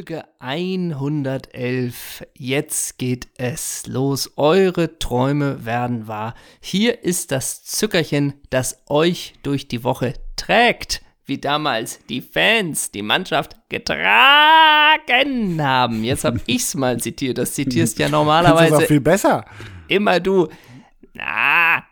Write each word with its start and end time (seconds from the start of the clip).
Folge 0.00 0.24
111. 0.38 2.24
Jetzt 2.34 2.96
geht 2.96 3.28
es 3.36 3.86
los. 3.86 4.32
Eure 4.36 4.98
Träume 4.98 5.66
werden 5.66 6.08
wahr. 6.08 6.34
Hier 6.58 7.04
ist 7.04 7.32
das 7.32 7.64
Zückerchen, 7.64 8.32
das 8.48 8.82
euch 8.88 9.34
durch 9.42 9.68
die 9.68 9.84
Woche 9.84 10.14
trägt. 10.36 11.02
Wie 11.26 11.36
damals 11.36 12.00
die 12.06 12.22
Fans 12.22 12.90
die 12.90 13.02
Mannschaft 13.02 13.56
getragen 13.68 15.62
haben. 15.62 16.02
Jetzt 16.02 16.24
habe 16.24 16.40
ich's 16.46 16.74
mal 16.74 16.98
zitiert. 16.98 17.36
Das 17.36 17.52
zitierst 17.52 17.98
ja 17.98 18.08
normalerweise. 18.08 18.70
Das 18.70 18.80
ist 18.80 18.88
viel 18.88 19.02
besser. 19.02 19.44
Immer 19.86 20.18
du. 20.18 20.48
Na, 21.12 21.84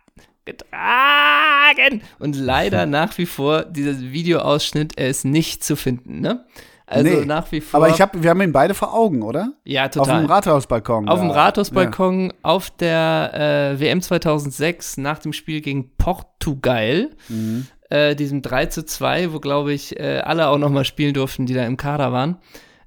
getragen. 0.46 2.00
Und 2.18 2.36
leider 2.36 2.86
nach 2.86 3.18
wie 3.18 3.26
vor, 3.26 3.66
dieser 3.66 4.00
Videoausschnitt, 4.00 4.96
er 4.96 5.10
ist 5.10 5.26
nicht 5.26 5.62
zu 5.62 5.76
finden, 5.76 6.22
ne? 6.22 6.46
Also 6.90 7.08
nee, 7.08 7.24
nach 7.26 7.50
wie 7.52 7.60
vor. 7.60 7.78
Aber 7.78 7.92
ich 7.92 8.00
hab, 8.00 8.20
wir 8.20 8.30
haben 8.30 8.40
ihn 8.40 8.52
beide 8.52 8.72
vor 8.72 8.94
Augen, 8.94 9.22
oder? 9.22 9.52
Ja, 9.64 9.88
total. 9.88 10.14
Auf 10.14 10.20
dem 10.20 10.26
Rathausbalkon. 10.30 11.08
Auf 11.08 11.20
dem 11.20 11.30
Rathausbalkon, 11.30 12.26
ja. 12.26 12.34
auf 12.42 12.70
der 12.70 13.74
äh, 13.74 13.80
WM 13.80 14.00
2006 14.00 14.96
nach 14.96 15.18
dem 15.18 15.32
Spiel 15.32 15.60
gegen 15.60 15.96
Portugal. 15.96 17.10
Mhm. 17.28 17.66
Äh, 17.90 18.14
diesem 18.14 18.42
3 18.42 18.66
zu 18.66 18.84
2, 18.84 19.32
wo, 19.32 19.40
glaube 19.40 19.72
ich, 19.72 19.98
äh, 19.98 20.20
alle 20.24 20.48
auch 20.48 20.58
nochmal 20.58 20.84
spielen 20.84 21.14
durften, 21.14 21.46
die 21.46 21.54
da 21.54 21.64
im 21.64 21.76
Kader 21.76 22.12
waren. 22.12 22.38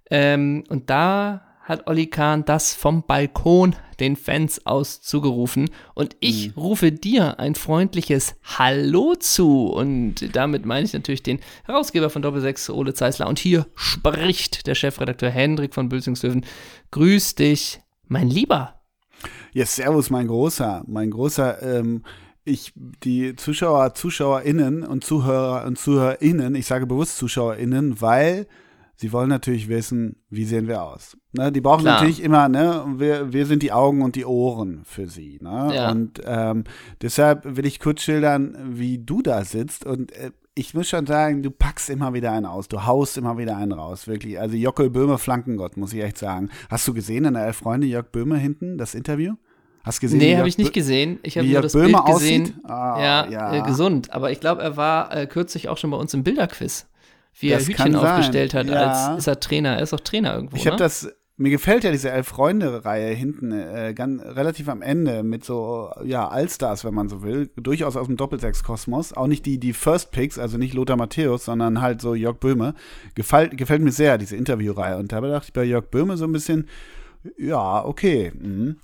Ähm, 0.09 0.63
und 0.69 0.89
da 0.89 1.41
hat 1.63 1.87
Olli 1.87 2.07
Kahn 2.07 2.43
das 2.45 2.73
vom 2.73 3.03
Balkon 3.03 3.75
den 3.99 4.15
Fans 4.15 4.65
aus 4.65 5.01
zugerufen. 5.01 5.69
Und 5.93 6.17
ich 6.19 6.47
mhm. 6.47 6.61
rufe 6.61 6.91
dir 6.91 7.39
ein 7.39 7.55
freundliches 7.55 8.35
Hallo 8.43 9.15
zu. 9.15 9.67
Und 9.67 10.35
damit 10.35 10.65
meine 10.65 10.85
ich 10.85 10.93
natürlich 10.93 11.23
den 11.23 11.39
Herausgeber 11.63 12.09
von 12.09 12.21
Doppelsechs, 12.21 12.69
Ole 12.69 12.93
Zeisler. 12.93 13.27
Und 13.27 13.39
hier 13.39 13.67
spricht 13.75 14.65
der 14.67 14.75
Chefredakteur 14.75 15.29
Hendrik 15.29 15.73
von 15.73 15.87
Bülzingslöwen. 15.87 16.45
Grüß 16.89 17.35
dich, 17.35 17.79
mein 18.07 18.27
Lieber. 18.27 18.81
Ja, 19.53 19.65
servus, 19.65 20.09
mein 20.09 20.27
Großer. 20.27 20.83
Mein 20.87 21.11
Großer, 21.11 21.61
ähm, 21.61 22.03
ich, 22.43 22.73
die 22.75 23.35
Zuschauer, 23.35 23.93
ZuschauerInnen 23.93 24.83
und 24.83 25.03
Zuhörer 25.03 25.65
und 25.65 25.77
ZuhörerInnen, 25.77 26.55
ich 26.55 26.65
sage 26.65 26.87
bewusst 26.87 27.17
ZuschauerInnen, 27.17 28.01
weil 28.01 28.47
sie 29.01 29.11
wollen 29.11 29.29
natürlich 29.29 29.67
wissen, 29.67 30.17
wie 30.29 30.45
sehen 30.45 30.67
wir 30.67 30.83
aus. 30.83 31.17
Ne, 31.33 31.51
die 31.51 31.59
brauchen 31.59 31.81
Klar. 31.81 31.95
natürlich 31.95 32.21
immer, 32.21 32.47
ne, 32.47 32.85
wir, 32.97 33.33
wir 33.33 33.47
sind 33.47 33.63
die 33.63 33.71
Augen 33.71 34.03
und 34.03 34.15
die 34.15 34.25
Ohren 34.25 34.83
für 34.85 35.07
sie. 35.07 35.39
Ne? 35.41 35.71
Ja. 35.73 35.91
Und 35.91 36.21
ähm, 36.23 36.65
deshalb 37.01 37.57
will 37.57 37.65
ich 37.65 37.79
kurz 37.79 38.03
schildern, 38.03 38.55
wie 38.69 38.99
du 38.99 39.23
da 39.23 39.43
sitzt. 39.43 39.87
Und 39.87 40.11
äh, 40.11 40.29
ich 40.53 40.75
muss 40.75 40.87
schon 40.87 41.07
sagen, 41.07 41.41
du 41.41 41.49
packst 41.49 41.89
immer 41.89 42.13
wieder 42.13 42.31
einen 42.31 42.45
aus, 42.45 42.67
du 42.67 42.85
haust 42.85 43.17
immer 43.17 43.39
wieder 43.39 43.57
einen 43.57 43.71
raus, 43.71 44.07
wirklich. 44.07 44.39
Also 44.39 44.55
Jockel 44.55 44.91
Böhme, 44.91 45.17
Flankengott, 45.17 45.77
muss 45.77 45.93
ich 45.93 46.03
echt 46.03 46.19
sagen. 46.19 46.49
Hast 46.69 46.87
du 46.87 46.93
gesehen 46.93 47.25
in 47.25 47.33
der 47.33 47.47
Elf 47.47 47.57
Freunde 47.57 47.87
Jörg 47.87 48.11
Böhme 48.11 48.37
hinten, 48.37 48.77
das 48.77 48.93
Interview? 48.93 49.33
Hast 49.83 49.97
du 49.97 50.01
gesehen? 50.01 50.19
Nee, 50.19 50.37
habe 50.37 50.47
ich 50.47 50.59
nicht 50.59 50.73
gesehen. 50.73 51.17
Ich 51.23 51.39
habe 51.39 51.47
nur 51.47 51.61
das 51.63 51.73
Böhme 51.73 52.03
Bild 52.03 52.05
gesehen. 52.05 52.59
Ah, 52.65 52.99
ja, 53.01 53.29
ja. 53.31 53.53
Äh, 53.55 53.61
gesund. 53.63 54.13
Aber 54.13 54.29
ich 54.29 54.39
glaube, 54.39 54.61
er 54.61 54.77
war 54.77 55.11
äh, 55.15 55.25
kürzlich 55.25 55.69
auch 55.69 55.77
schon 55.77 55.89
bei 55.89 55.97
uns 55.97 56.13
im 56.13 56.21
Bilderquiz 56.23 56.85
wie 57.39 57.49
das 57.49 57.63
er 57.63 57.69
Hütchen 57.69 57.95
aufgestellt 57.95 58.53
hat, 58.53 58.67
ja. 58.67 58.87
als 58.87 59.19
ist 59.19 59.27
er 59.27 59.39
Trainer. 59.39 59.77
Er 59.77 59.83
ist 59.83 59.93
auch 59.93 59.99
Trainer 59.99 60.35
irgendwo. 60.35 60.55
Ich 60.55 60.65
habe 60.67 60.75
ne? 60.75 60.83
das 60.83 61.11
mir 61.41 61.49
gefällt 61.49 61.83
ja 61.83 61.91
diese 61.91 62.11
Elf-Freunde-Reihe 62.11 63.13
hinten 63.15 63.51
äh, 63.51 63.93
ganz, 63.95 64.21
relativ 64.23 64.69
am 64.69 64.83
Ende 64.83 65.23
mit 65.23 65.43
so, 65.43 65.89
ja, 66.03 66.27
Allstars, 66.27 66.85
wenn 66.85 66.93
man 66.93 67.09
so 67.09 67.23
will. 67.23 67.49
Durchaus 67.55 67.97
aus 67.97 68.05
dem 68.05 68.15
Doppelsechs-Kosmos. 68.15 69.13
Auch 69.13 69.25
nicht 69.25 69.47
die, 69.47 69.59
die 69.59 69.73
First 69.73 70.11
Picks, 70.11 70.37
also 70.37 70.59
nicht 70.59 70.75
Lothar 70.75 70.97
Matthäus, 70.97 71.45
sondern 71.45 71.81
halt 71.81 71.99
so 71.99 72.13
Jörg 72.13 72.37
Böhme. 72.37 72.75
Gefällt, 73.15 73.57
gefällt 73.57 73.81
mir 73.81 73.91
sehr, 73.91 74.19
diese 74.19 74.35
Interviewreihe. 74.35 74.97
Und 74.97 75.11
da 75.11 75.19
dachte 75.19 75.47
ich 75.47 75.53
bei 75.53 75.63
Jörg 75.63 75.85
Böhme 75.89 76.15
so 76.15 76.25
ein 76.25 76.31
bisschen, 76.31 76.67
ja, 77.37 77.85
okay. 77.85 78.31
Mhm. 78.33 78.77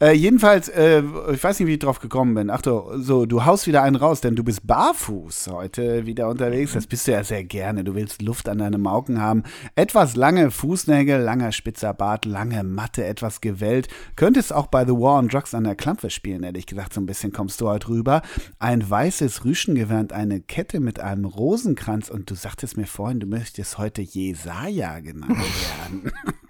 Äh, 0.00 0.12
jedenfalls, 0.12 0.68
äh, 0.68 1.02
ich 1.32 1.42
weiß 1.42 1.58
nicht, 1.58 1.68
wie 1.68 1.72
ich 1.72 1.78
drauf 1.78 2.00
gekommen 2.00 2.34
bin. 2.34 2.50
Ach 2.50 2.60
so, 2.62 3.26
du 3.26 3.44
haust 3.44 3.66
wieder 3.66 3.82
einen 3.82 3.96
raus, 3.96 4.20
denn 4.20 4.36
du 4.36 4.44
bist 4.44 4.66
barfuß 4.66 5.48
heute 5.48 6.06
wieder 6.06 6.28
unterwegs. 6.28 6.74
Das 6.74 6.86
bist 6.86 7.06
du 7.06 7.12
ja 7.12 7.24
sehr 7.24 7.44
gerne. 7.44 7.84
Du 7.84 7.94
willst 7.94 8.20
Luft 8.22 8.48
an 8.48 8.58
deine 8.58 8.78
Mauken 8.78 9.20
haben. 9.20 9.42
Etwas 9.74 10.16
lange 10.16 10.50
Fußnägel, 10.50 11.20
langer 11.20 11.50
spitzer 11.50 11.94
Bart, 11.94 12.26
lange 12.26 12.62
Matte, 12.62 13.04
etwas 13.04 13.40
gewellt. 13.40 13.88
Könntest 14.16 14.52
auch 14.52 14.66
bei 14.66 14.84
The 14.84 14.92
War 14.92 15.18
on 15.18 15.28
Drugs 15.28 15.54
an 15.54 15.64
der 15.64 15.74
Klampe 15.74 16.10
spielen, 16.10 16.42
ehrlich 16.42 16.66
gesagt. 16.66 16.92
So 16.92 17.00
ein 17.00 17.06
bisschen 17.06 17.32
kommst 17.32 17.60
du 17.60 17.68
heute 17.68 17.88
rüber. 17.88 18.22
Ein 18.58 18.88
weißes 18.88 19.44
Rüschengewand, 19.44 20.12
eine 20.12 20.40
Kette 20.40 20.80
mit 20.80 21.00
einem 21.00 21.24
Rosenkranz. 21.24 22.10
Und 22.10 22.30
du 22.30 22.34
sagtest 22.34 22.76
mir 22.76 22.86
vorhin, 22.86 23.20
du 23.20 23.26
möchtest 23.26 23.78
heute 23.78 24.02
Jesaja 24.02 25.00
genannt 25.00 25.38
werden. 25.38 26.12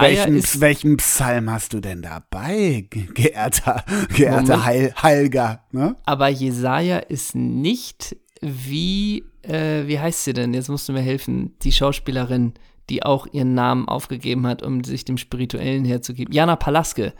welchen, 0.00 0.60
welchen 0.60 0.96
Psalm 0.96 1.50
hast 1.50 1.72
du 1.72 1.80
denn 1.80 2.02
dabei, 2.02 2.86
geehrter, 2.90 3.84
geehrter 4.14 4.64
Heil, 4.64 4.94
Heilger? 5.00 5.64
Ne? 5.72 5.96
Aber 6.04 6.28
Jesaja 6.28 6.98
ist 6.98 7.34
nicht 7.34 8.16
wie, 8.40 9.24
äh, 9.42 9.86
wie 9.86 9.98
heißt 9.98 10.24
sie 10.24 10.32
denn? 10.32 10.54
Jetzt 10.54 10.68
musst 10.68 10.88
du 10.88 10.92
mir 10.92 11.02
helfen. 11.02 11.54
Die 11.62 11.72
Schauspielerin, 11.72 12.54
die 12.88 13.02
auch 13.02 13.26
ihren 13.32 13.54
Namen 13.54 13.88
aufgegeben 13.88 14.46
hat, 14.46 14.62
um 14.62 14.84
sich 14.84 15.04
dem 15.04 15.18
Spirituellen 15.18 15.84
herzugeben. 15.84 16.32
Jana 16.32 16.56
Palaske. 16.56 17.12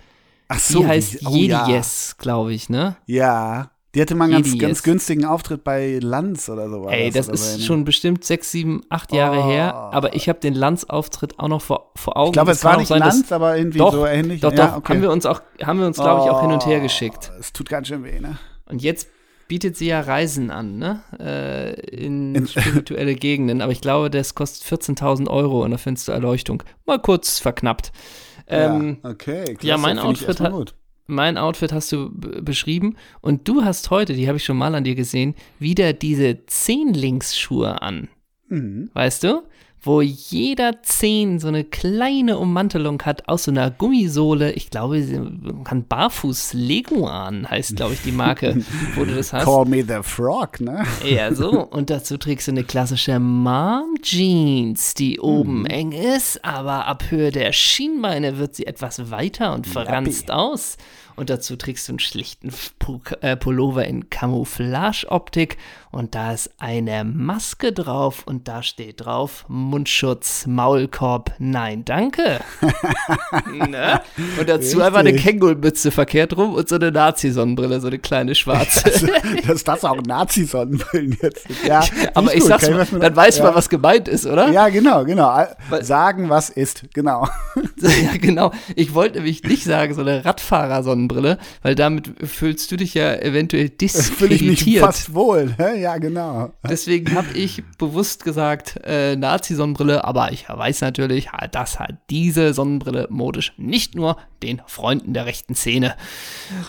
Ach 0.48 0.58
so. 0.58 0.80
Die 0.80 0.86
heißt 0.86 1.26
oh, 1.26 1.34
Jedies, 1.34 2.14
ja. 2.16 2.22
glaube 2.22 2.52
ich, 2.52 2.68
ne? 2.68 2.96
Ja. 3.06 3.70
Die 3.94 4.00
hatte 4.00 4.14
mal 4.14 4.32
einen 4.32 4.42
ganz, 4.42 4.56
ganz 4.56 4.82
günstigen 4.84 5.24
Auftritt 5.24 5.64
bei 5.64 5.98
Lanz 6.00 6.48
oder 6.48 6.68
so. 6.68 6.88
Ey, 6.88 7.10
das, 7.10 7.26
das 7.26 7.56
ist 7.56 7.66
schon 7.66 7.84
bestimmt 7.84 8.24
sechs, 8.24 8.52
sieben, 8.52 8.82
acht 8.88 9.12
Jahre 9.12 9.40
oh. 9.40 9.48
her. 9.48 9.74
Aber 9.74 10.14
ich 10.14 10.28
habe 10.28 10.38
den 10.38 10.54
Lanz-Auftritt 10.54 11.40
auch 11.40 11.48
noch 11.48 11.60
vor, 11.60 11.90
vor 11.96 12.16
Augen. 12.16 12.28
Ich 12.28 12.32
glaube, 12.34 12.52
es 12.52 12.62
war 12.62 12.76
nicht 12.76 12.86
sein, 12.86 13.00
Lanz, 13.00 13.32
aber 13.32 13.56
irgendwie 13.56 13.78
doch, 13.78 13.92
so 13.92 14.06
ähnlich. 14.06 14.42
Doch, 14.42 14.52
ja, 14.52 14.68
doch, 14.68 14.76
okay. 14.76 14.94
haben 14.94 15.02
wir 15.02 15.10
uns 15.10 15.26
auch, 15.26 15.42
haben 15.62 15.80
wir 15.80 15.86
uns, 15.86 15.96
glaube 15.96 16.24
ich, 16.24 16.30
auch 16.30 16.40
hin 16.40 16.52
und 16.52 16.64
her 16.66 16.78
oh, 16.78 16.82
geschickt. 16.82 17.32
Es 17.40 17.52
tut 17.52 17.68
ganz 17.68 17.88
schön 17.88 18.04
weh, 18.04 18.20
ne? 18.20 18.38
Und 18.66 18.80
jetzt 18.80 19.08
bietet 19.48 19.76
sie 19.76 19.88
ja 19.88 20.00
Reisen 20.00 20.52
an, 20.52 20.78
ne? 20.78 21.00
Äh, 21.18 21.80
in, 21.90 22.36
in 22.36 22.46
spirituelle 22.46 23.16
Gegenden. 23.16 23.60
Aber 23.60 23.72
ich 23.72 23.80
glaube, 23.80 24.08
das 24.08 24.36
kostet 24.36 24.80
14.000 24.80 25.28
Euro 25.28 25.64
und 25.64 25.72
da 25.72 25.78
findest 25.78 26.06
du 26.06 26.12
Erleuchtung. 26.12 26.62
Mal 26.86 27.00
kurz 27.00 27.40
verknappt. 27.40 27.90
Ähm, 28.46 28.98
ja, 29.02 29.10
okay, 29.10 29.44
klasse, 29.54 29.66
ja, 29.66 29.78
mein 29.78 29.98
Outfit 29.98 30.40
hat, 30.40 30.74
mein 31.10 31.36
Outfit 31.36 31.72
hast 31.72 31.92
du 31.92 32.10
beschrieben 32.12 32.96
und 33.20 33.46
du 33.48 33.64
hast 33.64 33.90
heute, 33.90 34.14
die 34.14 34.28
habe 34.28 34.38
ich 34.38 34.44
schon 34.44 34.56
mal 34.56 34.74
an 34.74 34.84
dir 34.84 34.94
gesehen, 34.94 35.34
wieder 35.58 35.92
diese 35.92 36.46
Zehnlingsschuhe 36.46 37.82
an. 37.82 38.08
Mhm. 38.48 38.90
Weißt 38.94 39.24
du? 39.24 39.42
Wo 39.82 40.02
jeder 40.02 40.82
Zehn 40.82 41.38
so 41.38 41.48
eine 41.48 41.64
kleine 41.64 42.38
Ummantelung 42.38 43.00
hat 43.02 43.28
aus 43.28 43.44
so 43.44 43.50
einer 43.50 43.70
Gummisohle. 43.70 44.52
Ich 44.52 44.70
glaube, 44.70 45.00
man 45.00 45.64
kann 45.64 45.84
Barfuß 45.84 46.52
Leguan 46.52 47.48
heißt, 47.48 47.76
glaube 47.76 47.94
ich, 47.94 48.02
die 48.02 48.12
Marke, 48.12 48.62
wo 48.94 49.04
du 49.04 49.14
das 49.14 49.32
hast. 49.32 49.44
Call 49.44 49.64
me 49.64 49.82
the 49.82 50.02
Frog, 50.02 50.60
ne? 50.60 50.84
Ja, 51.04 51.34
so. 51.34 51.66
Und 51.66 51.88
dazu 51.88 52.18
trägst 52.18 52.48
du 52.48 52.52
eine 52.52 52.64
klassische 52.64 53.18
Mom 53.18 53.94
Jeans, 54.02 54.94
die 54.94 55.18
oben 55.18 55.60
mhm. 55.60 55.66
eng 55.66 55.92
ist, 55.92 56.44
aber 56.44 56.86
ab 56.86 57.04
Höhe 57.08 57.30
der 57.30 57.52
Schienbeine 57.52 58.38
wird 58.38 58.54
sie 58.54 58.66
etwas 58.66 59.10
weiter 59.10 59.54
und 59.54 59.66
verranzt 59.66 60.28
Lappi. 60.28 60.40
aus. 60.40 60.76
Und 61.20 61.28
dazu 61.28 61.56
trägst 61.56 61.86
du 61.86 61.92
einen 61.92 61.98
schlichten 61.98 62.50
äh, 63.20 63.36
Pullover 63.36 63.84
in 63.84 64.08
Camouflage-Optik 64.08 65.58
und 65.92 66.14
da 66.14 66.32
ist 66.32 66.50
eine 66.58 67.04
Maske 67.04 67.72
drauf 67.72 68.22
und 68.24 68.46
da 68.46 68.62
steht 68.62 69.04
drauf 69.04 69.44
Mundschutz, 69.48 70.46
Maulkorb, 70.46 71.32
nein, 71.38 71.84
danke. 71.84 72.40
ne? 73.52 74.00
Und 74.38 74.48
dazu 74.48 74.62
Richtig. 74.62 74.82
einfach 74.82 75.00
eine 75.00 75.12
Kängurumütze 75.12 75.90
verkehrt 75.90 76.36
rum 76.36 76.54
und 76.54 76.68
so 76.68 76.76
eine 76.76 76.92
Nazi-Sonnenbrille, 76.92 77.80
so 77.80 77.88
eine 77.88 77.98
kleine 77.98 78.36
schwarze. 78.36 78.84
Also, 78.84 79.08
das, 79.46 79.64
das 79.64 79.84
auch 79.84 80.00
Nazi-Sonnenbrillen 80.00 81.18
jetzt. 81.20 81.46
Ja, 81.66 81.82
aber 82.14 82.34
ich 82.34 82.44
sag's 82.44 82.70
mal, 82.70 82.86
dann 82.86 83.16
weiß 83.16 83.38
ja. 83.38 83.44
man, 83.44 83.56
was 83.56 83.68
gemeint 83.68 84.06
ist, 84.06 84.26
oder? 84.26 84.48
Ja, 84.52 84.68
genau, 84.68 85.04
genau. 85.04 85.44
Sagen, 85.80 86.30
was 86.30 86.50
ist, 86.50 86.84
genau. 86.94 87.28
ja, 87.78 88.16
genau. 88.16 88.52
Ich 88.76 88.94
wollte 88.94 89.16
nämlich 89.16 89.42
nicht 89.42 89.64
sagen, 89.64 89.92
so 89.92 90.02
eine 90.02 90.24
Radfahrer-Sonnenbrille, 90.24 91.09
weil 91.62 91.74
damit 91.74 92.12
fühlst 92.24 92.70
du 92.72 92.76
dich 92.76 92.94
ja 92.94 93.14
eventuell 93.14 93.68
diskreditiert. 93.80 94.18
Fühle 94.18 94.34
ich 94.34 94.66
mich 94.66 94.80
fast 94.80 95.14
wohl, 95.14 95.54
ja, 95.58 95.98
genau. 95.98 96.52
Deswegen 96.68 97.14
habe 97.14 97.28
ich 97.34 97.62
bewusst 97.78 98.24
gesagt, 98.24 98.80
äh, 98.84 99.16
Nazi-Sonnenbrille, 99.16 100.04
aber 100.04 100.32
ich 100.32 100.48
weiß 100.48 100.80
natürlich, 100.82 101.28
dass 101.52 101.78
halt 101.78 101.96
diese 102.10 102.54
Sonnenbrille 102.54 103.06
modisch 103.10 103.52
nicht 103.56 103.94
nur 103.94 104.16
den 104.42 104.62
Freunden 104.66 105.12
der 105.12 105.26
rechten 105.26 105.54
Szene. 105.54 105.94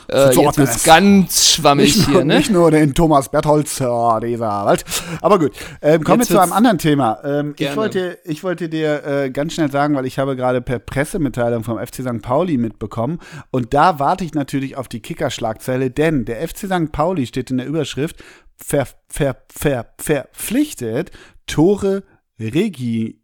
Äh, 0.09 0.35
jetzt 0.35 0.57
wird's 0.57 0.83
ganz 0.83 1.51
schwammig 1.51 1.95
nicht 1.95 2.05
hier, 2.05 2.15
nur, 2.15 2.25
ne? 2.25 2.37
Nicht 2.37 2.51
nur 2.51 2.71
den 2.71 2.93
Thomas 2.93 3.29
Bertholz 3.29 3.75
dieser 3.75 4.65
Welt. 4.65 4.83
Aber 5.21 5.39
gut, 5.39 5.53
ähm, 5.81 6.03
kommen 6.03 6.19
wir 6.19 6.27
zu 6.27 6.39
einem 6.39 6.53
anderen 6.53 6.77
Thema. 6.77 7.19
Ähm, 7.23 7.55
ich, 7.57 7.75
wollte, 7.75 8.19
ich 8.25 8.43
wollte 8.43 8.69
dir 8.69 9.05
äh, 9.05 9.29
ganz 9.29 9.53
schnell 9.53 9.71
sagen, 9.71 9.95
weil 9.95 10.05
ich 10.05 10.19
habe 10.19 10.35
gerade 10.35 10.61
per 10.61 10.79
Pressemitteilung 10.79 11.63
vom 11.63 11.77
FC 11.77 12.01
St. 12.01 12.21
Pauli 12.21 12.57
mitbekommen 12.57 13.19
und 13.51 13.73
da 13.73 13.99
warte 14.21 14.25
ich 14.27 14.33
natürlich 14.35 14.77
auf 14.77 14.87
die 14.87 14.99
Kicker-Schlagzeile, 14.99 15.89
denn 15.89 16.25
der 16.25 16.47
FC 16.47 16.67
St. 16.67 16.91
Pauli 16.91 17.25
steht 17.25 17.49
in 17.49 17.57
der 17.57 17.65
Überschrift 17.65 18.23
ver, 18.55 18.87
ver, 19.07 19.35
ver, 19.51 19.95
verpflichtet, 19.97 21.09
Tore 21.47 22.03
Regi, 22.39 23.23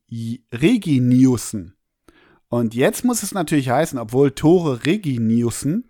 Reginiussen. 0.51 1.75
Und 2.49 2.73
jetzt 2.73 3.05
muss 3.05 3.21
es 3.21 3.31
natürlich 3.31 3.69
heißen, 3.69 3.99
obwohl 3.99 4.31
Tore 4.31 4.85
Reginiussen 4.88 5.88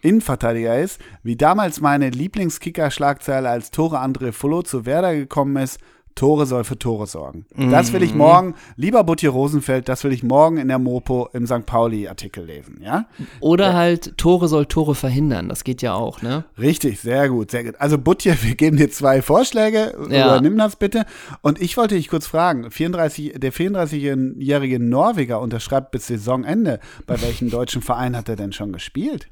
Innenverteidiger 0.00 0.80
ist, 0.80 1.02
wie 1.22 1.36
damals 1.36 1.82
meine 1.82 2.08
Lieblingskicker-Schlagzeile 2.08 3.50
als 3.50 3.70
Tore 3.72 3.98
André 3.98 4.32
Fullo 4.32 4.62
zu 4.62 4.86
Werder 4.86 5.14
gekommen 5.14 5.62
ist, 5.62 5.80
Tore 6.16 6.46
soll 6.46 6.64
für 6.64 6.78
Tore 6.78 7.06
sorgen. 7.06 7.44
Mhm. 7.54 7.70
Das 7.70 7.92
will 7.92 8.02
ich 8.02 8.14
morgen, 8.14 8.54
lieber 8.74 9.04
Buttier 9.04 9.30
Rosenfeld, 9.30 9.88
das 9.88 10.02
will 10.02 10.12
ich 10.12 10.22
morgen 10.22 10.56
in 10.56 10.68
der 10.68 10.78
Mopo 10.78 11.28
im 11.34 11.46
St. 11.46 11.66
Pauli-Artikel 11.66 12.44
lesen, 12.44 12.80
ja? 12.82 13.04
Oder 13.40 13.68
ja. 13.68 13.74
halt 13.74 14.16
Tore 14.16 14.48
soll 14.48 14.64
Tore 14.64 14.94
verhindern, 14.94 15.48
das 15.48 15.62
geht 15.62 15.82
ja 15.82 15.94
auch, 15.94 16.22
ne? 16.22 16.44
Richtig, 16.58 17.00
sehr 17.00 17.28
gut, 17.28 17.50
sehr 17.50 17.64
gut. 17.64 17.74
Also 17.78 17.98
Buttier, 17.98 18.36
wir 18.42 18.54
geben 18.54 18.78
dir 18.78 18.90
zwei 18.90 19.20
Vorschläge, 19.20 19.94
ja. 20.10 20.26
übernimm 20.26 20.56
das 20.56 20.76
bitte. 20.76 21.04
Und 21.42 21.60
ich 21.60 21.76
wollte 21.76 21.94
dich 21.94 22.08
kurz 22.08 22.26
fragen, 22.26 22.70
34, 22.70 23.34
der 23.36 23.52
34-jährige 23.52 24.80
Norweger 24.80 25.40
unterschreibt 25.40 25.90
bis 25.90 26.06
Saisonende. 26.06 26.80
Bei 27.06 27.20
welchem 27.20 27.50
deutschen 27.50 27.82
Verein 27.82 28.16
hat 28.16 28.30
er 28.30 28.36
denn 28.36 28.52
schon 28.52 28.72
gespielt? 28.72 29.28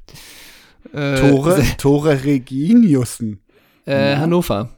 Äh, 0.93 1.15
Tore, 1.19 1.63
Tore 1.79 2.23
Reginiussen. 2.23 3.39
Äh, 3.87 4.11
ja. 4.11 4.19
Hannover. 4.19 4.69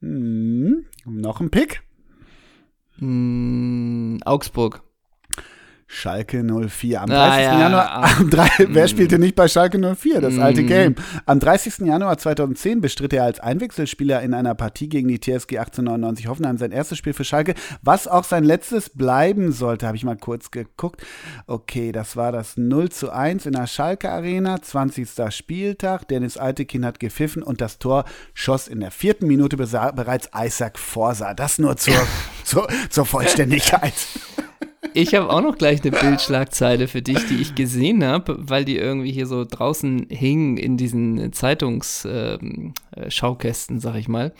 Hm, 0.00 0.84
noch 1.06 1.40
ein 1.40 1.50
Pick? 1.50 1.82
Hm, 2.98 4.18
Augsburg. 4.24 4.82
Schalke 5.88 6.42
04. 6.42 7.00
Am 7.00 7.08
30. 7.08 7.12
Ah, 7.16 7.40
ja. 7.40 7.60
Januar, 7.60 7.92
am 8.18 8.30
3, 8.30 8.48
wer 8.68 8.82
hm. 8.82 8.88
spielte 8.88 9.18
nicht 9.18 9.36
bei 9.36 9.46
Schalke 9.46 9.78
04? 9.78 10.20
Das 10.20 10.38
alte 10.38 10.62
hm. 10.62 10.66
Game. 10.66 10.94
Am 11.26 11.38
30. 11.38 11.86
Januar 11.86 12.18
2010 12.18 12.80
bestritt 12.80 13.12
er 13.12 13.24
als 13.24 13.38
Einwechselspieler 13.38 14.20
in 14.22 14.34
einer 14.34 14.54
Partie 14.54 14.88
gegen 14.88 15.08
die 15.08 15.20
TSG 15.20 15.58
1899 15.58 16.26
Hoffenheim 16.26 16.58
sein 16.58 16.72
erstes 16.72 16.98
Spiel 16.98 17.12
für 17.12 17.24
Schalke, 17.24 17.54
was 17.82 18.08
auch 18.08 18.24
sein 18.24 18.44
letztes 18.44 18.90
bleiben 18.90 19.52
sollte, 19.52 19.86
habe 19.86 19.96
ich 19.96 20.04
mal 20.04 20.16
kurz 20.16 20.50
geguckt. 20.50 21.02
Okay, 21.46 21.92
das 21.92 22.16
war 22.16 22.32
das 22.32 22.56
0 22.56 22.90
zu 22.90 23.12
1 23.12 23.46
in 23.46 23.52
der 23.52 23.68
Schalke 23.68 24.10
Arena, 24.10 24.60
20. 24.60 25.08
Spieltag. 25.30 26.08
Dennis 26.08 26.36
Altekin 26.36 26.84
hat 26.84 26.98
gepfiffen 26.98 27.42
und 27.42 27.60
das 27.60 27.78
Tor 27.78 28.04
schoss 28.34 28.66
in 28.66 28.80
der 28.80 28.90
vierten 28.90 29.26
Minute 29.26 29.56
bereits 29.56 30.30
Isaac 30.36 30.78
Forsa. 30.78 31.34
Das 31.34 31.58
nur 31.58 31.76
zur, 31.76 31.94
zur, 32.44 32.66
zur 32.90 33.06
Vollständigkeit. 33.06 33.94
Ich 34.94 35.14
habe 35.14 35.30
auch 35.30 35.40
noch 35.40 35.58
gleich 35.58 35.82
eine 35.82 35.90
Bildschlagzeile 35.90 36.88
für 36.88 37.02
dich, 37.02 37.26
die 37.26 37.36
ich 37.36 37.54
gesehen 37.54 38.04
habe, 38.04 38.36
weil 38.38 38.64
die 38.64 38.76
irgendwie 38.76 39.12
hier 39.12 39.26
so 39.26 39.44
draußen 39.44 40.06
hingen 40.08 40.56
in 40.56 40.76
diesen 40.76 41.32
Zeitungsschaukästen, 41.32 43.76
äh, 43.76 43.80
sag 43.80 43.96
ich 43.96 44.08
mal. 44.08 44.32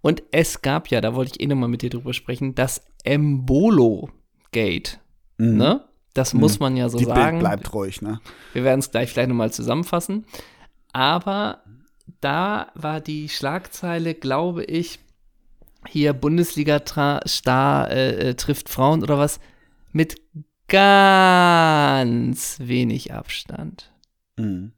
Und 0.00 0.22
es 0.30 0.62
gab 0.62 0.88
ja, 0.88 1.00
da 1.00 1.14
wollte 1.14 1.32
ich 1.34 1.40
eh 1.40 1.46
nochmal 1.46 1.68
mit 1.68 1.82
dir 1.82 1.90
drüber 1.90 2.14
sprechen, 2.14 2.54
das 2.54 2.82
Embolo-Gate. 3.04 5.00
Mhm. 5.38 5.56
Ne? 5.56 5.84
Das 6.14 6.34
mhm. 6.34 6.40
muss 6.40 6.60
man 6.60 6.76
ja 6.76 6.88
so 6.88 6.98
die 6.98 7.04
sagen. 7.04 7.38
Bild 7.38 7.40
bleibt 7.40 7.74
ruhig, 7.74 8.02
ne? 8.02 8.20
Wir 8.52 8.64
werden 8.64 8.80
es 8.80 8.90
gleich 8.90 9.12
vielleicht 9.12 9.28
nochmal 9.28 9.52
zusammenfassen. 9.52 10.26
Aber 10.92 11.62
da 12.20 12.68
war 12.74 13.00
die 13.00 13.28
Schlagzeile, 13.28 14.14
glaube 14.14 14.64
ich, 14.64 14.98
hier 15.86 16.12
Bundesliga-Star 16.12 17.90
äh, 17.90 18.30
äh, 18.30 18.34
trifft 18.34 18.68
Frauen 18.68 19.02
oder 19.02 19.18
was 19.18 19.38
mit 19.92 20.20
ganz 20.68 22.58
wenig 22.60 23.12
Abstand. 23.12 23.92
Mhm. 24.36 24.72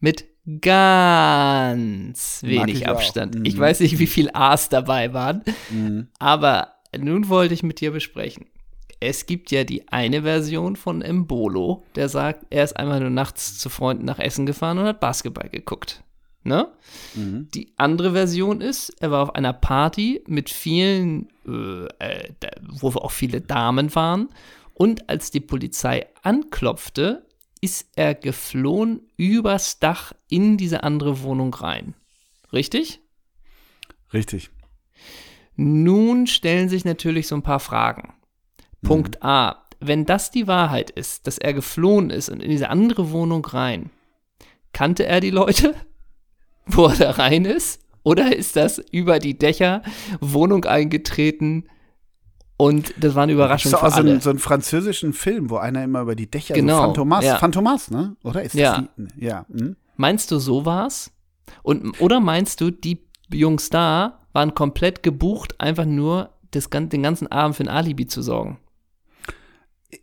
Mit 0.00 0.26
ganz 0.60 2.42
wenig 2.42 2.82
ich 2.82 2.88
Abstand. 2.88 3.36
Mhm. 3.36 3.44
Ich 3.44 3.58
weiß 3.58 3.80
nicht, 3.80 3.98
wie 3.98 4.06
viel 4.06 4.30
A's 4.32 4.68
dabei 4.68 5.12
waren, 5.12 5.42
mhm. 5.70 6.08
aber 6.18 6.74
nun 6.96 7.28
wollte 7.28 7.54
ich 7.54 7.62
mit 7.62 7.80
dir 7.80 7.92
besprechen. 7.92 8.46
Es 8.98 9.26
gibt 9.26 9.50
ja 9.50 9.64
die 9.64 9.88
eine 9.88 10.22
Version 10.22 10.74
von 10.76 11.02
Embolo, 11.02 11.84
der 11.96 12.08
sagt, 12.08 12.46
er 12.50 12.64
ist 12.64 12.76
einmal 12.76 13.00
nur 13.00 13.10
nachts 13.10 13.58
zu 13.58 13.68
Freunden 13.68 14.06
nach 14.06 14.18
Essen 14.18 14.46
gefahren 14.46 14.78
und 14.78 14.86
hat 14.86 15.00
Basketball 15.00 15.50
geguckt. 15.50 16.02
Ne? 16.46 16.68
Mhm. 17.14 17.48
Die 17.52 17.72
andere 17.76 18.12
Version 18.12 18.60
ist, 18.60 18.90
er 19.00 19.10
war 19.10 19.22
auf 19.24 19.34
einer 19.34 19.52
Party 19.52 20.22
mit 20.28 20.48
vielen, 20.48 21.28
äh, 21.44 21.86
äh 21.98 22.30
wo 22.62 22.88
auch 22.88 23.10
viele 23.10 23.40
Damen 23.40 23.94
waren 23.96 24.28
und 24.74 25.08
als 25.08 25.32
die 25.32 25.40
Polizei 25.40 26.06
anklopfte, 26.22 27.26
ist 27.60 27.88
er 27.96 28.14
geflohen 28.14 29.00
übers 29.16 29.80
Dach 29.80 30.12
in 30.28 30.56
diese 30.56 30.84
andere 30.84 31.22
Wohnung 31.22 31.52
rein. 31.52 31.94
Richtig? 32.52 33.00
Richtig. 34.12 34.50
Nun 35.56 36.26
stellen 36.26 36.68
sich 36.68 36.84
natürlich 36.84 37.26
so 37.26 37.34
ein 37.34 37.42
paar 37.42 37.60
Fragen. 37.60 38.14
Mhm. 38.82 38.86
Punkt 38.86 39.22
A. 39.22 39.66
Wenn 39.80 40.06
das 40.06 40.30
die 40.30 40.46
Wahrheit 40.46 40.90
ist, 40.90 41.26
dass 41.26 41.38
er 41.38 41.52
geflohen 41.54 42.10
ist 42.10 42.28
und 42.28 42.40
in 42.40 42.50
diese 42.50 42.70
andere 42.70 43.10
Wohnung 43.10 43.44
rein, 43.44 43.90
kannte 44.72 45.06
er 45.06 45.20
die 45.20 45.30
Leute, 45.30 45.74
wo 46.66 46.86
er 46.86 46.96
da 46.96 47.10
rein 47.12 47.44
ist? 47.44 47.80
Oder 48.02 48.36
ist 48.36 48.56
das 48.56 48.78
über 48.92 49.18
die 49.18 49.36
Dächer 49.36 49.82
Wohnung 50.20 50.64
eingetreten, 50.64 51.64
und 52.56 52.94
das 52.98 53.14
war 53.14 53.24
eine 53.24 53.32
Überraschung 53.32 53.70
das 53.70 53.82
ist 53.82 53.88
für 53.88 53.94
alle. 53.94 54.08
So, 54.08 54.14
ein, 54.14 54.20
so 54.20 54.30
einen 54.30 54.38
französischen 54.38 55.12
Film, 55.12 55.50
wo 55.50 55.56
einer 55.56 55.84
immer 55.84 56.00
über 56.00 56.14
die 56.14 56.30
Dächer 56.30 56.54
genau, 56.54 56.76
so 56.76 56.82
Phantomas, 56.84 57.24
ja. 57.24 57.36
Phantomas, 57.36 57.90
ne? 57.90 58.16
Oder 58.24 58.42
ist 58.42 58.54
ja. 58.54 58.78
das 58.78 58.84
die? 58.96 59.24
Ja. 59.24 59.44
Hm? 59.50 59.76
Meinst 59.96 60.30
du, 60.30 60.38
so 60.38 60.64
war's? 60.64 61.10
Und 61.62 62.00
oder 62.00 62.20
meinst 62.20 62.60
du, 62.60 62.70
die 62.70 63.06
Jungs 63.30 63.70
da 63.70 64.20
waren 64.32 64.54
komplett 64.54 65.02
gebucht, 65.02 65.60
einfach 65.60 65.84
nur 65.84 66.30
das, 66.50 66.70
den 66.70 67.02
ganzen 67.02 67.30
Abend 67.30 67.56
für 67.56 67.64
ein 67.64 67.68
Alibi 67.68 68.06
zu 68.06 68.22
sorgen? 68.22 68.58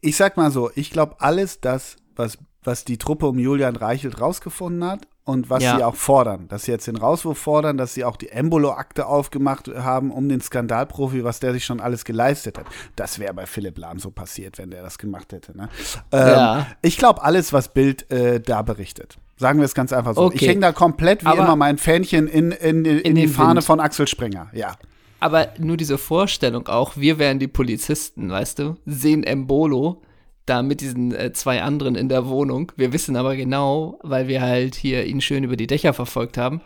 Ich 0.01 0.16
sag 0.16 0.38
mal 0.38 0.51
so, 0.51 0.69
ich 0.75 0.92
glaube 0.92 1.16
alles 1.19 1.59
das, 1.59 1.98
was 2.16 2.38
was 2.63 2.86
die 2.86 2.98
Truppe 2.98 3.27
um 3.27 3.39
Julian 3.39 3.75
Reichelt 3.75 4.21
rausgefunden 4.21 4.86
hat 4.86 5.07
und 5.25 5.49
was 5.49 5.63
ja. 5.63 5.77
sie 5.77 5.83
auch 5.83 5.95
fordern. 5.95 6.47
Dass 6.47 6.63
sie 6.63 6.71
jetzt 6.71 6.87
den 6.87 6.97
Rauswurf 6.97 7.37
fordern, 7.37 7.77
dass 7.77 7.93
sie 7.93 8.03
auch 8.03 8.17
die 8.17 8.29
Embolo-Akte 8.29 9.05
aufgemacht 9.05 9.67
haben 9.67 10.11
um 10.11 10.27
den 10.27 10.41
Skandalprofi, 10.41 11.23
was 11.23 11.39
der 11.39 11.53
sich 11.53 11.65
schon 11.65 11.79
alles 11.79 12.03
geleistet 12.03 12.57
hat. 12.57 12.65
Das 12.95 13.19
wäre 13.19 13.33
bei 13.33 13.45
Philipp 13.45 13.77
Lahm 13.77 13.99
so 13.99 14.11
passiert, 14.11 14.57
wenn 14.57 14.69
der 14.69 14.83
das 14.83 14.97
gemacht 14.97 15.31
hätte. 15.31 15.56
Ne? 15.57 15.69
Ähm, 16.11 16.27
ja. 16.27 16.68
Ich 16.81 16.97
glaube 16.97 17.23
alles, 17.23 17.53
was 17.53 17.73
Bild 17.73 18.11
äh, 18.11 18.42
da 18.42 18.61
berichtet. 18.61 19.18
Sagen 19.37 19.59
wir 19.59 19.65
es 19.65 19.73
ganz 19.73 19.94
einfach 19.94 20.15
so. 20.15 20.23
Okay. 20.23 20.37
Ich 20.42 20.47
hänge 20.47 20.61
da 20.61 20.71
komplett 20.71 21.23
wie 21.23 21.27
Aber 21.27 21.44
immer 21.44 21.56
mein 21.56 21.77
Fähnchen 21.77 22.27
in, 22.27 22.51
in, 22.51 22.85
in, 22.85 22.99
in 22.99 23.15
die 23.15 23.27
Fahne 23.27 23.56
Wind. 23.56 23.65
von 23.65 23.80
Axel 23.80 24.07
Springer. 24.07 24.49
Ja. 24.53 24.75
Aber 25.19 25.47
nur 25.57 25.77
diese 25.77 25.97
Vorstellung 25.97 26.68
auch, 26.68 26.97
wir 26.97 27.18
wären 27.18 27.39
die 27.39 27.47
Polizisten, 27.47 28.30
weißt 28.30 28.59
du, 28.59 28.75
sehen 28.85 29.23
Embolo 29.23 30.01
da 30.45 30.62
mit 30.62 30.81
diesen 30.81 31.14
äh, 31.14 31.33
zwei 31.33 31.62
anderen 31.62 31.95
in 31.95 32.09
der 32.09 32.28
Wohnung. 32.28 32.71
Wir 32.76 32.94
wissen 32.94 33.16
aber 33.16 33.35
genau, 33.35 34.00
weil 34.04 34.28
wir 34.28 34.42
halt 34.42 34.76
hier 34.76 35.06
ihn 35.06 35.21
schön 35.21 35.44
über 35.44 35.56
die 35.56 35.68
Dächer 35.68 35.94
verfolgt 35.94 36.38
haben. 36.38 36.62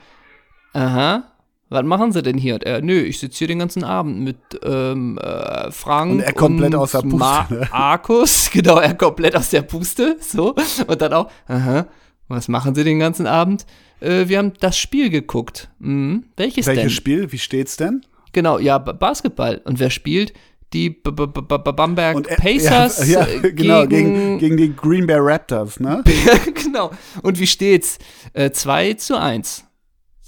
Aha, 0.73 1.23
was 1.69 1.83
machen 1.83 2.11
sie 2.11 2.21
denn 2.21 2.37
hier? 2.37 2.55
Und 2.55 2.63
er, 2.63 2.81
nö, 2.81 2.99
ich 2.99 3.19
sitze 3.19 3.39
hier 3.39 3.47
den 3.47 3.59
ganzen 3.59 3.83
Abend 3.83 4.19
mit 4.21 4.37
ähm, 4.63 5.17
äh, 5.17 5.69
Frank 5.71 6.11
und 6.11 6.19
er 6.21 6.33
komplett 6.33 6.73
und 6.73 6.79
aus 6.79 6.91
der 6.91 7.01
Puste. 7.01 7.53
Ne? 7.53 7.67
Markus, 7.71 8.49
genau, 8.51 8.77
er 8.79 8.95
komplett 8.95 9.35
aus 9.35 9.49
der 9.49 9.63
Puste, 9.63 10.17
so. 10.19 10.55
Und 10.87 11.01
dann 11.01 11.13
auch, 11.13 11.29
aha, 11.47 11.87
was 12.29 12.47
machen 12.47 12.73
sie 12.73 12.83
den 12.83 12.99
ganzen 12.99 13.27
Abend? 13.27 13.65
Äh, 13.99 14.27
wir 14.27 14.37
haben 14.37 14.53
das 14.59 14.77
Spiel 14.77 15.09
geguckt. 15.09 15.69
Hm, 15.81 16.25
welches 16.37 16.37
Welches 16.37 16.65
denn? 16.65 16.75
Welches 16.77 16.93
Spiel? 16.93 17.31
Wie 17.31 17.37
steht's 17.37 17.77
denn? 17.77 18.01
Genau, 18.31 18.59
ja, 18.59 18.77
Basketball. 18.77 19.61
Und 19.65 19.79
wer 19.79 19.89
spielt? 19.89 20.33
Die 20.73 20.89
B 20.89 21.09
-B 21.09 21.27
-B 21.27 21.71
Bamberg 21.71 22.15
und, 22.15 22.27
äh, 22.27 22.35
Pacers 22.35 23.07
ja, 23.09 23.25
ja, 23.25 23.49
genau, 23.49 23.85
gegen, 23.85 24.37
gegen, 24.37 24.57
die 24.57 24.75
Green 24.75 25.07
Bay 25.07 25.17
Raptors, 25.19 25.79
ne? 25.79 26.03
genau. 26.63 26.91
Und 27.21 27.39
wie 27.39 27.47
steht's? 27.47 27.97
Äh, 28.33 28.51
2 28.51 28.93
zu 28.95 29.17
1. 29.19 29.63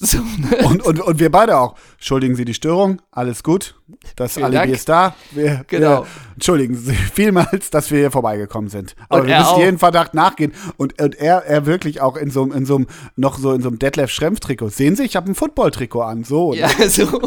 So, 0.02 0.18
ne? 0.18 0.66
und, 0.66 0.82
und, 0.84 1.02
und 1.02 1.20
wir 1.20 1.30
beide 1.30 1.58
auch. 1.58 1.76
Entschuldigen 1.96 2.34
Sie 2.34 2.46
die 2.46 2.54
Störung, 2.54 3.02
alles 3.12 3.44
gut. 3.44 3.76
Das 4.16 4.36
Vielen 4.36 4.46
Alibi 4.46 4.60
Dank. 4.60 4.74
ist 4.74 4.88
da. 4.88 5.14
Wir, 5.32 5.66
genau. 5.68 6.04
Wir, 6.04 6.08
entschuldigen 6.36 6.76
Sie 6.78 6.94
vielmals, 6.94 7.70
dass 7.70 7.92
wir 7.92 8.00
hier 8.00 8.12
vorbeigekommen 8.12 8.70
sind. 8.70 8.96
Aber 9.10 9.24
und 9.24 9.28
wir 9.28 9.40
müssen 9.40 9.60
jeden 9.60 9.78
Verdacht 9.78 10.14
nachgehen. 10.14 10.54
Und, 10.78 11.02
und 11.02 11.16
er, 11.16 11.44
er 11.46 11.66
wirklich 11.66 12.00
auch 12.00 12.16
in 12.16 12.32
so 12.32 12.46
in 12.46 12.66
so 12.66 12.86
noch 13.18 13.38
so 13.38 13.52
in 13.52 13.62
so 13.62 13.68
einem 13.68 13.78
Detlef 13.78 14.10
Schrempf-Trikot. 14.10 14.70
Sehen 14.70 14.96
Sie, 14.96 15.04
ich 15.04 15.18
habe 15.18 15.30
ein 15.30 15.36
Football-Trikot 15.36 16.02
an. 16.02 16.24
So. 16.24 16.54
Ja, 16.54 16.70
ne? 16.80 16.90
so. 16.90 17.20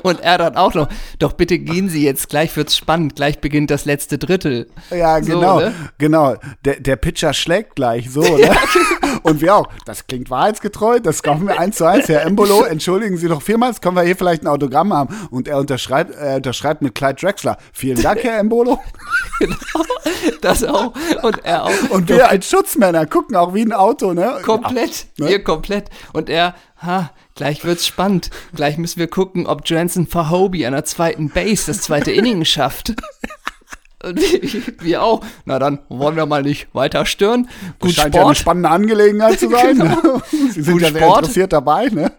Und 0.02 0.20
er 0.20 0.38
dann 0.38 0.56
auch 0.56 0.74
noch, 0.74 0.88
doch 1.18 1.32
bitte 1.32 1.58
gehen 1.58 1.88
Sie 1.88 2.04
jetzt, 2.04 2.28
gleich 2.28 2.56
wird's 2.56 2.76
spannend, 2.76 3.16
gleich 3.16 3.40
beginnt 3.40 3.70
das 3.70 3.84
letzte 3.84 4.18
Drittel. 4.18 4.68
Ja, 4.90 5.22
so, 5.22 5.32
genau, 5.32 5.60
ne? 5.60 5.74
genau. 5.98 6.36
Der, 6.64 6.80
der 6.80 6.96
Pitcher 6.96 7.32
schlägt 7.32 7.76
gleich 7.76 8.10
so, 8.10 8.22
ne? 8.22 8.50
Und 9.22 9.40
wir 9.40 9.54
auch. 9.54 9.68
Das 9.84 10.06
klingt 10.06 10.30
wahrheitsgetreu, 10.30 11.00
das 11.00 11.22
kaufen 11.22 11.48
wir 11.48 11.58
eins 11.58 11.76
zu 11.76 11.84
eins. 11.84 12.08
Herr 12.08 12.22
Embolo, 12.22 12.62
entschuldigen 12.64 13.16
Sie 13.16 13.28
doch 13.28 13.42
vielmals, 13.42 13.80
können 13.80 13.96
wir 13.96 14.02
hier 14.02 14.16
vielleicht 14.16 14.42
ein 14.42 14.48
Autogramm 14.48 14.92
haben? 14.92 15.14
Und 15.30 15.48
er 15.48 15.58
unterschreibt, 15.58 16.14
er 16.14 16.36
unterschreibt 16.36 16.82
mit 16.82 16.94
Clyde 16.94 17.14
Drexler. 17.14 17.58
Vielen 17.72 18.00
Dank, 18.00 18.22
Herr 18.22 18.38
Embolo. 18.38 18.78
genau, 19.38 19.56
das 20.40 20.64
auch. 20.64 20.94
Und 21.22 21.44
er 21.44 21.64
auch. 21.64 21.90
Und 21.90 22.08
wir 22.08 22.30
als 22.30 22.48
Schutzmänner 22.48 23.06
gucken 23.06 23.36
auch 23.36 23.54
wie 23.54 23.62
ein 23.62 23.72
Auto, 23.72 24.12
ne? 24.12 24.38
Komplett, 24.42 25.06
ja, 25.16 25.24
ne? 25.24 25.30
hier 25.30 25.44
komplett. 25.44 25.90
Und 26.12 26.30
er, 26.30 26.54
ha, 26.82 27.10
Gleich 27.40 27.64
wird's 27.64 27.86
spannend. 27.86 28.28
Gleich 28.54 28.76
müssen 28.76 28.98
wir 28.98 29.06
gucken, 29.06 29.46
ob 29.46 29.66
Jansen 29.66 30.06
Fahobi 30.06 30.66
an 30.66 30.74
der 30.74 30.84
zweiten 30.84 31.30
Base 31.30 31.68
das 31.68 31.80
zweite 31.80 32.12
Inning 32.12 32.44
schafft. 32.44 32.92
Und 34.04 34.20
wir, 34.82 35.02
auch. 35.02 35.24
Na 35.46 35.58
dann 35.58 35.78
wollen 35.88 36.16
wir 36.16 36.26
mal 36.26 36.42
nicht 36.42 36.68
weiter 36.74 37.06
stören. 37.06 37.48
Gut 37.78 37.92
Scheint 37.92 38.14
ja 38.14 38.20
eine 38.20 38.34
Sport, 38.34 38.36
spannende 38.36 38.68
Angelegenheit 38.68 39.40
zu 39.40 39.48
sein. 39.48 39.78
Genau. 39.78 40.02
Ne? 40.02 40.22
Sie 40.52 40.60
sind 40.60 40.74
Gut 40.74 40.82
ja 40.82 40.90
sehr 40.90 41.00
Sport. 41.00 41.18
interessiert 41.20 41.54
dabei, 41.54 41.86
ne? 41.86 42.12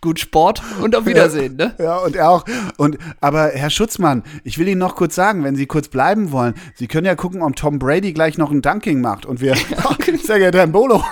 gut 0.00 0.18
Sport 0.18 0.62
und 0.80 0.96
auf 0.96 1.06
Wiedersehen, 1.06 1.54
ne? 1.54 1.76
Ja, 1.78 1.98
und 1.98 2.16
er 2.16 2.30
auch. 2.30 2.44
Und, 2.76 2.98
aber 3.20 3.50
Herr 3.50 3.70
Schutzmann, 3.70 4.24
ich 4.42 4.58
will 4.58 4.66
Ihnen 4.66 4.80
noch 4.80 4.96
kurz 4.96 5.14
sagen, 5.14 5.44
wenn 5.44 5.54
Sie 5.54 5.66
kurz 5.66 5.88
bleiben 5.88 6.32
wollen, 6.32 6.54
Sie 6.74 6.88
können 6.88 7.06
ja 7.06 7.14
gucken, 7.14 7.40
ob 7.40 7.54
Tom 7.56 7.78
Brady 7.78 8.12
gleich 8.12 8.36
noch 8.36 8.50
ein 8.50 8.62
Dunking 8.62 9.00
macht. 9.00 9.26
Und 9.26 9.40
wir, 9.40 9.54
sehr 10.24 10.38
geehrter 10.38 10.58
Herr 10.58 10.66
Bolo, 10.66 11.04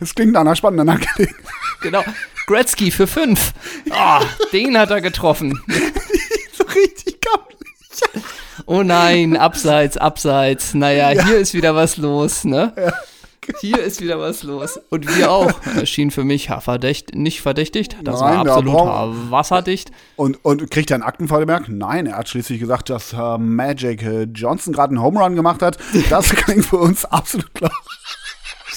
das 0.00 0.14
klingt 0.16 0.32
nach 0.32 0.40
einer 0.40 0.56
spannenden 0.56 0.88
Angelegenheit. 0.88 1.44
Genau. 1.84 2.02
Gretzky 2.46 2.90
für 2.90 3.06
fünf. 3.06 3.52
Ah, 3.90 4.22
den 4.54 4.76
hat 4.78 4.90
er 4.90 5.02
getroffen. 5.02 5.60
so 6.52 6.64
richtig 6.64 7.20
gammelig. 7.20 8.26
Oh 8.64 8.82
nein, 8.82 9.36
abseits, 9.36 9.98
abseits. 9.98 10.72
Naja, 10.72 11.10
hier 11.10 11.36
ist 11.36 11.52
wieder 11.52 11.74
was 11.74 11.98
los, 11.98 12.44
ne? 12.44 12.72
Hier 13.60 13.78
ist 13.80 14.00
wieder 14.00 14.18
was 14.18 14.42
los. 14.42 14.80
Und 14.88 15.14
wir 15.14 15.30
auch. 15.30 15.52
Erschien 15.76 16.10
für 16.10 16.24
mich 16.24 16.48
verdächt, 16.60 17.14
nicht 17.14 17.42
verdächtigt. 17.42 17.98
Das 18.02 18.20
Nein, 18.20 18.38
war 18.38 18.46
absolut 18.46 18.74
ha, 18.74 19.12
wasserdicht. 19.28 19.90
Und, 20.16 20.42
und 20.42 20.70
kriegt 20.70 20.90
er 20.90 20.94
einen 20.94 21.04
Aktenvollmerk? 21.04 21.68
Nein, 21.68 22.06
er 22.06 22.16
hat 22.16 22.30
schließlich 22.30 22.60
gesagt, 22.60 22.88
dass 22.88 23.12
äh, 23.12 23.36
Magic 23.36 24.02
äh, 24.02 24.22
Johnson 24.22 24.72
gerade 24.72 24.92
einen 24.92 25.02
Home 25.02 25.20
Run 25.20 25.36
gemacht 25.36 25.60
hat. 25.60 25.76
Das 26.08 26.30
klingt 26.30 26.64
für 26.64 26.78
uns 26.78 27.04
absolut 27.04 27.52
klar. 27.52 27.72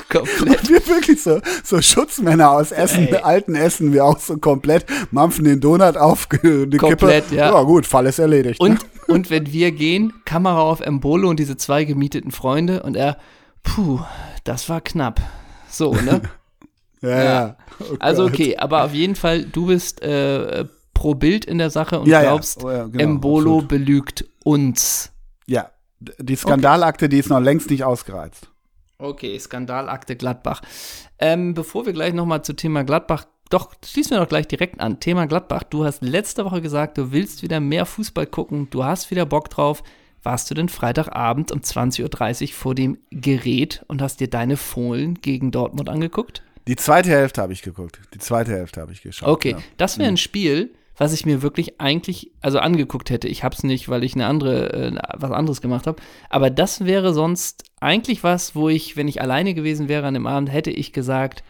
Komplett. 0.10 0.70
Wir 0.70 0.86
wirklich 0.88 1.22
so, 1.24 1.39
so 1.63 1.82
Schutzmänner 1.82 2.51
aus 2.51 2.72
Essen, 2.72 3.08
Ey. 3.08 3.16
alten 3.24 3.56
Essen, 3.56 3.94
wir 3.94 4.06
auch 4.06 4.20
so 4.20 4.38
komplett 4.38 4.86
mampfen 5.12 5.46
den 5.46 5.60
Donut 5.60 5.98
auf, 5.98 6.27
eine 6.44 6.68
Komplett, 6.77 7.25
Kippe. 7.30 7.36
ja. 7.36 7.51
ja 7.51 7.62
gut, 7.63 7.86
Fall 7.86 8.06
ist 8.06 8.20
erledigt. 8.20 8.60
Und, 8.60 8.74
ne? 8.74 8.80
und 9.08 9.30
wenn 9.30 9.51
wir 9.51 9.72
gehen, 9.72 10.13
Kamera 10.25 10.62
auf 10.62 10.82
Embolo 10.82 11.30
und 11.30 11.39
diese 11.39 11.58
zwei 11.58 11.84
gemieteten 11.86 12.32
Freunde 12.32 12.84
und 12.84 12.96
er, 12.96 13.18
puh, 13.63 14.00
das 14.44 14.70
war 14.70 14.82
knapp. 14.82 15.20
So, 15.70 15.94
ne? 15.94 16.22
Ja, 17.01 17.24
Ja. 17.24 17.58
Oh 17.80 17.96
Also 18.00 18.24
Gott. 18.24 18.34
okay, 18.34 18.58
aber 18.58 18.84
auf 18.84 18.94
jeden 18.94 19.16
Fall, 19.16 19.44
du 19.46 19.68
bist 19.68 20.01
äh, 20.01 20.66
pro 20.96 21.13
Bild 21.13 21.46
in 21.46 21.60
der 21.60 21.70
Sache 21.70 22.00
und 22.00 22.08
Ja, 22.08 22.24
ja. 22.24 22.30
glaubst, 22.32 22.63
Oh, 22.63 22.72
ja, 22.72 22.86
genau, 22.88 23.04
Embolo 23.04 23.51
absolut. 23.58 23.68
belügt 23.68 24.25
uns. 24.44 25.12
Ja, 25.46 25.70
die 26.00 26.36
Skandalakte, 26.36 27.08
die 27.08 27.20
ist 27.20 27.30
noch 27.30 27.39
längst 27.39 27.70
nicht 27.70 27.84
ausgereizt. 27.84 28.50
Okay, 29.00 29.38
Skandalakte 29.39 30.16
Gladbach. 30.16 30.62
Ähm, 31.20 31.54
bevor 31.54 31.86
wir 31.86 31.94
gleich 31.94 32.13
nochmal 32.13 32.42
zu 32.44 32.54
Thema 32.54 32.84
Gladbach, 32.84 33.25
doch, 33.50 33.74
schließen 33.86 34.12
wir 34.12 34.20
doch 34.20 34.27
gleich 34.27 34.48
direkt 34.48 34.80
an. 34.82 35.00
Thema 35.00 35.27
Gladbach, 35.27 35.63
du 35.63 35.86
hast 35.86 36.01
letzte 36.01 36.44
Woche 36.46 36.62
gesagt, 36.62 36.98
du 36.98 37.12
willst 37.12 37.44
wieder 37.44 37.60
mehr 37.60 37.86
Fußball 37.86 38.25
gucken, 38.25 38.70
du 38.72 38.84
hast 38.84 39.12
wieder 39.12 39.25
Bock 39.25 39.50
drauf. 39.50 39.84
Warst 40.24 40.50
du 40.50 40.56
denn 40.56 40.68
Freitagabend 40.68 41.51
um 41.51 41.60
20.30 41.60 42.42
Uhr 42.44 42.48
vor 42.54 42.75
dem 42.75 42.98
Gerät 43.12 43.86
und 43.88 44.01
hast 44.01 44.20
dir 44.20 44.30
deine 44.30 44.58
Fohlen 44.58 45.16
gegen 45.22 45.51
Dortmund 45.51 45.89
angeguckt? 45.89 46.44
Die 46.68 46.75
zweite 46.75 47.12
Hälfte 47.12 47.42
habe 47.42 47.54
ich 47.54 47.62
geguckt. 47.62 48.00
Die 48.13 48.20
zweite 48.20 48.51
Hälfte 48.51 48.82
habe 48.82 48.92
ich 48.92 49.01
geschaut. 49.04 49.30
Okay, 49.30 49.51
Ja. 49.51 49.60
das 49.77 49.98
wäre 50.00 50.10
ein 50.10 50.18
Spiel, 50.18 50.74
was 50.98 51.13
ich 51.13 51.25
mir 51.25 51.42
wirklich 51.42 51.80
eigentlich, 51.80 52.32
also 52.42 52.60
angeguckt 52.60 53.10
hätte. 53.10 53.27
Ich 53.27 53.44
habe 53.44 53.56
es 53.56 53.63
nicht, 53.63 53.88
weil 53.88 54.04
ich 54.04 54.16
eine 54.16 54.25
andere, 54.25 54.74
äh, 54.74 54.96
was 55.16 55.32
anderes 55.32 55.62
gemacht 55.62 55.88
habe. 55.88 56.01
Aber 56.30 56.50
das 56.50 56.86
wäre 56.86 57.13
sonst 57.13 57.63
eigentlich 57.80 58.24
was, 58.24 58.56
wo 58.56 58.68
ich, 58.68 58.98
wenn 58.98 59.08
ich 59.08 59.22
alleine 59.22 59.54
gewesen 59.54 59.88
wäre 59.88 60.08
an 60.08 60.16
dem 60.16 60.25
Abend, 60.25 60.51
hätte 60.51 60.72
ich 60.72 60.94
gesagt, 60.94 61.44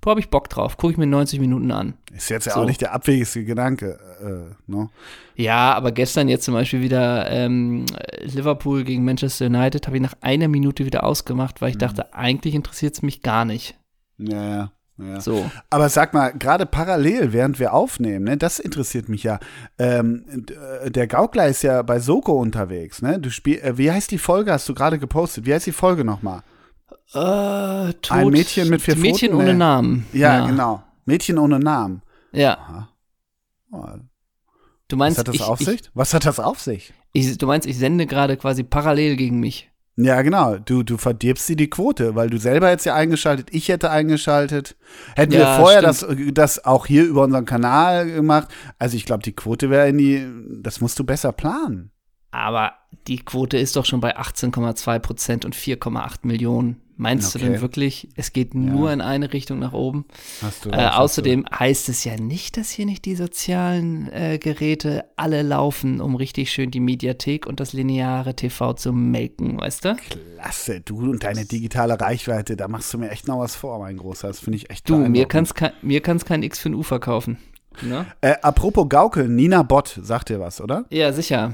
boah, 0.00 0.12
hab 0.12 0.18
ich 0.18 0.30
Bock 0.30 0.48
drauf, 0.48 0.76
gucke 0.76 0.92
ich 0.92 0.98
mir 0.98 1.06
90 1.06 1.38
Minuten 1.40 1.70
an. 1.70 1.94
Ist 2.12 2.28
jetzt 2.28 2.46
ja 2.46 2.54
So. 2.54 2.60
auch 2.60 2.64
nicht 2.66 2.80
der 2.80 2.92
abwegigste 2.92 3.44
Gedanke. 3.44 3.98
Äh, 4.20 4.70
ne? 4.70 4.88
Ja, 5.36 5.74
aber 5.74 5.92
gestern 5.92 6.28
jetzt 6.28 6.44
zum 6.44 6.54
Beispiel 6.54 6.80
wieder 6.80 7.30
ähm, 7.30 7.86
Liverpool 8.22 8.82
gegen 8.82 9.04
Manchester 9.04 9.46
United 9.46 9.86
habe 9.86 9.96
ich 9.96 10.02
nach 10.02 10.14
einer 10.20 10.48
Minute 10.48 10.84
wieder 10.84 11.04
ausgemacht, 11.04 11.60
weil 11.60 11.70
ich 11.70 11.78
dachte, 11.78 12.14
eigentlich 12.14 12.54
interessiert 12.54 12.94
es 12.94 13.02
mich 13.02 13.22
gar 13.22 13.44
nicht. 13.44 13.76
Ja, 14.18 14.48
ja. 14.48 14.72
Ja. 14.98 15.20
So. 15.20 15.50
Aber 15.70 15.88
sag 15.88 16.14
mal, 16.14 16.32
gerade 16.32 16.66
parallel, 16.66 17.32
während 17.32 17.58
wir 17.58 17.72
aufnehmen, 17.74 18.24
ne, 18.24 18.36
das 18.36 18.58
interessiert 18.58 19.08
mich 19.08 19.22
ja. 19.22 19.38
Ähm, 19.78 20.24
äh, 20.82 20.90
der 20.90 21.06
Gaukler 21.06 21.48
ist 21.48 21.62
ja 21.62 21.82
bei 21.82 21.98
Soko 22.00 22.32
unterwegs, 22.40 23.02
ne? 23.02 23.18
Du 23.20 23.30
spiel, 23.30 23.58
äh, 23.58 23.76
wie 23.78 23.90
heißt 23.90 24.10
die 24.10 24.18
Folge? 24.18 24.52
Hast 24.52 24.68
du 24.68 24.74
gerade 24.74 24.98
gepostet? 24.98 25.46
Wie 25.46 25.52
heißt 25.54 25.66
die 25.66 25.72
Folge 25.72 26.04
nochmal? 26.04 26.42
Äh, 27.14 27.92
Ein 28.10 28.28
Mädchen 28.30 28.68
mit 28.68 28.82
vier 28.82 28.96
Mädchen 28.96 29.28
Pfoten? 29.30 29.34
ohne 29.42 29.52
Nee. 29.52 29.58
Namen. 29.58 30.06
Ja, 30.12 30.46
genau. 30.46 30.82
Mädchen 31.04 31.38
ohne 31.38 31.58
Namen. 31.58 32.02
Ja. 32.32 32.88
Oh, 33.70 33.84
Du 34.88 34.96
was 34.96 34.98
meinst, 34.98 35.18
hat 35.18 35.28
das 35.28 35.34
ich, 35.36 35.42
auf 35.42 35.60
ich, 35.60 35.66
sich? 35.66 35.90
Was 35.94 36.14
hat 36.14 36.26
das 36.26 36.38
auf 36.40 36.60
sich? 36.60 36.92
Ich, 37.12 37.36
du 37.38 37.46
meinst, 37.46 37.66
ich 37.66 37.76
sende 37.78 38.06
gerade 38.06 38.36
quasi 38.36 38.62
parallel 38.62 39.16
gegen 39.16 39.40
mich. 39.40 39.70
Ja, 39.96 40.20
genau. 40.20 40.58
Du, 40.58 40.82
du 40.82 40.98
verdirbst 40.98 41.48
dir 41.48 41.56
die 41.56 41.70
Quote, 41.70 42.14
weil 42.14 42.28
du 42.28 42.38
selber 42.38 42.68
jetzt 42.68 42.84
ja 42.84 42.94
eingeschaltet, 42.94 43.48
ich 43.52 43.68
hätte 43.68 43.90
eingeschaltet. 43.90 44.76
Hätten 45.14 45.32
Ja, 45.32 45.38
wir 45.38 45.62
vorher 45.62 45.80
das, 45.80 46.06
das 46.32 46.64
auch 46.66 46.86
hier 46.86 47.04
über 47.04 47.22
unseren 47.24 47.46
Kanal 47.46 48.10
gemacht. 48.10 48.48
Also 48.78 48.96
ich 48.96 49.06
glaube, 49.06 49.22
die 49.22 49.34
Quote 49.34 49.70
wäre 49.70 49.88
in 49.88 49.96
die, 49.96 50.26
das 50.62 50.82
musst 50.82 50.98
du 50.98 51.04
besser 51.04 51.32
planen. 51.32 51.92
Aber 52.30 52.74
die 53.06 53.24
Quote 53.24 53.56
ist 53.56 53.76
doch 53.76 53.86
schon 53.86 54.00
bei 54.00 54.18
18,2 54.18 54.98
Prozent 54.98 55.44
und 55.46 55.56
4,8 55.56 56.18
Millionen. 56.22 56.82
Meinst 56.98 57.34
du 57.34 57.38
Okay. 57.38 57.50
denn 57.50 57.60
wirklich, 57.60 58.08
es 58.16 58.32
geht 58.32 58.54
nur 58.54 58.90
in 58.90 59.02
eine 59.02 59.32
Richtung 59.34 59.58
nach 59.58 59.74
oben? 59.74 60.06
Hast 60.40 60.64
du 60.64 60.70
Äh, 60.70 60.86
außerdem 60.88 61.44
heißt 61.52 61.90
es 61.90 62.04
ja 62.04 62.16
nicht, 62.16 62.56
dass 62.56 62.70
hier 62.70 62.86
nicht 62.86 63.04
die 63.04 63.14
sozialen 63.16 64.10
äh, 64.12 64.38
Geräte 64.38 65.04
alle 65.16 65.42
laufen, 65.42 66.00
um 66.00 66.16
richtig 66.16 66.50
schön 66.50 66.70
die 66.70 66.80
Mediathek 66.80 67.46
und 67.46 67.60
das 67.60 67.74
lineare 67.74 68.34
TV 68.34 68.72
zu 68.72 68.92
melken, 68.92 69.60
weißt 69.60 69.84
du? 69.84 69.94
du. 69.94 70.16
Klasse, 70.36 70.80
du 70.80 71.10
und 71.10 71.22
deine 71.22 71.44
digitale 71.44 72.00
Reichweite, 72.00 72.56
da 72.56 72.66
machst 72.66 72.92
du 72.94 72.98
mir 72.98 73.10
echt 73.10 73.28
noch 73.28 73.40
was 73.40 73.54
vor, 73.56 73.78
mein 73.78 73.98
Großer. 73.98 74.28
Das 74.28 74.38
finde 74.40 74.56
ich 74.56 74.70
echt 74.70 74.88
Du, 74.88 74.94
mir 74.94 75.00
beeindruckend. 75.02 75.28
kann's, 75.30 75.54
kein, 75.54 75.72
mir 75.82 76.00
kann's 76.00 76.24
kein 76.24 76.42
X 76.42 76.58
für 76.58 76.70
ein 76.70 76.74
U 76.74 76.82
verkaufen. 76.82 77.36
Ne? 77.82 78.06
Äh, 78.22 78.36
apropos 78.40 78.88
Gaukel, 78.88 79.28
Nina 79.28 79.62
Bott, 79.62 79.98
sagt 80.02 80.30
dir 80.30 80.40
was, 80.40 80.62
oder? 80.62 80.86
Ja, 80.90 81.12
sicher. 81.12 81.52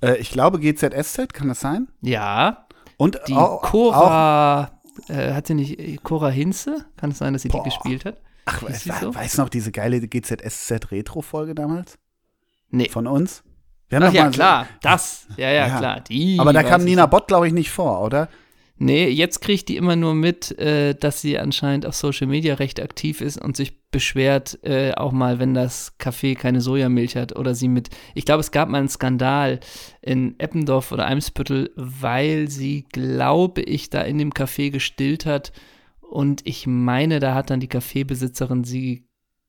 Äh, 0.00 0.16
ich 0.16 0.30
glaube 0.30 0.58
GZSZ, 0.60 1.34
kann 1.34 1.48
das 1.48 1.60
sein? 1.60 1.88
Ja, 2.00 2.66
Und 2.96 3.20
die 3.28 3.34
auch, 3.34 3.62
auch 3.62 3.70
Cora, 3.70 4.70
äh, 5.08 5.32
hat 5.32 5.46
sie 5.46 5.54
nicht 5.54 5.78
äh, 5.78 5.96
Cora 6.02 6.28
Hinze? 6.30 6.86
Kann 6.96 7.10
es 7.10 7.18
sein, 7.18 7.32
dass 7.32 7.42
sie 7.42 7.48
Boah. 7.48 7.62
die 7.62 7.70
gespielt 7.70 8.04
hat? 8.04 8.20
Ach, 8.44 8.62
sie 8.68 8.90
so? 9.00 9.14
weiß 9.14 9.38
noch 9.38 9.48
diese 9.48 9.72
geile 9.72 10.00
GZSZ-Retro-Folge 10.00 11.54
damals? 11.54 11.98
Nee. 12.70 12.88
Von 12.88 13.06
uns? 13.06 13.42
Wir 13.88 13.96
haben 14.00 14.06
Ach 14.06 14.12
ja, 14.12 14.24
mal 14.24 14.30
klar, 14.30 14.66
das. 14.82 15.26
Ja, 15.36 15.50
ja, 15.50 15.66
Ja. 15.66 15.78
klar. 15.78 16.00
Die 16.00 16.38
Aber 16.38 16.52
da 16.52 16.62
kam 16.62 16.84
Nina. 16.84 17.06
Bott, 17.06 17.28
glaube 17.28 17.46
ich, 17.46 17.52
nicht 17.52 17.70
vor, 17.70 18.02
oder? 18.02 18.28
Nee, 18.80 19.08
jetzt 19.08 19.40
kriegt 19.40 19.68
die 19.68 19.76
immer 19.76 19.96
nur 19.96 20.14
mit, 20.14 20.56
äh, 20.56 20.94
dass 20.94 21.20
sie 21.20 21.36
anscheinend 21.36 21.84
auf 21.84 21.96
Social 21.96 22.28
Media 22.28 22.54
recht 22.54 22.80
aktiv 22.80 23.20
ist 23.20 23.36
und 23.36 23.56
sich 23.56 23.90
beschwert, 23.90 24.58
äh, 24.62 24.92
auch 24.92 25.10
mal, 25.10 25.40
wenn 25.40 25.52
das 25.52 25.98
Café 25.98 26.36
keine 26.36 26.60
Sojamilch 26.60 27.16
hat 27.16 27.36
oder 27.36 27.56
sie 27.56 27.66
mit. 27.66 27.88
Ich 28.14 28.24
glaube, 28.24 28.40
es 28.40 28.52
gab 28.52 28.68
mal 28.68 28.78
einen 28.78 28.88
Skandal 28.88 29.58
in 30.00 30.38
Eppendorf 30.38 30.92
oder 30.92 31.06
Eimsbüttel, 31.06 31.72
weil 31.74 32.48
sie, 32.48 32.86
glaube 32.92 33.62
ich, 33.62 33.90
da 33.90 34.02
in 34.02 34.18
dem 34.18 34.32
Café 34.32 34.70
gestillt 34.70 35.26
hat. 35.26 35.52
Und 36.00 36.42
ich 36.46 36.68
meine, 36.68 37.18
da 37.18 37.34
hat 37.34 37.50
dann 37.50 37.60
die 37.60 37.68
Kaffeebesitzerin 37.68 38.62
sie 38.62 39.07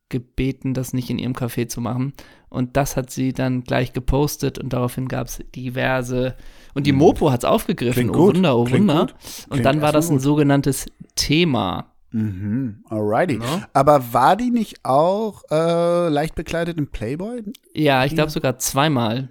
gebeten, 0.09 0.73
das 0.73 0.93
nicht 0.93 1.09
in 1.09 1.19
ihrem 1.19 1.33
Café 1.33 1.67
zu 1.67 1.81
machen. 1.81 2.13
Und 2.49 2.77
das 2.77 2.97
hat 2.97 3.11
sie 3.11 3.31
dann 3.33 3.63
gleich 3.63 3.93
gepostet 3.93 4.57
und 4.57 4.73
daraufhin 4.73 5.07
gab 5.07 5.27
es 5.27 5.41
diverse. 5.55 6.35
Und 6.73 6.87
die 6.87 6.91
Mopo 6.91 7.31
hat 7.31 7.41
es 7.41 7.45
aufgegriffen. 7.45 7.93
Klingt 7.93 8.15
oh 8.15 8.25
gut, 8.25 8.35
Wunder, 8.35 8.57
oh 8.57 8.63
klingt 8.63 8.87
Wunder. 8.87 9.05
gut. 9.05 9.15
Und 9.49 9.63
dann 9.63 9.81
war 9.81 9.91
das 9.91 10.09
ein 10.09 10.15
gut. 10.15 10.23
sogenanntes 10.23 10.87
Thema. 11.15 11.93
Mhm, 12.11 12.83
alrighty. 12.89 13.37
Ne? 13.37 13.67
Aber 13.73 14.13
war 14.13 14.35
die 14.35 14.49
nicht 14.49 14.83
auch 14.83 15.43
äh, 15.51 16.09
leicht 16.09 16.33
bekleidet 16.33 16.77
im 16.77 16.87
Playboy? 16.87 17.43
Ja, 17.73 18.03
ich 18.03 18.15
glaube 18.15 18.31
sogar 18.31 18.57
zweimal. 18.57 19.29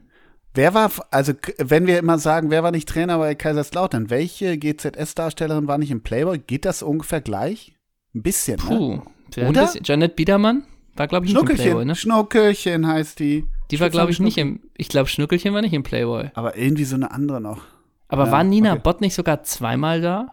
Wer 0.55 0.75
war, 0.75 0.91
also 1.11 1.33
wenn 1.59 1.87
wir 1.87 1.99
immer 1.99 2.19
sagen, 2.19 2.51
wer 2.51 2.63
war 2.63 2.71
nicht 2.71 2.89
Trainer 2.89 3.19
bei 3.19 3.35
Kaiserslautern, 3.35 4.11
welche 4.11 4.59
GZS-Darstellerin 4.59 5.69
war 5.69 5.79
nicht 5.79 5.91
im 5.91 6.03
Playboy? 6.03 6.39
Geht 6.39 6.65
das 6.65 6.83
ungefähr 6.83 7.21
gleich? 7.21 7.75
Ein 8.15 8.23
bisschen, 8.23 8.61
ne? 8.69 9.03
Wer 9.35 9.49
Oder? 9.49 9.73
Janet 9.85 10.17
Biedermann 10.17 10.65
war, 10.97 11.07
glaube 11.07 11.27
ich, 11.27 11.33
nicht 11.33 11.41
im 11.41 11.57
Playboy, 11.57 11.85
ne? 11.85 11.95
Schnuckelchen 11.95 12.87
heißt 12.87 13.19
die. 13.21 13.45
Die 13.71 13.81
war, 13.81 13.91
glaube 13.91 14.11
ich, 14.11 14.21
nicht 14.21 14.39
im. 14.39 14.61
Ich 14.77 14.89
glaube, 14.89 15.09
Schnuckelchen 15.09 15.53
war 15.55 15.61
nicht 15.63 15.75
im 15.75 15.83
Playboy. 15.83 16.31
Aber 16.35 16.57
irgendwie 16.57 16.85
so 16.85 16.97
eine 16.97 17.11
andere 17.11 17.41
noch. 17.41 17.63
Aber 18.09 18.27
Ja, 18.27 18.33
war 18.33 18.45
Nina 18.45 18.73
okay. 18.73 18.81
Bott 18.83 19.01
nicht 19.01 19.15
sogar 19.15 19.43
zweimal 19.43 20.01
da? 20.01 20.33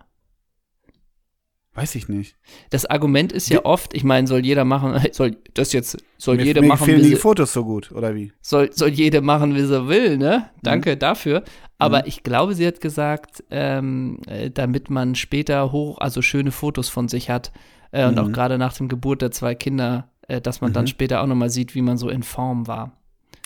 Weiß 1.74 1.94
ich 1.96 2.08
nicht. 2.08 2.38
Das 2.70 2.86
Argument 2.86 3.34
ist 3.34 3.50
ja 3.50 3.66
oft, 3.66 3.94
ich 3.94 4.06
meine, 4.06 4.28
soll 4.28 4.46
jeder 4.46 4.64
machen, 4.64 4.98
soll 5.12 5.36
das 5.54 5.74
jetzt, 5.74 5.98
soll 6.18 6.38
mir 6.38 6.46
jeder 6.46 6.62
mir 6.62 6.70
machen, 6.70 6.86
gefallen 6.86 7.04
wie 7.04 7.10
die 7.10 7.16
Fotos 7.18 7.52
so 7.52 7.66
gut, 7.66 7.92
oder 7.92 8.16
wie? 8.16 8.32
soll, 8.42 8.72
soll 8.72 8.88
jeder 8.90 9.20
machen, 9.20 9.56
wie 9.56 9.62
sie 9.62 9.88
will, 9.90 10.18
ne? 10.18 10.50
Danke 10.64 10.96
Mhm. 10.96 11.00
dafür. 11.00 11.44
Aber 11.78 12.08
ich 12.08 12.24
glaube, 12.24 12.56
sie 12.56 12.66
hat 12.66 12.80
gesagt, 12.80 13.44
ähm, 13.52 14.20
äh, 14.28 14.50
damit 14.50 14.90
man 14.90 15.16
später 15.16 15.74
hoch, 15.74 15.98
also 15.98 16.22
schöne 16.22 16.52
Fotos 16.52 16.88
von 16.88 17.10
sich 17.10 17.30
hat 17.30 17.52
äh, 17.92 18.06
und 18.06 18.14
Mhm. 18.14 18.20
auch 18.20 18.32
gerade 18.32 18.58
nach 18.58 18.74
dem 18.74 18.88
Geburt 18.88 19.22
der 19.22 19.32
zwei 19.32 19.56
Kinder 19.56 20.10
äh, 20.28 20.42
dass 20.42 20.62
man 20.62 20.74
dann 20.74 20.88
später 20.88 21.22
auch 21.22 21.28
nochmal 21.28 21.50
sieht, 21.50 21.76
wie 21.76 21.82
man 21.82 21.98
so 21.98 22.10
in 22.10 22.24
Form 22.24 22.66
war. 22.68 22.92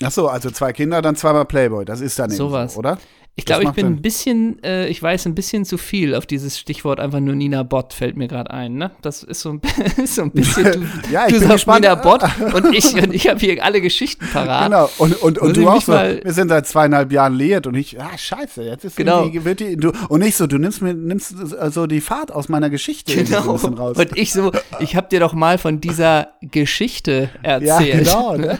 Ach 0.02 0.12
so, 0.12 0.30
also 0.30 0.50
zwei 0.50 0.72
Kinder, 0.72 1.02
dann 1.02 1.18
zweimal 1.18 1.44
Playboy. 1.44 1.84
Das 1.84 2.00
ist 2.00 2.18
dann 2.20 2.30
so, 2.30 2.48
oder? 2.78 2.98
Ich 3.36 3.46
glaube, 3.46 3.64
ich 3.64 3.70
bin 3.72 3.86
Sinn. 3.86 3.94
ein 3.96 4.02
bisschen, 4.02 4.64
äh, 4.64 4.88
ich 4.90 5.02
weiß 5.02 5.26
ein 5.26 5.34
bisschen 5.34 5.64
zu 5.64 5.78
viel 5.78 6.14
auf 6.14 6.26
dieses 6.26 6.60
Stichwort 6.60 7.00
einfach 7.00 7.22
nur 7.22 7.36
Nina 7.36 7.64
Bott 7.64 7.94
fällt 7.94 8.18
mir 8.18 8.28
gerade 8.28 8.52
ein, 8.52 8.74
ne? 8.74 8.92
Das 9.02 9.24
ist 9.24 9.40
so 9.40 9.52
ein, 9.52 9.62
ist 10.04 10.16
so 10.16 10.24
ein 10.24 10.32
bisschen, 10.32 10.66
du, 10.66 10.80
Ja, 11.12 11.22
ich 11.26 11.34
du 11.34 11.40
bin 11.40 11.48
sagst 11.48 11.54
gespannt. 11.66 11.82
Nina 11.84 11.96
Bott 11.96 12.22
und 12.54 12.76
ich, 12.76 12.94
und 13.02 13.14
ich 13.14 13.30
habe 13.30 13.40
hier 13.40 13.64
alle 13.64 13.80
Geschichten 13.80 14.28
parat. 14.34 14.66
Genau, 14.70 14.90
und, 14.98 15.22
und, 15.22 15.38
und 15.40 15.58
ich 15.58 15.64
du 15.64 15.70
auch 15.70 15.82
so, 15.82 15.94
mal- 15.94 16.20
wir 16.22 16.34
sind 16.34 16.50
seit 16.50 16.68
zweieinhalb 16.68 17.14
Jahren 17.14 17.34
liiert 17.34 17.66
und 17.66 17.76
ich, 17.76 17.98
ah, 18.02 18.18
scheiße, 18.18 18.62
jetzt 18.64 18.84
ist 18.84 18.98
Genau. 18.98 19.30
wird 19.34 19.62
die, 19.62 19.78
du, 19.78 19.94
und 20.10 20.20
nicht 20.20 20.36
so, 20.36 20.46
du 20.46 20.58
nimmst 20.58 20.82
mir, 20.82 20.94
nimmst 20.94 21.34
so 21.72 21.88
die 21.88 22.02
Fahrt 22.02 22.34
aus 22.34 22.50
meiner 22.50 22.70
Geschichte 22.70 23.14
so 23.14 23.24
Genau. 23.24 23.56
raus. 23.82 23.98
Und 23.98 24.18
ich 24.18 24.34
so, 24.34 24.52
ich 24.82 24.98
habe 24.98 25.08
dir 25.08 25.22
doch 25.22 25.32
mal 25.32 25.58
von 25.58 25.80
dieser 25.80 26.34
Geschichte 26.42 27.30
ja, 27.46 27.52
erzählt. 27.52 28.04
genau, 28.06 28.36
ne? 28.36 28.60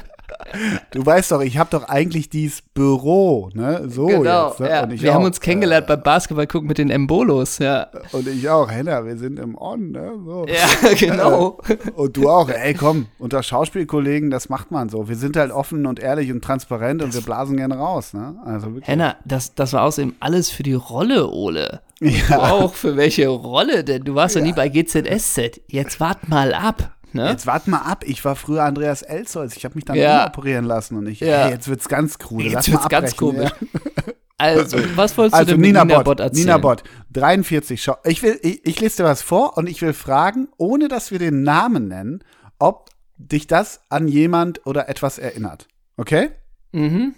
Du 0.92 1.06
weißt 1.06 1.32
doch, 1.32 1.42
ich 1.42 1.58
habe 1.58 1.70
doch 1.72 1.84
eigentlich 1.90 2.30
dieses 2.30 2.62
Büro, 2.62 3.50
ne? 3.54 3.84
So 3.90 4.08
Genau, 4.08 4.50
jetzt. 4.50 4.60
Ne? 4.60 4.70
ja. 4.70 4.84
Und 4.84 4.92
ich 4.94 5.02
wir 5.02 5.12
auch, 5.12 5.16
haben 5.16 5.26
uns 5.26 5.40
kennengelernt 5.40 5.88
beim 5.88 6.02
Basketball 6.02 6.48
gucken 6.48 6.68
mit 6.68 6.78
den 6.78 6.90
Embolos, 6.90 7.60
ja. 7.60 7.84
Äh, 7.84 7.88
und 8.16 8.28
ich 8.28 8.50
auch, 8.50 8.70
Henna, 8.70 9.06
wir 9.06 9.18
sind 9.18 9.40
im 9.40 9.58
On, 9.58 9.92
ne? 9.92 10.12
So. 10.26 10.46
Ja, 10.48 10.94
genau. 11.00 11.58
Und 11.96 12.18
du 12.18 12.30
auch, 12.30 12.50
ey, 12.50 12.74
komm, 12.74 13.08
unter 13.20 13.44
Schauspielkollegen, 13.44 14.30
das 14.30 14.50
macht 14.50 14.72
man 14.72 14.90
so. 14.90 15.08
Wir 15.10 15.16
sind 15.16 15.38
halt 15.38 15.52
offen 15.52 15.86
und 15.86 16.00
ehrlich 16.00 16.32
und 16.32 16.44
transparent 16.44 17.02
und 17.04 17.14
wir 17.14 17.22
blasen 17.22 17.58
gerne 17.58 17.78
raus, 17.78 18.14
ne? 18.14 18.36
Also 18.46 18.68
wirklich. 18.68 18.88
Henna, 18.88 19.16
das, 19.26 19.56
das 19.56 19.74
war 19.74 19.84
außerdem 19.84 20.16
alles 20.20 20.50
für 20.50 20.64
die 20.64 20.74
Rolle, 20.74 21.30
Ole. 21.30 21.82
Du 22.00 22.08
Ja. 22.08 22.52
auch, 22.54 22.74
für 22.74 22.96
welche 22.96 23.28
Rolle 23.28 23.84
denn? 23.84 24.04
Du 24.06 24.16
warst 24.16 24.36
doch 24.36 24.42
nie 24.42 24.54
bei 24.54 24.70
GZSZ. 24.70 25.62
Jetzt 25.68 26.00
wart 26.00 26.30
mal 26.30 26.54
ab, 26.54 26.92
ne? 27.14 27.30
Jetzt 27.30 27.46
wart 27.48 27.68
mal 27.68 27.80
ab, 27.80 28.04
ich 28.08 28.24
war 28.26 28.36
früher 28.36 28.64
Andreas 28.64 29.02
Elzholz, 29.02 29.56
ich 29.58 29.66
habe 29.66 29.76
mich 29.76 29.86
dann 29.86 29.96
Ja. 29.98 30.28
operieren 30.28 30.66
lassen 30.66 30.98
und 30.98 31.08
ich, 31.08 31.20
Ja. 31.20 31.46
ey, 31.46 31.52
jetzt 31.52 31.68
wird's 31.68 31.88
ganz 31.90 32.18
krude, 32.18 32.46
Jetzt 32.46 32.54
lass 32.54 32.72
wird's 32.72 32.84
mal 32.84 32.90
ganz 32.90 33.12
abbrechen, 33.14 33.18
komisch. 33.38 33.52
Ja. 33.62 34.14
Also, 34.42 34.78
was 34.96 35.18
wolltest 35.18 35.34
Also 35.36 35.48
du 35.48 35.52
denn 35.56 35.60
mit 35.60 35.68
Nina, 35.68 35.84
Nina 35.84 35.96
Bott, 35.98 36.06
Bott 36.06 36.20
erzählen? 36.22 36.46
Nina 36.46 36.58
Bott, 36.60 36.84
43, 37.12 37.84
schau, 37.84 37.98
ich 38.06 38.24
will, 38.24 38.40
ich, 38.42 38.66
ich 38.66 38.80
lese 38.80 38.98
dir 38.98 39.04
was 39.04 39.22
vor 39.22 39.58
und 39.58 39.68
ich 39.68 39.82
will 39.82 39.92
fragen, 39.92 40.48
ohne 40.56 40.88
dass 40.88 41.12
wir 41.12 41.20
den 41.20 41.44
Namen 41.44 41.90
nennen, 41.90 42.24
ob 42.58 42.90
dich 43.18 43.48
das 43.48 43.82
an 43.90 44.08
jemand 44.08 44.66
oder 44.66 44.88
etwas 44.88 45.20
erinnert. 45.20 45.68
Okay? 45.98 46.30
Mhm. 46.72 47.16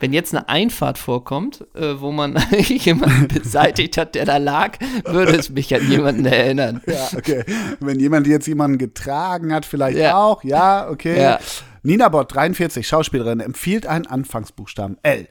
Wenn 0.00 0.12
jetzt 0.12 0.34
eine 0.34 0.48
Einfahrt 0.48 0.98
vorkommt, 0.98 1.64
äh, 1.74 2.00
wo 2.00 2.10
man 2.10 2.36
jemanden 2.58 3.28
beseitigt 3.28 3.96
hat, 3.98 4.14
der 4.14 4.24
da 4.24 4.38
lag, 4.38 4.78
würde 5.04 5.36
es 5.36 5.50
mich 5.50 5.74
an 5.74 5.88
jemanden 5.90 6.24
erinnern. 6.26 6.80
Ja, 6.86 7.08
okay. 7.16 7.44
Wenn 7.80 8.00
jemand 8.00 8.26
jetzt 8.26 8.46
jemanden 8.48 8.78
getragen 8.78 9.52
hat, 9.54 9.64
vielleicht 9.66 9.98
Ja. 9.98 10.16
auch, 10.16 10.42
ja, 10.42 10.88
okay. 10.90 11.20
Ja. 11.20 11.38
Nina 11.82 12.08
Bott, 12.08 12.34
43, 12.34 12.86
Schauspielerin, 12.86 13.40
empfiehlt 13.40 13.86
einen 13.86 14.06
Anfangsbuchstaben 14.06 14.98
L. 15.02 15.28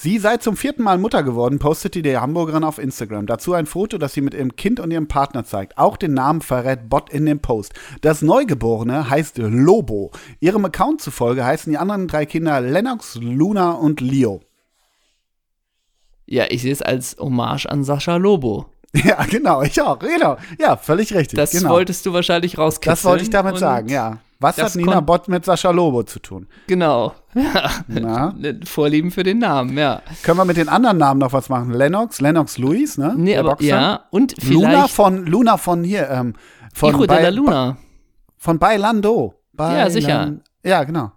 Sie 0.00 0.20
sei 0.20 0.36
zum 0.36 0.56
vierten 0.56 0.84
Mal 0.84 0.96
Mutter 0.96 1.24
geworden, 1.24 1.58
postete 1.58 2.02
die 2.02 2.16
Hamburgerin 2.16 2.62
auf 2.62 2.78
Instagram. 2.78 3.26
Dazu 3.26 3.52
ein 3.54 3.66
Foto, 3.66 3.98
das 3.98 4.12
sie 4.12 4.20
mit 4.20 4.32
ihrem 4.32 4.54
Kind 4.54 4.78
und 4.78 4.92
ihrem 4.92 5.08
Partner 5.08 5.42
zeigt. 5.42 5.76
Auch 5.76 5.96
den 5.96 6.14
Namen 6.14 6.40
verrät 6.40 6.88
Bott 6.88 7.10
in 7.10 7.26
dem 7.26 7.40
Post. 7.40 7.74
Das 8.00 8.22
Neugeborene 8.22 9.10
heißt 9.10 9.38
Lobo. 9.38 10.12
Ihrem 10.38 10.64
Account 10.64 11.00
zufolge 11.00 11.44
heißen 11.44 11.72
die 11.72 11.78
anderen 11.78 12.06
drei 12.06 12.26
Kinder 12.26 12.60
Lennox, 12.60 13.16
Luna 13.16 13.72
und 13.72 14.00
Leo. 14.00 14.40
Ja, 16.26 16.44
ich 16.48 16.62
sehe 16.62 16.72
es 16.72 16.80
als 16.80 17.16
Hommage 17.18 17.66
an 17.66 17.82
Sascha 17.82 18.18
Lobo. 18.18 18.66
Ja, 19.04 19.24
genau, 19.24 19.62
ich 19.62 19.82
auch, 19.82 19.98
genau. 19.98 20.38
Ja, 20.60 20.76
völlig 20.76 21.12
richtig. 21.12 21.36
Das 21.36 21.50
genau. 21.50 21.70
wolltest 21.70 22.06
du 22.06 22.12
wahrscheinlich 22.12 22.56
rauskitzeln. 22.56 22.92
das 22.92 23.04
wollte 23.04 23.24
ich 23.24 23.30
damit 23.30 23.58
sagen, 23.58 23.88
ja. 23.88 24.18
Was 24.40 24.54
das 24.56 24.74
hat 24.74 24.76
Nina 24.76 25.00
Bott 25.00 25.26
mit 25.28 25.44
Sascha 25.44 25.70
Lobo 25.72 26.04
zu 26.04 26.20
tun? 26.20 26.46
Genau. 26.66 27.12
Ja. 27.34 27.70
Na? 27.86 28.34
Vorlieben 28.64 29.10
für 29.10 29.22
den 29.22 29.38
Namen, 29.38 29.76
ja. 29.78 30.02
Können 30.24 30.38
wir 30.38 30.44
mit 30.44 30.56
den 30.56 30.68
anderen 30.68 30.98
Namen 30.98 31.20
noch 31.20 31.32
was 31.32 31.48
machen? 31.48 31.72
Lennox, 31.72 32.20
Lennox 32.20 32.58
Lewis, 32.58 32.98
ne? 32.98 33.14
Nee, 33.16 33.32
Der 33.32 33.40
aber 33.40 33.50
Boxer. 33.50 33.66
ja, 33.66 34.00
und 34.10 34.34
Luna 34.48 34.68
vielleicht 34.70 34.90
von 34.94 35.26
Luna 35.26 35.56
von 35.56 35.84
hier, 35.84 36.08
ähm, 36.10 36.34
von 36.74 36.98
de 36.98 37.06
bei- 37.06 37.30
Luna. 37.30 37.76
Von 38.36 38.58
Bailando. 38.58 39.34
Ja, 39.58 39.88
sicher. 39.90 40.08
Bailan- 40.26 40.40
Ja, 40.64 40.84
genau. 40.84 41.12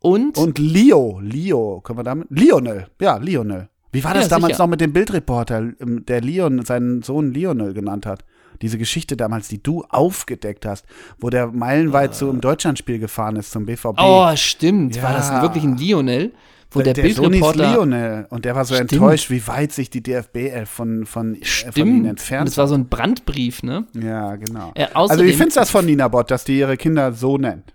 Und, 0.00 0.36
Und 0.38 0.58
Leo, 0.58 1.20
Leo, 1.22 1.80
können 1.82 1.98
wir 1.98 2.04
damit? 2.04 2.28
Lionel, 2.30 2.86
ja, 3.00 3.16
Lionel. 3.16 3.68
Wie 3.92 4.04
war 4.04 4.12
das 4.14 4.24
Ja, 4.24 4.28
damals 4.30 4.54
sicher. 4.54 4.64
noch 4.64 4.70
mit 4.70 4.80
dem 4.80 4.92
Bildreporter, 4.92 5.58
ähm, 5.80 6.04
der 6.06 6.20
Leon, 6.20 6.64
seinen 6.64 7.02
Sohn 7.02 7.32
Lionel 7.32 7.72
genannt 7.74 8.04
hat? 8.06 8.24
Diese 8.62 8.78
Geschichte 8.78 9.16
damals, 9.16 9.48
die 9.48 9.62
du 9.62 9.84
aufgedeckt 9.88 10.66
hast, 10.66 10.86
wo 11.18 11.30
der 11.30 11.48
meilenweit 11.48 12.14
so 12.14 12.30
im 12.30 12.40
Deutschlandspiel 12.40 12.98
gefahren 12.98 13.36
ist 13.36 13.50
zum 13.50 13.66
BVB. 13.66 13.98
oh, 13.98 14.34
stimmt. 14.36 14.96
Ja. 14.96 15.02
War 15.02 15.12
das 15.12 15.30
wirklich 15.42 15.64
ein 15.64 15.76
Lionel? 15.76 16.32
Wo 16.70 16.82
der, 16.82 16.94
Sohn 16.94 17.04
hieß 17.04 17.20
Bildreporter. 17.20 17.72
Lionel 17.72 18.26
und 18.28 18.44
der 18.44 18.54
war 18.54 18.64
so 18.64 18.74
Stimmt. 18.74 18.92
enttäuscht, 18.92 19.30
wie 19.30 19.46
weit 19.46 19.72
sich 19.72 19.88
die 19.88 20.02
DFB 20.02 20.66
von, 20.66 21.06
von, 21.06 21.34
äh, 21.34 21.44
von 21.44 21.72
ihnen 21.76 21.96
Stimmt. 21.98 22.06
entfernt 22.06 22.48
Das 22.48 22.58
war 22.58 22.68
so 22.68 22.74
ein 22.74 22.88
Brandbrief, 22.88 23.62
ne? 23.62 23.86
Ja, 23.94 24.36
genau. 24.36 24.72
Äh, 24.74 24.88
also 24.92 25.24
wie 25.24 25.32
findest 25.32 25.56
du 25.56 25.60
das 25.60 25.70
von 25.70 25.86
Nina 25.86 26.08
Bott, 26.08 26.30
dass 26.30 26.44
die 26.44 26.58
ihre 26.58 26.76
Kinder 26.76 27.12
so 27.12 27.38
nennt? 27.38 27.72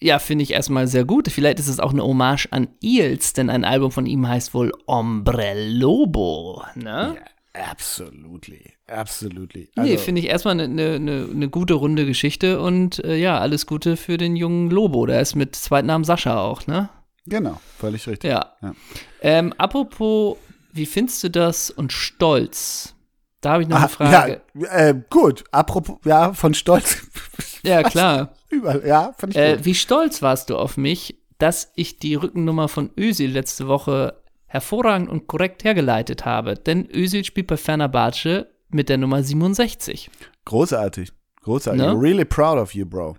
Ja, 0.00 0.20
finde 0.20 0.44
ich 0.44 0.52
erstmal 0.52 0.86
sehr 0.86 1.04
gut. 1.04 1.28
Vielleicht 1.28 1.58
ist 1.58 1.66
es 1.66 1.80
auch 1.80 1.92
eine 1.92 2.04
Hommage 2.04 2.46
an 2.52 2.68
Eels, 2.80 3.32
denn 3.32 3.50
ein 3.50 3.64
Album 3.64 3.90
von 3.90 4.06
ihm 4.06 4.28
heißt 4.28 4.54
wohl 4.54 4.72
Ombre 4.86 5.54
Lobo, 5.68 6.62
ne? 6.76 7.16
Absolutely, 7.54 8.74
absolutely. 8.88 9.70
nee, 9.76 9.92
Also, 9.92 9.98
finde 10.04 10.20
ich 10.20 10.28
erstmal 10.28 10.54
eine 10.54 10.68
ne, 10.68 10.98
ne, 11.00 11.26
ne 11.32 11.48
gute 11.48 11.74
runde 11.74 12.06
Geschichte 12.06 12.60
und 12.60 13.02
äh, 13.04 13.16
ja, 13.16 13.38
alles 13.38 13.66
Gute 13.66 13.96
für 13.96 14.16
den 14.16 14.36
jungen 14.36 14.70
Lobo. 14.70 15.06
Der 15.06 15.20
ist 15.20 15.34
mit 15.36 15.54
Zweitnamen 15.56 16.04
Sascha 16.04 16.40
auch, 16.40 16.66
ne? 16.66 16.88
genau, 17.26 17.60
völlig 17.78 18.06
richtig. 18.08 18.30
Ja. 18.30 18.54
Ja. 18.62 18.74
Ähm, 19.20 19.52
apropos, 19.58 20.36
wie 20.72 20.86
findest 20.86 21.22
du 21.24 21.30
das 21.30 21.70
und 21.70 21.92
Stolz? 21.92 22.94
Da 23.40 23.52
habe 23.52 23.62
ich 23.62 23.68
noch 23.68 23.76
eine 23.76 23.84
Ah, 23.84 23.88
Frage. 23.88 24.40
Ja, 24.54 24.68
äh, 24.88 24.94
gut. 25.10 25.44
Apropos, 25.52 25.98
ja, 26.04 26.32
von 26.32 26.54
Stolz. 26.54 27.06
Ja, 27.64 27.82
klar. 27.82 28.32
Überall, 28.50 28.82
ja, 28.86 29.12
fand 29.18 29.34
ich 29.34 29.38
Äh, 29.40 29.56
gut. 29.56 29.64
wie 29.64 29.74
stolz 29.74 30.22
warst 30.22 30.48
du 30.48 30.56
auf 30.56 30.76
mich, 30.76 31.18
dass 31.38 31.72
ich 31.74 31.98
die 31.98 32.14
Rückennummer 32.14 32.68
von 32.68 32.90
Özil 32.96 33.30
letzte 33.32 33.66
Woche 33.66 34.22
hervorragend 34.46 35.08
und 35.08 35.26
korrekt 35.26 35.64
hergeleitet 35.64 36.24
habe? 36.24 36.54
Denn 36.54 36.88
Özil 36.90 37.24
spielt 37.24 37.48
bei 37.48 37.56
Fenerbahce 37.56 38.46
mit 38.70 38.88
der 38.88 38.98
Nummer 38.98 39.22
67. 39.22 40.10
Großartig, 40.44 41.12
großartig. 41.42 41.80
Ne? 41.82 41.92
Really 42.00 42.24
proud 42.24 42.58
of 42.58 42.74
you, 42.74 42.86
bro. 42.86 43.16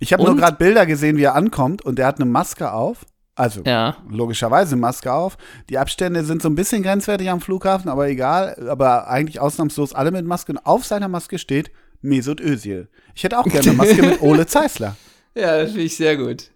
Ich 0.00 0.12
habe 0.12 0.22
nur 0.24 0.36
gerade 0.36 0.56
Bilder 0.56 0.86
gesehen, 0.86 1.16
wie 1.16 1.24
er 1.24 1.34
ankommt 1.34 1.82
und 1.84 1.98
der 1.98 2.06
hat 2.06 2.16
eine 2.20 2.24
Maske 2.30 2.72
auf. 2.72 3.04
Also, 3.34 3.62
Ja. 3.64 3.96
logischerweise 4.10 4.72
eine 4.72 4.80
Maske 4.80 5.12
auf. 5.12 5.36
Die 5.70 5.78
Abstände 5.78 6.24
sind 6.24 6.42
so 6.42 6.48
ein 6.48 6.54
bisschen 6.56 6.82
grenzwertig 6.82 7.30
am 7.30 7.40
Flughafen, 7.40 7.88
aber 7.88 8.08
egal. 8.08 8.66
Aber 8.68 9.08
eigentlich 9.08 9.38
ausnahmslos 9.40 9.94
alle 9.94 10.10
mit 10.10 10.24
Maske. 10.26 10.52
Und 10.52 10.58
auf 10.58 10.84
seiner 10.84 11.06
Maske 11.08 11.38
steht 11.38 11.70
Mesut 12.00 12.40
Özil. 12.40 12.88
Ich 13.14 13.22
hätte 13.24 13.38
auch 13.38 13.44
gerne 13.44 13.68
eine 13.68 13.76
Maske 13.76 14.02
mit 14.02 14.22
Ole 14.22 14.46
Zeisler, 14.46 14.96
Ja, 15.34 15.58
das 15.58 15.70
finde 15.70 15.84
ich 15.84 15.96
sehr 15.96 16.16
gut. 16.16 16.50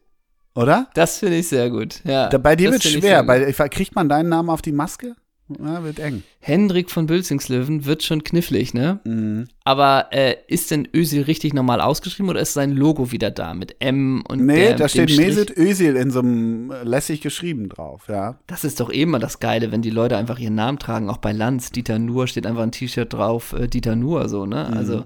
oder? 0.55 0.89
Das 0.95 1.19
finde 1.19 1.37
ich 1.37 1.49
sehr 1.49 1.71
gut. 1.71 2.01
Ja, 2.05 2.29
Da, 2.29 2.39
bei 2.39 2.57
dir 2.57 2.73
wird 2.73 2.85
ich 2.85 2.93
schwer. 2.99 3.23
Bei, 3.23 3.53
kriegt 3.69 3.95
man 3.95 4.09
deinen 4.09 4.29
Namen 4.29 4.51
auf 4.51 4.63
die 4.63 4.73
Maske? 4.73 5.15
Ja, 5.61 5.83
wird 5.85 5.99
eng. 5.99 6.23
Hendrik 6.41 6.91
von 6.91 7.07
Bülzingslöwen 7.07 7.85
wird 7.85 8.03
schon 8.03 8.25
knifflig, 8.25 8.75
ne? 8.75 9.01
Mhm. 9.05 9.49
Aber 9.65 10.07
äh, 10.11 10.37
ist 10.49 10.71
denn 10.71 10.89
Özil 10.95 11.23
richtig 11.23 11.55
normal 11.55 11.81
ausgeschrieben 11.81 12.31
oder 12.31 12.41
ist 12.41 12.53
sein 12.55 12.73
Logo 12.73 13.13
wieder 13.13 13.31
da 13.31 13.55
mit 13.55 13.77
M 13.81 14.23
und 14.29 14.45
Nee, 14.45 14.69
der, 14.69 14.77
da 14.77 14.89
steht? 14.89 15.17
Mesut 15.17 15.57
Özil 15.57 15.97
in 15.97 16.11
so 16.11 16.19
einem 16.21 16.71
äh, 16.71 16.83
lässig 16.85 17.21
geschrieben 17.21 17.69
drauf, 17.69 18.05
ja. 18.09 18.39
Das 18.47 18.65
ist 18.65 18.81
doch 18.81 18.91
eh 18.93 19.03
immer 19.03 19.19
das 19.19 19.41
Geile, 19.41 19.73
wenn 19.73 19.83
die 19.83 19.91
Leute 19.91 20.17
einfach 20.17 20.39
ihren 20.39 20.55
Namen 20.55 20.79
tragen. 20.79 21.09
Auch 21.11 21.19
bei 21.19 21.33
Lanz, 21.33 21.71
Dieter 21.71 21.99
Nuhr 21.99 22.27
steht 22.27 22.47
einfach 22.47 22.63
ein 22.63 22.73
T-Shirt 22.73 23.13
drauf, 23.13 23.53
äh, 23.53 23.69
Dieter 23.69 23.97
Nuhr, 23.97 24.29
so, 24.29 24.47
ne? 24.47 24.67
Also, 24.75 25.05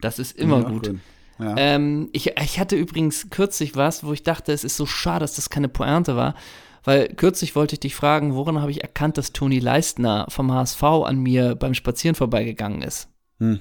das 0.00 0.18
ist 0.18 0.38
immer 0.38 0.58
Mhm. 0.58 0.62
Ja, 0.62 0.68
gut. 0.70 0.86
gut. 0.88 0.98
Ja. 1.40 1.54
Ähm, 1.56 2.08
ich, 2.12 2.32
ich 2.36 2.58
hatte 2.58 2.74
übrigens 2.74 3.30
kürzlich 3.30 3.76
was, 3.76 4.02
wo 4.04 4.12
ich 4.12 4.24
dachte, 4.24 4.52
es 4.52 4.64
ist 4.64 4.76
so 4.76 4.86
schade, 4.86 5.20
dass 5.20 5.34
das 5.36 5.50
keine 5.50 5.68
Pointe 5.68 6.16
war. 6.16 6.34
Weil 6.88 7.08
kürzlich 7.08 7.54
wollte 7.54 7.74
ich 7.74 7.80
dich 7.80 7.94
fragen, 7.94 8.34
woran 8.34 8.62
habe 8.62 8.70
ich 8.70 8.80
erkannt, 8.80 9.18
dass 9.18 9.34
Toni 9.34 9.58
Leistner 9.58 10.24
vom 10.30 10.50
HSV 10.50 10.82
an 10.82 11.18
mir 11.18 11.54
beim 11.54 11.74
Spazieren 11.74 12.14
vorbeigegangen 12.14 12.80
ist? 12.80 13.10
Hm. 13.40 13.60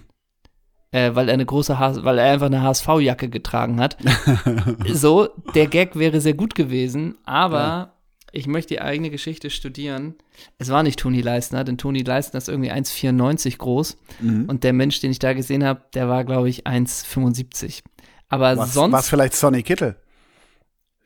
Äh, 0.92 1.14
weil 1.14 1.28
er 1.28 1.34
eine 1.34 1.46
große 1.46 1.78
H 1.78 2.06
weil 2.06 2.20
er 2.20 2.32
einfach 2.32 2.46
eine 2.46 2.62
HSV-Jacke 2.62 3.28
getragen 3.28 3.82
hat. 3.82 3.98
so, 4.94 5.28
der 5.54 5.68
Gag 5.68 5.98
wäre 6.00 6.22
sehr 6.22 6.36
gut 6.36 6.56
gewesen, 6.56 7.18
aber 7.26 7.58
Ja. 7.60 7.94
ich 8.32 8.48
möchte 8.48 8.76
die 8.76 8.82
eigene 8.82 9.10
Geschichte 9.10 9.50
studieren. 9.50 10.16
Es 10.58 10.70
war 10.70 10.82
nicht 10.84 10.98
Toni 10.98 11.20
Leistner, 11.20 11.66
denn 11.66 11.78
Toni 11.78 12.04
Leistner 12.04 12.38
ist 12.38 12.48
irgendwie 12.48 12.72
1,94 12.72 13.58
groß 13.58 13.98
Mhm. 14.22 14.46
und 14.48 14.64
der 14.64 14.72
Mensch, 14.72 15.02
den 15.02 15.12
ich 15.12 15.20
da 15.20 15.34
gesehen 15.34 15.66
habe, 15.66 15.82
der 15.94 16.08
war, 16.08 16.24
glaube 16.24 16.48
ich, 16.48 16.66
1,75. 16.66 17.84
Aber 18.30 18.56
Was, 18.56 18.74
sonst, 18.74 18.94
was 18.94 19.10
vielleicht 19.10 19.34
Sonny 19.34 19.64
Kittel? 19.64 19.98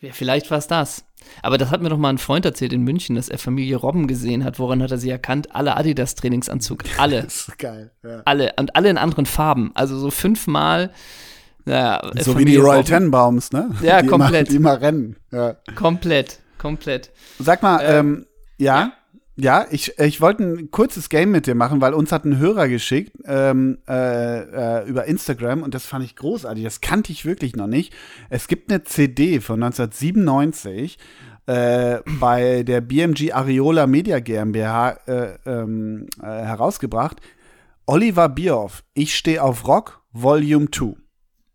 ja, 0.01 0.11
vielleicht 0.13 0.51
war 0.51 0.59
es 0.59 0.67
das. 0.67 1.05
Aber 1.41 1.57
das 1.57 1.71
hat 1.71 1.81
mir 1.81 1.89
doch 1.89 1.97
mal 1.97 2.09
ein 2.09 2.17
Freund 2.17 2.45
erzählt 2.45 2.73
in 2.73 2.83
München, 2.83 3.15
dass 3.15 3.29
er 3.29 3.37
Familie 3.37 3.77
Robben 3.77 4.07
gesehen 4.07 4.43
hat. 4.43 4.59
Woran 4.59 4.81
hat 4.81 4.91
er 4.91 4.97
sie 4.97 5.09
erkannt? 5.09 5.55
Alle 5.55 5.75
Adidas-Trainingsanzug. 5.77 6.83
Alle. 6.97 7.23
Das 7.23 7.47
ist 7.47 7.57
geil. 7.57 7.91
Ja. 8.03 8.21
alle. 8.25 8.53
Und 8.59 8.75
alle 8.75 8.89
in 8.89 8.97
anderen 8.97 9.25
Farben. 9.25 9.71
Also 9.73 9.97
so 9.97 10.11
fünfmal 10.11 10.91
Ja, 11.65 12.01
So 12.19 12.33
von 12.33 12.41
wie 12.41 12.45
die 12.45 12.57
Royal 12.57 12.83
Tenenbaums, 12.83 13.51
ne? 13.51 13.71
Ja, 13.81 14.01
die 14.01 14.07
komplett. 14.07 14.49
Immer, 14.49 14.49
die 14.49 14.55
immer 14.55 14.81
rennen. 14.81 15.15
Ja. 15.31 15.55
Komplett, 15.75 16.39
komplett. 16.57 17.11
Sag 17.39 17.61
mal, 17.63 17.81
ähm, 17.83 18.25
ja, 18.57 18.79
ja. 18.79 18.93
Ja, 19.41 19.65
ich, 19.71 19.97
ich 19.97 20.21
wollte 20.21 20.43
ein 20.43 20.71
kurzes 20.71 21.09
Game 21.09 21.31
mit 21.31 21.47
dir 21.47 21.55
machen, 21.55 21.81
weil 21.81 21.95
uns 21.95 22.11
hat 22.11 22.25
ein 22.25 22.37
Hörer 22.37 22.67
geschickt 22.67 23.13
ähm, 23.25 23.79
äh, 23.87 24.81
äh, 24.81 24.87
über 24.87 25.05
Instagram 25.05 25.63
und 25.63 25.73
das 25.73 25.87
fand 25.87 26.05
ich 26.05 26.15
großartig. 26.15 26.63
Das 26.63 26.79
kannte 26.79 27.11
ich 27.11 27.25
wirklich 27.25 27.55
noch 27.55 27.65
nicht. 27.65 27.91
Es 28.29 28.47
gibt 28.47 28.71
eine 28.71 28.83
CD 28.83 29.39
von 29.39 29.63
1997 29.63 30.99
äh, 31.47 31.99
bei 32.19 32.61
der 32.61 32.81
BMG 32.81 33.33
Ariola 33.33 33.87
Media 33.87 34.19
GmbH 34.19 34.91
äh, 35.07 35.37
ähm, 35.47 36.05
äh, 36.21 36.25
herausgebracht. 36.25 37.19
Oliver 37.87 38.29
Bierhoff, 38.29 38.83
Ich 38.93 39.15
stehe 39.15 39.41
auf 39.41 39.67
Rock, 39.67 40.03
Volume 40.13 40.69
2. 40.69 41.00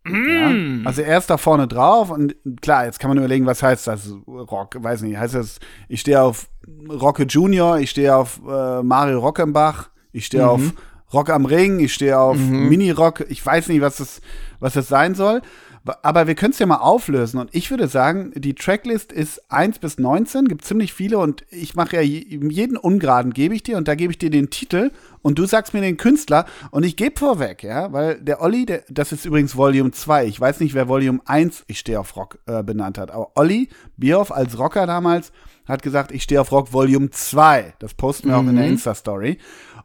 Ja? 0.08 0.88
Also 0.88 1.02
er 1.02 1.18
ist 1.18 1.30
da 1.30 1.36
vorne 1.36 1.68
drauf 1.68 2.10
und 2.10 2.34
klar, 2.60 2.86
jetzt 2.86 3.00
kann 3.00 3.08
man 3.08 3.18
überlegen, 3.18 3.46
was 3.46 3.62
heißt 3.62 3.86
das? 3.86 4.14
Rock, 4.26 4.76
weiß 4.78 5.02
nicht, 5.02 5.16
heißt 5.16 5.34
das, 5.34 5.58
ich 5.88 6.00
stehe 6.00 6.22
auf 6.22 6.48
Rocke 6.88 7.24
Junior, 7.24 7.78
ich 7.78 7.90
stehe 7.90 8.14
auf 8.14 8.40
äh, 8.48 8.82
Mario 8.82 9.20
Rockenbach, 9.20 9.90
ich 10.12 10.26
stehe 10.26 10.48
auf 10.48 10.72
Rock 11.12 11.30
am 11.30 11.46
Ring, 11.46 11.78
ich 11.80 11.94
stehe 11.94 12.18
auf 12.18 12.36
Mini-Rock, 12.36 13.26
ich 13.28 13.44
weiß 13.44 13.68
nicht, 13.68 13.80
was 13.80 13.96
das, 13.96 14.20
was 14.58 14.74
das 14.74 14.88
sein 14.88 15.14
soll, 15.14 15.40
aber 16.02 16.26
wir 16.26 16.34
können 16.34 16.52
es 16.52 16.58
ja 16.58 16.66
mal 16.66 16.76
auflösen. 16.76 17.38
Und 17.38 17.50
ich 17.54 17.70
würde 17.70 17.88
sagen, 17.88 18.32
die 18.34 18.54
Tracklist 18.54 19.12
ist 19.12 19.50
1 19.50 19.78
bis 19.78 19.98
19, 19.98 20.46
gibt 20.48 20.64
ziemlich 20.64 20.92
viele. 20.92 21.18
Und 21.18 21.44
ich 21.50 21.74
mache 21.74 21.96
ja 21.96 22.02
je- 22.02 22.26
jeden 22.50 22.76
Ungeraden 22.76 23.32
gebe 23.32 23.54
ich 23.54 23.62
dir 23.62 23.76
und 23.76 23.88
da 23.88 23.94
gebe 23.94 24.12
ich 24.12 24.18
dir 24.18 24.30
den 24.30 24.50
Titel. 24.50 24.90
Und 25.22 25.38
du 25.38 25.46
sagst 25.46 25.74
mir 25.74 25.80
den 25.80 25.96
Künstler. 25.96 26.46
Und 26.70 26.84
ich 26.84 26.96
gebe 26.96 27.18
vorweg, 27.18 27.62
ja, 27.62 27.92
weil 27.92 28.16
der 28.20 28.40
Olli, 28.40 28.66
der, 28.66 28.84
das 28.88 29.12
ist 29.12 29.24
übrigens 29.26 29.56
Volume 29.56 29.90
2, 29.90 30.26
ich 30.26 30.40
weiß 30.40 30.60
nicht, 30.60 30.74
wer 30.74 30.88
Volume 30.88 31.20
1, 31.26 31.64
ich 31.66 31.78
stehe 31.78 31.98
auf 32.00 32.16
Rock, 32.16 32.38
äh, 32.46 32.62
benannt 32.62 32.98
hat, 32.98 33.10
aber 33.10 33.32
Olli 33.34 33.68
Bierhoff 33.96 34.30
als 34.30 34.58
Rocker 34.58 34.86
damals 34.86 35.32
hat 35.66 35.82
gesagt, 35.82 36.12
ich 36.12 36.22
stehe 36.22 36.40
auf 36.40 36.52
Rock 36.52 36.72
Volume 36.72 37.10
2, 37.10 37.74
das 37.80 37.94
posten 37.94 38.28
wir 38.28 38.36
auch 38.36 38.42
in 38.42 38.54
der 38.54 38.66
Insta-Story 38.68 39.38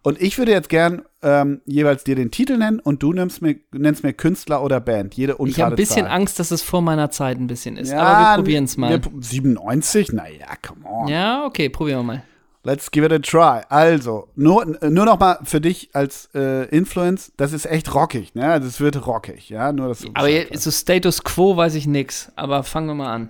und 0.04 0.22
ich 0.22 0.38
würde 0.38 0.52
jetzt 0.52 0.70
gern 0.70 1.04
ähm, 1.22 1.62
jeweils 1.66 2.04
dir 2.04 2.16
den 2.16 2.32
Titel 2.32 2.58
nennen 2.58 2.80
und 2.80 3.04
du 3.04 3.14
nimmst 3.14 3.42
mir, 3.42 3.56
nennst 3.72 4.04
mir 4.04 4.14
Künstler 4.14 4.64
oder 4.64 4.80
Band, 4.80 5.14
jede 5.16 5.36
ungerade 5.38 5.52
Ich 5.52 5.62
habe 5.62 5.74
ein 5.74 5.76
bisschen 5.76 6.06
Zahl. 6.06 6.16
Angst, 6.16 6.40
dass 6.40 6.52
es 6.52 6.62
vor 6.64 6.82
meiner 6.82 7.12
Zeit 7.12 7.38
ein 7.40 7.48
bisschen 7.48 7.78
ist. 7.78 7.92
Ja, 7.92 8.00
aber 8.02 8.30
wir 8.32 8.36
probieren 8.44 8.64
es 8.64 8.78
mal. 8.78 8.90
wir 8.90 9.00
pro- 9.00 9.12
97? 9.20 10.14
Naja, 10.14 10.48
come 10.66 10.86
on. 10.86 11.08
Ja, 11.08 11.46
okay, 11.46 11.70
probieren 11.70 12.00
wir 12.00 12.04
mal. 12.04 12.24
Let's 12.64 12.92
give 12.92 13.04
it 13.06 13.12
a 13.12 13.18
try. 13.18 13.64
Also, 13.70 14.28
nur, 14.36 14.64
nur 14.88 15.06
noch 15.06 15.20
mal 15.20 15.40
für 15.44 15.60
dich 15.60 15.90
als 15.94 16.30
äh, 16.36 16.66
Influence, 16.70 17.32
das 17.36 17.54
ist 17.54 17.66
echt 17.66 17.94
rockig, 17.96 18.36
ne? 18.36 18.60
Das 18.60 18.80
wird 18.80 19.08
rockig, 19.08 19.50
ja? 19.50 19.72
Nur, 19.72 19.88
dass 19.88 20.06
Aber 20.14 20.28
jetzt, 20.28 20.62
so 20.62 20.70
Status 20.70 21.24
Quo 21.24 21.58
weiß 21.58 21.74
ich 21.74 21.88
nix. 21.88 22.32
Aber 22.36 22.62
fangen 22.64 22.86
wir 22.88 22.94
mal 22.94 23.12
an. 23.14 23.30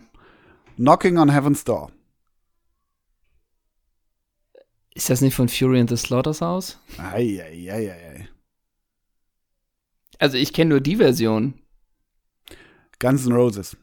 Knocking 0.75 1.17
on 1.17 1.29
Heaven's 1.31 1.63
Door. 1.63 1.91
Ist 4.93 5.09
das 5.09 5.21
nicht 5.21 5.35
von 5.35 5.47
Fury 5.49 5.79
and 5.79 5.89
the 5.89 5.97
Slaughterhouse? 5.97 6.77
Ei, 6.97 7.41
ei, 7.41 7.71
ei, 7.71 7.91
ei, 7.91 7.91
ei. 7.91 8.27
Also 10.19 10.37
ich 10.37 10.53
kenne 10.53 10.69
nur 10.71 10.81
die 10.81 10.97
Version. 10.97 11.53
Guns 12.99 13.25
N' 13.25 13.33
Roses. 13.33 13.75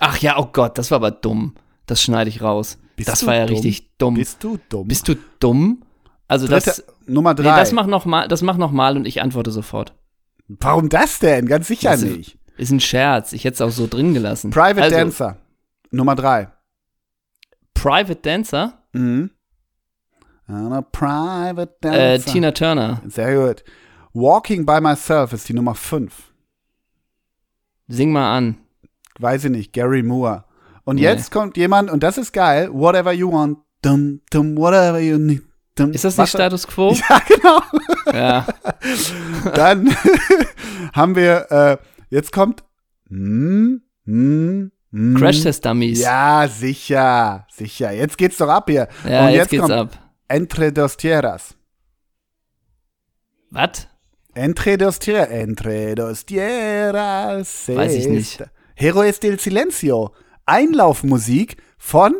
Ach 0.00 0.18
ja, 0.18 0.38
oh 0.38 0.46
Gott, 0.52 0.76
das 0.76 0.90
war 0.90 0.96
aber 0.96 1.10
dumm. 1.10 1.54
Das 1.86 2.02
schneide 2.02 2.28
ich 2.28 2.42
raus. 2.42 2.78
Bist 2.96 3.08
das 3.08 3.24
war 3.26 3.34
ja 3.36 3.46
dumm? 3.46 3.54
richtig 3.54 3.96
dumm. 3.98 4.14
Bist 4.14 4.42
du 4.42 4.58
dumm? 4.68 4.88
Bist 4.88 5.08
du 5.08 5.14
dumm? 5.38 5.82
Also 6.28 6.46
Dritte, 6.46 6.66
das, 6.66 6.84
Nummer 7.06 7.34
nee, 7.34 7.42
drei. 7.42 7.56
das 7.60 7.72
mach 7.72 7.86
noch 7.86 8.04
mal, 8.04 8.26
das 8.26 8.42
mach 8.42 8.56
noch 8.56 8.72
mal 8.72 8.96
und 8.96 9.06
ich 9.06 9.22
antworte 9.22 9.52
sofort. 9.52 9.94
Warum 10.48 10.88
das 10.88 11.20
denn? 11.20 11.46
Ganz 11.46 11.68
sicher 11.68 11.90
Das 11.92 12.02
ist- 12.02 12.16
nicht. 12.16 12.38
Ist 12.58 12.70
ein 12.70 12.80
Scherz. 12.80 13.32
Ich 13.32 13.44
hätte 13.44 13.54
es 13.54 13.60
auch 13.60 13.70
so 13.70 13.86
drin 13.86 14.14
gelassen. 14.14 14.50
Private 14.50 14.82
also, 14.82 14.96
Dancer. 14.96 15.36
Nummer 15.90 16.14
drei. 16.16 16.50
Private 17.74 18.16
Dancer. 18.16 18.82
Mhm. 18.92 19.30
I'm 20.48 20.72
a 20.72 20.82
private 20.82 21.74
Äh, 21.82 22.18
dancer. 22.18 22.32
Tina 22.32 22.52
Turner. 22.52 23.00
Sehr 23.06 23.34
gut. 23.34 23.64
Walking 24.12 24.64
by 24.64 24.80
Myself 24.80 25.32
ist 25.32 25.48
die 25.48 25.54
Nummer 25.54 25.74
5. 25.74 26.32
Sing 27.88 28.12
mal 28.12 28.36
an. 28.36 28.58
Weiß 29.18 29.44
ich 29.44 29.50
nicht, 29.50 29.72
Gary 29.72 30.02
Moore. 30.02 30.44
Und 30.84 30.96
Nee. 30.96 31.02
jetzt 31.02 31.30
kommt 31.32 31.56
jemand, 31.56 31.90
und 31.90 32.02
das 32.02 32.16
ist 32.18 32.32
geil, 32.32 32.70
Whatever 32.72 33.12
You 33.12 33.32
Want, 33.32 33.58
dum, 33.82 34.20
dum, 34.30 34.56
whatever 34.56 35.00
you 35.00 35.18
need. 35.18 35.42
Dum. 35.74 35.90
Ist 35.92 36.04
das 36.04 36.16
nicht 36.16 36.28
Status 36.30 36.66
Quo? 36.66 36.94
Ja, 37.08 37.20
genau. 37.28 37.60
ja. 38.12 38.46
Dann 39.54 39.94
haben 40.94 41.16
wir, 41.16 41.50
äh, 41.50 41.76
jetzt 42.08 42.32
kommt 42.32 42.62
mm, 43.10 43.76
mm, 44.04 44.70
mm. 44.90 45.14
Crash 45.16 45.42
Test 45.42 45.66
Dummies. 45.66 46.00
Ja, 46.02 46.46
sicher, 46.48 47.46
sicher. 47.50 47.92
Jetzt 47.92 48.16
geht's 48.16 48.38
doch 48.38 48.48
ab 48.48 48.70
hier. 48.70 48.88
Ja, 49.08 49.26
und 49.26 49.32
jetzt, 49.32 49.36
jetzt, 49.36 49.50
geht's 49.50 49.70
ab. 49.70 49.90
Entre 50.28 50.72
dos 50.72 50.96
Tierras. 50.96 51.56
Was? 53.50 53.88
Entre 54.34 54.76
dos 54.76 54.98
tierras, 54.98 55.30
entre 55.30 55.94
dos 55.94 56.26
tierras. 56.26 57.68
Weiß 57.68 57.94
ich 57.94 58.06
nicht. 58.06 58.44
Héroes 58.74 59.18
del 59.20 59.38
Silencio. 59.40 60.12
Einlaufmusik 60.44 61.56
von 61.78 62.14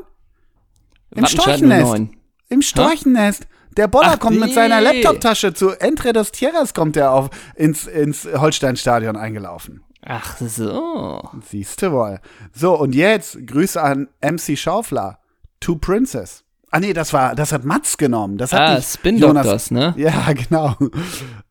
Im 1.10 1.26
Storchennest. 1.26 1.92
09. 1.92 2.16
Im 2.48 2.62
Storchennest. 2.62 3.46
Der 3.76 3.88
Boller 3.88 4.14
Ach, 4.14 4.18
kommt 4.18 4.40
mit 4.40 4.48
nee. 4.48 4.54
seiner 4.54 4.80
Laptoptasche 4.80 5.52
zu 5.52 5.72
Entre 5.72 6.14
dos 6.14 6.32
Tierras 6.32 6.72
kommt 6.72 6.96
er 6.96 7.12
auf 7.12 7.28
ins, 7.54 7.86
ins 7.86 8.24
Holsteinstadion 8.24 9.16
eingelaufen. 9.16 9.84
Ach 10.00 10.38
so. 10.38 11.28
Siehst 11.46 11.82
du 11.82 11.92
wohl. 11.92 12.20
So, 12.54 12.78
und 12.78 12.94
jetzt 12.94 13.46
Grüße 13.46 13.82
an 13.82 14.08
MC 14.22 14.56
Schaufler. 14.56 15.18
Two 15.60 15.76
Princess. 15.76 16.45
Ah 16.70 16.80
nee, 16.80 16.92
das 16.92 17.12
war, 17.12 17.34
das 17.34 17.52
hat 17.52 17.64
Mats 17.64 17.96
genommen. 17.96 18.38
Das 18.38 18.52
hat 18.52 18.60
Ah, 18.60 18.74
nicht 18.76 18.88
Spin 18.88 19.18
Jonas- 19.18 19.44
Doctors, 19.44 19.70
ne? 19.70 19.94
Ja, 19.96 20.32
genau. 20.34 20.74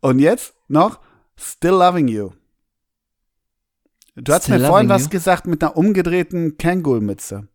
Und 0.02 0.20
jetzt 0.20 0.54
noch 0.68 1.00
Still 1.38 1.72
Loving 1.72 2.08
You. 2.08 2.32
Du 4.16 4.34
hast 4.34 4.48
mir 4.50 4.60
vorhin 4.60 4.88
was 4.90 5.04
You? 5.04 5.10
gesagt 5.10 5.46
mit 5.48 5.62
einer 5.64 5.76
umgedrehten 5.76 6.58
Kangol-Mütze. 6.58 7.48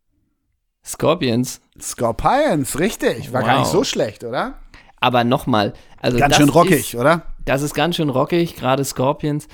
Scorpions. 0.85 1.61
Scorpions, 1.79 2.77
richtig. 2.79 3.31
War 3.33 3.43
gar 3.43 3.55
Wow. 3.57 3.59
nicht 3.61 3.71
so 3.71 3.83
schlecht, 3.83 4.23
oder? 4.23 4.55
Aber 4.99 5.23
nochmal, 5.23 5.73
also 5.99 6.17
Ganz 6.19 6.35
schön 6.35 6.49
rockig, 6.49 6.93
ist, 6.93 6.95
oder? 6.95 7.23
Das 7.45 7.61
ist 7.63 7.73
ganz 7.73 7.95
schön 7.95 8.09
rockig, 8.09 8.55
gerade 8.55 8.83
Scorpions. 8.85 9.47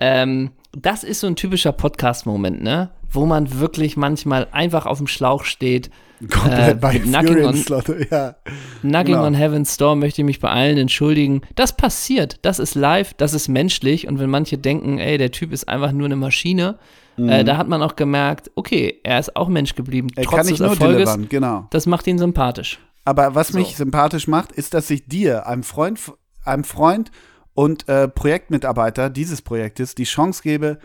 Ähm, 0.00 0.52
das 0.76 1.04
ist 1.04 1.20
so 1.20 1.26
ein 1.26 1.36
typischer 1.36 1.72
Podcast-Moment, 1.72 2.62
ne? 2.62 2.90
Wo 3.10 3.26
man 3.26 3.58
wirklich 3.60 3.96
manchmal 3.96 4.48
einfach 4.52 4.86
auf 4.86 4.98
dem 4.98 5.06
Schlauch 5.06 5.44
steht. 5.44 5.90
Komplett 6.32 6.70
Äh, 6.72 6.74
bei 6.74 6.98
Knocking 6.98 7.44
on- 7.44 7.64
ja. 8.10 8.34
Knocking 8.80 9.14
Genau. 9.14 9.24
on 9.26 9.34
Heaven's 9.34 9.76
Door 9.76 9.96
möchte 9.96 10.22
ich 10.22 10.26
mich 10.26 10.40
bei 10.40 10.50
allen 10.50 10.78
entschuldigen. 10.78 11.42
Das 11.54 11.76
passiert, 11.76 12.38
das 12.42 12.58
ist 12.58 12.74
live, 12.74 13.14
das 13.14 13.34
ist 13.34 13.48
menschlich. 13.48 14.08
Und 14.08 14.18
wenn 14.18 14.30
manche 14.30 14.58
denken, 14.58 14.98
ey, 14.98 15.18
der 15.18 15.30
Typ 15.30 15.52
ist 15.52 15.68
einfach 15.68 15.92
nur 15.92 16.06
eine 16.06 16.16
Maschine, 16.16 16.78
äh, 17.16 17.44
da 17.44 17.56
hat 17.56 17.68
man 17.68 17.80
auch 17.82 17.94
gemerkt, 17.94 18.50
okay, 18.56 18.98
er 19.04 19.20
ist 19.20 19.36
auch 19.36 19.48
Mensch 19.48 19.74
geblieben, 19.76 20.08
Mhm. 20.08 20.14
Er 20.16 20.24
trotz 20.24 20.36
kann 20.36 20.46
des 20.48 20.60
Erfolges. 20.60 21.16
genau. 21.28 21.66
Das 21.70 21.86
macht 21.86 22.06
ihn 22.08 22.18
sympathisch. 22.18 22.80
Aber 23.04 23.34
was 23.36 23.52
mich 23.52 23.68
So. 23.72 23.84
sympathisch 23.84 24.26
macht, 24.26 24.50
ist, 24.50 24.74
dass 24.74 24.90
ich 24.90 25.06
dir, 25.06 25.46
einem 25.46 25.62
Freund, 25.62 26.00
einem 26.44 26.64
Freund 26.64 27.10
und 27.54 27.88
äh, 27.88 28.08
Projektmitarbeiter 28.08 29.10
dieses 29.10 29.42
Projektes, 29.42 29.94
die 29.94 30.04
Chance 30.04 30.42
gebe, 30.42 30.78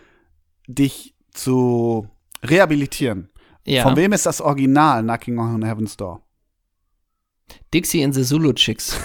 dich 0.68 1.16
zu 1.32 2.08
rehabilitieren. 2.44 3.30
Ja. 3.66 3.84
Von 3.84 3.96
wem 3.96 4.14
ist 4.14 4.26
das 4.26 4.42
Original 4.42 5.04
Knocking 5.04 5.38
on 5.38 5.64
Heaven's 5.64 5.98
Door? 5.98 6.22
Dixie 7.74 8.04
and 8.04 8.14
the 8.14 8.24
Zulu 8.24 8.54
Chicks. 8.54 8.98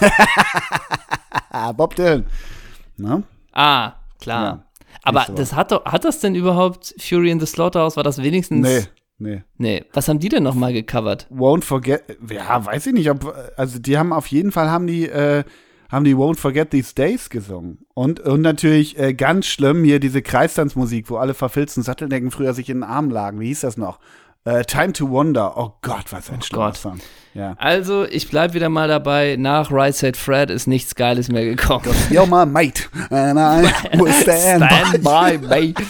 Bob 1.76 1.94
Dylan. 1.96 2.26
Ne? 2.96 3.22
ah, 3.52 3.94
klar. 4.20 4.44
Ja, 4.44 4.64
Aber 5.02 5.24
so. 5.26 5.34
das 5.34 5.52
hat 5.54 5.72
doch, 5.72 5.84
hat 5.84 6.04
das 6.04 6.20
denn 6.20 6.34
überhaupt 6.34 6.94
Fury 6.98 7.30
in 7.30 7.40
the 7.40 7.46
Slaughterhouse? 7.46 7.96
War 7.96 8.04
das 8.04 8.22
wenigstens? 8.22 8.66
Nee, 8.66 8.82
nee. 9.18 9.42
Nee. 9.56 9.84
Was 9.92 10.08
haben 10.08 10.18
die 10.18 10.28
denn 10.28 10.42
nochmal 10.42 10.72
gecovert? 10.72 11.26
Won't 11.30 11.64
Forget, 11.64 12.04
ja, 12.30 12.64
weiß 12.64 12.86
ich 12.86 12.92
nicht, 12.92 13.10
ob, 13.10 13.34
also 13.56 13.78
die 13.78 13.98
haben 13.98 14.12
auf 14.12 14.26
jeden 14.28 14.52
Fall, 14.52 14.70
haben 14.70 14.86
die, 14.86 15.08
äh, 15.08 15.44
haben 15.94 16.04
die 16.04 16.14
Won't 16.16 16.38
Forget 16.38 16.70
These 16.70 16.94
Days 16.94 17.30
gesungen. 17.30 17.78
Und, 17.94 18.20
und 18.20 18.42
natürlich 18.42 18.98
äh, 18.98 19.14
ganz 19.14 19.46
schlimm 19.46 19.84
hier 19.84 20.00
diese 20.00 20.20
Kreistanzmusik, 20.22 21.08
wo 21.08 21.16
alle 21.16 21.34
verfilzten 21.34 21.82
Satteldecken 21.82 22.30
früher 22.30 22.52
sich 22.52 22.68
in 22.68 22.78
den 22.78 22.82
Armen 22.84 23.10
lagen. 23.10 23.40
Wie 23.40 23.46
hieß 23.46 23.60
das 23.60 23.76
noch? 23.76 23.98
Äh, 24.44 24.64
Time 24.64 24.92
to 24.92 25.08
Wonder. 25.08 25.56
Oh 25.56 25.72
Gott, 25.80 26.04
was 26.10 26.30
ein 26.30 26.42
schlimmer 26.42 26.66
Gott. 26.66 26.76
Song. 26.76 26.98
Ja. 27.32 27.54
Also, 27.58 28.04
ich 28.04 28.28
bleib 28.28 28.52
wieder 28.52 28.68
mal 28.68 28.88
dabei. 28.88 29.36
Nach 29.38 29.72
Right 29.72 29.94
Said 29.94 30.18
Fred 30.18 30.50
ist 30.50 30.66
nichts 30.66 30.94
Geiles 30.94 31.30
mehr 31.30 31.46
gekommen. 31.46 31.86
You're 32.10 32.26
my 32.26 32.44
mate, 32.44 32.88
and 33.10 33.38
I 33.38 33.98
will 33.98 34.12
stand, 34.12 34.64
Stand 34.64 35.02
by. 35.02 35.38
by, 35.38 35.46
mate. 35.48 35.82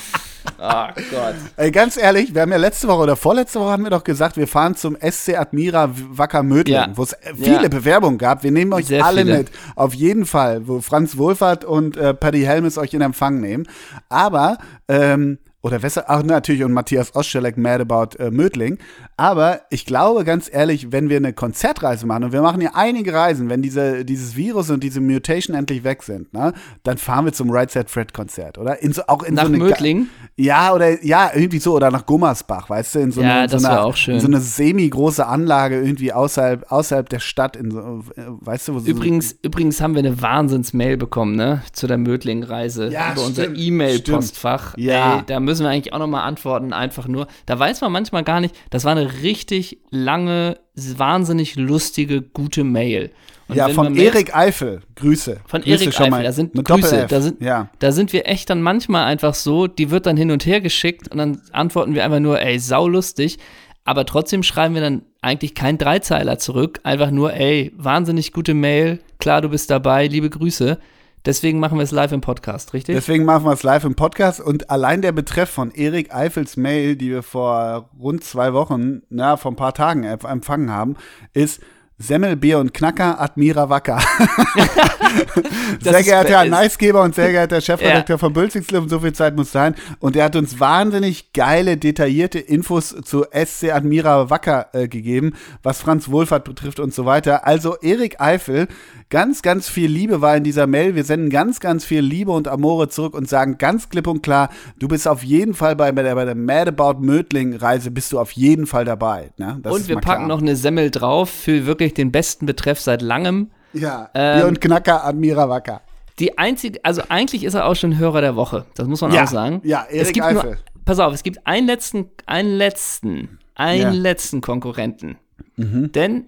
Gott. 1.11 1.35
Ey, 1.57 1.71
ganz 1.71 1.97
ehrlich, 1.97 2.35
wir 2.35 2.43
haben 2.43 2.51
ja 2.53 2.57
letzte 2.59 2.89
Woche 2.89 3.03
oder 3.03 3.17
vorletzte 3.17 3.61
Woche 3.61 3.71
haben 3.71 3.85
wir 3.85 3.91
doch 3.91 4.05
gesagt, 4.05 4.37
wir 4.37 4.49
fahren 4.49 4.75
zum 4.77 4.97
SC 5.01 5.37
Admira 5.37 5.91
Wacker 5.93 6.43
Mödling, 6.43 6.75
Ja. 6.75 6.89
wo 6.95 7.03
es 7.03 7.17
viele 7.37 7.63
Ja. 7.63 7.69
Bewerbungen 7.69 8.19
gab. 8.19 8.43
Wir 8.43 8.51
nehmen 8.51 8.73
euch 8.73 8.87
Sehr 8.87 9.05
alle 9.05 9.23
viele. 9.23 9.39
mit. 9.39 9.51
Auf 9.77 9.95
jeden 9.95 10.27
Fall, 10.27 10.67
wo 10.67 10.81
Franz 10.81 11.17
Wohlfahrt 11.17 11.65
und 11.65 11.97
äh, 11.97 12.15
Paddy 12.15 12.43
Helmes 12.43 12.79
euch 12.79 12.95
in 12.95 13.01
Empfang 13.01 13.41
nehmen. 13.41 13.67
Aber, 14.09 14.59
ähm, 14.89 15.39
oder 15.65 15.83
Wesser, 15.83 16.05
ach 16.09 16.23
natürlich, 16.23 16.63
und 16.63 16.73
Matthias 16.75 17.15
Oschelek, 17.17 17.57
Mad 17.57 17.81
About 17.81 18.23
äh, 18.23 18.31
Mödling. 18.31 18.77
Aber 19.17 19.63
ich 19.71 19.87
glaube, 19.87 20.25
ganz 20.25 20.51
ehrlich, 20.53 20.93
wenn 20.93 21.09
wir 21.09 21.17
eine 21.17 21.33
Konzertreise 21.33 22.07
machen, 22.07 22.25
und 22.25 22.33
wir 22.33 22.43
machen 22.43 22.61
ja 22.61 22.73
einige 22.75 23.15
Reisen, 23.15 23.49
wenn 23.49 23.63
diese, 23.63 24.05
dieses 24.05 24.37
Virus 24.37 24.69
und 24.69 24.85
diese 24.85 25.01
Mutation 25.01 25.57
endlich 25.57 25.83
weg 25.83 26.03
sind, 26.03 26.35
ne, 26.35 26.53
dann 26.83 26.99
fahren 26.99 27.25
wir 27.25 27.33
zum 27.33 27.51
Right 27.51 27.71
Set 27.71 27.89
Fred 27.89 28.13
Konzert, 28.13 28.59
oder? 28.59 28.83
In 28.83 28.93
so, 28.93 29.03
auch 29.07 29.23
in 29.23 29.35
Nach 29.35 29.45
so 29.45 29.49
eine 29.49 29.57
Mödling? 29.59 30.09
ja, 30.37 30.75
oder 30.75 31.03
ja, 31.03 31.31
irgendwie 31.35 31.61
so, 31.61 31.75
oder 31.75 31.91
nach 31.91 32.05
Gummersbach, 32.05 32.69
weißt 32.69 32.97
du, 32.97 32.99
in 32.99 33.11
so, 33.13 33.23
Ja, 33.23 33.31
eine, 33.37 33.45
in 33.45 33.49
so, 33.49 33.57
das 33.57 33.65
eine, 33.65 33.75
wär 33.75 33.85
auch 33.85 33.97
schön. 33.97 34.15
in 34.17 34.21
so 34.21 34.27
eine 34.27 34.41
semi-große 34.41 35.27
Anlage 35.27 35.81
irgendwie 35.81 36.13
außerhalb, 36.13 36.71
außerhalb 36.71 37.09
der 37.09 37.21
Stadt, 37.21 37.57
in 37.57 37.71
so, 37.71 38.05
weißt 38.17 38.69
du, 38.69 38.75
wo 38.75 38.79
so 38.81 38.87
Übrigens, 38.87 39.35
übrigens 39.43 39.81
haben 39.81 39.95
wir 39.95 40.01
eine 40.01 40.21
Wahnsinns-Mail 40.21 40.99
bekommen, 40.99 41.37
ne? 41.37 41.63
Zu 41.73 41.87
der 41.87 41.97
Mödling-Reise. 41.97 42.89
Ja, 42.89 43.13
über 43.13 43.25
unser 43.25 43.45
stimmt, 43.45 43.59
E-Mail-Postfach. 43.59 44.71
stimmt. 44.73 44.87
Ja. 44.87 45.17
Ey, 45.19 45.23
da 45.27 45.41
müssen 45.41 45.54
wir 45.63 45.71
eigentlich 45.71 45.93
auch 45.93 45.99
nochmal 45.99 46.27
antworten, 46.27 46.73
einfach 46.73 47.07
nur. 47.07 47.27
Da 47.47 47.59
weiß 47.59 47.81
man 47.81 47.93
manchmal 47.93 48.25
gar 48.25 48.41
nicht, 48.41 48.55
das 48.71 48.85
war 48.85 48.93
eine 48.93 49.23
richtig 49.23 49.79
lange, 49.91 50.59
wahnsinnig 50.75 51.57
lustige, 51.57 52.23
gute 52.23 52.65
Mail. 52.65 53.11
Und 53.49 53.57
ja, 53.57 53.69
von 53.69 53.95
Erik 53.95 54.35
Eifel. 54.35 54.81
Grüße. 54.97 55.41
Von 55.47 55.63
Grüße 55.63 55.85
Erik 55.85 56.01
Eifel, 56.01 56.11
mal. 56.11 56.23
da 56.23 56.33
sind 56.33 56.55
Grüße, 56.55 57.07
da 57.09 57.21
sind, 57.21 57.43
ja. 57.43 57.69
da 57.79 57.93
sind 57.93 58.13
wir 58.13 58.27
echt 58.27 58.49
dann 58.49 58.63
manchmal 58.63 59.05
einfach 59.05 59.35
so, 59.35 59.67
die 59.67 59.91
wird 59.91 60.07
dann 60.07 60.17
hin 60.17 60.31
und 60.31 60.47
her 60.47 60.61
geschickt 60.61 61.09
und 61.09 61.19
dann 61.19 61.41
antworten 61.53 61.95
wir 61.95 62.05
einfach 62.05 62.21
nur, 62.21 62.41
ey, 62.41 62.59
saulustig. 62.59 63.39
Aber 63.85 64.07
trotzdem 64.07 64.43
schreiben 64.43 64.75
wir 64.75 64.81
dann 64.81 65.03
eigentlich 65.21 65.55
kein 65.55 65.77
Dreizeiler 65.77 66.39
zurück, 66.39 66.81
einfach 66.85 67.11
nur, 67.11 67.35
ey, 67.35 67.71
wahnsinnig 67.77 68.33
gute 68.33 68.55
Mail, 68.55 69.01
klar, 69.19 69.43
du 69.43 69.51
bist 69.51 69.71
dabei, 69.71 70.07
liebe 70.07 70.31
Grüße. 70.31 70.79
Deswegen 71.27 71.59
machen 71.59 71.79
wir 71.79 71.83
es 71.85 71.91
live 71.91 72.13
im 72.13 72.21
Podcast, 72.21 72.75
richtig? 72.75 72.95
Deswegen 72.97 73.25
machen 73.25 73.47
wir 73.47 73.53
es 73.53 73.63
live 73.63 73.85
im 73.85 73.95
Podcast 73.95 74.41
und 74.41 74.69
allein 74.69 75.01
der 75.01 75.13
Betreff 75.13 75.49
von 75.49 75.71
Erik 75.71 76.15
Eifels 76.15 76.59
Mail, 76.59 76.97
die 76.97 77.11
wir 77.11 77.23
vor 77.23 77.89
rund 77.99 78.23
zwei 78.25 78.53
Wochen, 78.53 79.03
na, 79.09 79.39
vor 79.39 79.53
ein 79.53 79.57
paar 79.57 79.73
Tagen 79.73 80.05
empf- 80.05 80.31
empfangen 80.31 80.71
haben, 80.71 80.97
ist 81.33 81.63
Semmel, 81.97 82.37
Bier 82.37 82.59
und 82.59 82.75
Knacker, 82.75 83.21
Admira 83.21 83.71
Wacker. 83.71 84.01
sehr 85.81 86.03
geehrter 86.03 86.41
Herr 86.41 86.45
Neisgeber 86.47 87.03
und 87.03 87.15
sehr 87.15 87.31
geehrter 87.31 87.61
Chefredakteur 87.61 88.19
von 88.19 88.33
Bülzigslöwen, 88.33 88.89
so 88.89 88.99
viel 88.99 89.13
Zeit 89.13 89.37
muss 89.37 89.53
sein. 89.53 89.77
Und 90.01 90.17
er 90.17 90.25
hat 90.25 90.35
uns 90.37 90.59
wahnsinnig 90.59 91.33
geile, 91.33 91.77
detaillierte 91.77 92.41
Infos 92.41 92.89
zu 93.05 93.25
SC 93.33 93.71
Admira 93.73 94.29
Wacker 94.29 94.69
äh, 94.73 94.89
gegeben, 94.89 95.35
was 95.63 95.81
Franz 95.81 96.11
Wohlfahrt 96.11 96.45
betrifft 96.45 96.81
und 96.81 96.93
so 96.93 97.07
weiter. 97.07 97.47
Also 97.47 97.77
Erik 97.81 98.21
Eifel, 98.21 98.67
ganz, 99.15 99.43
ganz 99.43 99.69
viel 99.69 99.89
Liebe 99.89 100.21
war 100.23 100.37
in 100.37 100.43
dieser 100.43 100.67
Mail. 100.67 100.97
Wir 100.97 101.05
senden 101.05 101.31
ganz, 101.31 101.61
ganz 101.61 101.85
viel 101.85 102.01
Liebe 102.01 102.33
und 102.33 102.49
Amore 102.49 102.89
zurück 102.89 103.15
und 103.15 103.29
sagen 103.29 103.59
ganz 103.59 103.89
klipp 103.89 104.09
und 104.09 104.25
klar, 104.25 104.49
du 104.81 104.89
bist 104.89 105.07
auf 105.07 105.23
jeden 105.23 105.55
Fall 105.55 105.77
bei, 105.77 105.93
bei 105.93 106.03
der, 106.03 106.17
bei 106.17 106.25
der 106.25 106.35
Mad 106.35 106.69
About 106.77 106.99
Mödling 107.01 107.55
Reise 107.55 107.93
bist 107.93 108.11
du 108.13 108.19
auf 108.19 108.33
jeden 108.33 108.67
Fall 108.67 108.85
dabei. 108.85 109.31
Ne? 109.37 109.61
Und 109.63 109.87
wir 109.87 110.01
packen 110.01 110.25
klar. 110.25 110.27
noch 110.37 110.43
eine 110.43 110.57
Semmel 110.57 110.91
drauf 110.91 111.31
für 111.31 111.65
wirklich 111.65 111.95
den 111.95 112.11
besten 112.11 112.45
Betreff 112.45 112.81
seit 112.81 113.03
langem. 113.03 113.53
Ja, 113.73 114.11
Ähm, 114.15 114.39
Bier 114.41 114.49
und 114.49 114.61
Knacker 114.61 115.05
Admira 115.05 115.49
Wacker. 115.49 115.83
Die 116.19 116.37
einzige, 116.37 116.85
also 116.85 117.03
eigentlich 117.09 117.45
ist 117.45 117.55
er 117.55 117.67
auch 117.67 117.77
schon 117.77 117.97
Hörer 117.97 118.21
der 118.21 118.35
Woche, 118.35 118.67
das 118.75 118.89
muss 118.89 119.01
man 119.01 119.13
Ja, 119.13 119.23
auch 119.23 119.29
sagen. 119.29 119.61
ja, 119.63 119.87
es 119.89 119.95
Erik 120.09 120.15
gibt 120.15 120.27
Eifel. 120.27 120.51
Nur, 120.51 120.57
pass 120.85 120.99
auf, 120.99 121.15
es 121.15 121.23
gibt 121.23 121.47
einen 121.47 121.69
letzten, 121.69 122.07
einen 122.27 122.57
letzten, 122.57 123.39
einen 123.55 123.81
Ja. 123.81 123.91
Mhm. 123.93 123.97
letzten 124.01 124.41
Konkurrenten. 124.41 125.19
Denn 125.57 126.25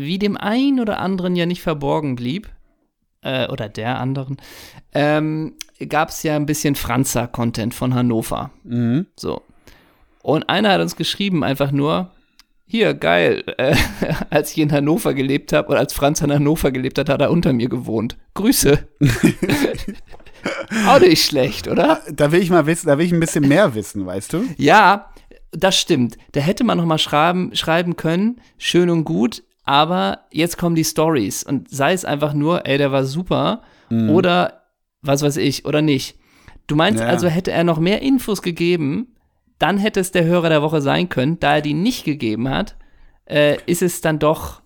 wie 0.00 0.18
dem 0.18 0.36
einen 0.36 0.80
oder 0.80 1.00
anderen 1.00 1.36
ja 1.36 1.46
nicht 1.46 1.62
verborgen 1.62 2.16
blieb, 2.16 2.48
äh, 3.22 3.48
oder 3.48 3.68
der 3.68 3.98
anderen, 3.98 4.36
ähm, 4.92 5.54
gab 5.88 6.10
es 6.10 6.22
ja 6.22 6.36
ein 6.36 6.46
bisschen 6.46 6.74
Franza-Content 6.74 7.74
von 7.74 7.94
Hannover. 7.94 8.50
Mhm. 8.64 9.06
So. 9.16 9.42
Und 10.22 10.48
einer 10.48 10.70
hat 10.72 10.80
uns 10.80 10.96
geschrieben, 10.96 11.44
einfach 11.44 11.70
nur, 11.70 12.10
hier, 12.66 12.94
geil, 12.94 13.44
äh, 13.56 13.76
als 14.30 14.52
ich 14.52 14.58
in 14.58 14.72
Hannover 14.72 15.14
gelebt 15.14 15.52
habe 15.52 15.68
oder 15.68 15.78
als 15.78 15.92
Franz 15.92 16.20
in 16.20 16.32
Hannover 16.32 16.70
gelebt 16.70 16.98
hat, 16.98 17.08
hat 17.08 17.20
er 17.20 17.30
unter 17.30 17.52
mir 17.52 17.68
gewohnt. 17.68 18.16
Grüße. 18.34 18.86
Auch 20.86 21.00
nicht 21.00 21.24
schlecht, 21.24 21.66
oder? 21.66 22.02
Da 22.12 22.30
will 22.30 22.40
ich 22.40 22.50
mal 22.50 22.66
wissen, 22.66 22.86
da 22.86 22.98
will 22.98 23.06
ich 23.06 23.12
ein 23.12 23.20
bisschen 23.20 23.48
mehr 23.48 23.74
wissen, 23.74 24.06
weißt 24.06 24.34
du? 24.34 24.44
Ja, 24.56 25.10
das 25.50 25.78
stimmt. 25.78 26.18
Da 26.32 26.40
hätte 26.40 26.62
man 26.62 26.78
noch 26.78 26.84
mal 26.84 26.98
schreiben, 26.98 27.54
schreiben 27.54 27.96
können, 27.96 28.40
schön 28.58 28.90
und 28.90 29.04
gut, 29.04 29.42
aber 29.68 30.20
jetzt 30.32 30.56
kommen 30.56 30.74
die 30.74 30.84
Stories 30.84 31.42
und 31.42 31.70
sei 31.70 31.92
es 31.92 32.06
einfach 32.06 32.32
nur, 32.32 32.66
ey, 32.66 32.78
der 32.78 32.90
war 32.90 33.04
super 33.04 33.62
oder 33.90 34.62
was 35.02 35.22
weiß 35.22 35.36
ich 35.36 35.64
oder 35.66 35.82
nicht. 35.82 36.18
Du 36.66 36.74
meinst 36.74 37.00
Ja. 37.00 37.06
also, 37.06 37.28
hätte 37.28 37.52
er 37.52 37.64
noch 37.64 37.78
mehr 37.78 38.00
Infos 38.02 38.40
gegeben, 38.42 39.14
dann 39.58 39.76
hätte 39.78 40.00
es 40.00 40.10
der 40.10 40.24
Hörer 40.24 40.48
der 40.48 40.62
Woche 40.62 40.80
sein 40.80 41.08
können. 41.08 41.38
Da 41.40 41.56
er 41.56 41.60
die 41.62 41.74
nicht 41.74 42.04
gegeben 42.04 42.48
hat, 42.48 42.76
äh, 43.26 43.58
ist 43.66 43.82
es 43.82 44.00
dann 44.00 44.18
doch 44.18 44.62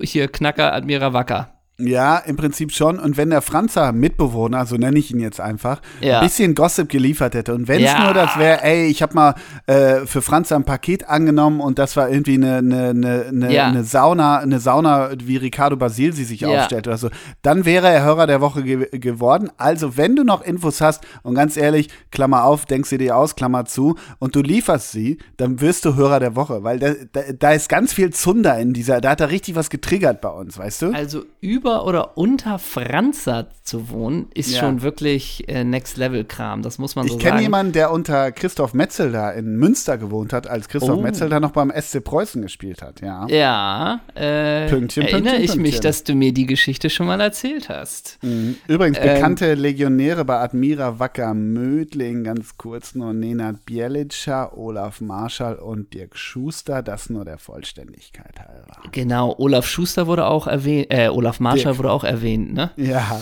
hier 0.00 0.28
Knacker 0.28 0.72
Admira 0.72 1.12
Wacker. 1.12 1.61
Ja, 1.78 2.18
im 2.18 2.36
Prinzip 2.36 2.70
schon. 2.70 2.98
Und 3.00 3.16
wenn 3.16 3.30
der 3.30 3.40
Franzer 3.42 3.92
Mitbewohner, 3.92 4.66
so 4.66 4.76
nenne 4.76 4.98
ich 4.98 5.10
ihn 5.10 5.18
jetzt 5.20 5.40
einfach, 5.40 5.80
Ja. 6.00 6.20
ein 6.20 6.26
bisschen 6.26 6.54
Gossip 6.54 6.88
geliefert 6.88 7.34
hätte 7.34 7.54
und 7.54 7.66
wenn 7.66 7.82
es 7.82 7.90
Ja. 7.90 8.04
nur 8.04 8.14
das 8.14 8.38
wäre, 8.38 8.62
ey, 8.62 8.86
ich 8.86 9.02
habe 9.02 9.14
mal 9.14 9.34
äh, 9.66 10.06
für 10.06 10.20
Franzer 10.22 10.56
ein 10.56 10.64
Paket 10.64 11.08
angenommen 11.08 11.60
und 11.60 11.78
das 11.78 11.96
war 11.96 12.08
irgendwie 12.10 12.34
eine, 12.34 12.58
eine, 12.58 12.90
eine, 12.90 13.24
eine, 13.28 13.52
Ja. 13.54 13.66
eine 13.68 13.84
Sauna, 13.84 14.38
eine 14.38 14.60
Sauna, 14.60 15.10
wie 15.24 15.38
Ricardo 15.38 15.76
Basil 15.76 16.12
sie 16.12 16.24
sich 16.24 16.44
aufstellt 16.46 16.86
oder 16.86 16.98
so, 16.98 17.08
dann 17.40 17.64
wäre 17.64 17.88
er 17.88 18.04
Hörer 18.04 18.26
der 18.26 18.40
Woche 18.42 18.62
ge 18.62 18.88
geworden. 18.98 19.50
Also, 19.56 19.96
wenn 19.96 20.14
du 20.14 20.24
noch 20.24 20.42
Infos 20.44 20.80
hast 20.82 21.02
und 21.22 21.34
ganz 21.34 21.56
ehrlich, 21.56 21.88
Klammer 22.10 22.44
auf, 22.44 22.66
denkst 22.66 22.90
sie 22.90 22.98
dir 22.98 23.16
aus, 23.16 23.34
Klammer 23.34 23.64
zu 23.64 23.96
und 24.18 24.36
du 24.36 24.42
lieferst 24.42 24.92
sie, 24.92 25.18
dann 25.38 25.60
wirst 25.60 25.84
du 25.86 25.94
Hörer 25.96 26.20
der 26.20 26.36
Woche, 26.36 26.62
weil 26.62 26.78
da, 26.78 26.92
da, 27.12 27.20
da 27.36 27.52
ist 27.52 27.68
ganz 27.70 27.92
viel 27.94 28.10
Zunder 28.10 28.58
in 28.58 28.72
dieser, 28.74 29.00
da 29.00 29.10
hat 29.10 29.20
er 29.20 29.30
richtig 29.30 29.56
was 29.56 29.70
getriggert 29.70 30.20
bei 30.20 30.28
uns, 30.28 30.58
weißt 30.58 30.82
du? 30.82 30.92
Also 30.92 31.24
über 31.40 31.61
oder 31.64 32.16
unter 32.18 32.58
Franza 32.58 33.46
zu 33.62 33.88
wohnen, 33.90 34.26
ist 34.34 34.52
Ja. 34.52 34.60
schon 34.60 34.82
wirklich 34.82 35.48
äh, 35.48 35.62
Next-Level-Kram. 35.64 36.62
Das 36.62 36.78
muss 36.78 36.96
man 36.96 37.06
so 37.06 37.14
Ich 37.14 37.20
kenne 37.20 37.34
sagen. 37.34 37.42
jemanden, 37.42 37.72
der 37.72 37.92
unter 37.92 38.32
Christoph 38.32 38.74
Metzel 38.74 39.12
da 39.12 39.30
in 39.30 39.56
Münster 39.56 39.98
gewohnt 39.98 40.32
hat, 40.32 40.46
als 40.48 40.68
Christoph 40.68 40.98
Oh. 40.98 41.02
Metzel 41.02 41.28
da 41.28 41.38
noch 41.40 41.52
beim 41.52 41.70
SC 41.70 42.00
Preußen 42.02 42.42
gespielt 42.42 42.82
hat, 42.82 43.00
ja. 43.00 43.26
Ja, 43.28 44.00
äh, 44.14 44.68
Pünktchen, 44.68 45.04
erinnere 45.04 45.36
Pünktchen, 45.36 45.42
ich 45.44 45.50
mich, 45.56 45.72
Pünktchen. 45.74 45.82
dass 45.82 46.04
du 46.04 46.14
mir 46.14 46.32
die 46.32 46.46
Geschichte 46.46 46.90
schon 46.90 47.06
mal 47.06 47.20
erzählt 47.20 47.68
hast. 47.68 48.18
Mhm. 48.22 48.56
Übrigens, 48.66 48.98
Ähm, 48.98 49.14
bekannte 49.14 49.54
Legionäre 49.54 50.24
bei 50.24 50.38
Admira 50.40 50.98
Wacker 50.98 51.32
Mödling, 51.34 52.24
ganz 52.24 52.56
kurz 52.58 52.94
nur 52.94 53.12
Nenad 53.12 53.64
Bielica, 53.64 54.52
Olaf 54.54 55.00
Marschall 55.00 55.54
und 55.56 55.94
Dirk 55.94 56.16
Schuster, 56.16 56.82
das 56.82 57.08
nur 57.10 57.24
der 57.24 57.38
Vollständigkeit 57.38 58.40
halber. 58.40 58.76
Genau, 58.90 59.34
Olaf 59.38 59.66
Schuster 59.66 60.06
wurde 60.06 60.26
auch 60.26 60.46
erwähnt, 60.46 60.88
äh, 60.90 61.08
Olaf 61.08 61.38
Marschall 61.40 61.51
Dirk. 61.54 61.78
wurde 61.78 61.90
auch 61.92 62.04
erwähnt, 62.04 62.52
ne? 62.52 62.70
Ja, 62.76 63.20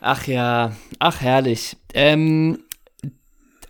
Ach 0.00 0.26
ja, 0.26 0.72
ach 0.98 1.20
herrlich. 1.22 1.78
Ähm, 1.94 2.58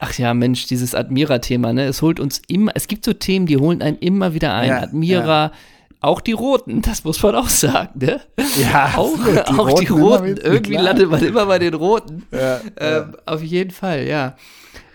ach 0.01 0.15
ja, 0.19 0.35
Mensch, 0.35 0.67
dieses 0.67 0.95
Admira-Thema, 0.95 1.73
ne? 1.73 1.85
Es 1.85 2.03
holt 2.03 2.19
uns 2.19 2.43
immer, 2.49 2.73
es 2.75 2.89
gibt 2.89 3.05
so 3.05 3.13
Themen, 3.13 3.47
die 3.47 3.57
holen 3.57 3.83
einen 3.83 3.99
immer 3.99 4.35
wieder 4.35 4.53
ein. 4.55 4.69
Ja, 4.69 4.81
Admira, 4.81 5.53
auch 6.01 6.21
die 6.21 6.33
Roten, 6.33 6.83
das 6.83 7.05
muss 7.05 7.23
man 7.23 7.37
auch 7.37 7.49
sagen, 7.49 8.01
ne? 8.05 8.21
ja 8.61 8.93
Auch, 8.97 9.17
absolut. 9.17 9.49
auch 9.59 9.79
die 9.79 9.87
immer 9.87 10.01
Roten, 10.01 10.37
irgendwie 10.37 10.77
landet 10.77 11.09
man 11.09 11.25
immer 11.25 11.47
bei 11.47 11.59
den 11.59 11.75
Roten. 11.75 12.27
Ja, 12.31 12.61
Ähm, 12.77 13.17
auf 13.27 13.43
jeden 13.43 13.71
Fall, 13.71 14.05
ja. 14.05 14.37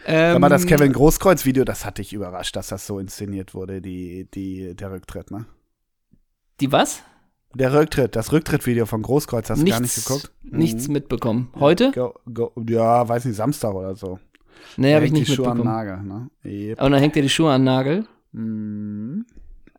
Ähm, 0.06 0.36
Aber 0.36 0.49
das 0.49 0.65
Kevin 0.65 0.93
Großkreuz-Video, 0.93 1.63
das 1.63 1.86
hat 1.86 1.97
dich 1.97 2.13
überrascht, 2.13 2.56
dass 2.56 2.67
das 2.67 2.86
so 2.86 2.99
inszeniert 2.99 3.54
wurde, 3.54 3.82
die, 3.82 4.28
die, 4.34 4.75
der 4.75 4.91
Rücktritt, 4.91 5.32
ne? 5.32 5.45
Die 6.60 6.71
was? 6.71 7.02
Der 7.56 7.74
Rücktritt, 7.74 8.16
das 8.16 8.32
Rücktrittvideo 8.32 8.86
von 8.86 9.02
Großkreuz, 9.02 9.50
hast 9.50 9.62
du 9.62 9.66
gar 9.66 9.80
nicht 9.80 9.96
geguckt? 9.96 10.32
Nichts 10.44 10.88
Mhm. 10.88 10.94
mitbekommen. 10.94 11.50
Heute? 11.60 11.92
Go, 11.92 12.14
go, 12.32 12.52
ja, 12.68 13.08
weiß 13.08 13.26
nicht, 13.26 13.36
Samstag 13.36 13.74
oder 13.74 13.96
so. 13.96 14.20
Nee, 14.78 14.94
habe 14.94 15.06
ich 15.06 15.12
nicht 15.12 15.28
die 15.28 15.36
Schuhe 15.36 15.48
mitbekommen. 15.48 15.74
Nagel, 15.74 16.04
ne? 16.04 16.30
Yep. 16.46 16.82
Und 16.82 16.92
dann 16.92 17.00
hängt 17.02 17.16
er 17.16 17.22
die 17.24 17.30
Schuhe 17.30 17.52
an 17.52 17.62
den 17.62 17.66
Nagel. 17.66 18.06
Mhm. 18.34 19.26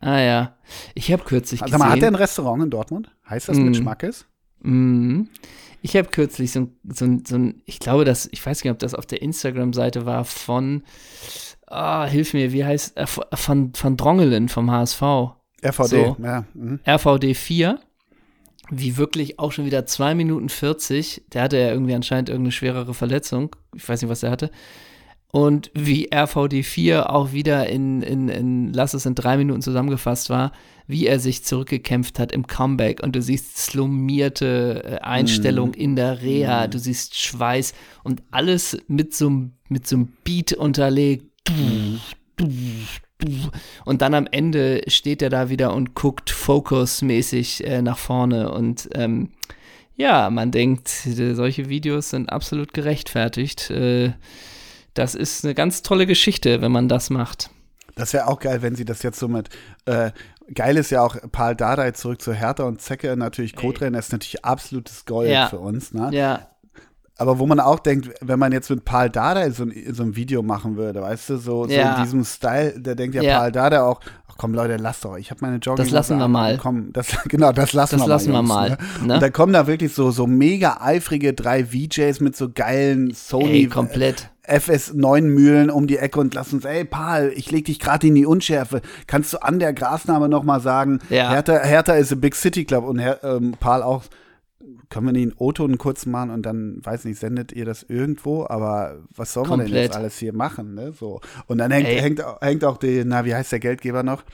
Ah 0.01 0.19
ja. 0.19 0.57
Ich 0.95 1.13
habe 1.13 1.23
kürzlich 1.25 1.61
Sag 1.61 1.71
mal, 1.73 1.85
hat 1.85 1.91
der 1.93 1.97
gesehen. 1.97 2.15
ein 2.15 2.15
Restaurant 2.17 2.63
in 2.65 2.71
Dortmund? 2.71 3.11
Heißt 3.29 3.49
das 3.49 3.57
Mhm. 3.57 3.65
mit 3.67 3.77
Schmackes? 3.77 4.27
Mhm. 4.63 5.29
Ich 5.83 5.97
habe 5.97 6.09
kürzlich 6.09 6.53
so, 6.53 6.61
ein- 6.61 6.77
so, 6.93 7.05
ein- 7.05 7.25
so 7.25 7.37
ein, 7.37 7.63
ich 7.67 7.79
glaube, 7.79 8.05
das, 8.05 8.29
ich 8.33 8.45
weiß 8.45 8.63
gar 8.63 8.71
nicht, 8.71 8.77
ob 8.77 8.79
das 8.81 8.95
auf 8.95 9.07
der 9.07 9.23
Instagram-Seite 9.23 10.07
war 10.07 10.25
von, 10.25 10.83
ah, 11.67 12.05
hilf 12.07 12.35
mir, 12.35 12.53
wie 12.53 12.65
heißt, 12.65 12.97
äh, 12.97 13.07
von, 13.07 13.73
von 13.75 13.97
Drongelen 13.97 14.49
vom 14.49 14.71
HSV. 14.71 15.03
RVD, 15.65 15.89
So. 15.89 16.17
ja. 16.23 16.45
Mhm. 16.55 16.81
RVD 16.87 17.35
4, 17.35 17.79
wie 18.71 18.97
wirklich 18.97 19.39
auch 19.39 19.53
schon 19.53 19.67
wieder 19.67 19.87
2 19.87 20.15
Minuten 20.15 20.49
40, 20.49 21.23
der 21.33 21.43
hatte 21.43 21.59
ja 21.59 21.71
irgendwie 21.71 21.95
anscheinend 21.95 22.29
irgendeine 22.29 22.53
schwerere 22.53 22.95
Verletzung, 22.95 23.57
ich 23.75 23.89
weiß 23.89 24.03
nicht, 24.03 24.11
was 24.11 24.23
er 24.23 24.31
hatte, 24.31 24.51
und 25.33 25.71
wie 25.75 26.11
RVD4 26.11 27.05
auch 27.05 27.33
wieder 27.33 27.69
in, 27.69 28.03
in, 28.03 28.29
in, 28.29 28.73
lass 28.73 28.95
es 28.95 29.07
in 29.07 29.15
drei 29.15 29.37
Minuten 29.37 29.63
zusammengefasst 29.63 30.29
war, 30.29 30.53
wie 30.89 31.07
er 31.07 31.21
sich 31.21 31.45
zurückgekämpft 31.45 32.19
hat 32.19 32.33
im 32.33 32.49
Comeback 32.49 33.01
und 33.01 33.15
du 33.15 33.23
siehst 33.23 33.57
slummierte 33.57 34.83
äh, 34.85 34.99
Einstellung 34.99 35.71
mm. 35.71 35.75
in 35.75 35.95
der 35.95 36.21
Reha, 36.21 36.67
mm. 36.67 36.71
du 36.73 36.79
siehst 36.81 37.17
Schweiß 37.17 37.75
und 38.03 38.25
alles 38.33 38.77
mit 38.89 39.15
so 39.15 39.31
mit 39.69 39.87
so 39.87 39.97
einem 39.97 40.09
Beat 40.25 40.53
unterlegt. 40.53 41.27
Mm. 41.49 41.99
Und 43.85 44.03
dann 44.03 44.15
am 44.15 44.27
Ende 44.31 44.83
steht 44.87 45.23
er 45.23 45.31
da 45.31 45.49
wieder 45.49 45.75
und 45.75 45.95
guckt 45.95 46.31
fokusmäßig 46.31 47.67
äh, 47.67 47.83
nach 47.83 47.99
vorne 47.99 48.53
und 48.53 48.89
ähm, 48.95 49.31
ja, 49.97 50.31
man 50.31 50.51
denkt, 50.51 50.89
solche 50.89 51.69
Videos 51.69 52.09
sind 52.11 52.31
absolut 52.31 52.73
gerechtfertigt. 52.73 53.71
Äh, 53.71 54.13
das 54.95 55.15
ist 55.15 55.45
eine 55.45 55.55
ganz 55.55 55.83
tolle 55.83 56.07
Geschichte, 56.07 56.63
wenn 56.63 56.73
man 56.73 56.89
das 56.89 57.11
macht. 57.11 57.51
Das 57.97 58.15
wäre 58.15 58.27
auch 58.29 58.41
geil, 58.41 58.63
wenn 58.63 58.75
sie 58.75 58.87
das 58.87 59.03
jetzt 59.03 59.19
so 59.19 59.29
mit. 59.29 59.51
Äh, 59.85 60.13
geil 60.55 60.79
ist 60.79 60.91
ja 60.91 61.03
auch 61.03 61.17
Paul 61.33 61.55
Dardai 61.55 61.91
zurück 61.91 62.23
zu 62.23 62.33
Hertha 62.33 62.65
und 62.65 62.81
Zecke 62.81 63.15
natürlich 63.17 63.55
Co-Trainer 63.55 63.99
ist 63.99 64.11
natürlich 64.11 64.43
absolutes 64.43 65.05
Gold 65.05 65.31
ja. 65.31 65.49
für 65.49 65.59
uns. 65.59 65.93
Ne? 65.93 66.09
Ja. 66.13 66.49
Aber 67.21 67.39
wo 67.39 67.47
man 67.47 67.61
auch 67.61 67.81
denkt, 67.81 68.09
wenn 68.23 68.39
man 68.39 68.51
jetzt 68.51 68.71
mit 68.71 68.87
Paul 68.87 69.11
Dardai 69.11 69.51
so, 69.51 69.67
so 69.93 70.03
ein 70.03 70.17
Video 70.17 70.43
machen 70.43 70.79
würde, 70.79 71.03
weißt 71.03 71.29
du, 71.29 71.37
so, 71.37 71.67
so 71.67 71.71
in 71.71 72.03
diesem 72.03 72.25
Style, 72.25 72.81
da 72.81 72.95
denkt 72.95 73.15
ja, 73.15 73.21
ja. 73.21 73.39
Paul 73.39 73.53
Dardai 73.53 73.83
auch, 73.83 74.01
ach 74.27 74.37
komm 74.39 74.55
Leute, 74.55 74.79
lasst 74.79 75.05
doch, 75.05 75.19
ich 75.19 75.31
habe 75.31 75.43
meine 75.43 75.59
Jogging. 75.59 75.85
Das 75.85 75.93
lassen 75.93 76.17
wir 76.17 76.25
an. 76.25 76.31
mal. 76.31 76.57
Komm, 76.57 76.95
das, 76.95 77.09
genau, 77.29 77.53
das 77.53 77.75
lassen 77.75 77.99
das 77.99 78.07
wir 78.07 78.09
lassen 78.09 78.33
mal. 78.33 78.41
Das 78.41 78.49
lassen 78.49 78.79
wir 78.95 79.03
mal. 79.03 79.07
Ne? 79.07 79.15
Und 79.15 79.23
da 79.23 79.29
kommen 79.29 79.53
da 79.53 79.67
wirklich 79.67 79.93
so, 79.93 80.11
so 80.11 80.27
mega 80.27 80.79
eifrige 80.81 81.35
drei 81.35 81.63
VJs 81.67 82.21
mit 82.21 82.37
so 82.37 82.49
geilen 82.49 83.13
Sony. 83.13 83.65
Ey, 83.65 83.67
komplett. 83.67 84.31
FS9-Mühlen 84.49 85.69
um 85.69 85.87
die 85.87 85.99
Ecke 85.99 86.21
und 86.21 86.33
lass 86.33 86.55
uns, 86.55 86.65
ey, 86.65 86.87
Paul, 86.87 87.35
ich 87.37 87.51
leg 87.51 87.67
dich 87.67 87.81
gerade 87.81 88.07
in 88.07 88.15
die 88.15 88.25
Unschärfe. 88.25 88.81
Kannst 89.07 89.35
du 89.35 89.43
an 89.43 89.59
der 89.59 89.75
Grasnahme 89.75 90.31
noch 90.31 90.43
mal 90.43 90.61
sagen, 90.61 91.01
ja. 91.11 91.31
Hertha, 91.31 91.59
Hertha 91.59 91.93
ist 91.93 92.13
a 92.13 92.17
Big 92.17 92.35
City 92.35 92.65
Club 92.65 92.87
und 92.87 92.99
Her 92.99 93.21
ähm, 93.23 93.55
Paul 93.61 93.83
auch, 93.83 94.05
können 94.91 95.07
wir 95.07 95.13
den 95.13 95.33
O-Ton 95.33 95.79
kurz 95.79 96.05
machen 96.05 96.31
und 96.31 96.43
dann, 96.43 96.85
weiß 96.85 97.05
nicht, 97.05 97.19
sendet 97.19 97.53
ihr 97.53 97.65
das 97.65 97.85
irgendwo, 97.85 98.45
aber 98.47 98.99
was 99.15 99.33
soll 99.33 99.47
man 99.47 99.61
denn 99.61 99.69
jetzt 99.69 99.97
alles 99.97 100.19
hier 100.19 100.35
machen, 100.35 100.75
ne, 100.75 100.93
so. 100.93 101.21
Und 101.47 101.59
dann 101.59 101.71
hängt, 101.71 101.87
hängt, 101.87 102.23
hängt 102.41 102.65
auch 102.65 102.77
die, 102.77 103.05
na, 103.05 103.25
wie 103.25 103.35
heißt 103.35 103.53
der 103.53 103.61
Geldgeber 103.61 104.03
noch? 104.03 104.25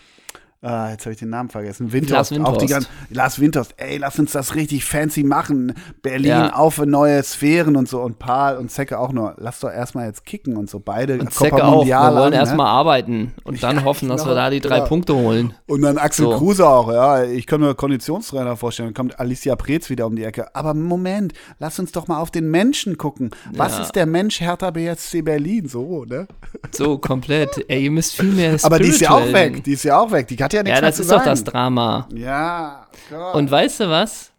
Ah, 0.62 0.90
jetzt 0.90 1.04
habe 1.04 1.12
ich 1.12 1.18
den 1.18 1.28
Namen 1.28 1.50
vergessen. 1.50 1.92
Windhorst, 1.92 2.12
Lars 2.12 2.30
Windhorst. 2.30 2.56
Auch 2.56 2.60
die 2.60 2.66
ganzen, 2.66 2.88
Lars 3.10 3.38
Windhorst. 3.40 3.74
Ey, 3.76 3.98
lass 3.98 4.18
uns 4.18 4.32
das 4.32 4.54
richtig 4.54 4.84
fancy 4.84 5.22
machen. 5.22 5.74
Berlin 6.02 6.30
ja. 6.30 6.54
auf 6.54 6.78
neue 6.78 7.22
Sphären 7.22 7.76
und 7.76 7.88
so. 7.88 8.00
Und 8.00 8.18
Paul 8.18 8.56
und 8.56 8.70
Zecke 8.70 8.98
auch 8.98 9.12
nur. 9.12 9.34
Lass 9.38 9.60
doch 9.60 9.70
erstmal 9.70 10.06
jetzt 10.06 10.24
kicken 10.24 10.56
und 10.56 10.70
so. 10.70 10.80
Beide 10.80 11.18
und 11.18 11.32
Zecke 11.32 11.62
auch. 11.64 11.84
Wir 11.84 11.96
wollen 11.96 12.30
ne? 12.30 12.36
erstmal 12.36 12.66
arbeiten 12.66 13.32
und 13.44 13.62
dann 13.62 13.76
ja, 13.80 13.84
hoffen, 13.84 14.08
dass 14.08 14.22
genau, 14.22 14.32
wir 14.32 14.36
da 14.36 14.50
die 14.50 14.60
drei 14.60 14.76
genau. 14.76 14.88
Punkte 14.88 15.14
holen. 15.14 15.52
Und 15.66 15.82
dann 15.82 15.98
Axel 15.98 16.24
so. 16.24 16.38
Kruse 16.38 16.66
auch. 16.66 16.90
Ja, 16.90 17.22
ich 17.22 17.46
kann 17.46 17.60
mir 17.60 17.74
Konditionstrainer 17.74 18.56
vorstellen. 18.56 18.88
Dann 18.88 18.94
kommt 18.94 19.20
Alicia 19.20 19.56
Preetz 19.56 19.90
wieder 19.90 20.06
um 20.06 20.16
die 20.16 20.24
Ecke. 20.24 20.54
Aber 20.54 20.72
Moment, 20.72 21.34
lass 21.58 21.78
uns 21.78 21.92
doch 21.92 22.08
mal 22.08 22.18
auf 22.18 22.30
den 22.30 22.50
Menschen 22.50 22.96
gucken. 22.96 23.30
Was 23.52 23.76
ja. 23.76 23.84
ist 23.84 23.92
der 23.92 24.06
Mensch 24.06 24.40
Hertha 24.40 24.70
BSC 24.70 25.22
Berlin? 25.22 25.68
So, 25.68 26.04
ne? 26.04 26.26
So, 26.72 26.98
komplett. 26.98 27.64
Ey, 27.68 27.84
ihr 27.84 27.90
müsst 27.90 28.16
viel 28.16 28.32
mehr 28.32 28.56
Aber 28.62 28.78
die 28.78 28.88
ist 28.88 29.00
ja 29.00 29.10
auch 29.10 29.32
weg. 29.32 29.62
Die 29.64 29.72
ist 29.72 29.84
ja 29.84 29.98
auch 29.98 30.10
weg. 30.10 30.28
Die 30.28 30.36
hat 30.46 30.52
ja 30.52 30.62
nichts 30.62 30.78
Ja, 30.78 30.80
das 30.86 30.98
ist 30.98 31.10
doch 31.10 31.24
das 31.24 31.44
Drama. 31.44 32.08
Ja, 32.14 32.86
Gott. 33.10 33.34
Und 33.34 33.50
weißt 33.50 33.80
du 33.80 33.90
was? 33.90 34.32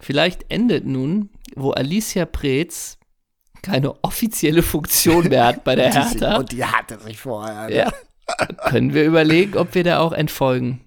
Vielleicht 0.00 0.50
endet 0.50 0.86
nun, 0.86 1.30
wo 1.54 1.70
Alicia 1.70 2.26
Preetz 2.26 2.98
keine 3.62 4.02
offizielle 4.04 4.62
Funktion 4.62 5.28
mehr 5.28 5.46
hat 5.46 5.64
bei 5.64 5.74
der 5.76 5.92
Hertha. 5.92 6.36
Und 6.36 6.52
die 6.52 6.64
hatte 6.64 6.98
sich 6.98 7.18
vorher. 7.18 7.68
Ne? 7.68 7.76
Ja. 7.76 7.92
Können 8.68 8.94
wir 8.94 9.04
überlegen, 9.04 9.56
ob 9.56 9.74
wir 9.74 9.84
da 9.84 10.00
auch 10.00 10.12
entfolgen. 10.12 10.80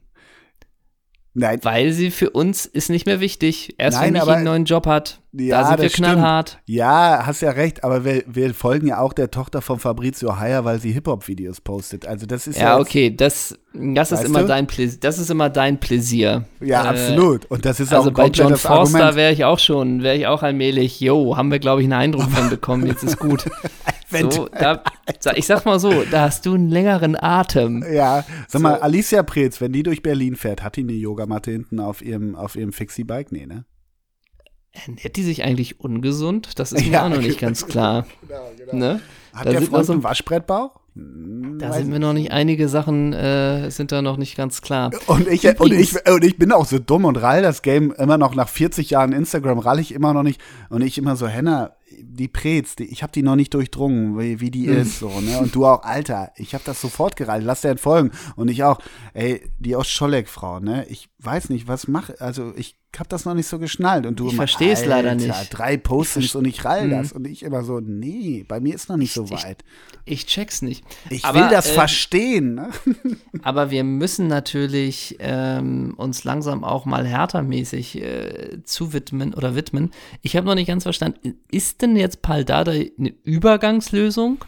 Nein. 1.33 1.59
Weil 1.63 1.91
sie 1.91 2.11
für 2.11 2.29
uns 2.29 2.65
ist 2.65 2.89
nicht 2.89 3.05
mehr 3.05 3.19
wichtig. 3.19 3.75
Erst 3.77 3.99
Nein, 3.99 4.13
wenn 4.13 4.21
ich 4.21 4.27
einen 4.27 4.43
neuen 4.45 4.65
Job 4.65 4.87
hat, 4.87 5.19
ja, 5.37 5.61
da 5.61 5.67
sind 5.67 5.81
wir 5.81 5.89
knallhart. 5.89 6.49
Stimmt. 6.49 6.63
Ja, 6.69 7.25
hast 7.25 7.41
ja 7.41 7.51
recht, 7.51 7.83
aber 7.83 8.05
wir, 8.05 8.23
wir, 8.27 8.53
folgen 8.53 8.87
ja 8.87 8.99
auch 8.99 9.13
der 9.13 9.31
Tochter 9.31 9.61
von 9.61 9.79
Fabrizio 9.79 10.39
Heyer, 10.39 10.65
weil 10.65 10.79
sie 10.79 10.91
Hip-Hop-Videos 10.91 11.61
postet. 11.61 12.07
Also 12.07 12.25
das 12.25 12.47
ist 12.47 12.57
ja. 12.57 12.75
Ja, 12.75 12.79
okay, 12.79 13.15
das, 13.15 13.57
das 13.73 14.11
ist 14.11 14.23
immer 14.23 14.43
dein 14.43 14.67
Pläsier. 14.67 14.99
Das 15.01 15.19
ist 15.19 15.29
immer 15.29 15.49
dein 15.49 15.79
Pläsier. 15.79 16.45
Ja, 16.61 16.85
äh, 16.85 16.87
absolut. 16.87 17.45
Und 17.45 17.65
das 17.65 17.79
ist 17.79 17.93
also 17.93 18.09
auch 18.09 18.13
bei 18.13 18.27
John 18.27 18.55
Forster 18.55 19.15
wäre 19.15 19.33
ich 19.33 19.43
auch 19.43 19.59
schon, 19.59 20.03
wäre 20.03 20.15
ich 20.15 20.27
auch 20.27 20.43
allmählich, 20.43 20.99
yo, 20.99 21.35
haben 21.35 21.51
wir, 21.51 21.59
glaube 21.59 21.81
ich, 21.81 21.85
einen 21.85 21.93
Eindruck 21.93 22.29
von 22.31 22.49
bekommen, 22.49 22.87
jetzt 22.87 23.03
ist 23.03 23.19
gut. 23.19 23.45
So, 24.29 24.47
da, 24.47 24.81
ich 25.35 25.45
sag 25.45 25.65
mal 25.65 25.77
so, 25.77 26.03
da 26.09 26.21
hast 26.21 26.45
du 26.45 26.53
einen 26.53 26.69
längeren 26.69 27.17
Atem. 27.19 27.83
Ja, 27.91 28.23
sag 28.47 28.61
mal, 28.61 28.75
Alicia 28.79 29.23
Preetz, 29.23 29.59
wenn 29.59 29.73
die 29.73 29.83
durch 29.83 30.01
Berlin 30.01 30.35
fährt, 30.37 30.63
hat 30.63 30.77
die 30.77 30.81
eine 30.81 30.93
Yogamatte 30.93 31.51
hinten 31.51 31.81
auf 31.81 32.01
ihrem, 32.01 32.35
auf 32.35 32.55
ihrem 32.55 32.71
Fixie-Bike? 32.71 33.33
Nee, 33.33 33.45
ne? 33.45 33.65
Ernährt 34.85 35.15
die 35.15 35.23
sich 35.23 35.43
eigentlich 35.43 35.79
ungesund? 35.79 36.59
Das 36.59 36.71
ist 36.71 36.85
mir 36.85 36.91
ja, 36.91 37.05
auch 37.05 37.09
noch 37.09 37.21
nicht 37.21 37.39
ganz 37.39 37.65
klar. 37.65 38.05
Genau, 38.27 38.51
genau. 38.57 38.75
Ne? 38.75 39.01
Hat 39.33 39.47
da 39.47 39.51
der 39.51 39.61
Freund 39.61 39.85
so 39.85 39.93
einen 39.93 40.03
Waschbrettbauch? 40.03 40.79
Hm, 40.95 41.59
da 41.59 41.73
sind 41.73 41.91
wir 41.91 41.99
noch 41.99 42.13
nicht, 42.13 42.31
einige 42.31 42.69
Sachen 42.69 43.11
äh, 43.11 43.69
sind 43.69 43.91
da 43.91 44.01
noch 44.01 44.17
nicht 44.17 44.37
ganz 44.37 44.61
klar. 44.61 44.91
Und 45.07 45.27
ich, 45.27 45.59
und, 45.59 45.73
ich, 45.73 45.93
und 46.09 46.23
ich 46.23 46.37
bin 46.37 46.51
auch 46.53 46.65
so 46.65 46.79
dumm 46.79 47.05
und 47.05 47.17
rall 47.17 47.41
das 47.41 47.61
Game 47.61 47.91
immer 47.91 48.17
noch 48.17 48.33
nach 48.33 48.47
40 48.47 48.91
Jahren 48.91 49.11
Instagram, 49.11 49.59
rall 49.59 49.79
ich 49.79 49.93
immer 49.93 50.13
noch 50.13 50.23
nicht. 50.23 50.39
Und 50.69 50.81
ich 50.81 50.97
immer 50.97 51.17
so, 51.17 51.27
Henna, 51.27 51.75
die 51.99 52.29
Prez, 52.29 52.77
die, 52.77 52.85
ich 52.85 53.03
habe 53.03 53.11
die 53.11 53.23
noch 53.23 53.35
nicht 53.35 53.53
durchdrungen, 53.53 54.17
wie, 54.17 54.39
wie 54.39 54.51
die 54.51 54.67
mhm. 54.67 54.77
ist, 54.77 54.99
so, 54.99 55.09
ne? 55.19 55.39
Und 55.39 55.53
du 55.53 55.65
auch, 55.65 55.83
Alter, 55.83 56.31
ich 56.37 56.53
habe 56.53 56.63
das 56.65 56.79
sofort 56.79 57.17
gereilt, 57.17 57.43
lass 57.43 57.61
dir 57.61 57.69
entfolgen. 57.69 58.11
Und 58.37 58.49
ich 58.49 58.63
auch, 58.63 58.79
ey, 59.13 59.41
die 59.59 59.75
aus 59.75 59.87
Scholleck-Frau, 59.87 60.61
ne? 60.61 60.85
Ich 60.87 61.09
weiß 61.19 61.49
nicht, 61.49 61.67
was 61.67 61.89
mache, 61.89 62.19
also 62.21 62.53
ich 62.55 62.77
habe 62.99 63.09
das 63.09 63.25
noch 63.25 63.33
nicht 63.33 63.47
so 63.47 63.59
geschnallt. 63.59 64.05
Und 64.05 64.19
du 64.19 64.27
ich 64.27 64.35
verstehe 64.35 64.73
es 64.73 64.85
leider 64.85 65.15
nicht. 65.15 65.49
Drei 65.51 65.77
Postings 65.77 66.35
und 66.35 66.45
ich 66.45 66.63
rall 66.65 66.87
mhm. 66.87 66.91
das. 66.91 67.11
Und 67.11 67.27
ich 67.27 67.43
immer 67.43 67.63
so, 67.63 67.79
nee, 67.79 68.45
bei 68.47 68.59
mir 68.59 68.75
ist 68.75 68.89
noch 68.89 68.97
nicht 68.97 69.13
so 69.13 69.29
weit. 69.29 69.63
Ich, 70.05 70.21
ich 70.21 70.25
check's 70.27 70.61
nicht. 70.61 70.85
Ich 71.09 71.25
aber, 71.25 71.41
will 71.41 71.49
das 71.49 71.69
äh, 71.69 71.73
verstehen. 71.73 72.55
Ne? 72.55 72.69
aber 73.41 73.71
wir 73.71 73.83
müssen 73.83 74.27
natürlich 74.27 75.17
ähm, 75.19 75.93
uns 75.97 76.23
langsam 76.23 76.63
auch 76.63 76.85
mal 76.85 77.05
härtermäßig 77.05 78.01
äh, 78.01 78.63
zuwidmen 78.63 79.33
oder 79.33 79.55
widmen. 79.55 79.91
Ich 80.21 80.35
habe 80.35 80.47
noch 80.47 80.55
nicht 80.55 80.67
ganz 80.67 80.83
verstanden, 80.83 81.35
ist 81.51 81.81
denn 81.81 81.95
jetzt 81.95 82.21
Paldada 82.21 82.71
eine 82.71 83.13
Übergangslösung? 83.23 84.43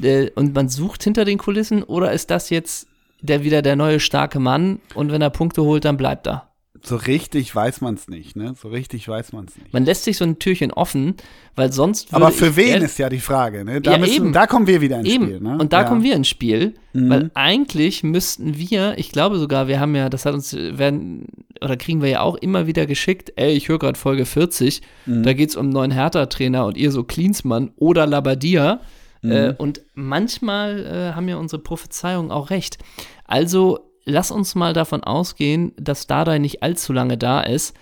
Äh, 0.00 0.30
und 0.34 0.54
man 0.54 0.68
sucht 0.68 1.04
hinter 1.04 1.24
den 1.24 1.38
Kulissen 1.38 1.82
oder 1.82 2.12
ist 2.12 2.30
das 2.30 2.50
jetzt 2.50 2.88
der 3.20 3.42
wieder 3.42 3.62
der 3.62 3.76
neue 3.76 4.00
starke 4.00 4.38
Mann 4.38 4.80
und 4.94 5.10
wenn 5.10 5.22
er 5.22 5.30
Punkte 5.30 5.62
holt, 5.62 5.84
dann 5.84 5.96
bleibt 5.96 6.26
er? 6.26 6.53
So 6.86 6.96
richtig 6.96 7.54
weiß 7.54 7.80
man 7.80 7.94
es 7.94 8.08
nicht, 8.08 8.36
ne? 8.36 8.54
So 8.60 8.68
richtig 8.68 9.08
weiß 9.08 9.32
man 9.32 9.46
es 9.46 9.56
nicht. 9.56 9.72
Man 9.72 9.84
lässt 9.84 10.04
sich 10.04 10.18
so 10.18 10.24
ein 10.24 10.38
Türchen 10.38 10.70
offen, 10.70 11.14
weil 11.56 11.72
sonst 11.72 12.12
Aber 12.12 12.30
für 12.30 12.56
wen 12.56 12.82
ist 12.82 12.98
ja 12.98 13.08
die 13.08 13.20
Frage, 13.20 13.64
ne? 13.64 13.80
Da, 13.80 13.92
ja, 13.92 13.98
müssen, 13.98 14.32
da 14.32 14.46
kommen 14.46 14.66
wir 14.66 14.80
wieder 14.80 14.98
ins 15.00 15.08
eben. 15.08 15.24
Spiel, 15.24 15.40
ne? 15.40 15.56
Und 15.58 15.72
da 15.72 15.82
ja. 15.82 15.88
kommen 15.88 16.02
wir 16.02 16.14
ins 16.14 16.28
Spiel, 16.28 16.74
mhm. 16.92 17.10
weil 17.10 17.30
eigentlich 17.34 18.02
müssten 18.02 18.58
wir, 18.58 18.94
ich 18.98 19.12
glaube 19.12 19.38
sogar, 19.38 19.66
wir 19.66 19.80
haben 19.80 19.94
ja, 19.94 20.08
das 20.10 20.26
hat 20.26 20.34
uns, 20.34 20.54
werden, 20.54 21.26
oder 21.62 21.76
kriegen 21.76 22.02
wir 22.02 22.10
ja 22.10 22.20
auch 22.20 22.36
immer 22.36 22.66
wieder 22.66 22.84
geschickt, 22.84 23.32
ey, 23.36 23.52
ich 23.52 23.68
höre 23.68 23.78
gerade 23.78 23.98
Folge 23.98 24.26
40, 24.26 24.82
mhm. 25.06 25.22
da 25.22 25.32
geht 25.32 25.50
es 25.50 25.56
um 25.56 25.70
neuen 25.70 25.90
Hertha-Trainer 25.90 26.66
und 26.66 26.76
ihr 26.76 26.90
so 26.90 27.02
Klinsmann 27.02 27.72
oder 27.76 28.06
Labadia. 28.06 28.80
Mhm. 29.22 29.32
Äh, 29.32 29.54
und 29.56 29.80
manchmal 29.94 30.84
äh, 30.84 31.14
haben 31.14 31.28
ja 31.28 31.36
unsere 31.36 31.62
Prophezeiungen 31.62 32.30
auch 32.30 32.50
recht. 32.50 32.76
Also 33.24 33.93
lass 34.04 34.30
uns 34.30 34.54
mal 34.54 34.72
davon 34.72 35.02
ausgehen, 35.04 35.72
dass 35.76 36.06
Dardai 36.06 36.38
nicht 36.38 36.62
allzu 36.62 36.92
lange 36.92 37.18
da 37.18 37.40
ist. 37.40 37.74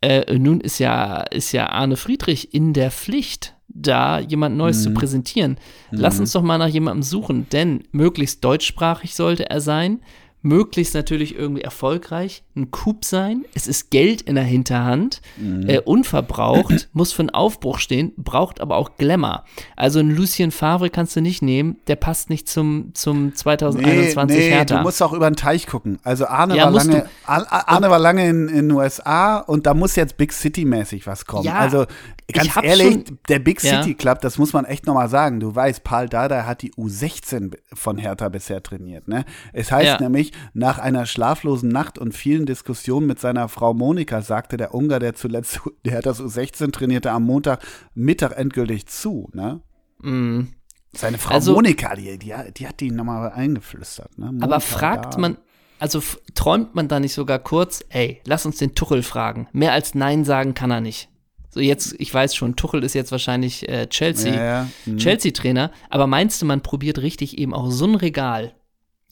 Äh, 0.00 0.38
nun 0.38 0.60
ist 0.60 0.78
ja, 0.78 1.22
ist 1.22 1.52
ja 1.52 1.70
Arne 1.70 1.96
Friedrich 1.96 2.54
in 2.54 2.72
der 2.72 2.90
Pflicht, 2.90 3.54
da 3.68 4.20
jemand 4.20 4.56
Neues 4.56 4.78
mhm. 4.78 4.82
zu 4.82 4.94
präsentieren. 4.94 5.56
Lass 5.90 6.14
mhm. 6.14 6.20
uns 6.20 6.32
doch 6.32 6.42
mal 6.42 6.58
nach 6.58 6.68
jemandem 6.68 7.02
suchen, 7.02 7.48
denn 7.50 7.84
möglichst 7.90 8.44
deutschsprachig 8.44 9.14
sollte 9.14 9.50
er 9.50 9.60
sein 9.60 10.00
möglichst 10.42 10.94
natürlich 10.94 11.36
irgendwie 11.36 11.62
erfolgreich, 11.62 12.44
ein 12.56 12.70
Coup 12.70 13.04
sein. 13.04 13.44
Es 13.54 13.66
ist 13.66 13.90
Geld 13.90 14.22
in 14.22 14.36
der 14.36 14.44
Hinterhand, 14.44 15.20
mhm. 15.36 15.68
äh, 15.68 15.80
unverbraucht, 15.80 16.88
muss 16.92 17.12
für 17.12 17.20
einen 17.20 17.30
Aufbruch 17.30 17.78
stehen, 17.78 18.12
braucht 18.16 18.60
aber 18.60 18.76
auch 18.76 18.96
Glamour. 18.96 19.44
Also 19.76 19.98
einen 19.98 20.14
Lucien 20.14 20.50
Favre 20.50 20.90
kannst 20.90 21.16
du 21.16 21.20
nicht 21.20 21.42
nehmen, 21.42 21.76
der 21.88 21.96
passt 21.96 22.30
nicht 22.30 22.48
zum, 22.48 22.92
zum 22.94 23.34
2021 23.34 24.36
nee, 24.36 24.42
nee, 24.42 24.50
Hertha. 24.50 24.78
Du 24.78 24.82
musst 24.82 25.02
auch 25.02 25.12
über 25.12 25.28
den 25.28 25.36
Teich 25.36 25.66
gucken. 25.66 25.98
Also 26.04 26.26
Arne, 26.26 26.56
ja, 26.56 26.64
war, 26.64 26.72
lange, 26.72 27.06
Arne 27.24 27.90
war 27.90 27.98
lange 27.98 28.28
in 28.28 28.46
den 28.46 28.70
USA 28.70 29.38
und 29.38 29.66
da 29.66 29.74
muss 29.74 29.96
jetzt 29.96 30.16
Big 30.16 30.32
City 30.32 30.64
mäßig 30.64 31.06
was 31.06 31.26
kommen. 31.26 31.44
Ja, 31.44 31.56
also 31.56 31.86
Ganz 32.30 32.58
ehrlich, 32.62 32.92
schon, 32.92 33.18
der 33.30 33.38
Big 33.38 33.58
City 33.58 33.90
ja. 33.90 33.94
Club, 33.94 34.20
das 34.20 34.36
muss 34.36 34.52
man 34.52 34.66
echt 34.66 34.86
nochmal 34.86 35.08
sagen. 35.08 35.40
Du 35.40 35.54
weißt, 35.54 35.82
Paul 35.82 36.10
Dada 36.10 36.44
hat 36.44 36.60
die 36.60 36.74
U16 36.74 37.56
von 37.72 37.96
Hertha 37.96 38.28
bisher 38.28 38.62
trainiert. 38.62 39.08
Ne? 39.08 39.24
Es 39.54 39.72
heißt 39.72 39.86
ja. 39.86 39.98
Nämlich, 40.32 40.48
nach 40.54 40.78
einer 40.78 41.06
schlaflosen 41.06 41.68
Nacht 41.68 41.98
und 41.98 42.12
vielen 42.14 42.46
Diskussionen 42.46 43.06
mit 43.06 43.18
seiner 43.20 43.48
Frau 43.48 43.74
Monika 43.74 44.22
sagte 44.22 44.56
der 44.56 44.74
Ungar, 44.74 45.00
der 45.00 45.14
zuletzt 45.14 45.60
der 45.84 46.02
das 46.02 46.20
U16 46.20 46.72
trainierte, 46.72 47.10
am 47.12 47.24
Montag 47.24 47.62
Mittag 47.94 48.36
endgültig 48.36 48.86
zu. 48.86 49.28
Ne? 49.32 49.60
Mm. 50.02 50.48
Seine 50.92 51.18
Frau 51.18 51.34
Also- 51.34 51.52
Monika, 51.54 51.94
die, 51.94 52.18
die, 52.18 52.34
die 52.56 52.66
hat 52.66 52.80
die 52.80 52.90
nochmal 52.90 53.30
eingeflüstert. 53.32 54.16
Ne? 54.18 54.26
Monika, 54.26 54.44
Aber 54.46 54.60
fragt 54.60 55.14
da. 55.14 55.18
man, 55.18 55.36
also 55.78 56.02
träumt 56.34 56.74
man 56.74 56.88
da 56.88 56.98
nicht 56.98 57.12
sogar 57.14 57.38
kurz, 57.38 57.84
ey, 57.90 58.20
lass 58.26 58.46
uns 58.46 58.56
den 58.56 58.74
Tuchel 58.74 59.02
fragen. 59.02 59.48
Mehr 59.52 59.72
als 59.72 59.94
Nein 59.94 60.24
sagen 60.24 60.54
kann 60.54 60.70
er 60.70 60.80
nicht. 60.80 61.10
So 61.50 61.60
jetzt, 61.60 61.94
ich 61.98 62.12
weiß 62.12 62.34
schon, 62.34 62.56
Tuchel 62.56 62.84
ist 62.84 62.94
jetzt 62.94 63.10
wahrscheinlich 63.12 63.68
äh, 63.68 63.86
Chelsea, 63.88 64.34
Ja, 64.34 64.42
ja. 64.44 64.68
Mhm. 64.86 64.98
Chelsea-Trainer, 64.98 65.70
aber 65.90 66.06
meinst 66.06 66.40
du, 66.42 66.46
man 66.46 66.62
probiert 66.62 66.98
richtig 66.98 67.38
eben 67.38 67.54
auch 67.54 67.70
so 67.70 67.86
ein 67.86 67.94
Regal? 67.94 68.54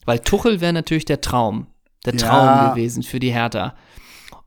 Weil 0.07 0.19
Tuchel 0.19 0.59
wäre 0.61 0.73
natürlich 0.73 1.05
der 1.05 1.21
Traum, 1.21 1.67
der 2.05 2.15
Ja. 2.15 2.19
Traum 2.27 2.69
gewesen 2.73 3.03
für 3.03 3.19
die 3.19 3.29
Hertha. 3.31 3.75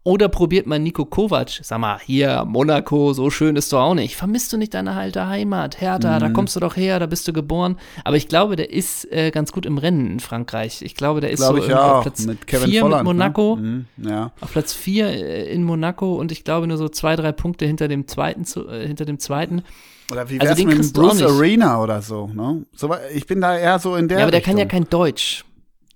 Oder 0.03 0.31
probiert 0.31 0.67
man 0.67 0.83
Nico 0.83 1.05
Kovac, 1.05 1.51
sag 1.63 1.79
mal, 1.79 1.99
hier, 2.03 2.47
Monaco, 2.49 3.13
so 3.13 3.29
schön 3.29 3.55
ist 3.57 3.71
doch 3.71 3.83
auch 3.83 3.95
nicht. 3.95 4.17
Vermisst 4.17 4.51
du 4.51 4.57
nicht 4.57 4.73
deine 4.73 4.93
alte 4.93 5.29
Heimat, 5.29 5.79
Hertha, 5.83 6.17
Mhm. 6.17 6.21
da 6.21 6.29
kommst 6.31 6.57
du 6.57 6.61
doch 6.61 6.75
her, 6.75 6.99
da 6.99 7.05
bist 7.05 7.29
du 7.29 7.35
geboren. 7.35 7.77
Aber 8.05 8.17
ich 8.17 8.27
glaube, 8.27 8.57
der 8.57 8.73
ist 8.73 9.05
äh, 9.13 9.31
ganz 9.31 9.53
gut 9.53 9.67
im 9.67 9.77
Rennen 9.77 10.11
in 10.13 10.21
Frankreich. 10.21 10.81
Ich 10.81 10.95
glaube, 10.95 11.21
der 11.21 11.31
ist 11.31 11.41
Glaube 11.41 11.61
so 11.61 11.67
ich 11.67 11.75
auf. 11.75 12.03
Platz 12.05 12.25
Mit 12.25 12.47
Kevin 12.47 12.71
4 12.71 12.81
Volland. 12.81 13.03
mit 13.03 13.13
Monaco. 13.15 13.57
Ne? 13.57 13.85
Mhm. 13.99 14.09
Ja. 14.09 14.33
Auf 14.41 14.53
Platz 14.53 14.73
4 14.73 15.07
äh, 15.07 15.53
in 15.53 15.65
Monaco 15.65 16.15
und 16.15 16.33
ich 16.33 16.45
glaube 16.45 16.67
nur 16.67 16.79
so 16.79 16.89
zwei, 16.89 17.15
drei 17.15 17.33
Punkte 17.33 17.67
hinter 17.67 17.87
dem 17.87 18.09
zweiten, 18.09 18.47
zu, 18.47 18.67
äh, 18.71 18.87
hinter 18.87 19.05
dem 19.05 19.19
zweiten. 19.19 19.63
Oder 20.11 20.31
wie 20.31 20.41
Also 20.41 20.49
wär's 20.49 20.59
den 20.59 20.69
mit 20.69 20.97
du 20.97 21.01
Bruce. 21.03 21.23
Arena 21.23 21.81
oder 21.83 22.01
so, 22.01 22.27
ne? 22.29 22.65
so? 22.75 22.91
Ich 23.15 23.27
bin 23.27 23.43
da 23.43 23.55
eher 23.57 23.79
so 23.79 23.95
in 23.97 24.09
der 24.09 24.19
ja, 24.21 24.25
aber 24.25 24.33
der 24.33 24.41
kann 24.41 24.57
ja 24.57 24.65
Richtung. 24.65 24.85
kein 24.85 24.91
Deutsch. 24.91 25.45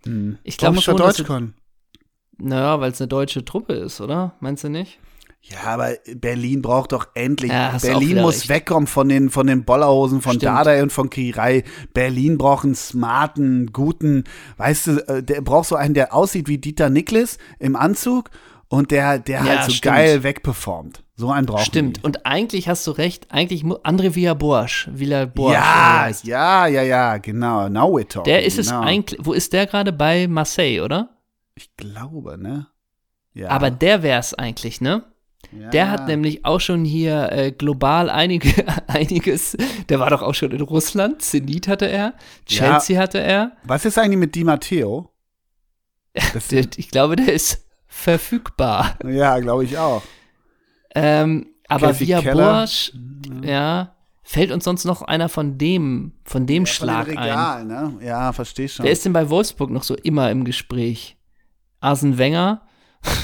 Hm. 0.07 0.39
Ich 0.45 0.57
glaube 0.59 0.81
schon, 0.81 0.97
dass 0.97 1.17
Deutsch 1.17 1.27
können. 1.27 1.55
Naja, 2.39 2.81
weil 2.81 2.91
es 2.93 3.01
eine 3.01 3.09
deutsche 3.09 3.45
Truppe 3.45 3.75
ist, 3.75 4.01
oder? 4.01 4.35
Meinst 4.41 4.65
du 4.65 4.69
nicht? 4.69 4.99
Ja, 5.43 5.61
aber 5.65 5.91
Berlin 6.17 6.63
braucht 6.63 6.93
doch 6.93 7.09
endlich. 7.15 7.53
Ja, 7.53 7.77
Berlin 7.81 8.23
muss 8.23 8.41
recht. 8.41 8.49
wegkommen 8.49 8.87
von 8.87 9.11
den, 9.11 9.29
von 9.29 9.47
den 9.47 9.65
Bollerhosen 9.65 10.23
von 10.23 10.33
Stimmt. 10.33 10.45
Dardai 10.45 10.83
und 10.83 10.91
von 10.91 11.11
Kirei. 11.11 11.65
Berlin 11.93 12.39
braucht 12.39 12.65
einen 12.65 12.75
smarten, 12.75 13.71
guten, 13.73 14.25
weißt 14.57 14.87
du, 14.87 15.09
äh, 15.09 15.23
der 15.23 15.43
braucht 15.43 15.69
so 15.69 15.77
einen, 15.77 15.93
der 15.93 16.15
aussieht 16.15 16.49
wie 16.49 16.57
Dieter 16.57 16.89
Niklas 16.89 17.37
im 17.59 17.77
Anzug 17.77 18.31
und 18.69 18.91
der, 18.91 19.19
der 19.19 19.41
Ja, 19.41 19.45
halt 19.45 19.65
so 19.65 19.73
stimmt. 19.73 19.95
geil 19.95 20.23
wegperformt. 20.23 21.04
So 21.17 21.31
einen 21.31 21.47
braucht 21.47 21.67
Stimmt. 21.67 22.03
Und 22.03 22.27
eigentlich 22.27 22.69
hast 22.69 22.87
du 22.87 22.91
recht, 22.91 23.29
eigentlich 23.31 23.63
André 23.63 24.17
wie 24.17 24.25
er 24.25 24.35
Ja, 25.53 26.09
ja, 26.25 26.67
ja, 26.67 26.83
ja, 26.83 27.17
genau. 27.19 27.69
Now 27.69 27.97
we're 27.97 28.09
talking. 28.09 28.25
Der 28.25 28.45
ist 28.45 28.59
es 28.59 28.69
genau. 28.69 28.81
eigentlich, 28.81 29.21
wo 29.23 29.33
ist 29.33 29.53
der 29.53 29.67
gerade? 29.67 29.93
Bei 29.93 30.27
Marseille, 30.27 30.81
oder? 30.81 31.11
Ich 31.55 31.77
glaube, 31.77 32.37
ne? 32.37 32.67
Ja. 33.33 33.51
Aber 33.51 33.71
der 33.71 34.03
wär's 34.03 34.35
eigentlich, 34.35 34.81
ne? 34.81 35.05
ja. 35.53 35.71
Der 35.71 35.91
hat 35.91 36.09
nämlich 36.09 36.45
auch 36.45 36.61
schon 36.61 36.85
hier 36.85 37.31
äh, 37.31 37.53
global 37.53 38.11
einige, 38.11 38.65
einiges, 38.89 39.57
der 39.89 40.01
war 40.01 40.11
doch 40.11 40.23
auch 40.23 40.35
schon 40.35 40.51
in 40.51 40.61
Russland, 40.63 41.23
Zenit 41.23 41.69
hatte 41.69 41.87
er, 41.87 42.15
Ja. 42.49 42.71
Chelsea 42.81 43.01
hatte 43.01 43.21
er. 43.21 43.53
Was 43.65 43.85
ist 43.85 43.99
eigentlich 43.99 44.19
mit 44.19 44.35
Di 44.35 44.45
Matteo? 44.45 45.11
Ich 46.77 46.91
glaube, 46.91 47.17
der 47.17 47.33
ist 47.33 47.65
verfügbar. 47.87 48.97
ja, 49.05 49.39
glaube 49.41 49.65
ich 49.65 49.79
auch. 49.79 50.03
Ähm, 50.95 51.47
aber 51.69 51.89
Casey 51.89 52.07
via 52.07 52.21
Keller. 52.21 52.59
Borsch, 52.59 52.93
ja, 53.43 53.95
fällt 54.23 54.51
uns 54.51 54.65
sonst 54.65 54.85
noch 54.85 55.03
einer 55.03 55.29
von 55.29 55.59
dem, 55.59 56.13
von 56.25 56.47
dem 56.47 56.67
Schlag 56.67 57.07
Von 57.07 57.15
dem 57.15 57.19
ein. 57.19 57.29
Regal, 57.29 57.65
ne? 57.65 57.99
Ja, 58.03 58.33
verstehe 58.33 58.69
schon. 58.69 58.85
Wer 58.85 58.93
ist 58.93 59.05
denn 59.05 59.13
bei 59.13 59.29
Wolfsburg 59.31 59.71
noch 59.71 59.83
so 59.83 59.95
immer 59.95 60.31
im 60.31 60.45
Gespräch? 60.45 61.17
Arsene 61.81 62.19
Wenger? 62.19 62.63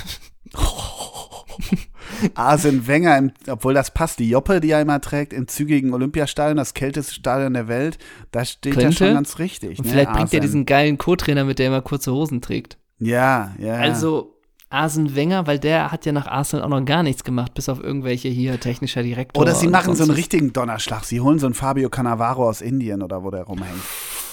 Arsene 2.34 2.86
Wenger, 2.86 3.16
im, 3.16 3.32
obwohl 3.48 3.72
das 3.72 3.92
passt, 3.92 4.18
die 4.18 4.28
Joppe, 4.28 4.60
die 4.60 4.70
er 4.70 4.82
immer 4.82 5.00
trägt, 5.00 5.32
im 5.32 5.48
zügigen 5.48 5.94
Olympiastadion, 5.94 6.58
das 6.58 6.74
kälteste 6.74 7.14
Stadion 7.14 7.54
der 7.54 7.68
Welt, 7.68 7.98
da 8.30 8.44
steht 8.44 8.76
er 8.76 8.92
schon 8.92 9.14
ganz 9.14 9.38
richtig. 9.38 9.78
Und 9.78 9.86
ne, 9.86 9.92
vielleicht 9.92 10.10
bringt 10.10 10.18
er 10.18 10.24
Arsene. 10.24 10.42
diesen 10.42 10.66
geilen 10.66 10.98
Co-Trainer 10.98 11.44
mit, 11.44 11.58
der 11.58 11.68
immer 11.68 11.80
kurze 11.80 12.12
Hosen 12.12 12.42
trägt. 12.42 12.76
Ja, 12.98 13.54
ja. 13.58 13.74
Also 13.74 14.39
Arsene 14.70 15.14
Wenger, 15.16 15.46
weil 15.48 15.58
der 15.58 15.90
hat 15.90 16.06
ja 16.06 16.12
nach 16.12 16.26
Arsenal 16.28 16.64
auch 16.64 16.68
noch 16.68 16.84
gar 16.84 17.02
nichts 17.02 17.24
gemacht, 17.24 17.54
bis 17.54 17.68
auf 17.68 17.82
irgendwelche 17.82 18.28
hier 18.28 18.58
technischer 18.60 19.02
Direktor. 19.02 19.42
Oder 19.42 19.54
sie 19.54 19.66
machen 19.66 19.96
so 19.96 20.04
einen 20.04 20.12
richtigen 20.12 20.52
Donnerschlag. 20.52 21.04
Sie 21.04 21.20
holen 21.20 21.38
so 21.40 21.46
einen 21.46 21.54
Fabio 21.54 21.90
Cannavaro 21.90 22.48
aus 22.48 22.60
Indien 22.60 23.02
oder 23.02 23.24
wo 23.24 23.30
der 23.30 23.42
rumhängt. 23.42 23.82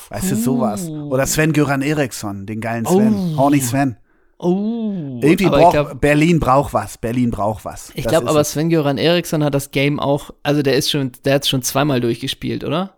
Weißt 0.09 0.31
du, 0.31 0.35
sowas. 0.35 0.87
Oder 0.87 1.25
Sven 1.25 1.53
Göran 1.53 1.81
Eriksson, 1.81 2.45
den 2.45 2.61
geilen 2.61 2.85
Sven. 2.85 3.33
Oh. 3.33 3.37
Horny 3.37 3.59
Sven. 3.59 3.97
Oh, 4.39 5.19
Irgendwie 5.23 5.47
braucht, 5.47 5.73
glaube, 5.73 5.95
Berlin 5.95 6.39
braucht 6.39 6.71
was. 6.71 6.99
Berlin 6.99 7.31
braucht 7.31 7.65
was. 7.65 7.89
ich 7.95 8.03
Das 8.03 8.11
glaub, 8.11 8.23
ist 8.25 8.29
aber. 8.29 8.43
Sven-Göran 8.43 8.99
Eriksson 8.99 9.43
hat 9.43 9.55
das 9.55 9.71
Game 9.71 9.99
auch, 9.99 10.29
also 10.43 10.61
der 10.61 10.75
ist 10.75 10.91
schon, 10.91 11.11
der 11.25 11.33
hat 11.33 11.41
es 11.43 11.49
schon 11.49 11.63
zweimal 11.63 11.99
durchgespielt, 12.01 12.63
oder? 12.63 12.93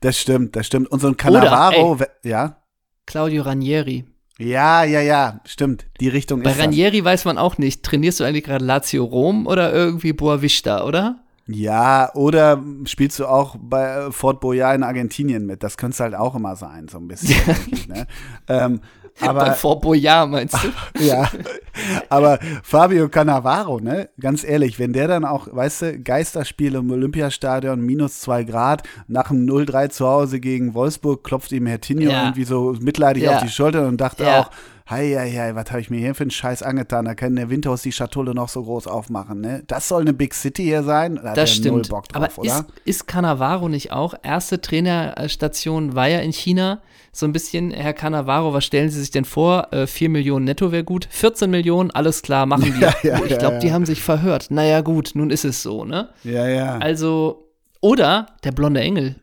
Das 0.00 0.16
stimmt, 0.16 0.54
das 0.54 0.66
stimmt. 0.66 0.88
Und 0.88 1.00
so 1.00 1.08
ein 1.08 1.16
Cannavaro, 1.16 1.98
we- 1.98 2.08
ja. 2.22 2.58
Claudio 3.04 3.42
Ranieri. 3.42 4.04
Ja, 4.38 4.84
ja, 4.84 5.00
ja, 5.00 5.40
stimmt. 5.44 5.86
Die 6.00 6.08
Richtung 6.08 6.42
Bei 6.42 6.50
ist 6.50 6.58
das. 6.58 6.66
Ranieri 6.66 7.02
weiß 7.04 7.24
man 7.24 7.38
auch 7.38 7.56
nicht, 7.58 7.82
trainierst 7.82 8.20
du 8.20 8.24
eigentlich 8.24 8.44
gerade 8.44 8.64
Lazio 8.64 9.04
Rom 9.04 9.46
oder 9.46 9.72
irgendwie 9.72 10.12
Boavista, 10.12 10.84
oder? 10.84 11.20
Ja, 11.48 12.12
oder 12.14 12.62
spielst 12.84 13.18
du 13.18 13.26
auch 13.26 13.56
bei 13.58 14.10
Fort 14.10 14.40
Boyard 14.40 14.76
in 14.76 14.82
Argentinien 14.82 15.46
mit? 15.46 15.62
Das 15.62 15.76
könnte 15.76 15.94
es 15.94 16.00
halt 16.00 16.14
auch 16.14 16.34
immer 16.34 16.56
sein, 16.56 16.88
so 16.88 16.98
ein 16.98 17.06
bisschen. 17.08 17.36
ne? 17.88 18.06
ähm, 18.48 18.80
Bei 19.20 19.28
aber 19.28 19.52
Fort 19.52 19.80
Boyard 19.82 20.28
meinst 20.28 20.56
du? 20.62 21.04
ja, 21.04 21.30
aber 22.08 22.38
Fabio 22.62 23.08
Cannavaro, 23.08 23.80
ne? 23.80 24.08
Ganz 24.20 24.44
ehrlich, 24.44 24.78
wenn 24.78 24.92
der 24.92 25.08
dann 25.08 25.24
auch, 25.24 25.48
weißt 25.50 25.82
du, 25.82 25.98
Geisterspiel 26.00 26.74
im 26.74 26.90
Olympiastadion, 26.90 27.80
minus 27.80 28.20
zwei 28.20 28.44
Grad, 28.44 28.82
nach 29.08 29.28
dem 29.28 29.46
0-3 29.46 29.88
zu 29.90 30.06
Hause 30.06 30.40
gegen 30.40 30.74
Wolfsburg, 30.74 31.24
klopft 31.24 31.52
ihm 31.52 31.66
Herr 31.66 31.80
Tinio 31.80 32.10
Ja. 32.10 32.22
irgendwie 32.22 32.44
so 32.44 32.74
mitleidig 32.80 33.24
Ja. 33.24 33.36
auf 33.36 33.42
die 33.42 33.48
Schulter 33.50 33.86
und 33.86 34.00
dachte 34.00 34.24
Ja. 34.24 34.40
auch, 34.40 34.50
hei, 34.88 35.14
hei, 35.16 35.30
hei, 35.30 35.54
was 35.54 35.70
habe 35.70 35.80
ich 35.80 35.90
mir 35.90 35.98
hier 35.98 36.14
für 36.14 36.24
einen 36.24 36.30
Scheiß 36.30 36.62
angetan? 36.62 37.04
Da 37.06 37.14
kann 37.14 37.36
der 37.36 37.50
Windhaus 37.50 37.82
die 37.82 37.92
Schatulle 37.92 38.34
noch 38.34 38.48
so 38.48 38.62
groß 38.62 38.86
aufmachen, 38.86 39.40
ne? 39.40 39.62
Das 39.66 39.88
soll 39.88 40.02
eine 40.02 40.12
Big 40.12 40.34
City 40.34 40.62
hier 40.64 40.82
sein? 40.82 41.16
Da 41.16 41.30
hat 41.30 41.36
Das 41.36 41.58
er 41.58 41.70
null 41.72 41.84
stimmt. 41.84 41.88
Bock 41.90 42.08
drauf, 42.08 42.22
Aber 42.22 42.38
oder? 42.38 42.50
ist, 42.50 42.64
ist 42.84 43.06
Cannavaro 43.06 43.68
nicht 43.68 43.92
auch? 43.92 44.14
Erste 44.22 44.60
Trainerstation 44.60 45.94
war 45.94 46.08
ja 46.08 46.20
in 46.20 46.32
China. 46.32 46.80
So 47.12 47.26
ein 47.26 47.32
bisschen, 47.32 47.70
Herr 47.70 47.94
Cannavaro, 47.94 48.52
was 48.52 48.64
stellen 48.64 48.90
Sie 48.90 49.00
sich 49.00 49.10
denn 49.10 49.24
vor? 49.24 49.72
Äh, 49.72 49.86
4 49.86 50.08
Millionen 50.10 50.44
netto 50.44 50.70
wäre 50.70 50.84
gut. 50.84 51.08
14 51.10 51.50
Millionen, 51.50 51.90
alles 51.90 52.22
klar, 52.22 52.46
machen 52.46 52.74
wir. 52.78 52.88
Ja, 52.88 52.94
ja, 53.02 53.18
oh, 53.20 53.24
ich 53.24 53.30
ja, 53.32 53.38
glaube, 53.38 53.58
die 53.58 53.68
ja. 53.68 53.72
haben 53.72 53.86
sich 53.86 54.02
verhört. 54.02 54.50
Naja, 54.50 54.82
gut, 54.82 55.12
nun 55.14 55.30
ist 55.30 55.44
es 55.44 55.62
so, 55.62 55.84
ne? 55.84 56.10
Ja, 56.24 56.46
ja. 56.46 56.78
Also, 56.78 57.50
oder 57.80 58.26
der 58.44 58.52
blonde 58.52 58.80
Engel. 58.80 59.16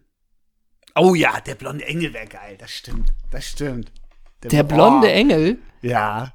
Oh 0.95 1.15
ja, 1.15 1.39
der 1.45 1.55
blonde 1.55 1.85
Engel 1.85 2.13
wäre 2.13 2.27
geil, 2.27 2.55
das 2.59 2.71
stimmt. 2.71 3.09
Das 3.31 3.45
stimmt. 3.45 3.91
Der 4.51 4.63
blonde 4.63 5.07
oh, 5.07 5.11
Engel, 5.11 5.59
Ja. 5.81 6.33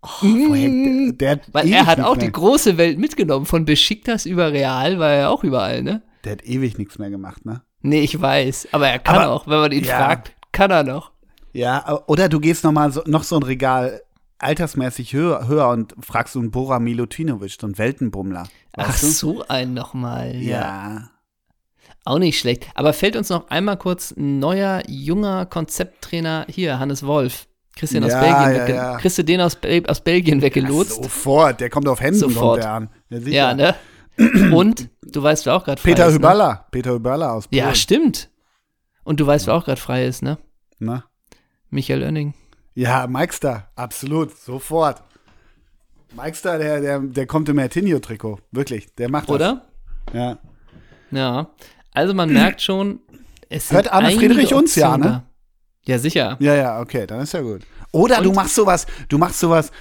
Oh, 0.00 0.08
woher, 0.22 1.12
der, 1.12 1.36
der 1.36 1.40
weil 1.52 1.68
er 1.68 1.86
hat 1.86 2.00
auch 2.00 2.16
die 2.16 2.30
große 2.30 2.78
Welt 2.78 2.98
mitgenommen. 2.98 3.46
Von 3.46 3.64
Besiktas 3.64 4.26
über 4.26 4.52
Real 4.52 4.98
war 5.00 5.10
er 5.10 5.30
auch 5.30 5.42
überall, 5.42 5.82
ne? 5.82 6.02
Der 6.24 6.32
hat 6.32 6.44
ewig 6.44 6.78
nichts 6.78 6.98
mehr 6.98 7.10
gemacht, 7.10 7.44
ne? 7.44 7.62
Nee, 7.82 8.00
ich 8.00 8.20
weiß. 8.20 8.68
Aber 8.72 8.88
er 8.88 8.98
kann 9.00 9.16
Aber- 9.16 9.32
auch, 9.32 9.46
wenn 9.48 9.58
man 9.58 9.72
ihn 9.72 9.84
ja. 9.84 9.96
fragt, 9.96 10.32
kann 10.52 10.70
er 10.70 10.84
noch. 10.84 11.12
Ja, 11.52 12.00
oder 12.06 12.28
du 12.28 12.38
gehst 12.38 12.62
noch 12.62 12.72
mal 12.72 12.92
so, 12.92 13.02
noch 13.06 13.24
so 13.24 13.36
ein 13.36 13.42
Regal 13.42 14.02
altersmäßig 14.38 15.12
höher, 15.12 15.48
höher 15.48 15.68
und 15.68 15.94
fragst 16.00 16.34
so 16.34 16.38
einen 16.38 16.50
Bora 16.52 16.78
Milutinovic, 16.78 17.56
so 17.60 17.66
einen 17.66 17.76
Weltenbummler. 17.78 18.48
Ach, 18.76 18.98
du? 19.00 19.06
so 19.06 19.44
ein 19.48 19.74
nochmal. 19.74 20.36
Ja. 20.36 20.60
Ja. 20.60 21.10
Auch 22.04 22.18
nicht 22.18 22.38
schlecht. 22.38 22.66
Aber 22.74 22.92
fällt 22.92 23.16
uns 23.16 23.28
noch 23.28 23.48
einmal 23.50 23.76
kurz 23.76 24.12
ein 24.16 24.38
neuer, 24.38 24.82
junger 24.88 25.46
Konzepttrainer 25.46 26.46
hier, 26.48 26.78
Hannes 26.78 27.04
Wolf. 27.04 27.46
Christian 27.76 28.02
aus 28.04 28.10
Ja, 28.12 28.20
Belgien. 28.20 28.68
ja, 28.68 28.74
ja. 28.92 28.96
Kriegst 28.98 29.18
du 29.18 29.24
den 29.24 29.40
aus, 29.40 29.54
Bel 29.56 29.86
aus 29.86 30.00
Belgien 30.00 30.42
weggelotst? 30.42 31.02
Sofort, 31.02 31.60
der 31.60 31.70
kommt 31.70 31.86
auf 31.86 32.00
Händen, 32.00 32.18
Sofort. 32.18 32.60
kommt 32.60 32.62
der 32.64 32.72
an. 32.72 32.88
Ja, 33.10 33.52
ja, 33.52 33.54
ne? 33.54 33.74
Und 34.52 34.88
du 35.02 35.22
weißt, 35.22 35.46
wer 35.46 35.54
auch 35.54 35.64
gerade 35.64 35.80
frei 35.80 35.90
Peter 35.90 36.06
ist. 36.06 36.12
Ne? 36.14 36.18
Hüballa. 36.18 36.66
Peter 36.72 36.92
Hüballa 36.94 37.32
aus 37.34 37.46
Polen. 37.46 37.58
Ja, 37.64 37.74
stimmt. 37.74 38.30
Und 39.04 39.20
du 39.20 39.26
weißt, 39.26 39.46
wer 39.46 39.54
auch 39.54 39.64
gerade 39.64 39.80
frei 39.80 40.06
ist, 40.06 40.22
ne? 40.22 40.38
Ne? 40.80 41.04
Michael 41.70 42.02
Oenning. 42.02 42.34
Ja, 42.74 43.06
Mikester, 43.06 43.68
absolut, 43.76 44.36
sofort. 44.36 45.02
Mikester, 46.20 46.58
der, 46.58 46.80
der, 46.80 46.98
der 47.00 47.26
kommt 47.26 47.48
im 47.48 47.56
Martinho-Trikot, 47.56 48.40
wirklich, 48.50 48.92
der 48.96 49.08
macht 49.10 49.28
das. 49.28 49.34
Oder? 49.36 49.66
Ja. 50.12 50.38
Ja. 51.10 51.50
Also 51.98 52.14
man 52.14 52.32
merkt 52.32 52.62
schon, 52.62 53.00
es 53.48 53.72
Hört 53.72 53.92
einige 53.92 54.20
Friedrich 54.20 54.54
uns 54.54 54.76
ja, 54.76 54.96
ne? 54.96 55.04
da. 55.04 55.24
Ja, 55.84 55.98
sicher. 55.98 56.36
ja, 56.38 56.54
ja, 56.54 56.80
okay, 56.80 57.08
dann 57.08 57.20
ist 57.22 57.32
ja 57.34 57.40
gut. 57.40 57.62
Oder 57.90 58.20
du 58.22 58.28
Und- 58.28 58.36
machst 58.36 58.54
sowas, 58.54 58.86
du 59.08 59.18
machst 59.18 59.40
sowas, 59.40 59.72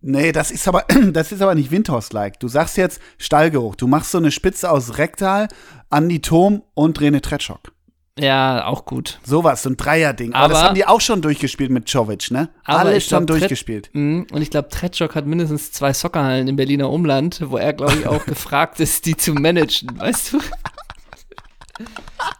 nee, 0.00 0.30
das 0.30 0.52
ist 0.52 0.68
aber, 0.68 0.84
das 1.12 1.32
ist 1.32 1.42
aber 1.42 1.56
nicht 1.56 1.72
Windhorst-like. 1.72 2.38
Du 2.38 2.46
sagst 2.46 2.76
jetzt 2.76 3.00
Stallgeruch, 3.18 3.74
du 3.74 3.88
machst 3.88 4.12
so 4.12 4.18
eine 4.18 4.30
Spitze 4.30 4.70
aus 4.70 4.98
Rektal, 4.98 5.48
Andi 5.90 6.20
Thom 6.20 6.62
und 6.74 7.00
René 7.00 7.20
Tretschok. 7.20 7.72
Ja, 8.16 8.66
auch 8.66 8.84
gut. 8.84 9.18
Sowas, 9.24 9.64
so 9.64 9.70
ein 9.70 9.76
Dreier-Ding. 9.76 10.34
Aber, 10.34 10.46
das 10.50 10.58
Aber- 10.58 10.68
haben 10.68 10.74
die 10.76 10.86
auch 10.86 11.00
schon 11.00 11.20
durchgespielt 11.20 11.70
mit 11.72 11.88
Czovic, 11.88 12.30
ne? 12.30 12.48
Aber 12.64 12.78
Alles 12.90 13.08
glaub, 13.08 13.22
schon 13.22 13.26
durchgespielt. 13.26 13.90
Mhm, 13.92 14.28
Und 14.30 14.40
ich 14.40 14.50
glaube, 14.50 14.68
Tretschok 14.68 15.16
hat 15.16 15.26
mindestens 15.26 15.72
zwei 15.72 15.92
Soccerhallen 15.92 16.46
im 16.46 16.54
Berliner 16.54 16.90
Umland, 16.90 17.40
wo 17.46 17.56
er, 17.56 17.72
glaube 17.72 17.94
ich, 17.94 18.06
auch 18.06 18.24
gefragt 18.26 18.78
ist, 18.78 19.06
die 19.06 19.16
zu 19.16 19.32
managen, 19.34 19.98
weißt 19.98 20.34
du? 20.34 20.38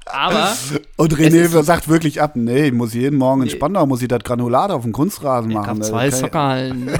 Aber 0.07 0.53
Und 0.97 1.15
René 1.15 1.63
sagt 1.63 1.89
wirklich 1.89 2.23
ab, 2.23 2.33
nee, 2.37 2.67
ich 2.67 2.73
muss 2.73 2.95
jeden 2.95 3.19
Morgen 3.19 3.43
in 3.43 3.51
Spandau, 3.51 3.87
muss 3.87 4.03
ich 4.03 4.09
das 4.09 4.21
Granulat 4.23 4.71
auf 4.71 4.83
dem 4.83 4.93
Kunstrasen 4.93 5.51
ich 5.51 5.57
machen. 5.57 5.81
Das 5.81 5.89
zwei 5.89 6.09
kann 6.09 6.09
ich- 6.09 6.15
Soccerhallen. 6.17 6.99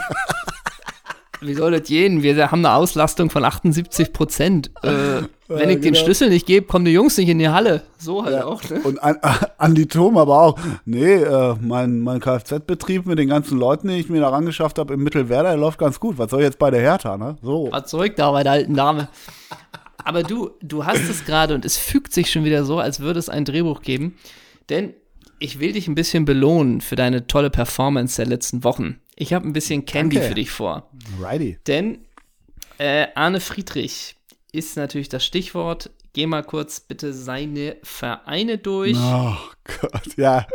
Wie 1.41 1.55
soll 1.55 1.73
das 1.73 1.83
gehen? 1.83 2.23
Wir 2.23 2.51
haben 2.51 2.65
eine 2.65 2.75
Auslastung 2.75 3.29
von 3.29 3.45
78 3.45 4.15
Prozent. 4.15 4.71
Äh, 4.83 5.23
wenn 5.49 5.69
ich 5.69 5.81
den 5.81 5.93
genau. 5.93 5.99
Schlüssel 5.99 6.31
nicht 6.31 6.47
gebe, 6.47 6.67
kommen 6.67 6.87
die 6.87 6.93
Jungs 6.93 7.19
nicht 7.19 7.29
in 7.29 7.39
die 7.39 7.51
Halle. 7.51 7.83
So 7.99 8.25
halt 8.25 8.43
auch, 8.43 8.63
ne? 8.71 8.81
Und 8.83 9.03
an, 9.03 9.19
an 9.59 9.75
die 9.75 9.87
Tom 9.87 10.17
aber 10.17 10.41
auch, 10.41 10.59
nee, 10.87 11.15
äh, 11.17 11.55
mein, 11.61 12.01
mein 12.01 12.21
Kfz-Betrieb 12.21 13.05
mit 13.07 13.19
den 13.19 13.29
ganzen 13.29 13.59
Leuten, 13.59 13.89
die 13.89 13.97
ich 13.97 14.09
mir 14.09 14.23
da 14.23 14.31
rangeschafft 14.31 14.79
habe 14.79 14.95
im 14.95 15.03
Mittelwerder, 15.03 15.51
der 15.51 15.59
läuft 15.59 15.79
ganz 15.79 16.01
gut. 16.01 16.17
Was 16.17 16.31
soll 16.31 16.41
jetzt 16.43 16.59
bei 16.59 16.71
der 16.71 16.81
Hertha, 16.81 17.19
ne? 17.19 17.37
So. 17.43 17.71
War 17.71 17.85
zurück 17.85 18.15
da 18.17 18.31
bei 18.31 18.43
der 18.43 18.53
alten 18.53 18.75
Dame. 18.75 19.09
Aber 20.03 20.23
du, 20.23 20.51
du 20.63 20.85
hast 20.85 21.09
es 21.09 21.25
gerade 21.25 21.55
und 21.55 21.65
es 21.65 21.77
fügt 21.77 22.13
sich 22.13 22.31
schon 22.31 22.45
wieder 22.45 22.65
so, 22.65 22.79
als 22.79 23.01
würde 23.01 23.19
es 23.19 23.29
ein 23.29 23.45
Drehbuch 23.45 23.83
geben. 23.83 24.17
Denn 24.69 24.95
ich 25.39 25.61
will 25.61 25.73
dich 25.73 25.89
ein 25.89 25.95
bisschen 25.95 26.25
belohnen 26.25 26.81
für 26.81 26.97
deine 26.97 27.27
tolle 27.27 27.51
Performance 27.51 28.17
der 28.17 28.27
letzten 28.27 28.65
Wochen. 28.65 29.01
Ich 29.17 29.33
habe 29.33 29.47
ein 29.47 29.53
bisschen 29.53 29.85
Candy 29.85 30.17
Danke. 30.17 30.29
für 30.29 30.35
dich 30.35 30.51
vor. 30.51 30.91
Righty. 31.21 31.59
Denn 31.67 31.99
äh, 32.79 33.07
Arne 33.15 33.41
Friedrich 33.41 34.17
ist 34.53 34.77
natürlich 34.77 35.09
das 35.09 35.25
Stichwort. 35.25 35.91
Geh 36.13 36.27
mal 36.27 36.43
kurz 36.43 36.81
bitte 36.81 37.13
seine 37.13 37.77
Vereine 37.83 38.59
durch. 38.59 38.97
Oh 38.97 39.37
Gott, 39.81 40.17
ja. 40.17 40.47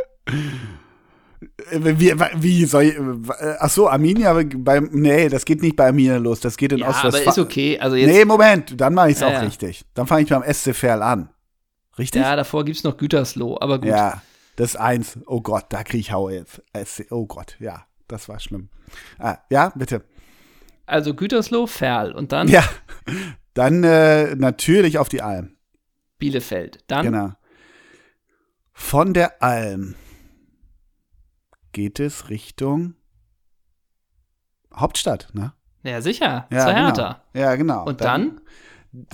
Äh, 1.70 1.98
Wie, 1.98 2.12
wie 2.36 2.64
soll 2.66 2.82
ich, 2.84 2.96
äh, 2.96 3.56
ach 3.58 3.70
so, 3.70 3.88
Arminia, 3.88 4.38
beim, 4.56 4.90
nee, 4.92 5.28
das 5.28 5.44
geht 5.44 5.62
nicht 5.62 5.76
bei 5.76 5.86
Arminia 5.86 6.18
los, 6.18 6.40
das 6.40 6.56
geht 6.56 6.72
in 6.72 6.78
ja, 6.78 6.86
aber 6.88 6.96
Ostwestfalen. 6.96 7.28
ist 7.30 7.38
okay. 7.38 7.78
Also 7.78 7.96
jetzt, 7.96 8.10
Nee, 8.10 8.24
Moment, 8.24 8.78
dann 8.80 8.92
mache 8.94 9.08
ich 9.10 9.14
es 9.16 9.20
Ja, 9.20 9.28
auch 9.28 9.32
ja. 9.32 9.40
richtig. 9.40 9.84
Dann 9.94 10.06
fange 10.06 10.22
ich 10.22 10.28
beim 10.28 10.42
SC 10.42 10.74
Verl 10.74 11.02
an. 11.02 11.30
Richtig? 11.98 12.22
ja, 12.22 12.36
davor 12.36 12.64
gibt 12.64 12.76
es 12.78 12.84
noch 12.84 12.96
Gütersloh, 12.96 13.56
aber 13.60 13.78
gut. 13.78 13.88
Ja, 13.88 14.22
das 14.56 14.70
ist 14.70 14.76
eins. 14.76 15.18
Oh 15.26 15.40
Gott, 15.40 15.66
da 15.70 15.82
kriege 15.82 15.98
ich 16.00 16.12
Haue 16.12 16.34
jetzt. 16.34 16.62
SC, 16.76 17.06
oh 17.10 17.26
Gott, 17.26 17.56
ja, 17.58 17.84
das 18.08 18.28
war 18.28 18.38
schlimm. 18.38 18.68
Ah, 19.18 19.38
ja, 19.50 19.72
bitte. 19.74 20.04
Also 20.86 21.14
Gütersloh, 21.14 21.66
Ferl 21.66 22.12
und 22.12 22.32
dann 22.32 22.48
Ja, 22.48 22.64
dann 23.54 23.82
äh, 23.84 24.34
natürlich 24.36 24.98
auf 24.98 25.08
die 25.08 25.22
Alm. 25.22 25.56
Bielefeld. 26.18 26.80
Dann 26.86 27.06
Genau. 27.06 27.32
Von 28.72 29.14
der 29.14 29.42
Alm 29.42 29.94
geht 31.72 32.00
es 32.00 32.28
Richtung 32.28 32.94
Hauptstadt, 34.74 35.28
ne? 35.32 35.52
ja 35.82 36.00
sicher, 36.00 36.46
Ja, 36.50 36.64
zur 36.64 36.74
genau. 36.74 36.86
Hertha. 36.86 37.22
Ja, 37.34 37.54
genau. 37.56 37.84
Und 37.84 38.00
dann? 38.00 38.40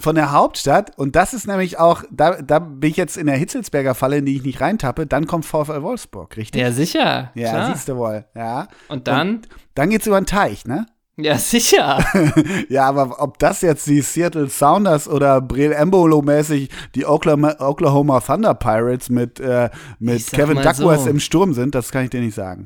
Von 0.01 0.15
der 0.15 0.33
Hauptstadt, 0.33 0.97
und 0.99 1.17
das 1.17 1.35
ist 1.35 1.47
nämlich 1.47 1.79
auch, 1.79 2.03
da, 2.11 2.41
da 2.41 2.61
bin 2.61 2.91
ich 2.91 2.97
jetzt 2.97 3.19
in 3.19 3.27
der 3.27 3.37
Hitzelsberger 3.37 3.95
Falle, 3.95 4.19
in 4.19 4.25
die 4.27 4.37
ich 4.37 4.43
nicht 4.43 4.61
reintappe, 4.63 5.07
dann 5.07 5.27
kommt 5.27 5.45
VfL 5.45 5.83
Wolfsburg, 5.83 6.35
richtig? 6.39 6.63
Ja, 6.63 6.73
sicher. 6.73 7.31
Ja, 7.35 7.51
klar. 7.51 7.73
siehst 7.75 7.89
du 7.89 7.97
wohl, 7.97 8.25
ja. 8.35 8.69
Und 8.89 9.07
dann? 9.07 9.43
Dann 9.75 9.91
geht's 9.91 10.07
über 10.07 10.19
den 10.19 10.27
Teich, 10.27 10.65
ne? 10.65 10.87
Ja, 11.17 11.39
sicher. 11.39 12.05
Ja, 12.69 12.89
aber 12.89 13.23
ob 13.23 13.39
das 13.39 13.63
jetzt 13.63 13.87
die 13.87 14.03
Seattle 14.03 14.51
Sounders 14.51 15.09
oder 15.09 15.41
Breel 15.41 15.73
Embolo-mäßig 15.73 16.69
die 16.95 17.07
Oklahoma, 17.07 17.57
Oklahoma 17.59 18.21
Thunder 18.21 18.55
Pirates 18.55 19.09
mit, 19.09 19.41
äh, 19.41 19.71
mit 19.99 20.27
Kevin 20.31 20.61
Duckworth 20.61 21.03
so. 21.03 21.11
im 21.11 21.21
Sturm 21.21 21.55
sind, 21.55 21.75
das 21.75 21.91
kann 21.91 22.05
ich 22.05 22.11
dir 22.11 22.21
nicht 22.21 22.35
sagen. 22.35 22.65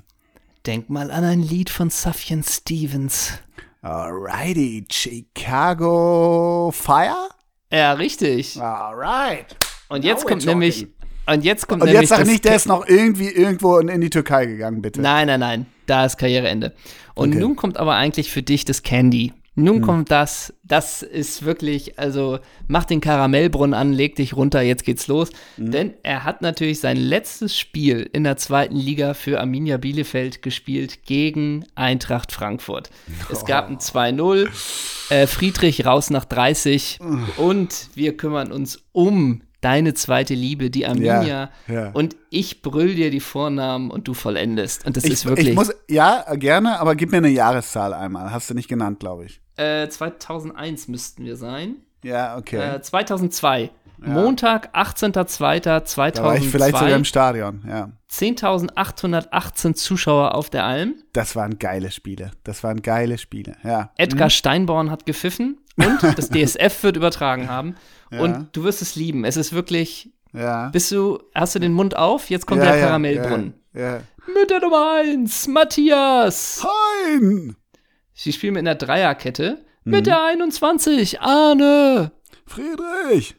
Denk 0.66 0.90
mal 0.90 1.10
an 1.10 1.24
ein 1.24 1.40
Lied 1.40 1.70
von 1.70 1.90
Sufjan 1.90 2.42
Stevens. 2.42 3.34
Alrighty, 3.82 4.84
Chicago 4.90 6.70
Fire? 6.74 7.28
Ja, 7.72 7.92
richtig. 7.92 8.60
Alright. 8.60 9.56
Und 9.88 10.04
jetzt 10.04 10.24
Now 10.24 10.28
kommt 10.28 10.44
nämlich. 10.44 10.86
Und 11.26 11.44
jetzt 11.44 11.68
kommt 11.68 11.82
Und 11.82 11.88
nämlich. 11.88 12.10
jetzt 12.10 12.18
sag 12.18 12.26
nicht, 12.26 12.44
der 12.44 12.56
ist 12.56 12.66
noch 12.66 12.86
irgendwie 12.86 13.28
irgendwo 13.28 13.78
in 13.78 14.00
die 14.00 14.10
Türkei 14.10 14.46
gegangen, 14.46 14.82
bitte. 14.82 15.00
Nein, 15.00 15.28
nein, 15.28 15.40
nein. 15.40 15.66
Da 15.90 16.04
ist 16.04 16.18
Karriereende. 16.18 16.72
Und 17.14 17.30
Okay. 17.30 17.34
Hm. 17.34 17.40
nun 17.40 17.56
kommt 17.56 17.76
aber 17.78 17.96
eigentlich 17.96 18.30
für 18.30 18.42
dich 18.42 18.64
das 18.64 18.82
Candy. 18.82 19.32
Nun 19.56 19.82
kommt 19.82 20.10
das, 20.10 20.54
das 20.62 21.02
ist 21.02 21.44
wirklich, 21.44 21.98
also 21.98 22.38
mach 22.68 22.84
den 22.84 23.00
Karamellbrunnen 23.00 23.74
an, 23.74 23.92
leg 23.92 24.14
dich 24.14 24.34
runter, 24.34 24.62
jetzt 24.62 24.84
geht's 24.84 25.08
los. 25.08 25.30
Hm. 25.56 25.70
Denn 25.72 25.94
er 26.04 26.24
hat 26.24 26.40
natürlich 26.40 26.80
sein 26.80 26.96
letztes 26.96 27.58
Spiel 27.58 28.08
in 28.12 28.22
der 28.22 28.36
zweiten 28.36 28.76
Liga 28.76 29.12
für 29.12 29.40
Arminia 29.40 29.76
Bielefeld 29.76 30.40
gespielt 30.40 31.04
gegen 31.04 31.66
Eintracht 31.74 32.30
Frankfurt. 32.30 32.90
Es 33.30 33.44
gab 33.44 33.68
ein 33.68 33.78
2-0, 33.78 34.48
äh, 35.10 35.26
Friedrich 35.26 35.84
raus 35.84 36.10
nach 36.10 36.24
30 36.24 37.00
und 37.36 37.90
wir 37.94 38.16
kümmern 38.16 38.52
uns 38.52 38.84
um 38.92 39.42
deine 39.60 39.94
zweite 39.94 40.34
Liebe, 40.34 40.70
die 40.70 40.86
Arminia. 40.86 41.50
ja. 41.68 41.90
Und 41.92 42.16
ich 42.30 42.62
brüll 42.62 42.94
dir 42.94 43.10
die 43.10 43.20
Vornamen 43.20 43.90
und 43.90 44.08
du 44.08 44.14
vollendest. 44.14 44.86
Und 44.86 44.96
das 44.96 45.04
Ich, 45.04 45.12
ist 45.12 45.26
wirklich. 45.26 45.48
ich 45.48 45.54
muss, 45.54 45.72
ja, 45.88 46.24
gerne, 46.34 46.80
aber 46.80 46.94
gib 46.96 47.10
mir 47.10 47.18
eine 47.18 47.28
Jahreszahl 47.28 47.92
einmal. 47.94 48.30
Hast 48.32 48.50
du 48.50 48.54
nicht 48.54 48.68
genannt, 48.68 49.00
glaube 49.00 49.26
ich. 49.26 49.40
Äh, 49.56 49.88
2001 49.88 50.88
müssten 50.88 51.24
wir 51.24 51.36
sein. 51.36 51.76
Ja, 52.02 52.36
okay. 52.38 52.76
Äh, 52.76 52.80
2002. 52.80 53.70
Montag, 54.02 54.74
18.02.2002. 54.74 56.10
da 56.12 56.24
war 56.24 56.36
ich 56.36 56.48
vielleicht 56.48 56.76
sogar 56.78 56.96
im 56.96 57.04
Stadion, 57.04 57.62
ja. 57.68 57.90
10.818 58.10 59.74
Zuschauer 59.74 60.34
auf 60.34 60.48
der 60.48 60.64
Alm. 60.64 60.94
Das 61.12 61.36
waren 61.36 61.58
geile 61.58 61.90
Spiele. 61.90 62.30
Das 62.44 62.64
waren 62.64 62.80
geile 62.80 63.18
Spiele, 63.18 63.56
ja. 63.62 63.90
Edgar 63.98 64.30
Steinborn 64.30 64.90
hat 64.90 65.04
gepfiffen 65.06 65.58
und 65.84 66.18
das 66.18 66.28
DSF 66.28 66.82
wird 66.82 66.96
übertragen 66.96 67.48
haben. 67.48 67.76
Ja. 68.10 68.20
Und 68.20 68.48
du 68.52 68.64
wirst 68.64 68.82
es 68.82 68.96
lieben. 68.96 69.24
Es 69.24 69.36
ist 69.36 69.52
wirklich. 69.52 70.10
Ja. 70.32 70.68
Bist 70.68 70.92
du, 70.92 71.18
hast 71.34 71.54
du 71.54 71.58
den 71.58 71.72
Mund 71.72 71.96
auf? 71.96 72.30
Jetzt 72.30 72.46
kommt 72.46 72.62
ja, 72.62 72.72
der 72.72 72.80
Karamellbrunnen. 72.80 73.54
Mit 73.72 74.50
der 74.50 74.60
Nummer 74.60 75.00
1, 75.00 75.48
Matthias. 75.48 76.64
Hein! 76.64 77.56
Sie 78.14 78.32
spielen 78.32 78.54
mit 78.54 78.60
einer 78.60 78.74
Dreierkette. 78.74 79.64
Mhm. 79.84 79.90
Mit 79.92 80.06
der 80.06 80.22
21, 80.22 81.20
Arne. 81.20 82.12
Friedrich! 82.46 83.36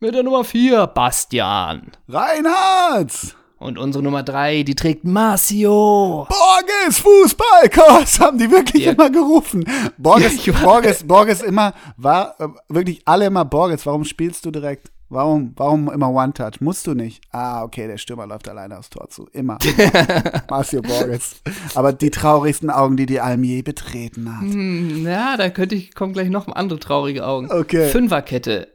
Mit 0.00 0.14
der 0.14 0.22
Nummer 0.22 0.44
4, 0.44 0.86
Bastian. 0.88 1.92
Reinhardt! 2.08 3.36
Und 3.64 3.78
unsere 3.78 4.04
Nummer 4.04 4.22
3, 4.22 4.62
die 4.62 4.74
trägt 4.74 5.04
Marcio. 5.04 6.28
Borges 6.28 6.98
Fußballkurs 6.98 8.20
haben 8.20 8.36
die 8.36 8.50
wirklich 8.50 8.84
Ja. 8.84 8.92
immer 8.92 9.08
gerufen. 9.08 9.64
Borges, 9.96 10.44
Ja. 10.44 10.52
Borges, 10.62 11.02
Borges 11.04 11.40
immer, 11.40 11.72
war 11.96 12.34
äh, 12.38 12.48
wirklich 12.68 13.00
alle 13.06 13.24
immer 13.24 13.46
Borges. 13.46 13.86
Warum 13.86 14.04
spielst 14.04 14.44
du 14.44 14.50
direkt? 14.50 14.90
Warum, 15.08 15.54
warum 15.56 15.90
immer 15.90 16.10
One-Touch? 16.10 16.60
Musst 16.60 16.86
du 16.86 16.92
nicht. 16.92 17.22
Ah, 17.30 17.62
okay, 17.62 17.86
der 17.86 17.96
Stürmer 17.96 18.26
läuft 18.26 18.46
alleine 18.50 18.78
aufs 18.78 18.90
Tor 18.90 19.08
zu. 19.08 19.28
Immer. 19.32 19.56
Marcio 20.50 20.82
Borges. 20.82 21.36
Aber 21.74 21.94
die 21.94 22.10
traurigsten 22.10 22.68
Augen, 22.68 22.98
die 22.98 23.06
die 23.06 23.20
Alm 23.20 23.44
je 23.44 23.62
betreten 23.62 24.30
hat. 24.36 24.42
Hm, 24.42 25.06
ja, 25.06 25.38
da 25.38 25.48
könnte 25.48 25.74
ich, 25.74 25.94
kommen 25.94 26.12
gleich 26.12 26.28
noch 26.28 26.48
andere 26.48 26.78
traurige 26.80 27.26
Augen. 27.26 27.50
Okay. 27.50 27.88
Fünferkette. 27.88 28.68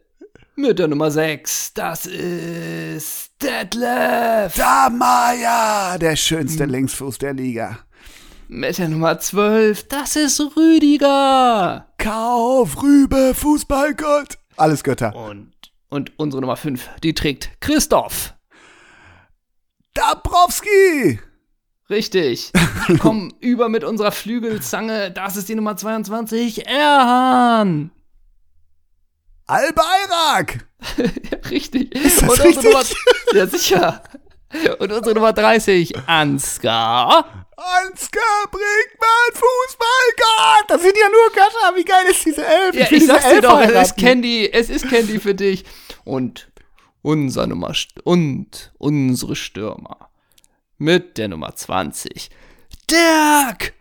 Mit 0.55 0.79
der 0.79 0.87
Nummer 0.87 1.11
6, 1.11 1.73
das 1.75 2.05
ist 2.07 3.28
Detlef. 3.41 4.55
Damaya, 4.55 5.97
der 5.97 6.15
schönste 6.15 6.63
Hm. 6.63 6.71
Linksfuß 6.71 7.17
der 7.19 7.33
Liga. 7.33 7.79
Mit 8.47 8.77
der 8.77 8.89
Nummer 8.89 9.19
12, 9.19 9.87
das 9.87 10.15
ist 10.15 10.41
Rüdiger. 10.57 11.87
Kauf, 11.97 12.81
Rübe, 12.81 13.33
Fußballgott. 13.35 14.37
Alles 14.57 14.83
Götter. 14.83 15.15
Und, 15.15 15.51
und 15.89 16.17
unsere 16.17 16.41
Nummer 16.41 16.57
5, 16.57 16.89
die 17.03 17.13
trägt 17.13 17.51
Christoph. 17.61 18.33
Dabrowski. 19.93 21.19
Richtig. 21.89 22.51
Komm 22.99 23.33
über 23.39 23.69
mit 23.69 23.83
unserer 23.83 24.11
Flügelzange. 24.11 25.11
Das 25.11 25.37
ist 25.37 25.47
die 25.49 25.55
Nummer 25.55 25.77
22, 25.77 26.67
Erhan. 26.67 27.91
Albayrak. 29.45 30.68
Ja, 30.97 31.37
richtig. 31.49 31.93
Ist 31.93 32.21
das 32.21 32.29
Und 32.29 32.45
unsere 32.45 32.65
Nummer, 32.65 32.79
richtig? 32.79 32.97
ja, 33.33 33.47
sicher. 33.47 34.03
Und 34.79 34.91
unsere 34.91 35.13
Nummer 35.15 35.33
30, 35.33 35.95
Ansgar. 36.07 37.45
Ansgar 37.55 38.47
Brinkmann, 38.49 39.33
Fußballgott! 39.33 40.69
Das 40.69 40.81
sind 40.81 40.97
ja 40.97 41.07
nur 41.09 41.29
Götter. 41.33 41.75
Wie 41.75 41.83
geil 41.83 42.05
ist 42.09 42.25
diese 42.25 42.45
Elf? 42.45 42.73
Ja, 42.73 42.83
ich 42.83 42.89
diese 42.89 43.07
sag's 43.07 43.29
dir 43.29 43.41
doch, 43.41 43.59
es 43.59 43.89
ist. 43.89 43.97
Candy, 43.97 44.49
es 44.51 44.69
ist 44.69 44.87
Candy 44.89 45.19
für 45.19 45.35
dich. 45.35 45.65
Und 46.05 46.49
unser 47.01 47.47
Nummer 47.47 47.73
und 48.03 48.71
unsere 48.77 49.35
Stürmer 49.35 50.09
mit 50.77 51.17
der 51.17 51.27
Nummer 51.27 51.53
20. 51.55 52.29
Dirk! 52.89 53.73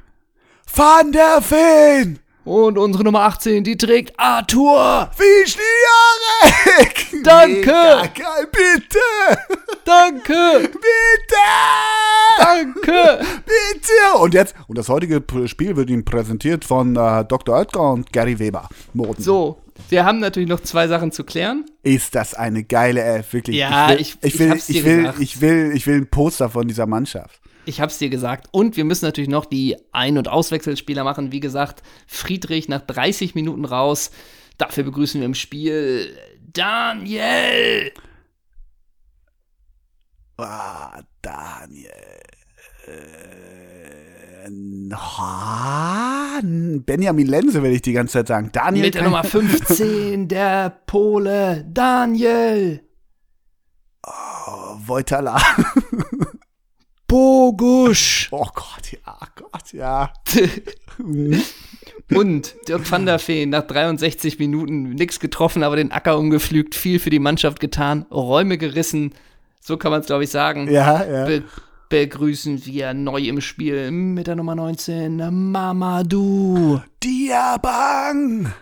Van 0.75 1.13
der 1.13 1.41
Feen! 1.41 2.19
Und 2.49 2.79
unsere 2.79 3.05
Nummer 3.05 3.21
18, 3.25 3.63
die 3.63 3.77
trägt 3.77 4.19
Arthur. 4.19 5.11
Wischniarek! 5.19 7.07
Danke. 7.23 7.57
Mega 7.61 8.07
geil, 8.07 8.49
bitte! 8.51 9.39
Danke! 9.85 10.61
Bitte! 10.63 11.37
Danke! 12.39 13.21
Bitte! 13.45 14.19
Und 14.23 14.33
jetzt, 14.33 14.55
und 14.67 14.79
das 14.79 14.89
heutige 14.89 15.23
Spiel 15.47 15.77
wird 15.77 15.91
Ihnen 15.91 16.07
präsentiert 16.07 16.65
von 16.65 16.97
äh, 16.97 17.25
Dr. 17.27 17.55
Oetker 17.55 17.93
und 17.93 18.13
Gary 18.15 18.39
Weber. 18.39 18.67
Moden. 18.95 19.23
So, 19.23 19.61
wir 19.91 20.07
haben 20.07 20.19
natürlich 20.19 20.49
noch 20.49 20.61
zwei 20.61 20.89
Sachen 20.89 21.13
zu 21.13 21.25
klären. 21.25 21.67
Ist 21.83 22.15
das 22.15 22.33
eine 22.33 22.65
geile 22.65 23.03
App, 23.03 23.31
wirklich. 23.31 23.57
Ja, 23.59 23.93
ich 23.93 24.17
will, 24.23 24.29
ich- 24.31 24.39
will, 24.39 24.57
ich 24.69 24.85
will, 24.85 25.13
ich, 25.19 25.41
will, 25.43 25.73
ich 25.75 25.87
will 25.87 25.97
ein 25.97 26.07
Poster 26.11 26.49
von 26.49 26.67
dieser 26.67 26.87
Mannschaft. 26.87 27.41
Ich 27.69 27.83
hab's 27.83 27.99
dir 27.99 28.09
gesagt. 28.09 28.49
Und 28.51 28.79
wir 28.79 28.85
müssen 28.87 29.05
natürlich 29.05 29.29
noch 29.29 29.45
die 29.45 29.77
Ein- 29.93 30.17
und 30.17 30.27
Auswechselspieler 30.27 31.05
machen. 31.05 31.33
Wie 31.33 31.41
gesagt, 31.41 31.83
Friedrich 32.07 32.67
nach 32.67 32.81
30 32.81 33.35
Minuten 33.35 33.67
raus. 33.67 34.11
Dafür 34.57 34.85
begrüßen 34.85 35.21
wir 35.21 35.27
im 35.27 35.35
Spiel 35.35 36.17
Daniel. 36.41 37.93
Ah, 40.39 41.03
Daniel. 41.21 41.91
Benjamin 46.87 47.27
Lenze 47.27 47.63
will 47.63 47.73
ich 47.73 47.83
die 47.83 47.93
ganze 47.93 48.15
Zeit 48.15 48.29
sagen. 48.29 48.49
Daniel 48.51 48.87
Mit 48.87 48.95
der 48.95 49.03
Nummer 49.03 49.25
15, 49.25 50.27
der 50.29 50.71
Pole, 50.87 51.67
Daniel. 51.69 52.83
Oh, 54.07 54.79
Wojtala. 54.87 55.39
Bogusch. 57.59 58.29
Oh 58.33 58.47
Gott, 58.55 58.93
ja, 58.93 59.19
Gott, 59.35 59.73
ja. 59.73 60.13
Und 62.15 62.55
Dirk 62.69 62.91
van 62.91 63.05
der 63.07 63.19
Veen 63.19 63.51
nach 63.51 63.67
63 63.67 64.39
Minuten 64.39 64.91
nichts 64.91 65.21
getroffen, 65.21 65.63
aber 65.63 65.77
den 65.77 65.93
Acker 65.93 66.19
umgepflügt, 66.19 66.75
viel 66.75 66.99
für 66.99 67.11
die 67.11 67.19
Mannschaft 67.19 67.61
getan, 67.61 68.07
Räume 68.11 68.57
gerissen. 68.59 69.13
So 69.61 69.77
kann 69.77 69.91
man 69.91 70.01
es, 70.01 70.07
glaube 70.07 70.25
ich, 70.25 70.31
sagen. 70.31 70.71
Ja, 70.71 71.05
ja. 71.05 71.25
Be 71.25 71.43
begrüßen 71.91 72.67
wir 72.67 72.93
neu 72.93 73.21
im 73.23 73.41
Spiel 73.41 73.91
mit 73.91 74.27
der 74.27 74.37
Nummer 74.37 74.55
19, 74.55 75.51
Mamadou. 75.51 76.83
Diabang. 77.03 78.53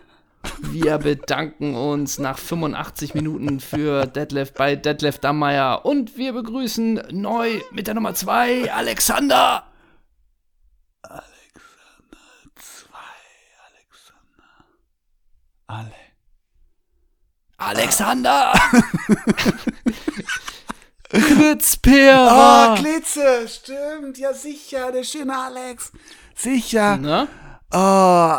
Wir 0.60 0.98
bedanken 0.98 1.74
uns 1.74 2.18
nach 2.18 2.38
85 2.38 3.14
Minuten 3.14 3.60
für 3.60 4.06
Detlef 4.06 4.52
bei 4.52 4.76
Detlef 4.76 5.18
Dammeier 5.18 5.84
und 5.84 6.16
wir 6.16 6.32
begrüßen 6.32 7.02
neu 7.10 7.60
mit 7.70 7.86
der 7.86 7.94
Nummer 7.94 8.14
2, 8.14 8.72
Alexander. 8.72 9.64
Alle. 15.66 15.92
Alexander. 17.58 18.52
Ah, 21.12 21.18
Kritzpera. 21.18 22.74
Glitze, 22.78 23.48
stimmt, 23.48 24.18
ja 24.18 24.32
sicher, 24.34 24.92
der 24.92 25.04
schöne 25.04 25.36
Alex. 25.36 25.92
Sicher. 26.34 26.98
Na? 26.98 27.28
Oh, 27.72 27.78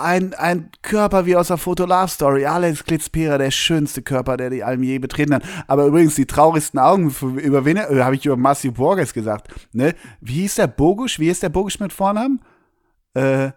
ein, 0.01 0.33
ein 0.35 0.69
Körper 0.81 1.25
wie 1.25 1.35
aus 1.35 1.49
der 1.49 1.57
Foto 1.57 1.85
Love 1.85 2.07
Story. 2.07 2.45
Alex 2.45 2.85
Glitzpera, 2.85 3.37
der 3.37 3.51
schönste 3.51 4.01
Körper, 4.01 4.37
der 4.37 4.49
die 4.49 4.63
Alm 4.63 4.83
je 4.83 4.99
betreten 4.99 5.33
hat. 5.33 5.43
Aber 5.67 5.85
übrigens, 5.85 6.15
die 6.15 6.25
traurigsten 6.25 6.79
Augen, 6.79 7.13
über 7.37 7.65
wen, 7.65 7.75
äh, 7.75 8.01
habe 8.01 8.15
ich 8.15 8.25
über 8.25 8.37
Matthew 8.37 8.71
Borges 8.71 9.13
gesagt. 9.13 9.53
Ne? 9.73 9.95
Wie 10.21 10.41
hieß 10.41 10.55
der 10.55 10.67
Bogusch? 10.67 11.19
Wie 11.19 11.25
hieß 11.25 11.41
der 11.41 11.49
Bogusch 11.49 11.79
mit 11.79 11.91
Vornamen? 11.91 12.39
Äh, 13.15 13.51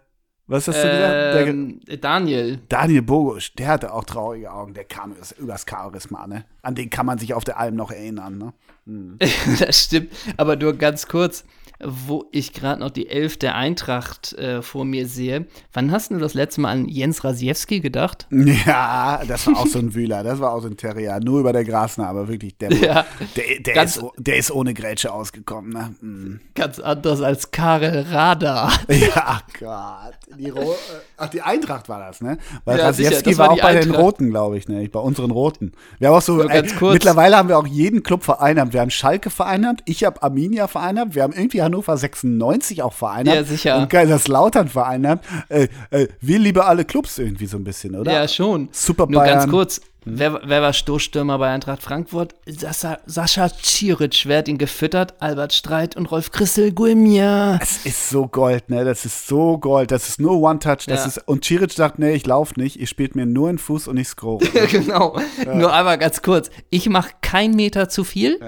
was 0.47 0.67
hast 0.67 0.83
du 0.83 0.89
gesagt? 0.89 1.13
Der, 1.13 1.47
Ähm, 1.47 1.79
Daniel. 2.01 2.59
Daniel 2.67 3.01
Bogusch, 3.03 3.53
der 3.55 3.67
hatte 3.69 3.93
auch 3.93 4.03
traurige 4.03 4.51
Augen. 4.51 4.73
Der 4.73 4.83
kam 4.83 5.13
übers, 5.13 5.31
übers 5.31 5.65
Charisma, 5.69 6.27
ne? 6.27 6.43
An 6.61 6.75
den 6.75 6.89
kann 6.89 7.05
man 7.05 7.17
sich 7.17 7.33
auf 7.33 7.45
der 7.45 7.57
Alm 7.57 7.75
noch 7.75 7.91
erinnern, 7.91 8.37
ne? 8.37 8.53
das 9.59 9.85
stimmt. 9.85 10.11
Aber 10.35 10.57
nur 10.57 10.73
ganz 10.73 11.07
kurz, 11.07 11.45
wo 11.85 12.25
ich 12.31 12.53
gerade 12.53 12.79
noch 12.81 12.89
die 12.89 13.09
Elf 13.09 13.37
der 13.37 13.55
Eintracht 13.55 14.33
äh, 14.33 14.61
vor 14.61 14.85
mir 14.85 15.07
sehe. 15.07 15.45
Wann 15.73 15.91
hast 15.91 16.11
du 16.11 16.17
das 16.17 16.33
letzte 16.33 16.61
Mal 16.61 16.71
an 16.71 16.87
Jens 16.87 17.23
Rasiewski 17.23 17.79
gedacht? 17.79 18.27
Ja, 18.65 19.21
das 19.27 19.47
war 19.47 19.57
auch 19.57 19.67
so 19.67 19.79
ein 19.79 19.93
Wühler, 19.95 20.23
das 20.23 20.39
war 20.39 20.53
auch 20.53 20.61
so 20.61 20.67
ein 20.67 20.77
Terrier. 20.77 21.19
Nur 21.23 21.39
über 21.39 21.53
der 21.53 21.63
Grasnarbe, 21.63 22.27
wirklich. 22.27 22.57
Der, 22.57 22.71
Ja, 22.73 23.05
der, 23.35 23.59
der, 23.61 23.73
ganz- 23.73 23.97
ist, 23.97 24.05
der 24.17 24.37
ist 24.37 24.51
ohne 24.51 24.73
Grätsche 24.73 25.11
ausgekommen, 25.13 25.71
ne? 25.73 25.95
Mm. 26.01 26.39
ganz 26.55 26.79
anders 26.79 27.21
als 27.21 27.51
Karel 27.51 28.05
Radar. 28.11 28.71
Ja, 28.89 29.41
Gott. 29.59 30.13
Die 30.37 30.49
Ro 30.49 30.75
Ach, 31.17 31.29
die 31.29 31.41
Eintracht 31.41 31.89
war 31.89 31.99
das, 31.99 32.21
ne? 32.21 32.37
Weil 32.65 32.77
Ja, 32.79 32.85
Rasiewski 32.85 33.37
war 33.37 33.47
war 33.47 33.53
auch 33.55 33.61
bei 33.61 33.73
den 33.73 33.83
Eintracht. 33.83 34.01
Roten, 34.03 34.29
glaube 34.29 34.57
ich, 34.57 34.67
ne? 34.67 34.87
Bei 34.89 34.99
unseren 34.99 35.31
Roten. 35.31 35.71
Wir 35.99 36.09
haben 36.09 36.15
auch 36.15 36.21
so, 36.21 36.41
ey, 36.43 36.67
kurz. 36.77 36.93
mittlerweile 36.93 37.37
haben 37.37 37.49
wir 37.49 37.57
auch 37.57 37.67
jeden 37.67 38.03
Club 38.03 38.23
vereinnahmt. 38.23 38.73
Wir 38.73 38.81
haben 38.81 38.91
Schalke 38.91 39.29
vereinnahmt, 39.29 39.81
ich 39.85 40.03
habe 40.03 40.21
Arminia 40.23 40.67
vereinnahmt, 40.67 41.15
wir 41.15 41.23
haben 41.23 41.33
irgendwie 41.33 41.61
Hannover 41.71 41.95
96 41.95 42.83
auch 42.83 42.93
vereinnahmt. 42.93 43.35
Ja, 43.35 43.43
sicher. 43.43 43.77
Und 43.77 43.89
Kaiserslautern 43.89 44.67
vereinnahmt. 44.67 45.23
Äh, 45.47 45.67
äh, 45.89 46.07
wir 46.19 46.39
lieben 46.39 46.59
alle 46.59 46.83
Clubs 46.83 47.17
irgendwie 47.17 47.45
so 47.45 47.57
ein 47.57 47.63
bisschen, 47.63 47.95
oder? 47.95 48.11
Ja, 48.11 48.27
schon. 48.27 48.69
Super 48.71 49.07
Nur 49.07 49.23
ganz 49.23 49.43
Bayern. 49.43 49.49
kurz. 49.49 49.81
Wer, 50.03 50.41
wer 50.43 50.63
war 50.63 50.73
Stoßstürmer 50.73 51.37
bei 51.37 51.49
Eintracht 51.51 51.83
Frankfurt? 51.83 52.33
Sascha, 52.47 52.97
Sascha 53.05 53.49
Ciric, 53.49 54.23
wer 54.25 54.39
hat 54.39 54.47
ihn 54.47 54.57
gefüttert? 54.57 55.13
Albert 55.21 55.53
Streit 55.53 55.95
und 55.95 56.09
Rolf 56.09 56.31
Christel 56.31 56.71
Guimia. 56.71 57.59
Es 57.61 57.85
ist 57.85 58.09
so 58.09 58.27
Gold, 58.27 58.71
ne? 58.71 58.83
Das 58.83 59.05
ist 59.05 59.27
so 59.27 59.59
Gold. 59.59 59.91
Das 59.91 60.09
ist 60.09 60.19
nur 60.19 60.41
One-Touch. 60.41 60.87
Ja. 60.87 60.95
ist, 60.95 61.19
und 61.27 61.45
Ciric 61.45 61.71
sagt, 61.71 61.99
nee, 61.99 62.13
ich 62.13 62.25
lauf 62.25 62.55
nicht. 62.55 62.77
Ihr 62.77 62.87
spielt 62.87 63.15
mir 63.15 63.27
nur 63.27 63.51
in 63.51 63.59
Fuß 63.59 63.87
und 63.87 63.97
ich 63.97 64.07
scroll. 64.07 64.39
genau. 64.71 65.19
Nur 65.53 65.71
einmal 65.71 65.99
ganz 65.99 66.23
kurz. 66.23 66.49
Ich 66.71 66.89
mache 66.89 67.11
kein 67.21 67.51
Meter 67.51 67.87
zu 67.87 68.03
viel, 68.03 68.39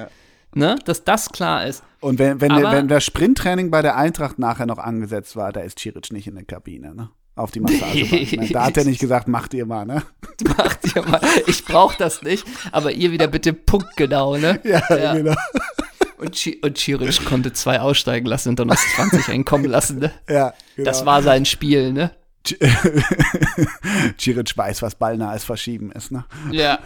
ne? 0.55 0.77
Dass 0.85 1.03
das 1.03 1.29
klar 1.31 1.65
ist. 1.65 1.83
Und 1.99 2.19
wenn, 2.19 2.41
wenn, 2.41 2.53
der, 2.55 2.71
wenn 2.71 2.87
das 2.87 3.03
Sprinttraining 3.05 3.71
bei 3.71 3.81
der 3.81 3.95
Eintracht 3.95 4.37
nachher 4.39 4.65
noch 4.65 4.77
angesetzt 4.77 5.35
war, 5.35 5.51
da 5.53 5.61
ist 5.61 5.79
Ciric 5.79 6.11
nicht 6.11 6.27
in 6.27 6.35
der 6.35 6.43
Kabine, 6.45 6.93
ne? 6.93 7.09
Auf 7.35 7.49
die 7.51 7.61
Massagebank. 7.61 8.31
ne? 8.33 8.49
Da 8.49 8.65
hat 8.65 8.77
er 8.77 8.85
nicht 8.85 8.99
gesagt, 8.99 9.27
macht 9.27 9.53
ihr 9.53 9.65
mal, 9.65 9.85
ne? 9.85 10.03
Macht 10.57 10.95
ihr 10.95 11.01
mal. 11.01 11.21
Ich 11.47 11.65
brauche 11.65 11.97
das 11.97 12.21
nicht, 12.21 12.45
aber 12.71 12.91
ihr 12.91 13.11
wieder 13.11 13.27
bitte 13.27 13.53
punktgenau, 13.53 14.37
ne? 14.37 14.59
Ja, 14.65 14.81
Ja. 14.95 15.13
genau. 15.13 15.35
Und, 16.17 16.35
Ci- 16.35 16.61
und 16.63 16.77
Ciric 16.77 17.25
konnte 17.25 17.51
zwei 17.53 17.79
aussteigen 17.81 18.25
lassen 18.27 18.49
und 18.49 18.59
dann 18.59 18.69
aus 18.71 18.79
20 18.95 19.27
einkommen 19.29 19.65
lassen, 19.65 19.99
ne? 19.99 20.11
Ja, 20.29 20.53
genau. 20.75 20.85
Das 20.89 21.05
war 21.05 21.21
sein 21.23 21.45
Spiel, 21.45 21.91
ne? 21.91 22.11
Ciric 24.19 24.55
weiß, 24.57 24.81
was 24.81 24.95
ballnahes 24.95 25.43
Verschieben 25.43 25.91
ist, 25.91 26.11
ne? 26.11 26.25
Ja. 26.51 26.79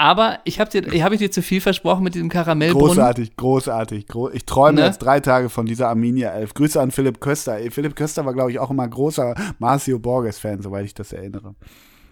Aber 0.00 0.38
ich 0.44 0.58
habe 0.60 0.70
dir, 0.70 1.04
hab 1.04 1.12
ich 1.12 1.18
dir 1.18 1.30
zu 1.30 1.42
viel 1.42 1.60
versprochen 1.60 2.02
mit 2.04 2.14
diesem 2.14 2.30
Karamellbrunnen? 2.30 2.88
Großartig, 2.88 3.36
großartig. 3.36 4.06
Gro 4.06 4.30
ich 4.30 4.46
träume 4.46 4.80
Ne? 4.80 4.86
jetzt 4.86 4.98
drei 5.00 5.20
Tage 5.20 5.50
von 5.50 5.66
dieser 5.66 5.88
Arminia 5.90 6.30
11. 6.30 6.54
Grüße 6.54 6.80
an 6.80 6.90
Philipp 6.90 7.20
Köster. 7.20 7.58
Ey, 7.58 7.70
Philipp 7.70 7.96
Köster 7.96 8.24
war, 8.24 8.32
glaube 8.32 8.50
ich, 8.50 8.58
auch 8.58 8.70
immer 8.70 8.88
großer 8.88 9.34
Marcio 9.58 9.98
Borges-Fan, 9.98 10.62
soweit 10.62 10.86
ich 10.86 10.94
das 10.94 11.12
erinnere. 11.12 11.54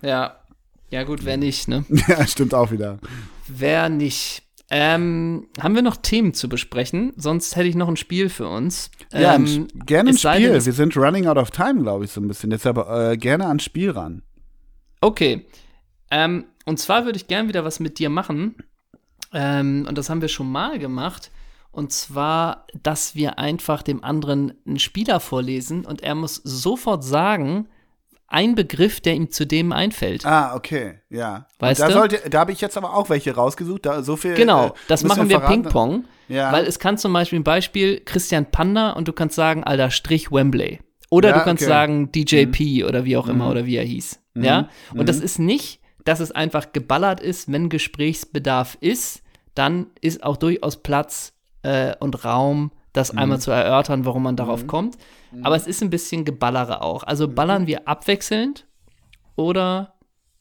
Ja. 0.02 0.36
Ja, 0.90 1.04
gut, 1.04 1.24
wer 1.24 1.38
nicht, 1.38 1.66
ne? 1.68 1.84
ja, 2.08 2.26
stimmt 2.26 2.52
auch 2.52 2.70
wieder. 2.70 2.98
Wer 3.46 3.88
nicht. 3.88 4.42
Ähm, 4.70 5.46
haben 5.58 5.74
wir 5.74 5.80
noch 5.80 5.96
Themen 5.96 6.34
zu 6.34 6.46
besprechen? 6.50 7.14
Sonst 7.16 7.56
hätte 7.56 7.68
ich 7.68 7.74
noch 7.74 7.88
ein 7.88 7.96
Spiel 7.96 8.28
für 8.28 8.48
uns. 8.48 8.90
Ja, 9.14 9.34
ähm, 9.34 9.66
gerne 9.86 10.10
ein 10.10 10.16
denn, 10.16 10.34
Spiel. 10.34 10.50
es- 10.50 10.66
Wir 10.66 10.74
sind 10.74 10.94
running 10.94 11.26
out 11.26 11.38
of 11.38 11.50
time, 11.50 11.80
glaube 11.82 12.04
ich, 12.04 12.10
so 12.10 12.20
ein 12.20 12.28
bisschen. 12.28 12.50
Deshalb 12.50 12.76
äh, 12.76 13.16
gerne 13.16 13.46
ans 13.46 13.64
Spiel 13.64 13.92
ran. 13.92 14.20
Okay. 15.00 15.46
Ähm, 16.10 16.44
und 16.68 16.78
zwar 16.78 17.04
würde 17.04 17.16
ich 17.16 17.26
gern 17.26 17.48
wieder 17.48 17.64
was 17.64 17.80
mit 17.80 17.98
dir 17.98 18.10
machen. 18.10 18.56
Ähm, 19.32 19.86
und 19.88 19.98
das 19.98 20.10
haben 20.10 20.20
wir 20.20 20.28
schon 20.28 20.50
mal 20.50 20.78
gemacht. 20.78 21.30
Und 21.70 21.92
zwar, 21.92 22.66
dass 22.82 23.14
wir 23.14 23.38
einfach 23.38 23.82
dem 23.82 24.02
anderen 24.02 24.54
einen 24.66 24.78
Spieler 24.78 25.20
vorlesen 25.20 25.84
und 25.84 26.02
er 26.02 26.14
muss 26.14 26.36
sofort 26.36 27.04
sagen, 27.04 27.68
ein 28.26 28.54
Begriff, 28.54 29.00
der 29.00 29.14
ihm 29.14 29.30
zu 29.30 29.46
dem 29.46 29.72
einfällt. 29.72 30.26
Ah, 30.26 30.54
okay, 30.54 31.00
ja. 31.08 31.46
Weißt 31.58 31.80
da 31.80 31.86
du? 31.88 31.94
sollte, 31.94 32.28
da 32.28 32.40
habe 32.40 32.52
ich 32.52 32.60
jetzt 32.60 32.76
aber 32.76 32.94
auch 32.94 33.08
welche 33.08 33.34
rausgesucht. 33.34 33.86
Da, 33.86 34.02
so 34.02 34.16
viel, 34.16 34.34
Genau, 34.34 34.66
äh, 34.66 34.72
das 34.88 35.02
müssen 35.02 35.16
machen 35.16 35.28
wir. 35.30 35.40
Ping-Pong. 35.40 36.04
Ja. 36.28 36.52
Weil 36.52 36.66
es 36.66 36.78
kann 36.78 36.98
zum 36.98 37.14
Beispiel 37.14 37.40
ein 37.40 37.44
Beispiel 37.44 38.00
Christian 38.04 38.50
Panda 38.50 38.90
und 38.90 39.08
du 39.08 39.14
kannst 39.14 39.34
sagen, 39.34 39.64
Alter, 39.64 39.90
Strich 39.90 40.30
Wembley. 40.30 40.80
Oder 41.10 41.30
Ja, 41.30 41.38
du 41.38 41.44
kannst 41.44 41.62
okay. 41.62 41.72
Mhm. 41.72 41.74
sagen 41.74 42.12
DJP 42.12 42.84
oder 42.84 43.06
wie 43.06 43.16
auch 43.16 43.28
immer 43.28 43.50
oder 43.50 43.64
wie 43.64 43.76
er 43.76 43.84
hieß. 43.84 44.20
Ja? 44.34 44.68
Und 44.94 45.08
das 45.08 45.20
ist 45.20 45.38
nicht, 45.38 45.77
dass 46.08 46.20
es 46.20 46.32
einfach 46.32 46.72
geballert 46.72 47.20
ist, 47.20 47.52
wenn 47.52 47.68
Gesprächsbedarf 47.68 48.78
ist, 48.80 49.22
dann 49.54 49.88
ist 50.00 50.22
auch 50.22 50.36
durchaus 50.36 50.76
Platz 50.82 51.34
äh, 51.62 51.94
und 52.00 52.24
Raum, 52.24 52.70
das 52.92 53.12
Mhm. 53.12 53.18
einmal 53.18 53.40
zu 53.40 53.50
erörtern, 53.50 54.04
warum 54.06 54.22
man 54.22 54.36
darauf 54.36 54.66
kommt. 54.66 54.96
Aber 55.42 55.54
es 55.56 55.66
ist 55.66 55.82
ein 55.82 55.90
bisschen 55.90 56.24
Geballere 56.24 56.80
auch. 56.82 57.02
Also 57.02 57.28
Mhm. 57.28 57.34
ballern 57.34 57.66
wir 57.66 57.86
abwechselnd 57.86 58.66
oder, 59.36 59.94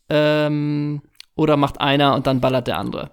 ähm, 0.10 1.02
oder 1.36 1.58
macht 1.58 1.82
einer 1.82 2.16
und 2.16 2.28
dann 2.28 2.40
ballert 2.40 2.68
der 2.68 2.78
andere. 2.78 3.12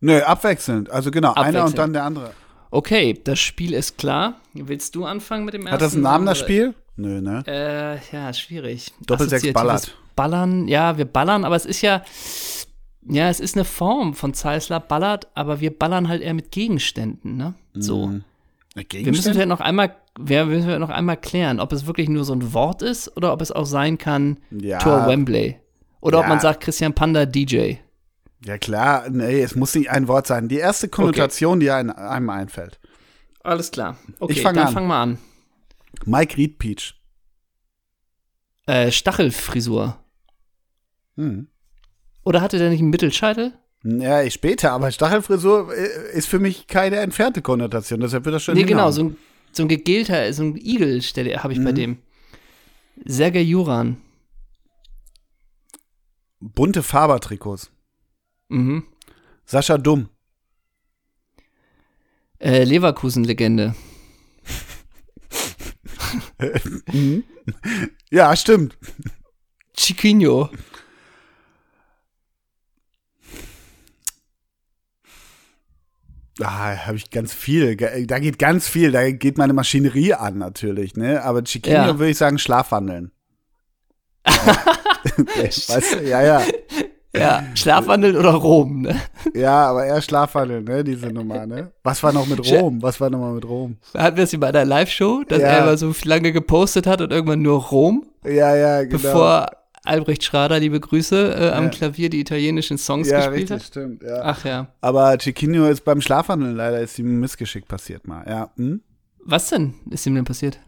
Nö, 0.00 0.20
abwechselnd. 0.20 0.90
Also 0.90 1.10
genau, 1.10 1.32
einer 1.34 1.40
und 1.40 1.46
Abwechselnd. 1.56 1.78
dann 1.78 1.92
der 1.92 2.04
andere. 2.04 2.32
Okay, 2.70 3.18
das 3.24 3.38
Spiel 3.38 3.72
ist 3.72 3.98
klar. 3.98 4.34
Willst 4.52 4.94
du 4.94 5.04
anfangen 5.04 5.44
mit 5.44 5.54
dem 5.54 5.62
ersten? 5.62 5.72
Hat 5.74 5.80
das 5.80 5.94
einen 5.94 6.02
Namen, 6.02 6.26
das 6.26 6.38
Spiel? 6.38 6.74
Nö, 6.96 7.20
ne? 7.20 7.42
Äh, 7.46 8.14
ja, 8.14 8.32
schwierig. 8.32 8.92
Doppelsechs 9.06 9.52
ballert. 9.52 9.96
Ballern, 10.16 10.68
ja, 10.68 10.98
wir 10.98 11.04
ballern, 11.04 11.44
aber 11.44 11.56
es 11.56 11.64
ist 11.66 11.80
ja, 11.82 12.02
ja, 13.08 13.28
es 13.28 13.40
ist 13.40 13.56
eine 13.56 13.64
Form 13.64 14.14
von 14.14 14.34
Zeissler 14.34 14.80
ballert, 14.80 15.28
aber 15.34 15.60
wir 15.60 15.76
ballern 15.76 16.08
halt 16.08 16.22
eher 16.22 16.34
mit 16.34 16.50
Gegenständen, 16.52 17.36
ne? 17.36 17.54
So. 17.74 18.06
Mhm. 18.08 18.24
Wir 18.74 19.06
müssen 19.12 19.34
vielleicht 19.34 19.48
noch 19.48 19.60
einmal, 19.60 19.94
wir 20.18 20.46
müssen 20.46 20.80
noch 20.80 20.88
einmal 20.90 21.18
klären, 21.18 21.60
ob 21.60 21.72
es 21.72 21.86
wirklich 21.86 22.08
nur 22.08 22.24
so 22.24 22.32
ein 22.32 22.52
Wort 22.54 22.80
ist 22.82 23.14
oder 23.16 23.32
ob 23.32 23.42
es 23.42 23.52
auch 23.52 23.66
sein 23.66 23.98
kann 23.98 24.38
Ja. 24.50 24.78
Tor 24.78 25.06
Wembley. 25.06 25.58
Oder 26.00 26.18
ob 26.18 26.24
Ja. 26.24 26.28
man 26.30 26.40
sagt 26.40 26.62
Christian 26.62 26.94
Panda 26.94 27.26
DJ. 27.26 27.74
Ja 28.44 28.58
klar, 28.58 29.08
nee, 29.10 29.40
es 29.42 29.54
muss 29.54 29.74
nicht 29.74 29.90
ein 29.90 30.08
Wort 30.08 30.26
sein. 30.26 30.48
Die 30.48 30.56
erste 30.56 30.88
Konnotation, 30.88 31.60
die 31.60 31.70
einem, 31.70 31.90
einem 31.90 32.30
einfällt. 32.30 32.80
Alles 33.44 33.70
klar. 33.70 33.98
Okay, 34.20 34.32
Ich 34.32 34.42
fang 34.42 34.54
dann 34.54 34.68
an. 34.68 34.72
fang 34.72 34.86
mal 34.86 35.02
an. 35.02 35.18
Mike 36.06 36.36
Reed 36.38 36.58
Peach. 36.58 36.94
Äh, 38.66 38.90
Stachelfrisur. 38.90 39.98
Hm. 41.16 41.48
Oder 42.24 42.40
hatte 42.40 42.58
der 42.58 42.70
nicht 42.70 42.80
einen 42.80 42.90
Mittelscheitel? 42.90 43.52
Ja, 43.84 44.22
ich 44.22 44.34
später, 44.34 44.72
aber 44.72 44.92
Stachelfrisur 44.92 45.74
äh, 45.74 46.16
ist 46.16 46.28
für 46.28 46.38
mich 46.38 46.66
keine 46.68 46.96
entfernte 46.96 47.42
Konnotation, 47.42 48.00
deshalb 48.00 48.24
wird 48.24 48.34
das 48.36 48.44
schon 48.44 48.54
Nee, 48.54 48.62
genau, 48.64 48.90
so 48.92 49.02
ein, 49.04 49.16
so 49.50 49.62
ein 49.64 49.68
gegelter, 49.68 50.32
so 50.32 50.44
ein 50.44 50.56
Igel 50.56 51.00
habe 51.00 51.52
ich 51.52 51.58
Mhm. 51.58 51.64
bei 51.64 51.72
dem. 51.72 51.98
Sergei 53.04 53.40
Juran. 53.42 53.96
Bunte 56.38 56.82
Fabertrikots. 56.82 57.70
Mhm. 58.48 58.84
Sascha 59.44 59.78
Dumm. 59.78 60.08
Äh, 62.38 62.64
Leverkusen-Legende. 62.64 63.74
Ja, 68.10 68.36
stimmt. 68.36 68.76
Chiquinho. 69.74 70.50
Ah, 76.40 76.74
habe 76.86 76.96
ich 76.96 77.10
ganz 77.10 77.32
viel. 77.34 77.76
Da 77.76 78.18
geht 78.18 78.38
ganz 78.38 78.66
viel. 78.68 78.90
Da 78.92 79.10
geht 79.10 79.36
meine 79.38 79.52
Maschinerie 79.52 80.14
an 80.14 80.38
natürlich, 80.38 80.96
ne? 80.96 81.22
Aber 81.22 81.44
Chiquinho 81.44 81.76
Ja. 81.76 81.98
würde 81.98 82.10
ich 82.10 82.18
sagen, 82.18 82.38
Schlafwandeln. 82.38 83.10
weißt 84.26 85.94
du, 85.94 86.08
ja, 86.08 86.22
ja. 86.22 86.42
Ja, 87.14 87.44
Schlafwandeln 87.54 88.16
oder 88.16 88.30
Rom, 88.30 88.80
ne? 88.82 88.98
Ja, 89.34 89.66
aber 89.66 89.84
eher 89.84 90.00
Schlafwandeln, 90.00 90.64
ne, 90.64 90.82
diese 90.82 91.08
Nummer, 91.08 91.44
ne? 91.46 91.70
Was 91.82 92.02
war 92.02 92.10
noch 92.10 92.26
mit 92.26 92.40
Rom? 92.50 92.82
Was 92.82 93.02
war 93.02 93.10
noch 93.10 93.18
mal 93.18 93.34
mit 93.34 93.44
Rom? 93.44 93.76
Hatten 93.94 94.16
wir 94.16 94.24
das 94.24 94.34
bei 94.40 94.48
einer 94.48 94.64
Live-Show, 94.64 95.24
dass 95.28 95.42
Ja. 95.42 95.48
er 95.48 95.62
immer 95.64 95.76
so 95.76 95.92
lange 96.04 96.32
gepostet 96.32 96.86
hat 96.86 97.02
und 97.02 97.12
irgendwann 97.12 97.42
nur 97.42 97.60
Rom, 97.64 98.06
Ja, 98.24 98.56
ja, 98.56 98.82
genau. 98.84 98.92
bevor 98.92 99.50
Albrecht 99.84 100.22
Schrader, 100.22 100.60
liebe 100.60 100.78
Grüße, 100.78 101.34
äh, 101.34 101.50
am 101.50 101.64
Ja. 101.64 101.70
Klavier 101.70 102.08
die 102.10 102.20
italienischen 102.20 102.78
Songs 102.78 103.08
ja, 103.10 103.18
gespielt 103.18 103.50
richtig, 103.50 103.56
hat. 103.56 103.62
stimmt, 103.64 104.02
ja. 104.02 104.20
Ach 104.22 104.44
ja. 104.44 104.68
Aber 104.80 105.18
Chiquinho 105.18 105.66
ist 105.66 105.84
beim 105.84 106.00
Schlafwandeln 106.00 106.54
leider 106.54 106.80
ist 106.80 106.98
ihm 106.98 107.16
ein 107.16 107.20
Missgeschick 107.20 107.66
passiert 107.66 108.06
mal. 108.06 108.24
Ja, 108.28 108.50
hm? 108.56 108.80
Was 109.24 109.48
denn 109.50 109.74
ist 109.90 110.06
ihm 110.06 110.14
denn 110.14 110.24
passiert? 110.24 110.58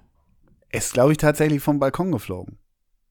Ist, 0.73 0.93
glaube 0.95 1.13
ich, 1.13 1.19
tatsächlich 1.19 1.63
vom 1.63 1.79
Balkon 1.79 2.11
geflogen. 2.11 2.59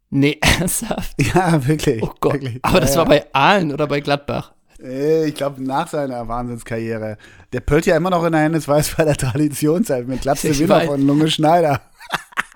Nee, 0.09 0.37
ernsthaft. 0.59 1.15
Ja, 1.33 1.65
wirklich. 1.65 2.03
Oh 2.03 2.11
Gott. 2.19 2.33
Wirklich. 2.33 2.59
Aber 2.63 2.79
das 2.81 2.91
ja, 2.95 2.97
war 2.99 3.05
bei 3.05 3.25
Aalen 3.33 3.71
oder 3.71 3.87
bei 3.87 3.99
Gladbach. 4.01 4.53
Äh, 4.81 5.25
Ich 5.27 5.35
glaube, 5.35 5.63
nach 5.63 5.87
seiner 5.87 6.27
Wahnsinnskarriere. 6.27 7.17
Der 7.53 7.61
pölt 7.61 7.85
ja 7.85 7.95
immer 7.95 8.09
noch 8.09 8.23
in 8.25 8.33
der 8.33 8.41
Hennes 8.41 8.67
Weiß 8.67 8.95
bei 8.97 9.05
der 9.05 9.15
Traditionszeit 9.15 10.07
mit 10.07 10.21
Glatze 10.21 10.57
Winner 10.59 10.81
von 10.81 11.01
Lunge 11.07 11.29
Schneider. 11.31 11.81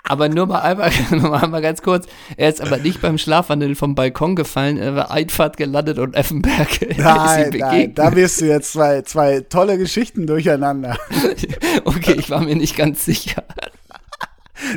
Aber 0.08 0.30
nur 0.30 0.46
mal 0.46 0.60
einmal, 0.60 0.90
nur 1.10 1.46
mal 1.46 1.62
ganz 1.62 1.82
kurz. 1.82 2.06
Er 2.36 2.48
ist 2.48 2.60
aber 2.60 2.78
nicht 2.78 3.00
beim 3.02 3.18
Schlafwandeln 3.18 3.76
vom 3.76 3.94
Balkon 3.94 4.36
gefallen, 4.36 4.78
er 4.78 4.96
war 4.96 5.10
Einfahrt 5.10 5.56
gelandet 5.56 5.98
und 5.98 6.16
Effenberg 6.16 6.68
Nein, 6.98 7.54
nein, 7.58 7.94
da 7.94 8.14
wirst 8.16 8.40
du 8.40 8.46
jetzt 8.46 8.72
zwei, 8.72 9.02
zwei 9.02 9.40
tolle 9.40 9.76
Geschichten 9.78 10.26
durcheinander. 10.26 10.98
okay, 11.84 12.14
ich 12.18 12.30
war 12.30 12.40
mir 12.40 12.56
nicht 12.56 12.76
ganz 12.76 13.04
sicher. 13.04 13.44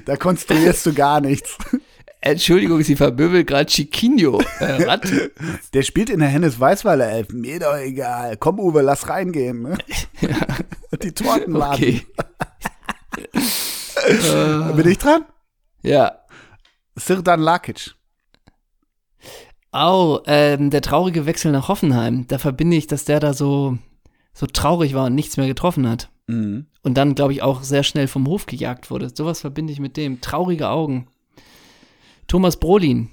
Da 0.06 0.18
konstruierst 0.18 0.86
du 0.86 0.94
gar 0.94 1.22
nichts. 1.22 1.58
Entschuldigung, 2.20 2.84
Sie 2.84 2.96
verböbelt 2.96 3.48
gerade 3.48 3.66
Chiquinho. 3.66 4.42
Äh. 4.60 4.98
Der 5.74 5.82
spielt 5.82 6.12
in 6.12 6.20
der 6.20 6.30
Hennes 6.30 6.60
Weißweiler 6.60 7.10
Elf. 7.10 7.30
Mir 7.30 7.60
doch 7.60 7.76
egal. 7.78 8.38
Komm, 8.38 8.60
Uwe, 8.60 8.82
lass 8.82 9.10
reingehen. 9.10 9.64
Ne? 9.64 9.78
Die 11.02 11.14
Torten 11.14 11.56
warten. 11.56 11.84
Okay. 11.84 12.06
Bin 14.76 14.88
ich 14.88 14.98
dran? 14.98 15.26
Ja. 15.84 16.20
Sirdan 16.96 17.40
Lakic. 17.40 17.96
Au, 19.72 20.20
ähm, 20.26 20.70
der 20.70 20.82
traurige 20.82 21.26
Wechsel 21.26 21.52
nach 21.52 21.70
Hoffenheim. 21.70 22.28
Da 22.28 22.38
verbinde 22.38 22.76
ich, 22.76 22.88
dass 22.88 23.06
der 23.06 23.20
da 23.20 23.34
so, 23.34 23.78
so 24.34 24.46
traurig 24.46 24.94
war 24.94 25.06
und 25.06 25.16
nichts 25.16 25.38
mehr 25.38 25.48
getroffen 25.48 25.88
hat. 25.88 26.10
Mhm. 26.28 26.66
Und 26.84 26.96
dann, 26.96 27.16
glaube 27.16 27.34
ich, 27.34 27.42
auch 27.42 27.64
sehr 27.64 27.84
schnell 27.84 28.08
vom 28.08 28.28
Hof 28.28 28.46
gejagt 28.46 28.92
wurde. 28.92 29.12
Sowas 29.14 29.42
verbinde 29.42 29.72
ich 29.72 29.80
mit 29.80 29.98
dem. 29.98 30.20
Traurige 30.20 30.70
Augen. 30.70 31.08
Thomas 32.28 32.58
Brolin. 32.58 33.10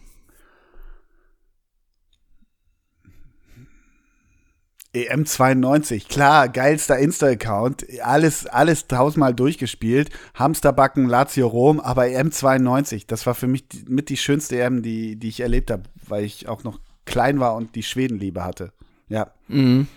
EM92, 4.95 5.95
E 5.95 6.01
klar, 6.01 6.49
geilster 6.49 6.99
Insta-Account, 6.99 7.87
alles, 8.03 8.47
alles 8.47 8.89
tausendmal 8.89 9.35
durchgespielt, 9.35 10.11
Hamsterbacken, 10.35 11.07
Lazio 11.09 11.47
Rom, 11.47 11.79
aber 11.81 12.05
EM92, 12.05 13.05
das 13.07 13.27
war 13.27 13.35
für 13.35 13.47
mich 13.47 13.69
die, 13.69 13.85
mit 13.87 14.09
die 14.09 14.17
schönste 14.17 14.59
EM, 14.61 14.83
die, 14.83 15.17
die 15.17 15.29
ich 15.29 15.41
erlebt 15.41 15.71
habe, 15.71 15.83
weil 16.07 16.25
ich 16.25 16.49
auch 16.49 16.65
noch 16.65 16.81
klein 17.05 17.39
war 17.41 17.55
und 17.55 17.75
die 17.75 17.83
Schwedenliebe 17.83 18.45
hatte. 18.45 18.73
Ja. 19.09 19.31
Mhm. 19.49 19.89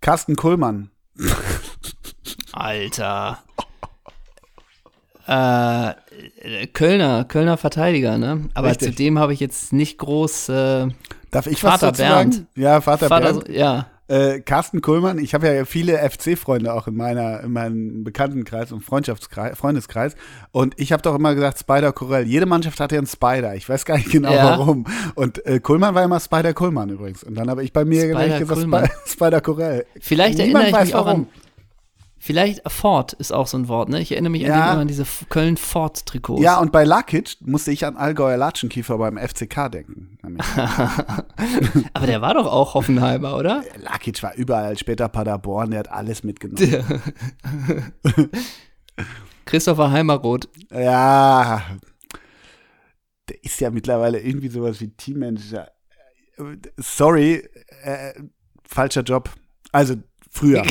Carsten 0.00 0.36
Kullmann, 0.36 0.90
Alter. 2.52 3.38
Äh, 5.26 6.66
Kölner, 6.72 7.24
Kölner 7.24 7.56
Verteidiger, 7.56 8.18
ne? 8.18 8.48
Aber 8.54 8.70
Richtig. 8.70 8.88
zu 8.88 8.94
dem 8.94 9.18
habe 9.18 9.32
ich 9.32 9.40
jetzt 9.40 9.72
nicht 9.72 9.98
groß 9.98 10.48
äh, 10.48 10.88
darf 11.30 11.46
ich 11.46 11.62
was 11.62 11.72
Vater 11.72 11.86
dazu 11.88 12.02
Bernd. 12.02 12.34
sagen? 12.34 12.46
Ja, 12.56 12.80
Vater, 12.80 13.08
Vater, 13.08 13.32
Bernd. 13.34 13.48
ja. 13.48 13.86
Äh, 14.12 14.40
Carsten 14.40 14.82
Kuhlmann, 14.82 15.18
ich 15.18 15.32
habe 15.32 15.46
ja 15.46 15.64
viele 15.64 15.96
FC-Freunde 15.98 16.74
auch 16.74 16.86
in 16.86 16.94
meiner 16.96 17.40
in 17.40 17.52
meinem 17.52 18.04
Bekanntenkreis 18.04 18.70
und 18.70 18.82
Freundschaftskreis, 18.82 19.56
Freundeskreis 19.56 20.16
und 20.50 20.74
ich 20.76 20.92
habe 20.92 21.02
doch 21.02 21.14
immer 21.14 21.34
gesagt 21.34 21.58
Spider 21.58 21.92
Corell. 21.92 22.26
Jede 22.26 22.44
Mannschaft 22.44 22.78
hatte 22.78 22.98
einen 22.98 23.06
Spider. 23.06 23.54
Ich 23.54 23.66
weiß 23.68 23.86
gar 23.86 23.96
nicht 23.96 24.10
genau 24.10 24.32
Ja. 24.32 24.58
warum. 24.58 24.84
Und 25.14 25.44
äh, 25.46 25.60
Kuhlmann 25.60 25.94
war 25.94 26.04
immer 26.04 26.20
Spider 26.20 26.52
Kuhlmann 26.52 26.90
übrigens. 26.90 27.24
Und 27.24 27.36
dann 27.36 27.48
habe 27.48 27.64
ich 27.64 27.72
bei 27.72 27.86
mir 27.86 28.02
Spider 28.02 28.14
gleich 28.26 28.38
gesagt. 28.38 28.60
Spi 28.60 28.90
Spider 29.10 29.40
Corell. 29.40 29.86
Vielleicht 29.98 30.36
Niemand 30.38 30.64
erinnere 30.64 30.80
ich 30.82 30.86
mich 30.88 30.94
auch 30.94 31.06
warum. 31.06 31.20
an. 31.22 31.41
Vielleicht 32.24 32.62
Ford 32.70 33.14
ist 33.14 33.32
auch 33.32 33.48
so 33.48 33.58
ein 33.58 33.66
Wort, 33.66 33.88
ne? 33.88 34.00
Ich 34.00 34.12
erinnere 34.12 34.30
mich 34.30 34.44
an, 34.44 34.48
Ja. 34.50 34.70
an 34.74 34.86
diese 34.86 35.04
Köln-Ford-Trikots. 35.28 36.40
Ja, 36.40 36.60
und 36.60 36.70
bei 36.70 36.84
Lakic 36.84 37.36
musste 37.40 37.72
ich 37.72 37.84
an 37.84 37.96
Allgäuer 37.96 38.36
Latschenkiefer 38.36 38.96
beim 38.96 39.18
FCK 39.18 39.68
denken. 39.68 40.18
Aber 41.92 42.06
der 42.06 42.20
war 42.20 42.34
doch 42.34 42.46
auch 42.46 42.74
Hoffenheimer, 42.74 43.36
oder? 43.36 43.64
Lakic 43.76 44.22
war 44.22 44.36
überall, 44.36 44.78
später 44.78 45.08
Paderborn, 45.08 45.72
der 45.72 45.80
hat 45.80 45.90
alles 45.90 46.22
mitgenommen. 46.22 46.84
Christopher 49.44 49.90
Heimeroth. 49.90 50.48
Ja, 50.70 51.64
der 53.28 53.42
ist 53.42 53.60
ja 53.60 53.70
mittlerweile 53.72 54.20
irgendwie 54.20 54.48
sowas 54.48 54.80
wie 54.80 54.90
Teammanager. 54.90 55.72
Äh, 56.36 56.42
Sorry, 56.76 57.48
äh, 57.82 58.12
falscher 58.62 59.02
Job. 59.02 59.28
Also 59.72 59.96
früher. 60.30 60.62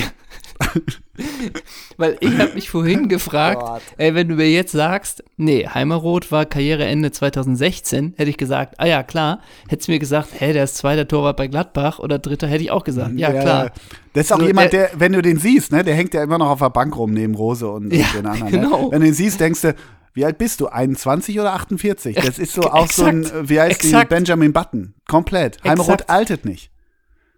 Weil 1.98 2.18
ich 2.20 2.38
habe 2.38 2.54
mich 2.54 2.70
vorhin 2.70 3.10
gefragt, 3.10 3.60
Gott. 3.62 3.82
ey, 3.98 4.16
wenn 4.16 4.28
du 4.28 4.36
mir 4.36 4.50
jetzt 4.50 4.72
sagst, 4.72 5.24
nee, 5.38 5.68
Heimeroth 5.68 6.32
war 6.32 6.46
Karriereende 6.46 7.12
2016, 7.12 8.14
hätte 8.18 8.30
ich 8.30 8.38
gesagt, 8.38 8.76
ah 8.80 8.86
ja, 8.86 9.04
klar. 9.04 9.40
Hättest 9.68 9.88
du 9.88 9.92
mir 9.94 10.00
gesagt, 10.00 10.30
hey, 10.38 10.54
der 10.54 10.64
ist 10.64 10.78
zweiter 10.78 11.08
Torwart 11.08 11.38
bei 11.38 11.48
Gladbach 11.48 12.00
oder 12.00 12.18
dritter, 12.20 12.48
hätte 12.48 12.64
ich 12.64 12.72
auch 12.72 12.84
gesagt, 12.84 13.14
ja, 13.18 13.32
klar. 13.32 13.72
Das 14.14 14.26
ist 14.26 14.32
auch 14.34 14.40
So, 14.40 14.48
jemand, 14.48 14.74
der- 14.74 14.90
der, 14.90 15.00
wenn 15.00 15.14
du 15.14 15.22
den 15.22 15.38
siehst, 15.38 15.72
ne, 15.72 15.84
der 15.84 15.96
hängt 15.96 16.14
ja 16.14 16.24
immer 16.24 16.38
noch 16.38 16.50
auf 16.50 16.60
der 16.60 16.70
Bank 16.70 16.96
rum 16.98 17.12
neben 17.12 17.36
Rose 17.36 17.68
und, 17.70 17.94
Ja, 17.94 18.06
den 18.16 18.26
anderen. 18.26 18.52
genau. 18.52 18.86
Ne? 18.86 18.92
Wenn 18.92 19.00
du 19.02 19.06
den 19.08 19.14
siehst, 19.14 19.40
denkst 19.40 19.62
du, 19.62 19.76
wie 20.14 20.26
alt 20.26 20.38
bist 20.38 20.60
du? 20.60 20.68
21 20.68 21.40
oder 21.40 21.54
48? 21.54 22.16
Das 22.18 22.38
ist 22.38 22.54
so 22.54 22.62
auch 22.72 22.90
so 22.90 23.06
ein, 23.06 23.22
Exakt. 23.22 23.50
wie 23.50 23.60
heißt 23.62 23.84
die, 23.84 23.88
Exakt. 23.88 24.10
Benjamin 24.10 24.52
Button. 24.54 24.94
Komplett. 25.08 25.64
Heimeroth 25.64 26.02
Exakt. 26.02 26.10
altet 26.10 26.46
nicht. 26.46 26.70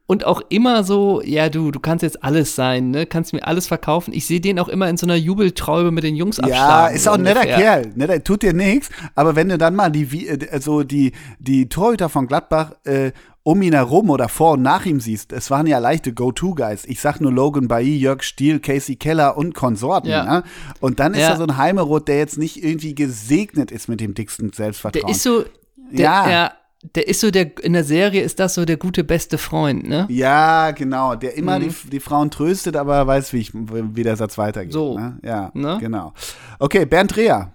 Und 0.06 0.26
auch 0.26 0.42
immer 0.50 0.84
so, 0.84 1.22
ja, 1.24 1.48
du, 1.48 1.72
du 1.72 1.80
kannst 1.80 2.04
jetzt 2.04 2.24
alles 2.24 2.56
sein, 2.56 2.92
ne? 2.92 3.06
Kannst 3.06 3.32
mir 3.32 3.48
alles 3.48 3.68
verkaufen. 3.68 4.14
Ich 4.14 4.26
sehe 4.28 4.42
den 4.42 4.60
auch 4.60 4.68
immer 4.68 4.90
in 4.90 4.98
so 4.98 5.06
einer 5.06 5.16
Jubeltraube 5.16 5.92
mit 5.92 6.04
den 6.04 6.16
Jungs 6.18 6.38
Ja, 6.38 6.44
abschlagen. 6.44 6.96
ist 6.98 7.04
so 7.06 7.12
auch 7.12 7.16
ein 7.16 7.22
netter. 7.22 7.42
Kerl. 7.46 7.92
Netter, 7.96 8.22
tut 8.22 8.42
dir 8.44 8.52
nichts. 8.54 8.90
Aber 9.16 9.36
wenn 9.38 9.48
du 9.48 9.58
dann 9.58 9.76
mal 9.76 9.90
die, 9.90 10.28
äh, 10.28 10.50
also 10.52 10.84
die, 10.84 11.14
die 11.40 11.70
Torhüter 11.70 12.10
von 12.10 12.28
Gladbach 12.28 12.74
äh, 12.84 13.14
um 13.44 13.62
ihn 13.62 13.74
herum 13.74 14.10
oder 14.10 14.28
vor 14.28 14.54
und 14.54 14.62
nach 14.62 14.86
ihm 14.86 15.00
siehst, 15.00 15.32
es 15.32 15.50
waren 15.50 15.68
ja 15.68 15.78
leichte 15.80 16.14
Go-To-Guys. 16.14 16.84
Ich 16.86 17.00
sag 17.00 17.22
nur 17.22 17.32
Logan 17.32 17.70
Bailly, 17.70 17.98
Jörg 17.98 18.24
Stiel, 18.24 18.60
Casey 18.60 18.98
Keller 18.98 19.38
und 19.38 19.54
Konsorten. 19.54 20.10
Ja. 20.10 20.24
Ne? 20.26 20.44
Und 20.82 21.00
dann 21.00 21.14
ist 21.14 21.22
Ja. 21.22 21.30
da 21.32 21.38
so 21.38 21.44
ein 21.44 21.56
Heimeroth, 21.58 22.10
der 22.10 22.18
jetzt 22.18 22.38
nicht 22.38 22.62
irgendwie 22.62 22.94
gesegnet 22.94 23.72
ist 23.72 23.88
mit 23.88 24.02
dem 24.02 24.14
dicksten 24.14 24.52
Der 24.52 24.56
Selbstvertrauen. 24.58 25.10
ist 25.12 25.24
so, 25.24 25.44
der, 25.92 26.00
Ja. 26.06 26.30
ja, 26.30 26.52
der 26.96 27.08
ist 27.08 27.22
so 27.22 27.32
der, 27.32 27.58
in 27.64 27.74
der 27.74 27.84
Serie 27.84 28.22
ist 28.22 28.40
das 28.40 28.56
so 28.56 28.66
der 28.66 28.78
gute 28.78 29.04
beste 29.04 29.38
Freund, 29.38 29.88
ne? 29.88 30.06
Ja, 30.10 30.72
genau. 30.72 31.16
Der 31.16 31.36
immer 31.38 31.60
Mhm. 31.60 31.70
die, 31.70 31.90
die 31.92 32.00
Frauen 32.00 32.30
tröstet, 32.32 32.76
aber 32.76 33.06
weiß, 33.08 33.34
wie, 33.34 33.40
ich, 33.40 33.52
wie 33.54 34.04
der 34.04 34.16
Satz 34.18 34.38
weitergeht. 34.38 34.74
So. 34.74 34.98
Ne? 35.00 35.18
Ja, 35.24 35.52
Ne? 35.54 35.78
genau. 35.80 36.14
Okay, 36.60 36.86
Bernd 36.86 37.16
Dreher. 37.16 37.54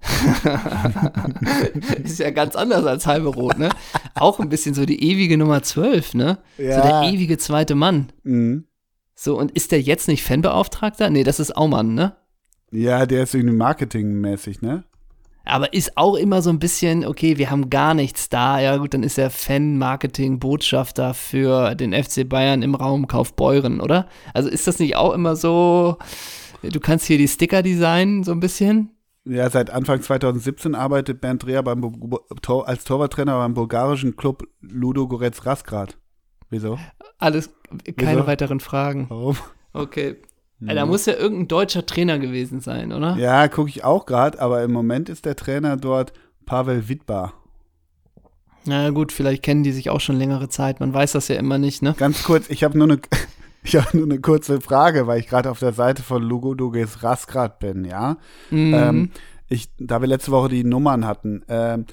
ist 2.04 2.18
ja 2.18 2.30
ganz 2.30 2.56
anders 2.56 2.84
als 2.84 3.06
halbe 3.06 3.28
Rot, 3.28 3.58
ne? 3.58 3.70
Auch 4.14 4.40
ein 4.40 4.48
bisschen 4.48 4.74
so 4.74 4.84
die 4.84 5.02
ewige 5.02 5.38
Nummer 5.38 5.62
12, 5.62 6.14
ne? 6.14 6.38
So 6.56 6.62
Ja. 6.64 7.02
der 7.02 7.12
ewige 7.12 7.38
zweite 7.38 7.74
Mann. 7.74 8.12
Mhm. 8.22 8.64
So, 9.14 9.38
und 9.38 9.52
ist 9.52 9.72
der 9.72 9.80
jetzt 9.80 10.08
nicht 10.08 10.24
Fanbeauftragter? 10.24 11.10
Nee, 11.10 11.24
das 11.24 11.40
ist 11.40 11.56
Aumann, 11.56 11.94
ne? 11.94 12.16
Ja, 12.70 13.06
der 13.06 13.22
ist 13.22 13.34
irgendwie 13.34 13.56
marketingmäßig, 13.56 14.60
ne? 14.60 14.84
Aber 15.44 15.72
ist 15.72 15.96
auch 15.96 16.14
immer 16.14 16.40
so 16.42 16.50
ein 16.50 16.58
bisschen, 16.58 17.04
okay, 17.04 17.36
wir 17.38 17.50
haben 17.50 17.68
gar 17.70 17.94
nichts 17.94 18.28
da. 18.28 18.60
Ja, 18.60 18.76
gut, 18.78 18.94
dann 18.94 19.02
ist 19.02 19.18
er 19.18 19.30
Fan-Marketing-Botschafter 19.30 21.14
für 21.14 21.74
den 21.74 21.92
FC 21.92 22.28
Bayern 22.28 22.62
im 22.62 22.74
Raum 22.74 23.06
Kaufbeuren, 23.06 23.80
oder? 23.80 24.08
Also 24.32 24.48
ist 24.48 24.66
das 24.66 24.78
nicht 24.78 24.96
auch 24.96 25.12
immer 25.12 25.36
so, 25.36 25.98
du 26.62 26.80
kannst 26.80 27.06
hier 27.06 27.18
die 27.18 27.28
Sticker 27.28 27.62
designen, 27.62 28.24
so 28.24 28.32
ein 28.32 28.40
bisschen? 28.40 28.90
Ja, 29.26 29.48
seit 29.48 29.70
Anfang 29.70 30.02
2017 30.02 30.74
arbeitet 30.74 31.20
Bernd 31.20 31.44
Dreher 31.44 31.62
Tor, 32.42 32.68
als 32.68 32.84
Torwarttrainer 32.84 33.38
beim 33.38 33.54
bulgarischen 33.54 34.16
Club 34.16 34.46
Ludo 34.60 35.08
Goretz 35.08 35.46
Rasgrad. 35.46 35.98
Wieso? 36.50 36.78
Alles, 37.18 37.50
keine 37.96 38.18
Wieso? 38.18 38.26
weiteren 38.26 38.60
Fragen. 38.60 39.06
Warum? 39.08 39.36
Okay. 39.72 40.16
Da 40.66 40.86
muss 40.86 41.06
ja 41.06 41.14
irgendein 41.14 41.48
deutscher 41.48 41.84
Trainer 41.84 42.18
gewesen 42.18 42.60
sein, 42.60 42.92
oder? 42.92 43.16
Ja, 43.16 43.48
gucke 43.48 43.68
ich 43.68 43.84
auch 43.84 44.06
gerade, 44.06 44.40
aber 44.40 44.62
im 44.62 44.72
Moment 44.72 45.08
ist 45.08 45.24
der 45.24 45.36
Trainer 45.36 45.76
dort 45.76 46.12
Pavel 46.46 46.88
Wittbar. 46.88 47.34
Na 48.66 48.90
gut, 48.90 49.12
vielleicht 49.12 49.42
kennen 49.42 49.62
die 49.62 49.72
sich 49.72 49.90
auch 49.90 50.00
schon 50.00 50.16
längere 50.16 50.48
Zeit. 50.48 50.80
Man 50.80 50.94
weiß 50.94 51.12
das 51.12 51.28
ja 51.28 51.36
immer 51.36 51.58
nicht, 51.58 51.82
ne? 51.82 51.94
Ganz 51.98 52.24
kurz, 52.24 52.48
ich 52.48 52.64
habe 52.64 52.78
nur 52.78 52.88
eine 52.88 53.00
ich 53.64 53.76
habe 53.76 53.96
nur 53.96 54.06
eine 54.06 54.20
kurze 54.20 54.60
Frage, 54.60 55.06
weil 55.06 55.20
ich 55.20 55.26
gerade 55.26 55.50
auf 55.50 55.58
der 55.58 55.72
Seite 55.72 56.02
von 56.02 56.22
Lugo 56.22 56.54
Goretz 56.54 57.02
Rasgrad 57.02 57.58
bin, 57.58 57.84
ja? 57.84 58.18
Mhm. 58.50 58.74
Ähm, 58.74 59.10
ich, 59.48 59.68
da 59.78 60.00
wir 60.00 60.08
letzte 60.08 60.30
Woche 60.32 60.48
die 60.48 60.64
Nummern 60.64 61.06
hatten, 61.06 61.42
ähm, 61.48 61.86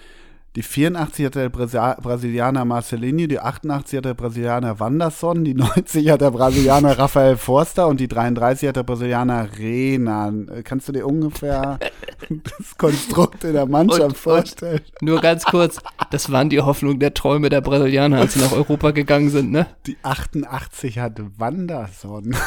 die 0.55 0.63
84 0.63 1.25
hat 1.27 1.35
der 1.35 1.49
Brasilianer 1.49 2.65
Marcelinho, 2.65 3.25
die 3.27 3.39
88 3.39 3.97
hat 3.97 4.05
der 4.05 4.13
Brasilianer 4.15 4.79
Wanderson, 4.81 5.45
die 5.45 5.53
90 5.53 6.09
hat 6.09 6.19
der 6.19 6.31
Brasilianer 6.31 6.99
Rafael 6.99 7.37
Forster 7.37 7.87
und 7.87 8.01
die 8.01 8.09
33 8.09 8.67
hat 8.67 8.75
der 8.75 8.83
Brasilianer 8.83 9.47
Renan. 9.57 10.49
Kannst 10.65 10.89
du 10.89 10.91
dir 10.91 11.07
ungefähr 11.07 11.79
das 12.29 12.77
Konstrukt 12.77 13.45
in 13.45 13.53
der 13.53 13.65
Mannschaft 13.65 14.01
Und- 14.01 14.07
und- 14.09 14.17
vorstellen? 14.17 14.81
Nur 14.99 15.21
ganz 15.21 15.45
kurz, 15.45 15.77
das 16.11 16.31
waren 16.31 16.49
die 16.49 16.59
Hoffnung 16.59 16.99
der 16.99 17.13
Träume 17.13 17.47
der 17.49 17.61
Brasilianer, 17.61 18.19
als 18.19 18.33
sie 18.33 18.41
nach 18.41 18.51
Europa 18.51 18.91
gegangen 18.91 19.29
sind, 19.29 19.51
ne? 19.51 19.67
Die 19.87 19.95
88 20.03 20.99
hat 20.99 21.21
Wanderson. 21.37 22.35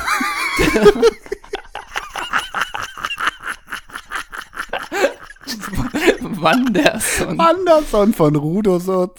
Wanderson. 6.21 7.39
Wanderson 7.39 8.13
von 8.13 8.37
Rudo 8.37 8.79
so, 8.79 9.13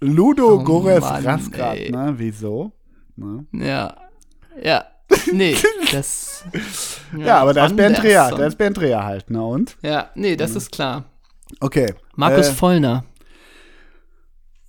Ludo 0.00 0.54
Oh 0.60 0.64
Gores 0.64 1.00
Mann, 1.00 1.24
ey. 1.76 1.90
ne? 1.90 2.14
Wieso? 2.16 2.72
Ne? 3.16 3.46
Ja. 3.52 3.96
Ja. 4.62 4.84
Nee, 5.32 5.56
das. 5.92 6.44
Ja, 7.16 7.38
aber 7.38 7.54
da 7.54 7.66
ist 7.66 7.74
da 8.36 8.46
ist 8.46 8.56
halt, 9.04 9.30
ne? 9.30 9.42
Und? 9.42 9.76
Ja, 9.82 10.10
nee, 10.14 10.36
das 10.36 10.54
ist 10.54 10.70
klar. 10.70 11.04
Okay. 11.60 11.94
Markus 12.14 12.48
äh, 12.48 12.52
Vollner. 12.52 13.04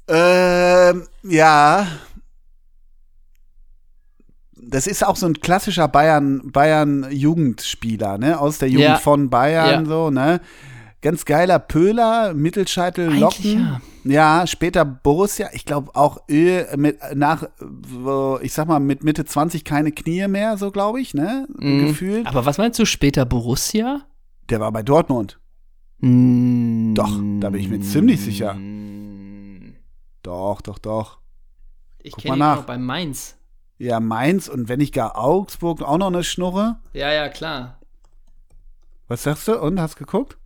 Ähm, 0.07 1.03
ja. 1.24 1.88
Das 4.61 4.88
ist 4.88 5.05
auch 5.05 5.15
so 5.15 5.26
ein 5.26 5.34
klassischer 5.34 5.88
Bayern, 5.88 6.51
Bayern-Jugendspieler, 6.51 8.17
ne? 8.17 8.39
Aus 8.39 8.59
der 8.59 8.70
Jugend 8.70 8.88
Ja. 8.89 8.95
von 8.97 9.30
Bayern, 9.30 9.86
Ja. 9.86 9.89
so, 9.89 10.09
ne? 10.09 10.41
Ganz 11.01 11.23
geiler 11.23 11.59
Pöhler, 11.59 12.33
Mittelscheitel, 12.33 13.17
Locken. 13.17 13.79
Ja. 14.03 14.45
später 14.47 14.83
Borussia. 14.83 15.49
Ich 15.53 15.63
glaube 15.63 15.95
auch 15.95 16.23
Ö 16.29 16.63
mit 16.75 16.99
nach, 17.15 17.43
ich 18.41 18.53
sag 18.53 18.67
mal, 18.67 18.79
mit 18.79 19.03
Mitte 19.03 19.23
20 19.23 19.63
keine 19.63 19.93
Knie 19.93 20.27
mehr, 20.27 20.57
so 20.57 20.71
glaube 20.71 20.99
ich, 20.99 21.13
ne? 21.13 21.47
Mhm. 21.57 21.87
Gefühlt. 21.87 22.27
Aber 22.27 22.45
was 22.45 22.57
meinst 22.57 22.79
du 22.79 22.85
später 22.85 23.25
Borussia? 23.25 24.01
Der 24.49 24.59
war 24.59 24.71
bei 24.73 24.83
Dortmund. 24.83 25.39
Mm, 25.99 26.95
Doch, 26.95 27.11
da 27.39 27.49
bin 27.49 27.61
ich 27.61 27.69
mir 27.69 27.79
ziemlich 27.81 28.19
sicher. 28.21 28.57
Doch, 30.23 30.61
doch, 30.61 30.79
doch. 30.79 31.19
Ich 32.01 32.15
kenne 32.15 32.35
ihn 32.35 32.39
nach. 32.39 32.57
noch 32.57 32.63
bei 32.65 32.77
Mainz. 32.77 33.35
Ja, 33.77 33.99
Mainz 34.01 34.49
und 34.49 34.67
wenn 34.67 34.79
nicht 34.79 34.93
gar 34.93 35.17
Augsburg 35.17 35.81
auch 35.81 35.97
noch 35.97 36.07
eine 36.07 36.23
Schnurre. 36.23 36.77
Ja, 36.93 37.11
ja, 37.11 37.29
klar. 37.29 37.79
Was 39.07 39.23
sagst 39.23 39.47
du? 39.47 39.57
Und 39.59 39.79
hast 39.79 39.95
geguckt? 39.95 40.37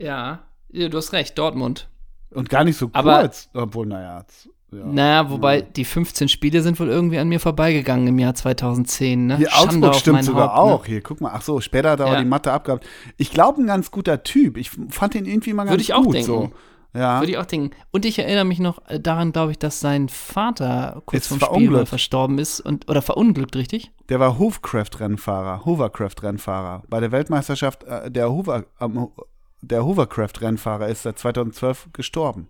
Ja, 0.00 0.40
ja 0.72 0.88
du 0.88 0.96
hast 0.98 1.12
recht, 1.12 1.36
Dortmund. 1.38 1.88
Und 2.30 2.48
gar 2.48 2.64
nicht 2.64 2.76
so 2.76 2.90
Aber- 2.92 3.20
kurz. 3.20 3.50
Obwohl, 3.54 3.86
naja. 3.86 4.24
Ja. 4.72 4.84
Naja, 4.86 5.30
wobei 5.30 5.62
die 5.62 5.84
15 5.84 6.28
Spiele 6.28 6.62
sind 6.62 6.78
wohl 6.78 6.88
irgendwie 6.88 7.18
an 7.18 7.28
mir 7.28 7.40
vorbeigegangen 7.40 8.06
im 8.06 8.18
Jahr 8.20 8.36
2010, 8.36 9.26
ne? 9.26 9.36
Hier 9.36 9.50
Schande 9.50 9.88
Augsburg 9.88 9.94
stimmt 9.96 10.24
sogar 10.24 10.54
Haupt, 10.54 10.68
ne? 10.68 10.74
auch. 10.74 10.86
Hier, 10.86 11.00
guck 11.02 11.20
mal. 11.20 11.32
Ach 11.34 11.42
so, 11.42 11.60
später 11.60 11.90
hat 11.90 11.98
er 12.00 12.06
auch 12.06 12.12
Ja. 12.12 12.20
die 12.20 12.24
Mathe 12.28 12.52
abgehabt. 12.52 12.86
Ich 13.16 13.32
glaube, 13.32 13.60
ein 13.60 13.66
ganz 13.66 13.90
guter 13.90 14.22
Typ. 14.22 14.56
Ich 14.56 14.70
fand 14.90 15.16
ihn 15.16 15.24
irgendwie 15.26 15.54
mal 15.54 15.64
ganz 15.64 15.72
Würde 15.72 15.82
ich 15.82 15.92
auch 15.92 16.04
gut. 16.04 16.14
denken. 16.14 16.26
So. 16.26 16.50
Ja. 16.94 17.20
Würde 17.20 17.32
ich 17.32 17.38
auch 17.38 17.46
denken. 17.46 17.70
Und 17.90 18.04
ich 18.04 18.18
erinnere 18.20 18.44
mich 18.44 18.60
noch 18.60 18.78
äh, 18.88 19.00
daran, 19.00 19.32
glaube 19.32 19.50
ich, 19.50 19.58
dass 19.58 19.80
sein 19.80 20.08
Vater 20.08 21.02
kurz 21.04 21.26
vorm 21.26 21.40
Spiel 21.40 21.86
verstorben 21.86 22.38
ist 22.38 22.60
und 22.60 22.88
oder 22.88 23.02
verunglückt, 23.02 23.56
richtig? 23.56 23.90
Der 24.08 24.20
war 24.20 24.38
Hovercraft-Rennfahrer. 24.38 25.64
Hovercraft-Rennfahrer. 25.64 26.82
Bei 26.88 27.00
der 27.00 27.10
Weltmeisterschaft 27.12 27.84
äh, 27.84 28.10
der 28.10 28.30
Hover, 28.30 28.64
ähm, 28.80 29.08
der 29.62 29.84
Hovercraft-Rennfahrer 29.84 30.88
ist 30.88 31.02
seit 31.02 31.18
2012 31.18 31.88
gestorben. 31.92 32.48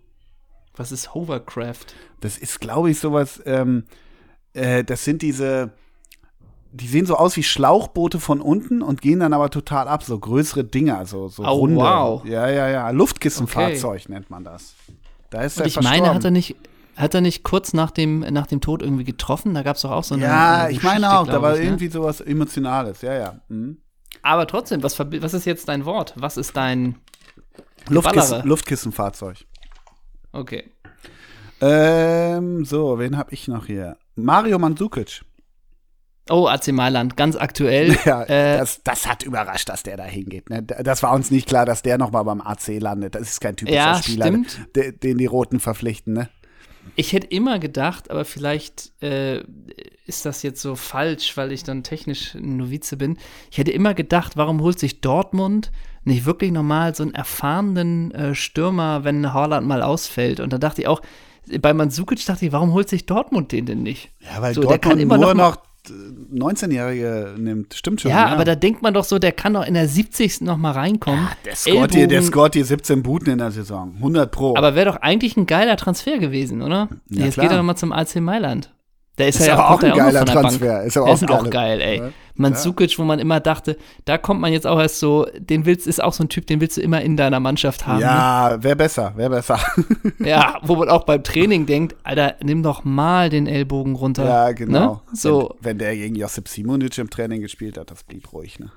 Was 0.75 0.91
ist 0.91 1.13
Hovercraft? 1.13 1.85
Das 2.21 2.37
ist, 2.37 2.61
glaube 2.61 2.91
ich, 2.91 2.99
sowas, 2.99 3.41
ähm, 3.45 3.83
äh, 4.53 4.83
das 4.83 5.03
sind 5.03 5.21
diese, 5.21 5.71
die 6.71 6.87
sehen 6.87 7.05
so 7.05 7.15
aus 7.17 7.35
wie 7.35 7.43
Schlauchboote 7.43 8.19
von 8.19 8.39
unten 8.39 8.81
und 8.81 9.01
gehen 9.01 9.19
dann 9.19 9.33
aber 9.33 9.49
total 9.49 9.87
ab, 9.89 10.03
so 10.03 10.17
größere 10.17 10.63
Dinger, 10.63 11.05
so, 11.05 11.27
so 11.27 11.43
Oh, 11.43 11.57
runde. 11.59 11.75
wow. 11.77 12.23
Ja, 12.25 12.49
ja, 12.49 12.69
ja, 12.69 12.89
Luftkissenfahrzeug 12.91 14.07
nennt 14.07 14.29
man 14.29 14.43
das. 14.45 14.75
Da 15.29 15.41
ist 15.41 15.57
Und 15.57 15.63
er 15.63 15.67
ich 15.67 15.75
meine, 15.81 15.87
hat 15.87 15.97
er 15.99 16.11
verstorben. 16.13 16.33
nicht 16.33 16.55
hat 16.97 17.13
er 17.13 17.21
nicht 17.21 17.43
kurz 17.43 17.71
nach 17.73 17.89
dem, 17.89 18.19
nach 18.19 18.47
dem 18.47 18.59
Tod 18.59 18.81
irgendwie 18.81 19.05
getroffen? 19.05 19.53
Da 19.53 19.63
gab 19.63 19.77
es 19.77 19.81
doch 19.81 19.91
auch 19.91 20.03
so 20.03 20.15
eine. 20.15 20.25
Ja, 20.25 20.63
eine 20.63 20.73
ich 20.73 20.83
meine 20.83 21.17
auch, 21.19 21.25
da 21.25 21.41
war 21.41 21.53
ich, 21.53 21.59
ne? 21.61 21.65
irgendwie 21.65 21.87
sowas 21.87 22.19
Emotionales, 22.21 23.01
ja, 23.01 23.13
ja. 23.13 23.39
Mhm. 23.47 23.77
Aber 24.23 24.45
trotzdem, 24.47 24.83
was, 24.83 24.97
was 24.99 25.33
ist 25.33 25.45
jetzt 25.45 25.67
dein 25.67 25.85
Wort? 25.85 26.13
Was 26.17 26.37
ist 26.37 26.55
dein. 26.55 26.95
Luftkissen. 27.89 28.43
Luftkissenfahrzeug. 28.43 29.37
Okay. 30.31 30.71
Ähm, 31.59 32.65
so, 32.65 32.97
wen 32.99 33.17
hab 33.17 33.31
ich 33.31 33.47
noch 33.47 33.65
hier? 33.65 33.97
Mario 34.15 34.59
Mandzukic. 34.59 35.21
Oh, 36.29 36.47
AC 36.47 36.67
Mailand, 36.71 37.17
ganz 37.17 37.35
aktuell. 37.35 37.97
Ja, 38.05 38.23
äh, 38.23 38.57
das, 38.59 38.81
das 38.83 39.07
hat 39.07 39.23
überrascht, 39.23 39.67
dass 39.69 39.83
der 39.83 39.97
da 39.97 40.03
hingeht. 40.03 40.49
Ne? 40.49 40.63
Das 40.63 41.03
war 41.03 41.13
uns 41.13 41.29
nicht 41.31 41.47
klar, 41.47 41.65
dass 41.65 41.81
der 41.81 41.97
nochmal 41.97 42.23
beim 42.23 42.41
AC 42.41 42.79
landet. 42.79 43.15
Das 43.15 43.23
ist 43.23 43.41
kein 43.41 43.55
typischer 43.55 43.75
Ja, 43.77 44.01
Spieler, 44.01 44.27
stimmt. 44.27 44.59
de- 44.75 44.91
den 44.91 45.17
die 45.17 45.25
Roten 45.25 45.59
verpflichten. 45.59 46.13
Ne? 46.13 46.29
Ich 46.95 47.13
hätte 47.13 47.27
immer 47.27 47.59
gedacht, 47.59 48.09
aber 48.09 48.23
vielleicht 48.25 48.91
äh, 49.03 49.43
ist 50.05 50.25
das 50.25 50.43
jetzt 50.43 50.61
so 50.61 50.75
falsch, 50.75 51.37
weil 51.37 51.51
ich 51.51 51.63
dann 51.63 51.83
technisch 51.83 52.35
ein 52.35 52.57
Novize 52.57 52.97
bin. 52.97 53.17
Ich 53.51 53.57
hätte 53.57 53.71
immer 53.71 53.93
gedacht, 53.93 54.35
warum 54.35 54.61
holt 54.61 54.79
sich 54.79 55.01
Dortmund 55.01 55.71
nicht 56.03 56.25
wirklich 56.25 56.51
normal 56.51 56.95
so 56.95 57.03
einen 57.03 57.13
erfahrenen 57.13 58.11
äh, 58.11 58.35
Stürmer, 58.35 59.03
wenn 59.03 59.33
Haaland 59.33 59.67
mal 59.67 59.83
ausfällt? 59.83 60.39
Und 60.39 60.51
da 60.53 60.57
dachte 60.57 60.81
ich 60.81 60.87
auch, 60.87 61.01
bei 61.59 61.73
Mandzukic 61.73 62.25
dachte 62.25 62.45
ich, 62.45 62.51
warum 62.51 62.73
holt 62.73 62.89
sich 62.89 63.05
Dortmund 63.05 63.51
den 63.51 63.65
denn 63.65 63.83
nicht? 63.83 64.09
Ja, 64.19 64.41
weil 64.41 64.53
So, 64.53 64.61
der 64.61 64.79
kann 64.79 64.97
Dortmund 64.97 65.01
immer 65.01 65.17
nur 65.17 65.33
noch 65.33 65.55
noch, 65.55 65.57
19-Jährige 66.33 67.35
nimmt. 67.37 67.73
Stimmt 67.73 68.01
schon. 68.01 68.11
Ja, 68.11 68.27
aber 68.27 68.45
da 68.45 68.55
denkt 68.55 68.81
man 68.81 68.93
doch 68.93 69.03
so, 69.03 69.19
der 69.19 69.31
kann 69.31 69.53
doch 69.53 69.65
in 69.65 69.73
der 69.73 69.87
70. 69.87 70.41
noch 70.41 70.57
mal 70.57 70.71
reinkommen. 70.71 71.27
der 71.45 71.55
scoret, 71.55 71.93
hier, 71.93 72.07
der 72.07 72.21
scoret 72.21 72.53
hier 72.53 72.65
17 72.65 73.01
Buten 73.03 73.29
in 73.31 73.37
der 73.39 73.51
Saison. 73.51 73.93
100 73.95 74.31
Pro. 74.31 74.55
Aber 74.55 74.75
wäre 74.75 74.91
doch 74.91 74.97
eigentlich 74.97 75.37
ein 75.37 75.47
geiler 75.47 75.77
Transfer 75.77 76.17
gewesen, 76.19 76.61
oder? 76.61 76.89
Ja, 77.09 77.25
Jetzt 77.25 77.33
klar. 77.35 77.45
geht 77.45 77.51
er 77.53 77.57
doch 77.57 77.63
mal 77.63 77.75
zum 77.75 77.91
AC 77.91 78.17
Mailand. 78.17 78.71
Der 79.21 79.29
ist, 79.29 79.39
Ist 79.39 79.47
ja 79.47 79.69
auch 79.69 79.81
ein 79.81 79.93
geiler 79.95 80.25
Bank. 80.25 80.31
Transfer. 80.31 80.83
Ist 80.83 80.97
aber 80.97 81.05
Der 81.05 81.13
auch 81.13 81.21
ist 81.21 81.29
auch 81.31 81.49
geil, 81.49 81.79
ey. 81.79 81.97
Ja. 81.99 82.09
Mandzukic, 82.35 82.97
wo 82.97 83.03
man 83.03 83.19
immer 83.19 83.39
dachte, 83.39 83.77
da 84.05 84.17
kommt 84.17 84.41
man 84.41 84.51
jetzt 84.51 84.65
auch 84.65 84.79
erst 84.79 84.99
so, 84.99 85.27
den 85.37 85.65
willst, 85.67 85.85
ist 85.85 86.01
auch 86.03 86.13
so 86.13 86.23
ein 86.23 86.29
Typ, 86.29 86.47
den 86.47 86.59
willst 86.59 86.77
du 86.77 86.81
immer 86.81 87.01
in 87.01 87.15
deiner 87.15 87.39
Mannschaft 87.39 87.85
haben. 87.85 87.99
ja, 87.99 88.57
wer 88.59 88.73
besser, 88.75 89.13
wer 89.15 89.29
besser. 89.29 89.59
Ne? 90.17 90.29
ja 90.29 90.57
wo 90.63 90.75
man 90.75 90.89
auch 90.89 91.03
beim 91.03 91.23
Training 91.23 91.65
denkt, 91.67 91.95
Alter, 92.03 92.35
nimm 92.43 92.63
doch 92.63 92.83
mal 92.83 93.29
den 93.29 93.45
Ellbogen 93.47 93.95
runter. 93.95 94.25
ja, 94.25 94.51
genau. 94.53 94.93
Ne? 94.93 94.99
So, 95.13 95.55
Wenn, 95.61 95.71
wenn 95.71 95.77
der 95.79 95.95
gegen 95.95 96.15
Josip 96.15 96.47
Simonic 96.47 96.97
im 96.97 97.09
Training 97.11 97.41
gespielt 97.41 97.77
hat, 97.77 97.91
das 97.91 98.03
blieb 98.03 98.33
ruhig. 98.33 98.59
Ne? 98.59 98.71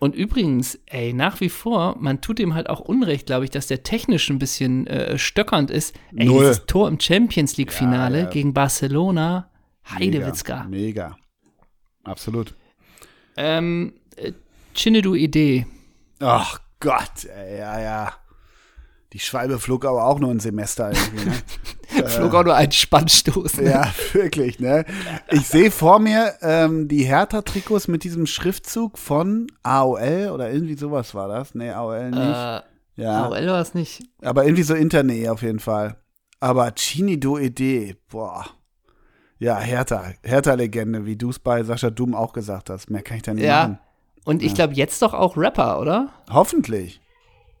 Und 0.00 0.14
übrigens, 0.14 0.78
ey, 0.86 1.12
nach 1.12 1.40
wie 1.40 1.48
vor, 1.48 1.96
man 1.98 2.20
tut 2.20 2.38
ihm 2.40 2.54
halt 2.54 2.68
auch 2.70 2.80
Unrecht, 2.80 3.26
glaube 3.26 3.44
ich, 3.44 3.50
dass 3.50 3.66
der 3.66 3.82
technisch 3.82 4.30
ein 4.30 4.38
bisschen 4.38 4.86
äh, 4.86 5.18
stöckernd 5.18 5.70
ist. 5.70 5.94
Ey, 6.16 6.26
Null. 6.26 6.40
dieses 6.40 6.66
Tor 6.66 6.88
im 6.88 6.98
Champions 7.00 7.56
League-Finale 7.56 8.18
Ja, 8.18 8.24
ja. 8.24 8.30
gegen 8.30 8.54
Barcelona, 8.54 9.48
Heidewitzka. 9.90 10.64
Mega, 10.64 11.08
mega. 11.08 11.16
Absolut. 12.04 12.54
Ähm, 13.36 13.94
äh, 14.16 14.32
Chinedu 14.74 15.14
Idee. 15.14 15.66
Ach 16.20 16.60
Gott, 16.80 17.24
ey, 17.24 17.58
ja, 17.58 17.80
ja. 17.80 18.12
Die 19.12 19.18
Schwalbe 19.18 19.58
flog 19.58 19.86
aber 19.86 20.04
auch 20.04 20.18
nur 20.18 20.30
ein 20.30 20.40
Semester 20.40 20.92
irgendwie, 20.92 21.24
ne? 21.24 22.08
Flog 22.08 22.34
auch 22.34 22.44
nur 22.44 22.54
ein 22.54 22.70
Spannstoß. 22.70 23.56
Ne? 23.58 23.70
Ja, 23.70 23.90
wirklich, 24.12 24.60
ne? 24.60 24.84
Ich 25.30 25.48
sehe 25.48 25.70
vor 25.70 25.98
mir 25.98 26.34
ähm, 26.42 26.88
die 26.88 27.04
Hertha-Trikots 27.04 27.88
mit 27.88 28.04
diesem 28.04 28.26
Schriftzug 28.26 28.98
von 28.98 29.46
AOL 29.62 30.30
oder 30.32 30.52
irgendwie 30.52 30.76
sowas 30.76 31.14
war 31.14 31.26
das. 31.28 31.54
Nee, 31.54 31.70
AOL 31.70 32.10
nicht. 32.10 32.20
Äh, 32.20 32.60
ja, 33.02 33.24
AOL 33.24 33.46
war 33.46 33.62
es 33.62 33.72
nicht. 33.72 34.02
aber 34.20 34.44
irgendwie 34.44 34.62
so 34.62 34.74
Internet 34.74 35.28
auf 35.28 35.40
jeden 35.40 35.60
Fall. 35.60 35.96
Aber 36.38 36.74
Chini 36.74 37.18
Do 37.18 37.38
Idee, 37.38 37.96
boah. 38.10 38.44
Ja, 39.38 39.58
Hertha, 39.58 40.04
Hertha-Legende, 40.22 41.06
wie 41.06 41.16
du 41.16 41.30
es 41.30 41.38
bei 41.38 41.62
Sascha 41.62 41.90
Doom 41.90 42.14
auch 42.14 42.32
gesagt 42.32 42.70
hast. 42.70 42.90
Mehr 42.90 43.02
kann 43.02 43.18
ich 43.18 43.22
da 43.22 43.34
nicht 43.34 43.44
Ja. 43.44 43.62
machen. 43.62 43.78
Und 44.24 44.42
ich 44.42 44.54
glaube, 44.54 44.74
jetzt 44.74 45.00
doch 45.00 45.14
auch 45.14 45.36
Rapper, 45.36 45.80
oder? 45.80 46.08
Hoffentlich. 46.30 47.00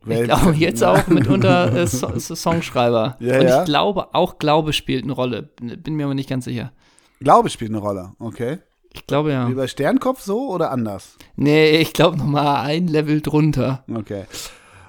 Ich 0.06 0.22
glaube, 0.24 0.52
jetzt 0.56 0.82
auch 0.84 1.06
mitunter 1.06 1.72
äh, 1.74 1.86
so 1.86 2.18
so 2.18 2.34
Songschreiber. 2.34 3.16
Ja, 3.20 3.38
Und 3.40 3.46
ja. 3.48 3.58
ich 3.60 3.64
glaube, 3.64 4.14
auch 4.14 4.38
Glaube 4.38 4.72
spielt 4.72 5.04
eine 5.04 5.12
Rolle. 5.12 5.42
Bin 5.60 5.94
mir 5.94 6.04
aber 6.04 6.14
nicht 6.14 6.28
ganz 6.28 6.44
sicher. 6.44 6.72
Glaube 7.20 7.48
spielt 7.50 7.70
eine 7.70 7.78
Rolle, 7.78 8.12
okay. 8.18 8.58
Ich 8.92 9.06
glaube 9.06 9.32
ja. 9.32 9.48
Wie 9.48 9.54
bei 9.54 9.66
Sternkopf 9.66 10.20
so 10.22 10.50
oder 10.50 10.70
anders? 10.70 11.16
Nee, 11.36 11.76
ich 11.78 11.92
glaube 11.92 12.16
nochmal 12.16 12.64
ein 12.66 12.86
Level 12.88 13.20
drunter. 13.20 13.84
Okay. 13.92 14.24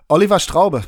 Oliver 0.07 0.39
Straube. 0.39 0.83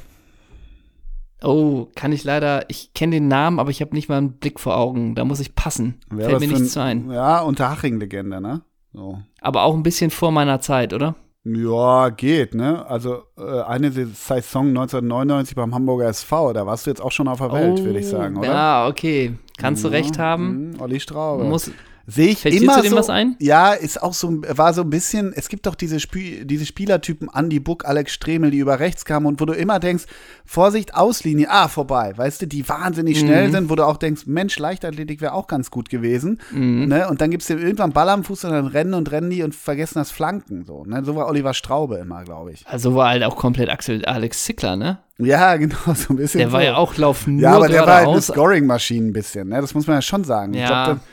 Oh, 1.44 1.88
kann 1.96 2.12
ich 2.12 2.24
leider, 2.24 2.66
ich 2.70 2.94
kenne 2.94 3.16
den 3.16 3.28
Namen, 3.28 3.60
aber 3.60 3.72
ich 3.72 3.82
habe 3.82 3.96
nicht 3.96 4.10
mal 4.10 4.18
einen 4.18 4.34
Blick 4.34 4.60
vor 4.60 4.78
Augen. 4.78 5.16
Da 5.16 5.26
muss 5.26 5.40
ich 5.40 5.56
passen. 5.56 6.00
Wer 6.10 6.30
Fällt 6.30 6.42
mir 6.42 6.48
nichts 6.48 6.74
zu 6.74 6.82
ein. 6.82 7.10
Ja, 7.12 7.42
Unterhaching-Legende, 7.42 8.40
ne? 8.42 8.62
So. 8.94 9.20
Aber 9.42 9.64
auch 9.64 9.74
ein 9.74 9.84
bisschen 9.84 10.12
vor 10.12 10.32
meiner 10.32 10.60
Zeit, 10.62 10.94
oder? 10.94 11.16
Ja, 11.44 12.10
geht, 12.10 12.54
ne? 12.54 12.86
Also 12.86 13.24
äh, 13.38 13.62
eine 13.62 13.92
Saison 13.92 14.68
1999 14.68 15.56
beim 15.56 15.74
Hamburger 15.74 16.06
SV, 16.08 16.54
da 16.54 16.68
warst 16.68 16.86
du 16.86 16.92
jetzt 16.92 17.02
auch 17.02 17.12
schon 17.12 17.28
auf 17.28 17.40
der 17.40 17.52
Welt, 17.52 17.84
würde 17.84 17.98
ich 18.00 18.08
sagen, 18.08 18.38
oder? 18.38 18.48
Oh, 18.50 18.52
Ja, 18.52 18.88
okay. 18.88 19.34
Kannst 19.58 19.84
du 19.84 19.88
recht 19.88 20.20
haben. 20.20 20.70
Mhm, 20.72 20.82
Olli 20.82 21.00
Straube. 21.00 21.44
Muss, 21.46 21.72
Sehe 22.08 22.30
ich 22.30 22.40
Fällt 22.40 22.56
dir 22.56 22.64
immer 22.64 22.76
zu 22.78 22.82
dem 22.82 22.90
so, 22.92 22.96
was 22.98 23.10
ein? 23.10 23.36
Ja, 23.40 23.74
ist 23.74 24.02
auch 24.02 24.14
so, 24.14 24.42
war 24.48 24.74
so 24.74 24.82
ein 24.82 24.90
bisschen, 24.90 25.34
es 25.36 25.50
gibt 25.50 25.66
doch 25.68 25.76
diese, 25.76 26.00
Spie 26.00 26.46
diese 26.46 26.66
Spielertypen, 26.66 27.30
Andy 27.34 27.60
Buck, 27.60 27.86
Alex 27.86 28.14
Stremel, 28.14 28.52
die 28.52 28.58
über 28.58 28.80
rechts 28.80 29.06
kamen 29.06 29.26
und 29.28 29.40
wo 29.40 29.46
du 29.46 29.54
immer 29.54 29.80
denkst, 29.80 30.06
Vorsicht, 30.46 30.96
Auslinie, 30.96 31.48
ah, 31.50 31.68
vorbei, 31.68 32.14
weißt 32.16 32.42
du, 32.42 32.48
die 32.48 32.68
wahnsinnig 32.68 33.20
schnell 33.20 33.48
Mhm. 33.48 33.52
sind, 33.52 33.70
wo 33.70 33.76
du 33.76 33.84
auch 33.86 33.98
denkst, 33.98 34.24
Mensch, 34.26 34.58
Leichtathletik 34.58 35.22
wäre 35.22 35.34
auch 35.34 35.48
ganz 35.48 35.70
gut 35.72 35.90
gewesen, 35.90 36.40
Mhm. 36.52 36.88
ne? 36.88 37.08
und 37.08 37.22
dann 37.22 37.30
gibt's 37.32 37.48
dir 37.48 37.58
irgendwann 37.60 37.92
Ball 37.94 38.10
am 38.10 38.24
Fuß 38.24 38.46
und 38.46 38.52
dann 38.52 38.68
rennen 38.68 38.94
und 38.96 39.12
rennen 39.12 39.30
die 39.30 39.44
und 39.44 39.54
vergessen 39.56 40.00
das 40.00 40.12
Flanken, 40.12 40.66
so, 40.66 40.84
ne? 40.86 41.04
so 41.06 41.16
war 41.16 41.28
Oliver 41.28 41.54
Straube 41.54 41.98
immer, 41.98 42.24
glaube 42.24 42.52
ich. 42.52 42.66
also 42.68 42.96
war 42.96 43.10
halt 43.10 43.24
auch 43.24 43.36
komplett 43.36 43.70
Axel 43.70 44.04
Alex 44.06 44.44
Zickler, 44.44 44.76
ne? 44.76 45.00
Ja, 45.20 45.56
genau, 45.58 45.76
so 45.94 46.14
ein 46.14 46.16
bisschen 46.18 46.40
Der 46.40 46.52
war 46.52 46.62
so. 46.62 46.66
ja 46.66 46.76
auch 46.78 46.98
Lauf 46.98 47.28
nur 47.28 47.40
Ja, 47.42 47.54
aber 47.56 47.68
der 47.70 47.86
war 47.86 47.98
halt 47.98 48.08
eine. 48.08 48.22
Scoring-Maschine 48.22 49.08
ein 49.10 49.14
bisschen, 49.14 49.50
ne? 49.50 49.62
Das 49.62 49.74
muss 49.76 49.86
man 49.86 49.98
ja 49.98 50.02
schon 50.02 50.24
sagen. 50.24 50.54
Ich 50.56 50.62
Ja. 50.62 50.68
glaub, 50.68 50.86
der, 50.98 51.04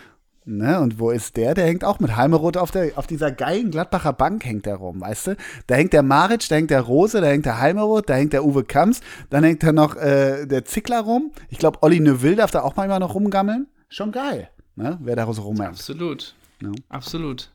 ne? 0.56 0.80
Und 0.80 0.98
wo 0.98 1.10
ist 1.10 1.36
der? 1.36 1.54
Der 1.54 1.66
hängt 1.66 1.84
auch 1.84 2.00
mit 2.00 2.16
Heimeroth 2.16 2.56
auf, 2.56 2.70
der, 2.70 2.96
auf 2.96 3.06
dieser 3.06 3.30
geilen 3.30 3.70
Gladbacher 3.70 4.12
Bank 4.12 4.44
hängt 4.44 4.66
der 4.66 4.76
rum, 4.76 5.00
weißt 5.00 5.28
du? 5.28 5.36
Da 5.66 5.74
hängt 5.74 5.92
der 5.92 6.02
Maric, 6.02 6.48
da 6.48 6.56
hängt 6.56 6.70
der 6.70 6.80
Rose, 6.80 7.20
da 7.20 7.28
hängt 7.28 7.46
der 7.46 7.60
Heimeroth, 7.60 8.08
da 8.08 8.14
hängt 8.14 8.32
der 8.32 8.44
Uwe 8.44 8.64
Kamps, 8.64 9.00
dann 9.30 9.44
hängt 9.44 9.62
da 9.62 9.72
noch 9.72 9.96
äh, 9.96 10.46
der 10.46 10.64
Zickler 10.64 11.00
rum. 11.00 11.32
Ich 11.48 11.58
glaube, 11.58 11.78
Olli 11.82 12.00
Neuville 12.00 12.36
darf 12.36 12.50
da 12.50 12.62
auch 12.62 12.76
manchmal 12.76 13.00
noch 13.00 13.14
rumgammeln. 13.14 13.68
Schon 13.88 14.12
geil, 14.12 14.50
ne? 14.76 14.98
Wer 15.02 15.16
da 15.16 15.32
so 15.32 15.42
rumhängt. 15.42 15.70
Absolut. 15.70 16.34
Ja. 16.62 16.72
Absolut. 16.88 17.52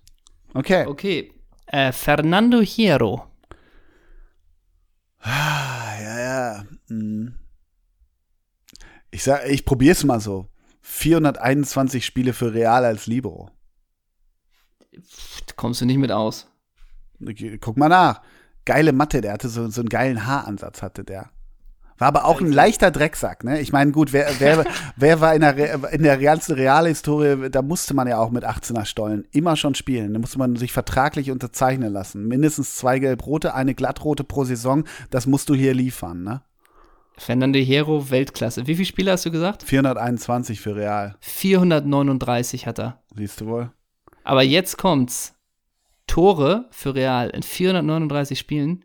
Okay. 0.54 0.86
Okay. 0.88 1.34
Äh, 1.68 1.92
Fernando 1.92 2.62
Hierro. 2.62 3.26
Ah, 5.20 5.94
ja, 6.02 6.20
ja. 6.20 6.64
Hm. 6.88 7.36
Ich 9.12 9.24
sag, 9.24 9.48
ich 9.48 9.66
probier's 9.66 10.04
mal 10.04 10.20
so. 10.20 10.48
421 10.84 12.06
Spiele 12.06 12.34
für 12.34 12.54
Real 12.54 12.86
als 12.86 13.08
Libero. 13.08 13.50
Da 14.92 15.54
kommst 15.56 15.82
du 15.82 15.86
nicht 15.86 15.98
mit 15.98 16.12
aus. 16.12 16.48
Guck 17.62 17.78
mal 17.78 17.90
nach. 17.90 18.22
Geile 18.66 18.94
Matte, 18.94 19.22
der 19.22 19.34
hatte 19.34 19.50
so, 19.50 19.68
so 19.70 19.82
einen 19.82 19.90
geilen 19.90 20.26
Haaransatz, 20.26 20.82
hatte 20.82 21.04
der. 21.04 21.32
War 21.98 22.08
aber 22.08 22.26
auch 22.26 22.42
ein 22.42 22.52
leichter 22.52 22.92
Drecksack, 22.92 23.44
ne? 23.44 23.62
Ich 23.62 23.72
meine, 23.72 23.92
gut, 23.92 24.14
wer, 24.14 24.28
wer, 24.40 24.66
wer 24.96 25.22
war 25.22 25.36
in 25.36 25.42
der, 25.42 25.56
Re- 25.58 25.90
in 25.94 26.04
der 26.04 26.18
ganzen 26.18 26.56
Realhistorie, 26.56 27.50
da 27.50 27.62
musste 27.62 27.94
man 27.94 28.08
ja 28.08 28.18
auch 28.18 28.32
mit 28.32 28.46
18er 28.46 28.86
Stollen 28.86 29.26
immer 29.32 29.56
schon 29.56 29.76
spielen. 29.76 30.14
Da 30.14 30.20
musste 30.20 30.38
man 30.40 30.56
sich 30.56 30.74
vertraglich 30.74 31.32
unterzeichnen 31.32 31.92
lassen. 31.94 32.28
Mindestens 32.28 32.76
zwei 32.76 33.00
gelb-rote, 33.00 33.54
eine 33.54 33.74
glattrote 33.76 34.24
pro 34.24 34.44
Saison, 34.44 34.84
das 35.12 35.28
musst 35.28 35.50
du 35.50 35.56
hier 35.56 35.74
liefern, 35.74 36.24
ne? 36.24 36.42
Fernando 37.18 37.60
Hierro, 37.60 38.10
Weltklasse. 38.10 38.68
Wie 38.68 38.76
viele 38.76 38.86
Spiele 38.86 39.12
hast 39.12 39.26
du 39.26 39.32
gesagt? 39.32 39.64
421 39.64 40.60
für 40.60 40.76
Real, 40.76 41.16
439 41.20 42.68
hat 42.68 42.80
er. 42.80 43.02
siehst 43.16 43.42
du 43.42 43.46
wohl? 43.48 43.72
Aber 44.24 44.44
jetzt 44.44 44.78
kommt's. 44.78 45.34
Tore 46.08 46.66
für 46.72 46.96
Real 46.96 47.30
in 47.30 47.44
439 47.44 48.38
Spielen. 48.38 48.84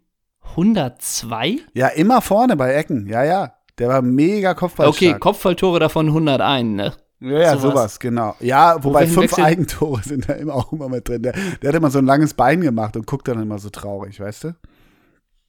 102? 0.50 1.58
Ja, 1.74 1.88
immer 1.88 2.20
vorne 2.22 2.56
bei 2.56 2.72
Ecken, 2.74 3.06
ja, 3.06 3.24
ja. 3.24 3.54
Der 3.78 3.88
war 3.88 4.02
mega 4.02 4.54
Kopfballstark. 4.54 5.10
Okay, 5.12 5.18
Kopfballtore 5.18 5.78
davon 5.80 6.06
101, 6.08 6.64
ne? 6.76 6.92
Ja, 7.20 7.30
ja, 7.30 7.56
Sowas. 7.56 7.62
sowas, 7.62 8.00
genau. 8.00 8.36
Ja, 8.40 8.82
wobei 8.82 9.00
Wohin 9.02 9.14
fünf 9.28 9.38
Eigentore 9.38 10.02
sind 10.04 10.28
da 10.28 10.34
immer 10.34 10.54
auch 10.54 10.72
immer 10.72 10.88
mit 10.88 11.08
drin. 11.08 11.22
Der, 11.22 11.32
der 11.32 11.68
hat 11.68 11.74
immer 11.76 11.90
so 11.90 11.98
ein 11.98 12.06
langes 12.06 12.34
Bein 12.34 12.60
gemacht 12.60 12.96
und 12.96 13.06
guckt 13.06 13.26
dann 13.26 13.42
immer 13.42 13.58
so 13.58 13.70
traurig, 13.70 14.20
weißt 14.20 14.44
du? 14.44 14.54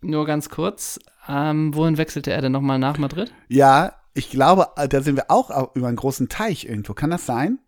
Nur 0.01 0.25
ganz 0.25 0.49
kurz. 0.49 0.99
Ähm, 1.29 1.75
wohin 1.75 1.97
wechselte 1.97 2.31
er 2.31 2.41
denn 2.41 2.51
nochmal 2.51 2.79
nach 2.79 2.97
Madrid? 2.97 3.31
Ja, 3.47 3.93
ich 4.15 4.29
glaube, 4.31 4.69
äh, 4.77 4.87
da 4.89 5.01
sind 5.01 5.15
wir 5.15 5.29
auch 5.29 5.51
au- 5.51 5.71
über 5.75 5.87
einen 5.87 5.95
großen 5.97 6.27
Teich 6.27 6.65
irgendwo. 6.65 6.93
Kann 6.93 7.11
das 7.11 7.25
sein? 7.27 7.59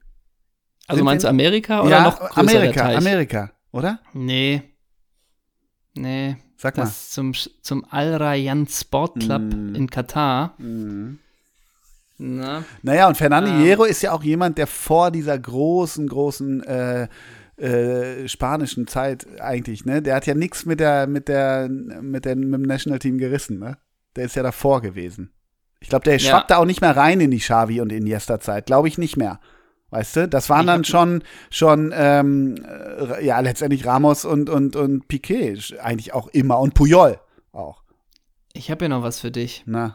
Also 0.88 0.98
Sind 0.98 1.06
meinst 1.06 1.24
du 1.24 1.30
Amerika 1.30 1.82
oder 1.82 1.90
ja, 1.92 2.04
noch 2.04 2.20
größer 2.20 2.38
Amerika, 2.40 2.82
Teich? 2.82 2.98
Amerika, 2.98 3.52
oder? 3.72 4.00
Nee. 4.14 4.64
Nee. 5.96 6.38
Sag 6.58 6.78
mal. 6.78 6.84
Das 6.84 7.12
zum, 7.12 7.34
zum 7.62 7.86
Al 7.90 8.16
Rayyan 8.16 8.68
Sport 8.68 9.20
Club 9.20 9.42
Mm. 9.42 9.76
in 9.76 9.90
Katar. 9.90 10.54
Mhm. 10.58 11.20
Na, 12.18 12.64
Naja, 12.84 13.08
und 13.08 13.18
Fernando 13.18 13.50
Ähm. 13.50 13.62
Hierro 13.62 13.84
ist 13.86 14.02
ja 14.04 14.12
auch 14.12 14.24
jemand, 14.24 14.58
der 14.60 14.68
vor 14.68 15.10
dieser 15.12 15.38
großen, 15.40 16.08
großen 16.08 16.64
äh, 16.64 17.08
äh, 17.62 18.28
spanischen 18.28 18.88
Zeit 18.88 19.26
eigentlich, 19.40 19.86
ne? 19.86 20.02
Der 20.02 20.16
hat 20.16 20.26
ja 20.26 20.34
nichts 20.34 20.66
mit 20.66 20.80
der, 20.80 21.08
mit 21.08 21.28
der, 21.28 21.70
mit 21.70 22.26
der, 22.26 22.36
mit 22.36 22.54
dem 22.54 22.62
National 22.64 23.00
Team 23.00 23.18
gerissen, 23.18 23.60
ne? 23.60 23.78
Der 24.16 24.26
ist 24.26 24.36
ja 24.36 24.44
davor 24.44 24.82
gewesen. 24.82 25.32
Ich 25.80 25.90
glaube, 25.90 26.04
der 26.04 26.14
Ja. 26.18 26.20
schwappt 26.20 26.52
da 26.52 26.58
auch 26.58 26.66
nicht 26.66 26.82
mehr 26.82 26.96
rein 26.96 27.20
in 27.22 27.32
die 27.32 27.40
Xavi 27.40 27.82
und 27.82 27.92
Iniesta-Zeit. 27.92 28.66
Glaube 28.66 28.88
ich 28.88 28.98
nicht 28.98 29.18
mehr. 29.18 29.40
Weißt 29.90 30.16
du? 30.16 30.28
Das 30.28 30.50
waren 30.50 30.68
dann 30.68 30.84
schon, 30.86 31.24
schon, 31.50 31.92
ähm, 31.94 32.56
äh, 32.66 33.26
ja, 33.26 33.40
letztendlich 33.42 33.86
Ramos 33.86 34.24
und, 34.26 34.50
und, 34.50 34.76
und 34.76 35.08
Piquet 35.08 35.58
eigentlich 35.82 36.14
auch 36.14 36.28
immer 36.30 36.60
und 36.60 36.74
Puyol 36.74 37.20
auch. 37.52 37.84
ich 38.54 38.72
habe 38.72 38.86
ja 38.86 38.90
noch 38.90 39.04
was 39.04 39.20
für 39.20 39.32
dich. 39.32 39.64
Na, 39.66 39.92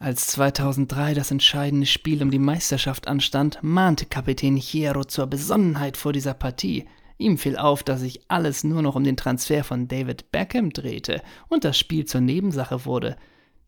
Als 0.00 0.26
2003 0.28 1.14
das 1.14 1.30
entscheidende 1.30 1.86
Spiel 1.86 2.22
um 2.22 2.30
die 2.32 2.38
Meisterschaft 2.40 3.06
anstand, 3.06 3.58
mahnte 3.62 4.06
Kapitän 4.06 4.56
Hierro 4.56 5.04
zur 5.04 5.26
Besonnenheit 5.28 5.96
vor 5.96 6.12
dieser 6.12 6.34
Partie. 6.34 6.86
Ihm 7.18 7.36
fiel 7.36 7.56
auf, 7.56 7.82
dass 7.82 8.00
sich 8.00 8.20
alles 8.28 8.62
nur 8.64 8.80
noch 8.80 8.94
um 8.94 9.04
den 9.04 9.16
Transfer 9.16 9.64
von 9.64 9.88
David 9.88 10.30
Beckham 10.30 10.70
drehte 10.72 11.20
und 11.48 11.64
das 11.64 11.76
Spiel 11.76 12.04
zur 12.04 12.20
Nebensache 12.20 12.84
wurde. 12.84 13.16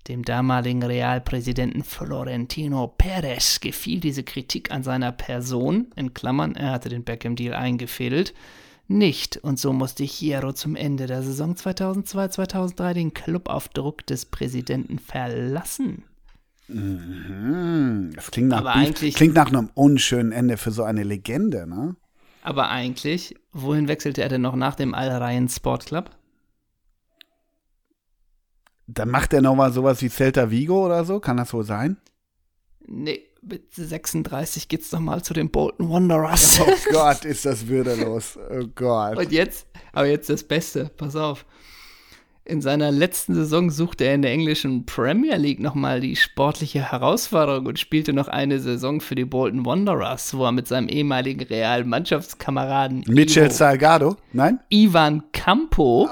Dem 0.08 0.24
damaligen 0.24 0.82
Realpräsidenten 0.82 1.82
Florentino 1.84 2.86
Perez 2.86 3.60
gefiel 3.60 4.00
diese 4.00 4.22
Kritik 4.22 4.70
an 4.70 4.82
seiner 4.82 5.12
Person, 5.12 5.88
in 5.94 6.14
Klammern, 6.14 6.54
er 6.54 6.70
hatte 6.70 6.88
den 6.88 7.04
Beckham-Deal 7.04 7.54
eingefädelt, 7.54 8.32
nicht 8.88 9.36
und 9.36 9.58
so 9.58 9.72
musste 9.72 10.04
Hierro 10.04 10.52
zum 10.52 10.74
Ende 10.74 11.06
der 11.06 11.22
Saison 11.22 11.54
2002-2003 11.54 12.94
den 12.94 13.14
Club 13.14 13.48
auf 13.48 13.68
Druck 13.68 14.06
des 14.06 14.24
Präsidenten 14.26 14.98
verlassen. 14.98 16.04
hm, 16.66 18.12
das 18.14 18.30
klingt 18.30 18.48
nach, 18.48 18.64
Beef- 18.74 19.14
klingt 19.14 19.34
nach 19.34 19.48
einem 19.48 19.70
unschönen 19.74 20.32
Ende 20.32 20.56
für 20.56 20.70
so 20.70 20.82
eine 20.82 21.02
Legende, 21.02 21.66
ne? 21.68 21.96
Aber 22.42 22.70
eigentlich, 22.70 23.34
wohin 23.52 23.88
wechselte 23.88 24.22
er 24.22 24.28
denn 24.28 24.42
noch 24.42 24.56
nach 24.56 24.74
dem 24.74 24.94
Al 24.94 25.10
Rayyan 25.10 25.48
Sport 25.48 25.86
Club? 25.86 26.10
Dann 28.86 29.10
macht 29.10 29.32
er 29.32 29.42
noch 29.42 29.54
mal 29.54 29.72
sowas 29.72 30.02
wie 30.02 30.08
Celta 30.08 30.50
Vigo 30.50 30.84
oder 30.84 31.04
so, 31.04 31.20
kann 31.20 31.36
das 31.36 31.52
wohl 31.52 31.64
sein? 31.64 31.96
Nee, 32.86 33.22
mit 33.42 33.72
36 33.72 34.68
geht's 34.68 34.90
noch 34.90 35.00
mal 35.00 35.22
zu 35.22 35.32
den 35.32 35.50
Bolton 35.50 35.90
Wanderers. 35.90 36.60
Oh 36.60 36.74
Gott, 36.90 37.24
ist 37.24 37.44
das 37.44 37.68
würdelos. 37.68 38.36
Oh 38.50 38.66
Gott. 38.74 39.16
Und 39.16 39.32
jetzt, 39.32 39.66
aber 39.92 40.06
jetzt 40.06 40.28
das 40.28 40.42
Beste, 40.42 40.90
pass 40.96 41.14
auf. 41.14 41.46
In 42.50 42.60
seiner 42.62 42.90
letzten 42.90 43.36
Saison 43.36 43.70
suchte 43.70 44.02
er 44.02 44.16
in 44.16 44.22
der 44.22 44.32
englischen 44.32 44.84
Premier 44.84 45.36
League 45.36 45.60
nochmal 45.60 46.00
die 46.00 46.16
sportliche 46.16 46.90
Herausforderung 46.90 47.66
und 47.66 47.78
spielte 47.78 48.12
noch 48.12 48.26
eine 48.26 48.58
Saison 48.58 49.00
für 49.00 49.14
die 49.14 49.24
Bolton 49.24 49.64
Wanderers, 49.64 50.34
wo 50.36 50.46
er 50.46 50.50
mit 50.50 50.66
seinem 50.66 50.88
ehemaligen 50.88 51.44
Real-Mannschaftskameraden 51.44 53.04
Mitchell 53.06 53.46
Ivo- 53.46 53.54
Salgado? 53.54 54.16
Nein? 54.32 54.58
Ivan 54.68 55.22
Campo 55.30 56.08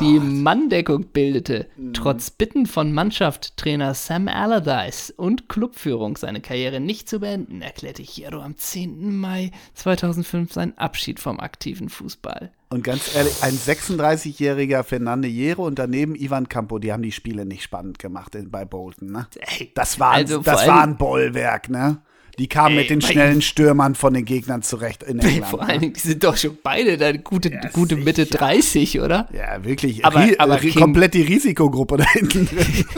die 0.00 0.18
Manndeckung 0.18 1.08
bildete. 1.12 1.66
Trotz 1.92 2.30
Bitten 2.30 2.64
von 2.64 2.90
Mannschaftstrainer 2.94 3.92
Sam 3.92 4.28
Allardyce 4.28 5.10
und 5.10 5.50
Clubführung 5.50 6.16
seine 6.16 6.40
Karriere 6.40 6.80
nicht 6.80 7.06
zu 7.06 7.20
beenden, 7.20 7.60
erklärte 7.60 8.02
Hierro 8.02 8.40
am 8.40 8.56
10. 8.56 9.14
Mai 9.14 9.50
2005 9.74 10.54
seinen 10.54 10.78
Abschied 10.78 11.20
vom 11.20 11.38
aktiven 11.38 11.90
Fußball. 11.90 12.50
Und 12.72 12.82
ganz 12.84 13.14
ehrlich, 13.14 13.34
ein 13.42 13.52
36-jähriger 13.52 14.82
Fernande 14.82 15.28
Hierro 15.28 15.66
und 15.66 15.78
daneben 15.78 16.14
Ivan 16.14 16.48
Campo, 16.48 16.78
die 16.78 16.92
haben 16.92 17.02
die 17.02 17.12
Spiele 17.12 17.44
nicht 17.44 17.62
spannend 17.62 17.98
gemacht 17.98 18.34
in, 18.34 18.50
bei 18.50 18.64
Bolton, 18.64 19.12
ne? 19.12 19.26
Das 19.74 20.00
war, 20.00 20.12
also 20.12 20.38
das 20.38 20.66
war 20.66 20.82
ein 20.82 20.96
Bollwerk, 20.96 21.68
ne? 21.68 21.98
Die 22.38 22.48
kamen 22.48 22.76
Ey, 22.76 22.80
mit 22.80 22.90
den 22.90 23.02
schnellen 23.02 23.42
Stürmern 23.42 23.94
von 23.94 24.14
den 24.14 24.24
Gegnern 24.24 24.62
zurecht 24.62 25.02
in 25.02 25.18
England. 25.20 25.46
Vor 25.48 25.62
ne? 25.62 25.68
allen 25.68 25.80
Dingen, 25.82 25.92
die 25.92 26.00
sind 26.00 26.24
doch 26.24 26.34
schon 26.38 26.56
beide 26.62 26.96
da 26.96 27.12
gute, 27.12 27.50
gute 27.74 27.96
Mitte 27.96 28.24
30, 28.24 29.00
oder? 29.00 29.28
Ja, 29.34 29.62
wirklich. 29.64 30.04
Aber- 30.06 30.20
Ri- 30.20 30.36
aber 30.38 30.56
King- 30.56 30.72
komplett 30.74 31.12
die 31.12 31.22
Risikogruppe 31.22 31.98
da 31.98 32.04
hinten 32.10 32.46
drin. 32.46 32.84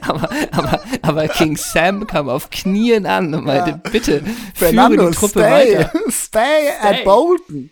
Aber, 0.00 0.28
aber, 0.50 0.80
aber 1.02 1.28
King 1.28 1.56
Sam 1.56 2.04
kam 2.08 2.28
auf 2.28 2.50
Knien 2.50 3.06
an 3.06 3.32
und 3.32 3.44
meinte, 3.44 3.80
bitte, 3.92 4.22
führe 4.22 4.34
Fernando, 4.54 5.08
die 5.10 5.14
Truppe 5.16 5.38
stay, 5.38 5.50
weiter. 5.78 5.92
stay 6.10 6.68
at 6.82 6.94
Stay. 6.96 7.04
Bolton. 7.04 7.70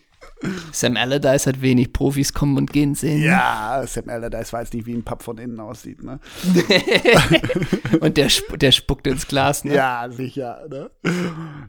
Sam 0.71 0.97
Allardyce 0.97 1.47
hat 1.47 1.61
wenig 1.61 1.93
Profis 1.93 2.33
kommen 2.33 2.57
und 2.57 2.71
gehen 2.71 2.93
sehen. 2.93 3.23
Ja, 3.23 3.83
Sam 3.87 4.09
Allardyce 4.09 4.53
weiß 4.53 4.73
nicht, 4.73 4.85
wie 4.85 4.93
ein 4.93 5.03
Papp 5.03 5.23
von 5.23 5.37
innen 5.37 5.59
aussieht, 5.59 6.03
ne? 6.03 6.19
Und 7.99 8.17
der, 8.17 8.27
sp 8.29 8.57
der 8.57 8.71
spuckt 8.71 9.07
ins 9.07 9.27
Glas, 9.27 9.63
ne? 9.63 9.73
Ja, 9.73 10.07
sicher, 10.09 10.61
ne? 10.69 10.91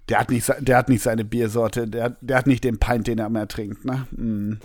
Der 0.08 0.20
hat 0.20 0.30
nicht, 0.30 0.52
der 0.60 0.76
hat 0.76 0.88
nicht 0.88 1.02
seine 1.02 1.24
Biersorte, 1.24 1.88
der, 1.88 2.16
der 2.20 2.36
hat 2.36 2.46
nicht 2.46 2.64
den 2.64 2.78
Pint, 2.78 3.06
den 3.06 3.18
er 3.18 3.30
mehr 3.30 3.48
trinkt, 3.48 3.84
ne? 3.84 4.06
Mm. 4.10 4.58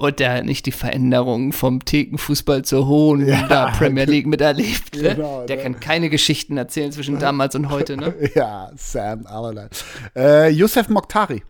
Und 0.00 0.18
der 0.18 0.38
hat 0.38 0.44
nicht 0.44 0.66
die 0.66 0.72
Veränderungen 0.72 1.52
vom 1.52 1.84
Thekenfußball 1.84 2.64
zur 2.64 2.88
hohen 2.88 3.24
da 3.48 3.70
Premier 3.70 4.06
League 4.06 4.26
miterlebt. 4.26 4.96
Ne? 4.96 5.14
Genau, 5.14 5.46
der 5.46 5.56
ne? 5.56 5.62
kann 5.62 5.78
keine 5.78 6.10
Geschichten 6.10 6.56
erzählen 6.56 6.90
zwischen 6.90 7.20
damals 7.20 7.54
und 7.54 7.70
heute, 7.70 7.96
ne? 7.96 8.12
Ja, 8.34 8.72
Sam 8.74 9.24
Allardyce. 9.26 9.84
Äh, 10.16 10.48
Youssef 10.50 10.88
Mokhtari. 10.88 11.44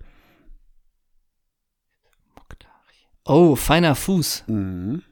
Oh, 3.25 3.57
feiner 3.57 3.95
Fuß. 3.95 4.45
Mhm. 4.49 5.03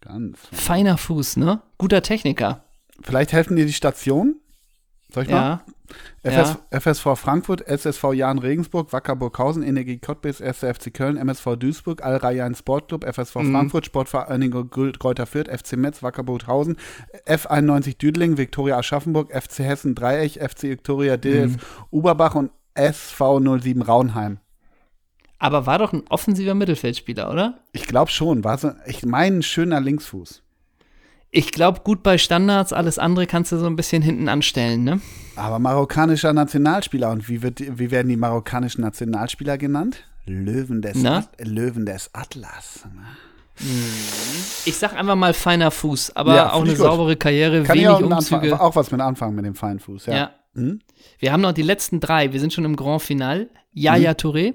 Ganz. 0.00 0.38
Feiner 0.52 0.98
Fuß, 0.98 1.36
ne? 1.38 1.62
Guter 1.78 2.02
Techniker. 2.02 2.64
Vielleicht 3.02 3.32
helfen 3.32 3.56
dir 3.56 3.66
die 3.66 3.72
Stationen? 3.72 4.40
Soll 5.12 5.24
ich 5.24 5.30
mal? 5.30 5.36
Ja. 5.36 5.62
FS, 6.24 6.58
FSV 6.70 7.14
Frankfurt, 7.16 7.62
SSV 7.66 8.12
Jahn 8.12 8.38
Regensburg, 8.38 8.92
Wacker 8.92 9.14
Burghausen, 9.14 9.62
Energie 9.62 9.98
Cottbus, 9.98 10.42
1. 10.42 10.64
FC 10.64 10.92
Köln, 10.92 11.16
MSV 11.16 11.54
Duisburg, 11.56 12.02
Al 12.04 12.16
Rayyan 12.16 12.56
Sportclub, 12.56 13.04
FSV 13.04 13.36
Mhm. 13.42 13.52
Frankfurt, 13.52 13.86
Sportvereinigung 13.86 14.68
Kräuter 14.98 15.26
Fürth, 15.26 15.48
FC 15.48 15.76
Metz, 15.76 16.02
Wacker 16.02 16.24
Burghausen, 16.24 16.76
F91 17.26 17.98
Düdeling, 17.98 18.36
Viktoria 18.36 18.76
Aschaffenburg, 18.78 19.30
FC 19.32 19.60
Hessen 19.60 19.94
Dreieck, 19.94 20.36
FC 20.40 20.64
Viktoria 20.70 21.16
DF 21.16 21.52
Mhm. 21.52 21.58
Uberbach 21.90 22.34
und 22.34 22.50
SV 22.74 23.38
07 23.40 23.82
Raunheim. 23.82 24.38
Aber 25.38 25.66
war 25.66 25.78
doch 25.78 25.92
ein 25.92 26.02
offensiver 26.08 26.54
Mittelfeldspieler, 26.54 27.30
oder? 27.30 27.58
Ich 27.72 27.86
glaube 27.86 28.10
schon, 28.10 28.42
war 28.44 28.56
so, 28.58 28.72
ich 28.86 29.04
meine, 29.04 29.38
ein 29.38 29.42
schöner 29.42 29.80
Linksfuß. 29.80 30.42
Ich 31.30 31.50
glaube, 31.52 31.80
gut 31.84 32.02
bei 32.02 32.16
Standards, 32.16 32.72
alles 32.72 32.98
andere 32.98 33.26
kannst 33.26 33.52
du 33.52 33.58
so 33.58 33.66
ein 33.66 33.76
bisschen 33.76 34.00
hinten 34.00 34.28
anstellen, 34.28 34.84
ne? 34.84 35.00
Aber 35.34 35.58
marokkanischer 35.58 36.32
Nationalspieler. 36.32 37.10
Und 37.10 37.28
wie, 37.28 37.42
wird, 37.42 37.60
wie 37.78 37.90
werden 37.90 38.08
die 38.08 38.16
marokkanischen 38.16 38.80
Nationalspieler 38.82 39.58
genannt? 39.58 40.04
Löwen 40.24 40.80
des? 40.80 41.04
At 41.04 41.28
Löwen 41.40 41.84
des 41.84 42.08
Atlas. 42.14 42.84
Ich 44.64 44.76
sag 44.76 44.94
einfach 44.94 45.14
mal 45.16 45.34
feiner 45.34 45.70
Fuß, 45.70 46.14
aber 46.16 46.34
Ja, 46.34 46.52
auch 46.52 46.60
eine 46.62 46.70
gut. 46.70 46.78
saubere 46.78 47.16
Karriere, 47.16 47.62
Kann 47.62 47.76
ich 47.76 47.82
wenig 47.84 47.88
auch, 47.94 48.02
einen 48.02 48.12
Anfang, 48.12 48.40
Umzüge. 48.40 48.60
auch 48.60 48.76
was 48.76 48.90
mit 48.90 49.00
anfangen 49.00 49.34
mit 49.34 49.44
dem 49.44 49.54
Feinfuß, 49.54 50.06
ja. 50.06 50.14
Ja. 50.14 50.30
Hm? 50.54 50.80
Wir 51.18 51.32
haben 51.32 51.40
noch 51.42 51.52
die 51.52 51.62
letzten 51.62 52.00
drei. 52.00 52.32
Wir 52.32 52.40
sind 52.40 52.52
schon 52.52 52.64
im 52.64 52.76
Grand 52.76 53.02
Final. 53.02 53.48
Yaya 53.72 54.12
Mhm. 54.12 54.16
Touré. 54.16 54.54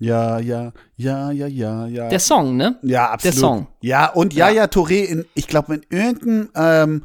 Ja, 0.00 0.38
ja, 0.38 0.72
ja, 0.96 1.30
ja, 1.30 1.46
ja, 1.46 1.86
ja. 1.86 2.08
Der 2.08 2.18
Song, 2.20 2.56
ne? 2.56 2.78
ja, 2.82 3.10
absolut. 3.10 3.36
Song. 3.36 3.66
Ja, 3.82 4.06
und 4.08 4.32
Ja. 4.32 4.48
Yaya 4.48 4.64
Touré, 4.64 5.04
in, 5.04 5.26
ich 5.34 5.46
glaube, 5.46 5.74
in 5.74 5.82
irgendeinem 5.90 6.48
ähm, 6.56 7.02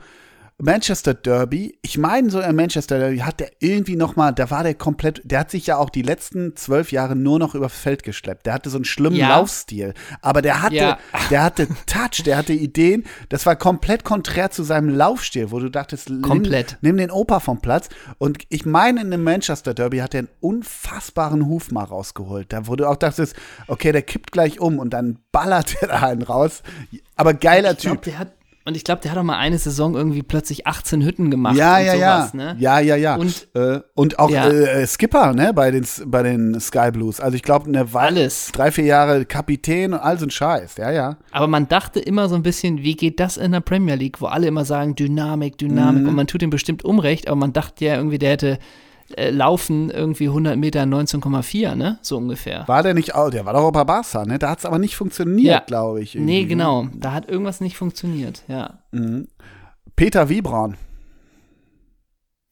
Manchester 0.58 1.14
Derby, 1.14 1.78
ich 1.82 1.98
meine 1.98 2.30
so 2.30 2.40
in 2.40 2.56
Manchester 2.56 2.98
Derby, 2.98 3.18
hat 3.18 3.42
der 3.42 3.52
irgendwie 3.60 3.98
noch 3.98 4.16
mal, 4.16 4.32
da 4.32 4.50
war 4.50 4.64
der 4.64 4.74
komplett, 4.74 5.22
der 5.26 5.40
hat 5.40 5.52
sich 5.52 5.68
ja 5.68 5.76
auch 5.76 5.90
die 5.90 6.02
letzten 6.02 6.56
zwölf 6.56 6.94
Jahre 6.94 7.14
nur 7.14 7.40
noch 7.40 7.56
übers 7.56 7.74
Feld 7.74 8.04
geschleppt. 8.04 8.46
Der 8.46 8.54
hatte 8.54 8.70
so 8.70 8.78
einen 8.78 8.86
schlimmen 8.86 9.18
Ja. 9.18 9.28
Laufstil, 9.38 9.94
aber 10.22 10.42
der 10.42 10.62
hatte, 10.62 10.76
Ja. 10.76 10.98
der 11.30 11.44
hatte 11.44 11.68
Touch, 11.88 12.24
der 12.26 12.38
hatte 12.38 12.54
Ideen. 12.54 13.04
Das 13.28 13.46
war 13.46 13.58
komplett 13.58 14.06
konträr 14.06 14.50
zu 14.50 14.64
seinem 14.64 14.88
Laufstil, 14.88 15.52
wo 15.52 15.60
du 15.60 15.70
dachtest, 15.70 16.10
nimm- 16.10 16.22
Komplett. 16.22 16.78
Nimm 16.80 16.96
den 16.96 17.12
Opa 17.12 17.42
vom 17.42 17.60
Platz. 17.60 17.90
Und 18.18 18.44
ich 18.48 18.66
meine, 18.66 19.02
in 19.02 19.12
dem 19.12 19.24
Manchester 19.24 19.74
Derby 19.74 19.98
hat 19.98 20.14
er 20.14 20.20
einen 20.20 20.30
unfassbaren 20.40 21.48
Huf 21.48 21.72
mal 21.72 21.84
rausgeholt. 21.84 22.54
Da 22.54 22.66
wo 22.68 22.78
du 22.78 22.88
auch 22.88 22.96
dachtest, 22.96 23.36
okay, 23.68 23.92
der 23.92 24.04
kippt 24.04 24.32
gleich 24.32 24.62
um 24.62 24.80
und 24.80 24.92
dann 24.92 25.20
ballert 25.34 25.76
er 25.82 25.90
da 25.90 26.00
einen 26.04 26.22
raus. 26.22 26.64
Aber 27.18 27.34
geiler 27.34 27.74
Ich 27.74 27.80
glaub, 27.80 27.96
Typ. 28.02 28.04
der 28.14 28.20
hat, 28.20 28.32
und 28.66 28.76
ich 28.76 28.84
glaube, 28.84 29.02
der 29.02 29.12
hat 29.12 29.18
auch 29.18 29.24
mal 29.24 29.38
eine 29.38 29.58
Saison 29.58 29.96
irgendwie 29.96 30.24
plötzlich 30.24 30.66
18 30.68 31.04
Hütten 31.04 31.32
gemacht. 31.32 31.56
Ja, 31.56 31.80
ja, 31.80 31.92
sowas, 31.94 32.32
ja. 32.34 32.38
Ne? 32.54 32.56
Ja, 32.60 32.80
ja, 32.80 32.96
ja. 32.96 33.16
Und- 33.16 33.48
äh, 33.54 33.80
und 33.94 34.20
auch 34.20 34.30
Ja. 34.30 34.48
äh, 34.50 34.86
Skipper, 34.88 35.34
ne, 35.34 35.54
bei 35.54 35.72
den, 35.72 35.86
bei 36.08 36.24
den 36.24 36.60
Sky 36.60 36.92
Blues. 36.92 37.20
Also 37.20 37.36
ich 37.36 37.44
glaube, 37.44 37.68
eine 37.68 37.94
Weile, 37.94 38.22
Alles. 38.22 38.52
drei, 38.52 38.72
vier 38.72 38.86
Jahre 38.86 39.26
Kapitän 39.26 39.94
und 39.94 40.00
all 40.00 40.18
so 40.20 40.26
ein 40.26 40.32
Scheiß. 40.32 40.78
Ja, 40.78 40.92
ja. 40.92 41.18
Aber 41.32 41.48
man 41.48 41.68
dachte 41.68 42.00
immer 42.00 42.28
so 42.28 42.36
ein 42.36 42.44
bisschen, 42.44 42.80
wie 42.84 42.96
geht 42.96 43.20
das 43.20 43.38
in 43.38 43.52
der 43.52 43.60
Premier 43.62 43.96
League, 43.96 44.20
wo 44.22 44.26
alle 44.26 44.48
immer 44.48 44.66
sagen, 44.66 44.96
Dynamik, 44.96 45.58
Dynamik. 45.58 46.04
Mhm. 46.04 46.10
Und 46.10 46.16
man 46.16 46.28
tut 46.28 46.42
ihm 46.42 46.50
bestimmt 46.50 46.84
Unrecht, 46.84 47.28
aber 47.28 47.36
man 47.38 47.54
dachte 47.54 47.86
ja 47.86 47.96
irgendwie, 47.96 48.18
der 48.18 48.32
hätte 48.32 48.60
äh, 49.16 49.30
laufen 49.30 49.90
irgendwie 49.90 50.28
100 50.28 50.58
Meter 50.58 50.82
19,4, 50.84 51.76
ne? 51.76 52.00
So 52.02 52.18
ungefähr. 52.18 52.68
War 52.68 52.82
der 52.84 52.94
nicht 52.94 53.14
auch, 53.16 53.30
der 53.30 53.46
war 53.46 53.54
doch 53.54 53.62
auch 53.64 53.72
bei 53.72 53.84
Barca, 53.84 54.26
ne? 54.26 54.40
Da 54.40 54.50
hat 54.50 54.60
es 54.60 54.66
aber 54.66 54.80
nicht 54.80 54.96
funktioniert, 54.96 55.54
Ja. 55.54 55.60
glaube 55.60 56.02
ich. 56.02 56.16
Nee, 56.16 56.20
irgendwie, 56.20 56.42
ne? 56.42 56.48
genau. 56.48 56.88
Da 56.94 57.12
hat 57.14 57.30
irgendwas 57.30 57.62
nicht 57.62 57.78
funktioniert, 57.78 58.44
ja. 58.48 58.80
Peter 59.96 60.30
Wiebraun. 60.30 60.76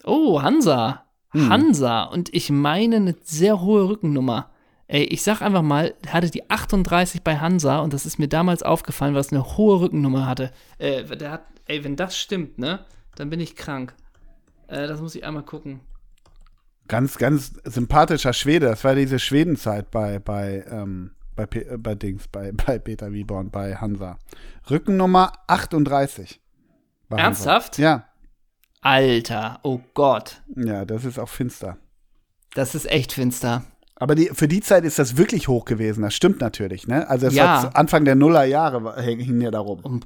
Oh, 0.03 0.41
Hansa. 0.41 1.05
Hm. 1.31 1.49
Hansa. 1.49 2.03
Und 2.03 2.33
ich 2.33 2.49
meine 2.49 2.97
eine 2.97 3.15
sehr 3.23 3.61
hohe 3.61 3.87
Rückennummer. 3.89 4.49
Ey, 4.87 5.03
ich 5.05 5.23
sag 5.23 5.41
einfach 5.41 5.61
mal, 5.61 5.95
hatte 6.07 6.29
die 6.29 6.49
38 6.49 7.23
bei 7.23 7.37
Hansa 7.37 7.79
und 7.79 7.93
das 7.93 8.05
ist 8.05 8.19
mir 8.19 8.27
damals 8.27 8.63
aufgefallen, 8.63 9.13
weil 9.13 9.21
es 9.21 9.31
eine 9.31 9.57
hohe 9.57 9.79
Rückennummer 9.79 10.27
hatte. 10.27 10.51
Äh, 10.77 11.03
der 11.03 11.31
hat, 11.31 11.45
ey, 11.65 11.83
wenn 11.83 11.95
das 11.95 12.17
stimmt, 12.17 12.59
ne, 12.59 12.79
dann 13.15 13.29
bin 13.29 13.39
ich 13.39 13.55
krank. 13.55 13.95
Äh, 14.67 14.87
das 14.87 14.99
muss 15.01 15.15
ich 15.15 15.25
einmal 15.25 15.43
gucken. 15.43 15.79
Ganz, 16.87 17.17
ganz 17.17 17.53
sympathischer 17.63 18.33
Schwede. 18.33 18.67
Das 18.67 18.83
war 18.83 18.95
diese 18.95 19.19
Schwedenzeit 19.19 19.89
bei, 19.91 20.19
bei, 20.19 20.65
ähm, 20.69 21.11
bei, 21.35 21.45
Pe 21.45 21.65
äh, 21.65 21.77
bei 21.77 21.95
Dings, 21.95 22.27
bei, 22.27 22.51
bei 22.65 22.79
Peter 22.79 23.11
Wieborn, 23.11 23.49
bei 23.51 23.75
Hansa. 23.75 24.17
Rückennummer 24.69 25.31
38. 25.47 26.41
bei 27.09 27.17
Hansa. 27.17 27.51
Ernsthaft? 27.51 27.77
Ja. 27.77 28.05
Alter, 28.81 29.59
oh 29.63 29.79
Gott. 29.93 30.41
Ja, 30.55 30.83
das 30.83 31.05
ist 31.05 31.17
auch 31.17 31.29
finster. 31.29 31.77
Das 32.53 32.75
ist 32.75 32.89
echt 32.91 33.13
finster. 33.13 33.63
Aber 33.95 34.15
die, 34.15 34.25
für 34.33 34.49
die 34.49 34.59
Zeit 34.59 34.83
ist 34.83 34.99
das 34.99 35.15
wirklich 35.15 35.47
hoch 35.47 35.63
gewesen. 35.63 36.01
Das 36.01 36.13
stimmt 36.13 36.41
natürlich, 36.41 36.87
ne? 36.87 37.07
Also 37.09 37.27
es 37.27 37.33
Ja. 37.35 37.63
war 37.63 37.77
Anfang 37.77 38.03
der 38.03 38.15
Nullerjahre 38.15 39.01
hing 39.01 39.19
hing 39.19 39.39
ja 39.39 39.51
darum. 39.51 39.79
Um, 39.79 39.99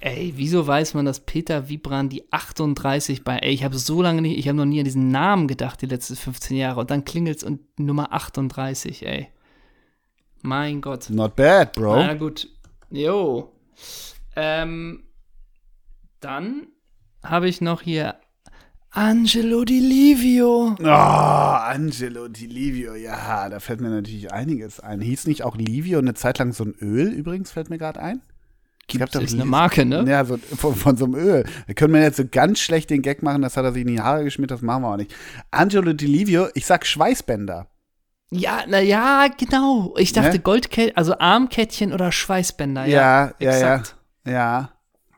ey, 0.00 0.32
wieso 0.36 0.66
weiß 0.66 0.94
man, 0.94 1.04
dass 1.04 1.20
Peter 1.20 1.68
Wiebran 1.68 2.08
die 2.08 2.30
38 2.32 3.24
bei, 3.24 3.38
ey, 3.38 3.52
ich 3.52 3.64
habe 3.64 3.78
so 3.78 4.02
lange 4.02 4.22
nicht, 4.22 4.38
ich 4.38 4.48
habe 4.48 4.56
noch 4.56 4.64
nie 4.64 4.78
an 4.78 4.84
diesen 4.84 5.10
Namen 5.10 5.48
gedacht, 5.48 5.82
die 5.82 5.86
letzten 5.86 6.16
15 6.16 6.56
Jahre. 6.56 6.80
Und 6.80 6.90
dann 6.90 7.04
klingelt's 7.04 7.44
und 7.44 7.60
Nummer 7.78 8.12
38, 8.12 9.06
ey. 9.06 9.28
Mein 10.42 10.80
Gott. 10.80 11.10
Not 11.10 11.36
bad, 11.36 11.72
bro. 11.72 11.96
Na 11.96 12.14
gut. 12.14 12.48
Jo. 12.90 13.52
Ähm, 14.36 15.04
dann 16.20 16.68
habe 17.22 17.48
ich 17.48 17.60
noch 17.60 17.82
hier 17.82 18.16
Angelo 18.90 19.64
Di 19.64 19.78
Livio. 19.78 20.74
Oh, 20.80 20.84
Angelo 20.84 22.26
Di 22.28 22.46
Livio, 22.46 22.94
ja, 22.94 23.48
da 23.48 23.60
fällt 23.60 23.80
mir 23.80 23.90
natürlich 23.90 24.32
einiges 24.32 24.80
ein. 24.80 25.00
Hieß 25.00 25.26
nicht 25.26 25.44
auch 25.44 25.56
Livio 25.56 25.98
eine 25.98 26.14
Zeit 26.14 26.38
lang 26.38 26.52
so 26.52 26.64
ein 26.64 26.74
Öl 26.80 27.12
übrigens, 27.12 27.52
fällt 27.52 27.70
mir 27.70 27.78
gerade 27.78 28.00
ein? 28.00 28.20
Gibt 28.98 29.14
es 29.14 29.34
eine 29.34 29.44
Marke, 29.44 29.84
ne? 29.84 30.04
Ja, 30.06 30.24
so 30.24 30.36
von, 30.36 30.74
von, 30.74 30.96
so 30.96 31.04
einem 31.06 31.14
Öl. 31.14 31.44
Da 31.66 31.74
können 31.74 31.94
wir 31.94 32.02
jetzt 32.02 32.16
so 32.16 32.24
ganz 32.30 32.60
schlecht 32.60 32.90
den 32.90 33.02
Gag 33.02 33.22
machen, 33.22 33.42
das 33.42 33.56
hat 33.56 33.64
er 33.64 33.72
sich 33.72 33.82
in 33.82 33.88
die 33.88 34.00
Haare 34.00 34.24
geschmiert, 34.24 34.50
das 34.50 34.62
machen 34.62 34.82
wir 34.82 34.92
auch 34.92 34.96
nicht. 34.96 35.14
Angelo 35.50 35.92
Di 35.92 36.06
Livio, 36.06 36.48
ich 36.54 36.66
sag 36.66 36.86
Schweißbänder. 36.86 37.66
Ja, 38.30 38.60
na 38.68 38.80
ja, 38.80 39.26
genau. 39.36 39.94
Ich 39.98 40.12
dachte 40.12 40.34
ne? 40.34 40.38
Goldkettchen, 40.38 40.96
also 40.96 41.18
Armkettchen 41.18 41.92
oder 41.92 42.12
Schweißbänder. 42.12 42.86
Ja, 42.86 43.32
ja, 43.38 43.50
Exakt. 43.50 43.96
ja. 44.24 44.32
Ja. 44.32 44.38
ja. 44.38 44.70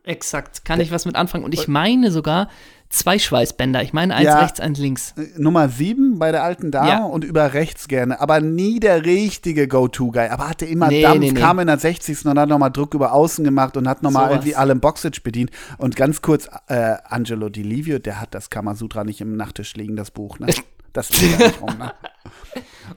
Exakt. 0.04 0.64
Kann 0.64 0.80
ich 0.80 0.90
was 0.90 1.04
mit 1.06 1.14
anfangen? 1.14 1.44
Und 1.44 1.54
ich 1.54 1.68
meine 1.68 2.10
sogar, 2.10 2.48
zwei 2.92 3.18
Schweißbänder. 3.18 3.82
Ich 3.82 3.92
meine 3.92 4.14
eins 4.14 4.26
ja, 4.26 4.38
rechts, 4.40 4.60
eins 4.60 4.78
links. 4.78 5.14
Äh, 5.16 5.28
Nummer 5.36 5.68
sieben 5.68 6.18
bei 6.18 6.30
der 6.30 6.44
alten 6.44 6.70
Dame 6.70 6.88
ja. 6.88 7.04
und 7.04 7.24
über 7.24 7.54
rechts 7.54 7.88
gerne. 7.88 8.20
Aber 8.20 8.40
nie 8.40 8.78
der 8.78 9.04
richtige 9.04 9.66
Go-To-Guy. 9.66 10.28
Aber 10.28 10.48
hatte 10.48 10.66
immer 10.66 10.88
nee, 10.88 11.02
Dampf, 11.02 11.20
nee, 11.20 11.32
nee. 11.32 11.40
kam 11.40 11.58
in 11.58 11.66
der 11.66 11.78
60. 11.78 12.26
und 12.26 12.38
hat 12.38 12.48
nochmal 12.48 12.70
Druck 12.70 12.94
über 12.94 13.12
außen 13.12 13.44
gemacht 13.44 13.76
und 13.76 13.88
hat 13.88 14.02
nochmal 14.02 14.26
so 14.26 14.32
irgendwie 14.32 14.54
alle 14.54 14.76
Boxage 14.76 15.20
bedient. 15.22 15.50
Und 15.78 15.96
ganz 15.96 16.22
kurz, 16.22 16.48
äh, 16.68 16.96
Angelo 17.04 17.48
Di 17.48 17.62
Livio, 17.62 17.98
der 17.98 18.20
hat 18.20 18.34
das 18.34 18.50
Kamasutra 18.50 19.04
nicht 19.04 19.20
im 19.20 19.36
Nachttisch 19.36 19.74
liegen, 19.74 19.96
das 19.96 20.10
Buch. 20.10 20.38
Ne? 20.38 20.46
Das 20.94 21.08
liegt 21.08 21.40
da 21.40 21.46
nicht 21.46 21.62
rum. 21.62 21.78
Ne? 21.78 21.90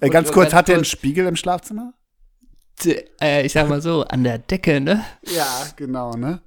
äh, 0.01 0.09
ganz 0.09 0.29
kurz, 0.29 0.53
hat 0.53 0.67
der 0.67 0.75
einen 0.75 0.83
Spiegel 0.83 1.27
im 1.27 1.37
Schlafzimmer? 1.37 1.93
Äh, 3.21 3.45
ich 3.45 3.53
sag 3.53 3.69
mal 3.69 3.81
so, 3.81 4.03
an 4.03 4.25
der 4.25 4.37
Decke, 4.37 4.81
ne? 4.81 5.05
Ja, 5.33 5.47
genau, 5.77 6.11
ne? 6.11 6.41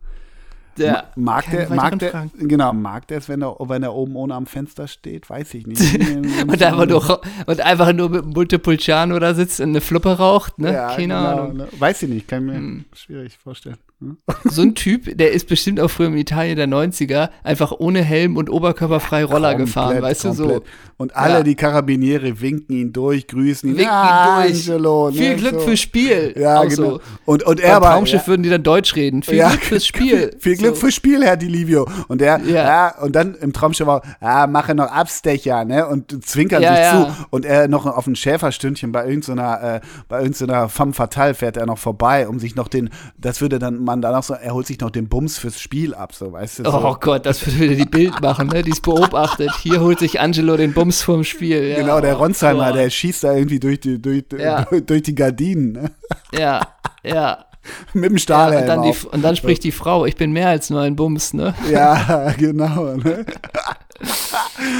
Der 0.78 1.04
mag 1.16 1.50
der, 1.50 1.68
mag 1.70 1.98
der, 1.98 2.28
genau, 2.38 2.72
mag 2.72 3.06
der 3.08 3.18
es, 3.18 3.28
wenn 3.28 3.42
er, 3.42 3.56
wenn 3.60 3.82
er 3.82 3.94
oben 3.94 4.16
ohne 4.16 4.34
am 4.34 4.46
Fenster 4.46 4.88
steht? 4.88 5.28
Weiß 5.28 5.54
ich 5.54 5.66
nicht. 5.66 5.80
und, 6.46 6.62
einfach 6.62 6.86
nur, 6.86 7.20
und 7.46 7.60
einfach 7.60 7.92
nur 7.92 8.08
mit 8.08 8.24
Multipulciano 8.24 9.18
da 9.18 9.34
sitzt 9.34 9.60
und 9.60 9.70
eine 9.70 9.80
Fluppe 9.80 10.18
raucht, 10.18 10.58
ne? 10.58 10.72
Ja, 10.72 10.88
Keine 10.88 11.14
genau, 11.14 11.26
Ahnung. 11.26 11.56
Ne? 11.56 11.68
Weiß 11.78 12.02
ich 12.02 12.08
nicht, 12.08 12.28
kann 12.28 12.46
mir 12.46 12.54
hm. 12.54 12.84
schwierig 12.94 13.36
vorstellen. 13.42 13.76
So 14.44 14.62
ein 14.62 14.74
Typ, 14.74 15.16
der 15.18 15.32
ist 15.32 15.48
bestimmt 15.48 15.80
auch 15.80 15.88
früher 15.88 16.06
in 16.06 16.16
Italien 16.16 16.56
der 16.56 16.68
90er 16.68 17.30
einfach 17.42 17.72
ohne 17.72 18.02
Helm 18.02 18.36
und 18.36 18.48
oberkörperfrei 18.48 19.24
Roller 19.24 19.50
komplett, 19.50 19.66
gefahren, 19.66 20.02
weißt 20.02 20.24
du 20.24 20.32
so. 20.32 20.62
Und 20.96 21.16
alle 21.16 21.34
ja. 21.34 21.42
die 21.42 21.54
Karabiniere 21.54 22.40
winken 22.40 22.76
ihn 22.76 22.92
durch, 22.92 23.26
grüßen 23.26 23.68
ihn. 23.70 23.76
Winken 23.76 23.92
ah, 23.92 24.44
ihn 24.44 24.52
durch. 24.52 24.68
Angelo, 24.68 25.10
ne? 25.10 25.16
Viel 25.16 25.36
Glück 25.36 25.54
so. 25.54 25.60
fürs 25.60 25.80
Spiel. 25.80 26.34
Ja, 26.36 26.64
genau. 26.64 26.74
So. 26.74 27.00
Und, 27.24 27.42
und 27.44 27.60
er 27.60 27.80
war. 27.80 27.92
Traumschiff 27.92 28.22
ja. 28.22 28.26
würden 28.26 28.42
die 28.42 28.50
dann 28.50 28.62
Deutsch 28.62 28.96
reden. 28.96 29.22
Viel 29.22 29.36
ja, 29.36 29.50
Glück 29.50 29.62
fürs 29.62 29.86
Spiel. 29.88 30.36
Viel 30.38 30.56
Glück 30.56 30.67
so. 30.70 30.74
fürs 30.74 30.94
Spiel, 30.94 31.24
Herr 31.24 31.36
Di 31.36 31.48
Livio. 31.48 31.86
Und 32.08 32.22
er, 32.22 32.40
ja. 32.40 32.94
und 33.00 33.14
dann 33.14 33.34
im 33.34 33.52
Traumschiff 33.52 33.86
war, 33.86 34.02
ja, 34.20 34.46
mache 34.46 34.74
noch 34.74 34.90
Abstecher, 34.90 35.64
ne? 35.64 35.86
Und 35.86 36.24
zwinkern 36.24 36.62
sich 36.62 36.90
zu. 36.90 37.26
Und 37.30 37.44
er 37.44 37.68
noch 37.68 37.86
auf 37.86 38.06
ein 38.06 38.16
Schäferstündchen 38.16 38.92
bei 38.92 39.06
irgendeiner, 39.06 39.76
äh, 39.76 39.80
bei 40.08 40.22
irgendeiner 40.22 40.68
femme 40.68 40.92
fatale 40.92 41.34
fährt 41.34 41.56
er 41.56 41.66
noch 41.66 41.78
vorbei, 41.78 42.28
um 42.28 42.38
sich 42.38 42.54
noch 42.54 42.68
den, 42.68 42.90
das 43.16 43.40
würde 43.40 43.58
dann 43.58 43.82
man 43.82 44.02
danach 44.02 44.22
so, 44.22 44.34
er 44.34 44.54
holt 44.54 44.66
sich 44.66 44.80
noch 44.80 44.90
den 44.90 45.08
Bums 45.08 45.38
fürs 45.38 45.60
Spiel 45.60 45.94
ab, 45.94 46.14
so, 46.14 46.32
weißt 46.32 46.60
du. 46.60 46.64
So. 46.64 46.78
Oh 46.78 46.96
Gott, 47.00 47.26
das 47.26 47.46
würde 47.46 47.58
wieder 47.58 47.74
die 47.74 47.84
Bild 47.84 48.20
machen, 48.20 48.48
ne? 48.48 48.62
Die 48.62 48.70
ist 48.70 48.82
beobachtet. 48.82 49.50
Hier 49.62 49.80
holt 49.80 49.98
sich 49.98 50.20
Angelo 50.20 50.56
den 50.56 50.72
Bums 50.72 51.02
vom 51.02 51.24
Spiel. 51.24 51.62
Ja. 51.62 51.76
Genau, 51.80 52.00
der 52.00 52.14
Ronsheimer, 52.14 52.72
der 52.72 52.90
schießt 52.90 53.24
da 53.24 53.34
irgendwie 53.34 53.60
durch 53.60 53.80
die, 53.80 54.00
durch, 54.00 54.24
ja. 54.38 54.64
durch 54.86 55.02
die 55.02 55.14
Gardinen, 55.14 55.72
ne? 55.72 55.90
Ja, 56.32 56.60
ja. 57.02 57.47
Mit 57.92 58.10
dem 58.10 58.18
Stahl. 58.18 58.52
Ja, 58.52 58.60
und, 58.60 58.66
dann 58.66 58.82
die, 58.82 58.94
und 59.10 59.22
dann 59.22 59.36
spricht 59.36 59.64
die 59.64 59.72
Frau, 59.72 60.06
ich 60.06 60.16
bin 60.16 60.32
mehr 60.32 60.48
als 60.48 60.70
nur 60.70 60.80
ein 60.80 60.96
Bums, 60.96 61.34
ne? 61.34 61.54
Ja, 61.70 62.32
genau. 62.38 62.96
Ne? 62.96 63.24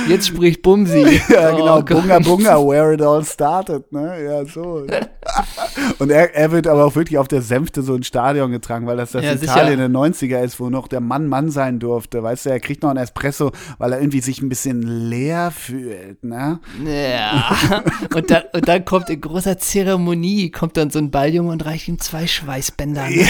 Jetzt 0.08 0.28
spricht 0.28 0.62
Bumsi. 0.62 1.20
ja, 1.28 1.50
genau. 1.50 1.78
Oh, 1.78 1.82
Bunga 1.82 2.18
Bunga, 2.20 2.56
where 2.56 2.94
it 2.94 3.02
all 3.02 3.24
started, 3.24 3.90
ne? 3.92 4.24
Ja, 4.24 4.44
so. 4.44 4.80
Ne? 4.80 5.08
Und 5.98 6.10
er, 6.10 6.34
er 6.34 6.50
wird 6.52 6.66
aber 6.66 6.84
auch 6.84 6.94
wirklich 6.94 7.18
auf 7.18 7.28
der 7.28 7.42
Sänfte 7.42 7.82
so 7.82 7.94
ins 7.94 8.06
Stadion 8.06 8.50
getragen, 8.50 8.86
weil 8.86 8.96
das 8.96 9.12
das 9.12 9.24
ja, 9.24 9.32
Italien 9.32 9.78
der 9.78 9.88
90er 9.88 10.42
ist, 10.42 10.60
wo 10.60 10.70
noch 10.70 10.88
der 10.88 11.00
Mann 11.00 11.26
Mann 11.26 11.50
sein 11.50 11.78
durfte. 11.78 12.22
Weißt 12.22 12.46
du, 12.46 12.50
er 12.50 12.60
kriegt 12.60 12.82
noch 12.82 12.90
einen 12.90 12.98
Espresso, 12.98 13.52
weil 13.78 13.92
er 13.92 14.00
irgendwie 14.00 14.20
sich 14.20 14.40
ein 14.40 14.48
bisschen 14.48 14.82
leer 14.82 15.50
fühlt, 15.50 16.22
ne? 16.24 16.60
Ja. 16.84 17.82
und, 18.14 18.30
dann, 18.30 18.42
und 18.52 18.68
dann 18.68 18.84
kommt 18.84 19.10
in 19.10 19.20
großer 19.20 19.58
Zeremonie, 19.58 20.50
kommt 20.50 20.76
dann 20.76 20.90
so 20.90 20.98
ein 20.98 21.10
Balljunge 21.10 21.50
und 21.50 21.64
reicht 21.64 21.88
ihm 21.88 21.98
zwei 21.98 22.26
Schweißbänder. 22.26 23.08
Ne? 23.08 23.22
Ja, 23.22 23.26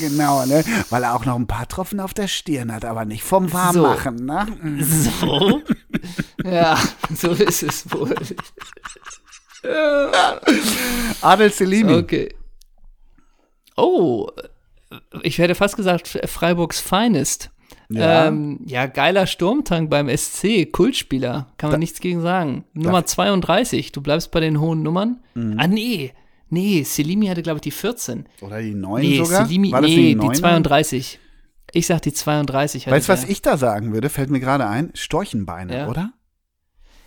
genau, 0.00 0.44
ne? 0.46 0.64
Weil 0.90 1.04
er 1.04 1.14
auch 1.14 1.24
noch 1.24 1.36
ein 1.36 1.46
paar 1.46 1.68
Tropfen 1.68 2.00
auf 2.00 2.14
der 2.14 2.28
Stirn 2.28 2.72
hat, 2.72 2.84
aber 2.84 3.04
nicht 3.04 3.22
vom 3.22 3.52
Warmmachen, 3.52 4.18
so. 4.18 4.24
ne? 4.24 4.46
So. 4.80 5.19
Ja, 6.44 6.78
so 7.14 7.30
ist 7.30 7.62
es 7.62 7.92
wohl. 7.92 8.14
Adel 11.20 11.50
Selimi. 11.50 11.94
Okay. 11.94 12.34
Oh, 13.76 14.28
ich 15.22 15.38
hätte 15.38 15.54
fast 15.54 15.76
gesagt, 15.76 16.08
Freiburgs 16.26 16.80
Finest. 16.80 17.50
Ja. 17.88 18.28
Ähm, 18.28 18.60
ja, 18.66 18.86
geiler 18.86 19.26
Sturmtank 19.26 19.90
beim 19.90 20.08
SC, 20.08 20.70
Kultspieler, 20.70 21.48
kann 21.56 21.70
man 21.70 21.72
da, 21.72 21.78
nichts 21.78 22.00
gegen 22.00 22.20
sagen. 22.20 22.64
Nummer 22.72 23.04
32, 23.04 23.92
du 23.92 24.00
bleibst 24.00 24.30
bei 24.30 24.40
den 24.40 24.60
hohen 24.60 24.82
Nummern. 24.82 25.20
Mhm. 25.34 25.56
Ah, 25.58 25.66
nee, 25.66 26.12
nee, 26.48 26.82
Selimi 26.84 27.26
hatte, 27.26 27.42
glaube 27.42 27.58
ich, 27.58 27.62
die 27.62 27.70
14. 27.70 28.26
Oder 28.42 28.62
die 28.62 28.74
9 28.74 29.02
nee, 29.02 29.16
sogar? 29.18 29.46
Selimi, 29.46 29.72
War 29.72 29.82
das 29.82 29.90
nee, 29.90 30.14
die, 30.14 30.20
die 30.20 30.32
32. 30.32 31.18
Ich 31.72 31.86
sag 31.86 32.00
die 32.02 32.12
32. 32.12 32.86
Weißt 32.86 33.08
du, 33.08 33.12
was 33.12 33.24
ich 33.24 33.42
da 33.42 33.56
sagen 33.56 33.92
würde? 33.92 34.08
Fällt 34.08 34.30
mir 34.30 34.40
gerade 34.40 34.66
ein. 34.66 34.90
Storchenbeine, 34.94 35.76
ja. 35.76 35.88
oder? 35.88 36.12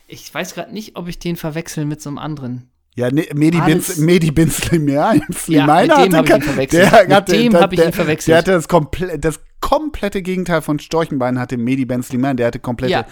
Ich 0.07 0.34
weiß 0.34 0.53
gerade 0.53 0.73
nicht, 0.73 0.95
ob 0.95 1.07
ich 1.07 1.19
den 1.19 1.35
verwechsel 1.35 1.85
mit 1.85 2.02
so 2.02 2.10
einem 2.10 2.18
anderen. 2.18 2.69
Ja, 2.95 3.10
ne, 3.10 3.26
Medi, 3.34 3.60
Binz, 3.60 3.98
Medi 3.98 4.30
Binsley, 4.30 4.91
ja, 4.91 5.14
ja, 5.48 5.65
mit 5.65 5.90
dem 5.98 6.15
habe 6.15 6.27
ich 6.27 6.35
ihn 6.35 6.41
verwechselt. 6.44 6.91
Der, 6.91 7.07
mit 7.07 7.27
dem 7.31 7.56
habe 7.56 7.76
ich 7.76 7.84
ihn 7.84 7.91
verwechselt. 7.94 8.27
Der 8.27 8.38
hatte 8.38 8.52
das, 8.52 8.68
komple 8.68 9.18
das 9.18 9.40
komplette 9.61 10.22
Gegenteil 10.22 10.61
von 10.61 10.77
Storchenbein, 10.77 11.40
hatte 11.40 11.57
Medi 11.57 11.85
Bensleyman, 11.85 12.38
der 12.38 12.48
hatte 12.48 12.60
komplette, 12.60 12.91
ja, 12.91 13.06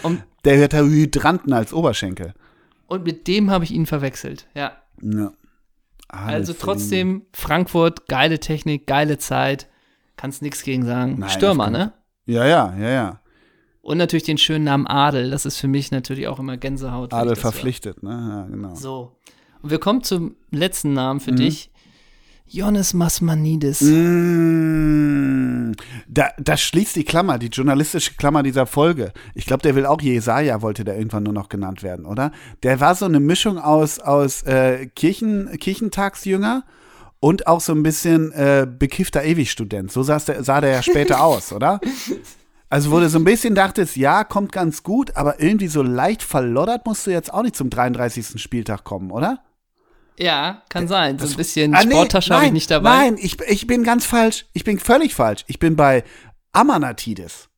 der 0.45 0.63
hatte 0.63 0.85
Hydranten 0.85 1.51
als 1.53 1.73
Oberschenkel. 1.73 2.33
Und 2.85 3.05
mit 3.05 3.27
dem 3.27 3.49
habe 3.49 3.63
ich 3.63 3.71
ihn 3.71 3.87
verwechselt, 3.87 4.47
ja. 4.53 4.73
ja. 5.01 5.31
also 6.09 6.53
trotzdem, 6.53 7.23
Frankfurt, 7.33 8.07
geile 8.07 8.39
Technik, 8.39 8.85
geile 8.85 9.17
Zeit, 9.17 9.67
kannst 10.21 10.43
nichts 10.43 10.61
gegen 10.61 10.85
sagen. 10.85 11.15
Nein, 11.17 11.29
Stürmer, 11.29 11.71
ne? 11.71 11.93
Ja, 12.27 12.45
ja, 12.45 12.75
ja, 12.79 12.89
ja. 12.89 13.19
Und 13.81 13.97
natürlich 13.97 14.23
den 14.23 14.37
schönen 14.37 14.65
Namen 14.65 14.85
Adel. 14.85 15.31
Das 15.31 15.47
ist 15.47 15.57
für 15.57 15.67
mich 15.67 15.89
natürlich 15.89 16.27
auch 16.27 16.37
immer 16.37 16.57
Gänsehaut. 16.57 17.11
Adel 17.11 17.35
verpflichtet, 17.35 18.03
ne? 18.03 18.11
Ja, 18.11 18.45
genau. 18.45 18.75
So. 18.75 19.17
Und 19.63 19.71
wir 19.71 19.79
kommen 19.79 20.03
zum 20.03 20.35
letzten 20.51 20.93
Namen 20.93 21.19
für 21.19 21.31
mhm. 21.31 21.37
dich. 21.37 21.71
Jonas 22.45 22.93
Masmanidis. 22.93 23.81
Mm, 23.81 25.71
da, 26.07 26.29
das 26.37 26.61
schließt 26.61 26.97
die 26.97 27.05
Klammer, 27.05 27.39
die 27.39 27.47
journalistische 27.47 28.13
Klammer 28.15 28.43
dieser 28.43 28.67
Folge. 28.67 29.13
Ich 29.33 29.45
glaube, 29.47 29.63
der 29.63 29.73
will 29.73 29.87
auch 29.87 30.01
Jesaja, 30.01 30.61
wollte 30.61 30.83
der 30.83 30.97
irgendwann 30.97 31.23
nur 31.23 31.33
noch 31.33 31.49
genannt 31.49 31.81
werden, 31.81 32.05
oder? 32.05 32.31
Der 32.61 32.79
war 32.79 32.93
so 32.93 33.05
eine 33.05 33.21
Mischung 33.21 33.57
aus, 33.57 33.99
aus 33.99 34.43
äh, 34.43 34.85
Kirchen, 34.87 35.57
Kirchentagsjünger 35.57 36.65
und 37.21 37.47
auch 37.47 37.61
so 37.61 37.71
ein 37.71 37.83
bisschen 37.83 38.33
äh, 38.33 38.67
bekiffter 38.67 39.23
Ewigstudent. 39.23 39.91
So 39.91 40.03
der, 40.03 40.19
sah 40.43 40.59
der 40.59 40.71
ja 40.71 40.83
später 40.83 41.23
aus, 41.23 41.53
oder? 41.53 41.79
Also 42.69 42.91
wo 42.91 42.99
du 42.99 43.07
so 43.09 43.19
ein 43.19 43.23
bisschen 43.23 43.53
dachtest, 43.53 43.95
ja, 43.95 44.23
kommt 44.23 44.51
ganz 44.51 44.81
gut, 44.83 45.15
aber 45.15 45.39
irgendwie 45.39 45.67
so 45.67 45.83
leicht 45.83 46.23
verloddert 46.23 46.85
musst 46.85 47.05
du 47.05 47.11
jetzt 47.11 47.31
auch 47.33 47.43
nicht 47.43 47.55
zum 47.55 47.69
33. 47.69 48.41
Spieltag 48.41 48.83
kommen, 48.83 49.11
oder? 49.11 49.39
Ja, 50.17 50.63
kann 50.69 50.87
sein. 50.87 51.19
So 51.19 51.27
ein 51.27 51.35
bisschen 51.35 51.75
ah, 51.75 51.83
nee, 51.83 51.91
Sporttasche 51.91 52.33
habe 52.33 52.45
ich 52.47 52.51
nicht 52.51 52.71
dabei. 52.71 52.89
Nein, 52.89 53.17
ich, 53.19 53.39
ich 53.41 53.67
bin 53.67 53.83
ganz 53.83 54.05
falsch. 54.05 54.47
Ich 54.53 54.63
bin 54.63 54.79
völlig 54.79 55.13
falsch. 55.13 55.43
Ich 55.47 55.59
bin 55.59 55.75
bei 55.75 56.03
Amanatidis. 56.53 57.49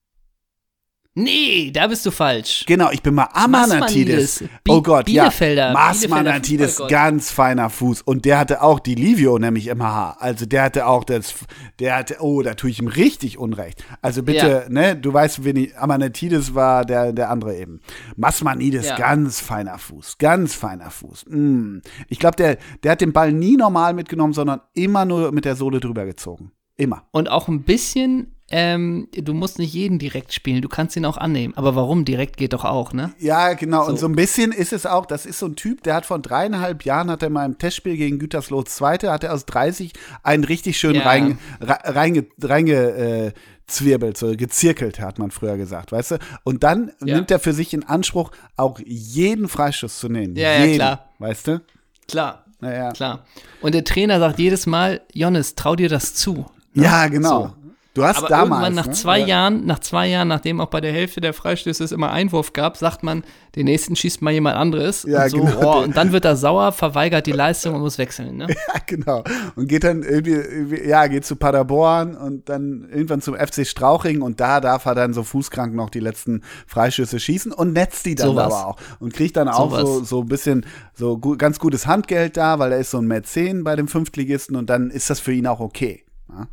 Nee, 1.16 1.70
da 1.72 1.86
bist 1.86 2.04
du 2.08 2.12
falsch. 2.12 2.64
Genau, 2.66 2.90
ich 2.90 3.04
bin 3.04 3.14
mal 3.14 3.30
Amanatidis. 3.34 4.44
Oh 4.68 4.82
Gott, 4.82 5.06
Bielefelder. 5.06 5.68
ja. 5.68 5.74
Masmanatidis, 5.74 6.82
ganz 6.88 7.30
feiner 7.30 7.70
Fuß. 7.70 8.02
Und 8.02 8.26
der 8.26 8.40
hatte 8.40 8.64
auch 8.64 8.80
die 8.80 8.96
Livio 8.96 9.38
nämlich 9.38 9.68
im 9.68 9.84
Haar. 9.84 10.18
Also 10.20 10.48
der 10.48 10.64
hatte 10.64 10.88
auch 10.88 11.04
das, 11.04 11.36
der 11.80 11.98
hatte, 11.98 12.18
oh, 12.20 12.42
da 12.42 12.56
tue 12.56 12.72
ich 12.72 12.80
ihm 12.80 12.88
richtig 12.88 13.38
Unrecht. 13.38 13.86
Also 14.02 14.24
bitte, 14.24 14.64
ja. 14.66 14.70
ne, 14.70 14.96
du 14.96 15.14
weißt, 15.14 15.44
wen 15.44 15.58
ich, 15.58 15.78
Amanatidis 15.78 16.56
war 16.56 16.84
der, 16.84 17.14
der 17.14 17.30
andere 17.30 17.56
eben. 17.58 17.82
Masmanidis, 18.16 18.88
ja. 18.88 18.96
ganz 18.96 19.40
feiner 19.40 19.78
Fuß, 19.78 20.18
ganz 20.18 20.56
feiner 20.56 20.90
Fuß. 20.90 21.26
Mm. 21.28 21.78
Ich 22.08 22.18
glaube, 22.18 22.38
der, 22.38 22.58
der 22.82 22.94
hat 22.94 23.02
den 23.02 23.14
Ball 23.14 23.32
nie 23.32 23.56
normal 23.56 23.94
mitgenommen, 23.94 24.34
sondern 24.34 24.62
immer 24.74 25.06
nur 25.06 25.32
mit 25.32 25.46
der 25.46 25.56
Sohle 25.56 25.80
drüber 25.80 26.06
gezogen. 26.06 26.52
Immer. 26.76 27.04
Und 27.12 27.30
auch 27.30 27.48
ein 27.48 27.62
bisschen 27.62 28.33
ähm, 28.50 29.08
du 29.12 29.34
musst 29.34 29.58
nicht 29.58 29.74
jeden 29.74 30.00
direkt 30.00 30.34
spielen, 30.34 30.62
du 30.62 30.70
kannst 30.70 30.96
ihn 30.96 31.06
auch 31.06 31.18
annehmen. 31.18 31.54
Aber 31.56 31.76
warum? 31.76 32.06
Direkt 32.06 32.38
geht 32.38 32.54
doch 32.54 32.66
auch, 32.66 32.94
ne? 32.94 33.14
Ja, 33.20 33.54
genau. 33.54 33.86
So. 33.86 33.92
Und 33.92 34.00
so 34.00 34.08
ein 34.08 34.16
bisschen 34.16 34.52
ist 34.52 34.74
es 34.74 34.86
auch, 34.86 35.06
das 35.06 35.26
ist 35.26 35.40
so 35.40 35.48
ein 35.48 35.56
Typ, 35.56 35.84
der 35.84 35.96
hat 35.96 36.06
vor 36.06 36.20
dreieinhalb 36.20 36.84
Jahren, 36.86 37.10
hat 37.10 37.24
er 37.24 37.30
mal 37.30 37.46
im 37.46 37.58
Testspiel 37.58 37.98
gegen 37.98 38.20
Gütersloh 38.20 38.64
Zweite, 38.64 39.12
hat 39.12 39.24
er 39.24 39.34
aus 39.34 39.46
30 39.46 39.94
einen 40.24 40.44
richtig 40.44 40.78
schön 40.78 40.96
ja. 40.96 41.04
rein, 41.04 41.40
reinge, 41.62 42.26
reinge 42.42 42.74
äh, 42.74 43.32
so 43.68 44.36
gezirkelt, 44.36 45.00
hat 45.00 45.20
man 45.20 45.32
früher 45.32 45.58
gesagt, 45.58 45.92
weißt 45.92 46.12
du? 46.12 46.18
Und 46.44 46.64
dann 46.64 46.92
ja. 47.04 47.16
nimmt 47.16 47.32
er 47.32 47.40
für 47.40 47.54
sich 47.54 47.74
in 47.74 47.84
Anspruch, 47.84 48.32
auch 48.58 48.80
jeden 48.86 49.48
Freischuss 49.48 49.98
zu 49.98 50.10
nehmen. 50.10 50.36
Ja, 50.36 50.60
jeden, 50.60 50.72
ja, 50.72 50.76
klar. 50.76 51.10
Weißt 51.20 51.48
du? 51.48 51.62
Klar. 52.08 52.46
Ja, 52.62 52.74
ja. 52.74 52.92
Klar. 52.92 53.26
Und 53.62 53.74
der 53.74 53.84
Trainer 53.84 54.20
sagt 54.20 54.40
jedes 54.40 54.66
Mal, 54.66 55.02
Jonas, 55.14 55.56
trau 55.56 55.76
dir 55.76 55.90
das 55.90 56.14
zu. 56.14 56.46
Ne? 56.74 56.84
Ja, 56.84 57.08
genau. 57.08 57.48
So. 57.48 57.63
Du 57.94 58.04
hast 58.04 58.18
Aber 58.18 58.28
damals. 58.28 58.50
irgendwann 58.50 58.74
nach 58.74 58.88
ne? 58.88 58.94
zwei 58.94 59.20
ja. 59.20 59.28
Jahren, 59.28 59.66
nach 59.68 59.78
zwei 59.78 60.08
Jahren, 60.08 60.28
nachdem 60.28 60.60
auch 60.60 60.70
bei 60.70 60.82
der 60.82 60.92
Hälfte 60.92 61.22
der 61.22 61.32
Freistöße 61.32 61.84
es 61.84 61.92
immer 61.92 62.12
Einwurf 62.12 62.52
gab, 62.52 62.76
sagt 62.76 63.04
man, 63.04 63.24
den 63.56 63.66
nächsten 63.66 63.96
schießt 63.96 64.24
mal 64.24 64.32
jemand 64.32 64.58
anderes. 64.58 65.04
Ja, 65.04 65.26
und, 65.26 65.30
so, 65.30 65.38
genau, 65.38 65.78
oh, 65.80 65.84
und 65.84 65.96
dann 65.96 66.12
wird 66.12 66.26
er 66.26 66.36
sauer, 66.36 66.72
verweigert 66.72 67.28
die 67.28 67.34
Leistung 67.34 67.76
und 67.76 67.82
muss 67.82 68.00
wechseln. 68.00 68.38
Ne? 68.38 68.48
Ja, 68.74 68.80
genau. 68.88 69.24
Und 69.56 69.68
geht 69.68 69.84
dann 69.84 70.02
irgendwie, 70.02 70.88
ja, 70.88 71.06
geht 71.08 71.26
zu 71.26 71.36
Paderborn 71.36 72.16
und 72.16 72.50
dann 72.50 72.88
irgendwann 72.90 73.22
zum 73.22 73.36
FC 73.36 73.68
Strauching 73.68 74.22
und 74.22 74.40
da 74.40 74.60
darf 74.60 74.86
er 74.86 74.96
dann 74.96 75.14
so 75.14 75.24
fußkrank 75.24 75.76
noch 75.76 75.90
die 75.90 76.00
letzten 76.00 76.42
Freistöße 76.66 77.20
schießen 77.20 77.52
und 77.52 77.74
netzt 77.74 78.06
die 78.06 78.16
dann 78.16 78.30
Sowas. 78.30 78.46
aber 78.46 78.68
auch. 78.68 78.78
Und 79.00 79.14
kriegt 79.14 79.38
dann 79.38 79.50
auch 79.50 79.70
Sowas. 79.70 79.82
so, 79.82 80.04
so 80.04 80.22
ein 80.22 80.28
bisschen, 80.28 80.66
so 80.96 81.18
gu 81.18 81.38
ganz 81.38 81.60
gutes 81.60 81.86
Handgeld 81.86 82.38
da, 82.38 82.58
weil 82.58 82.72
er 82.72 82.80
ist 82.80 82.92
so 82.92 82.98
ein 82.98 83.06
Mäzen 83.06 83.64
bei 83.64 83.76
dem 83.76 83.88
Fünftligisten 83.88 84.56
und 84.56 84.70
dann 84.70 84.90
ist 84.90 85.10
das 85.10 85.20
für 85.20 85.34
ihn 85.34 85.46
auch 85.46 85.60
okay. 85.60 86.04
Ja? 86.30 86.48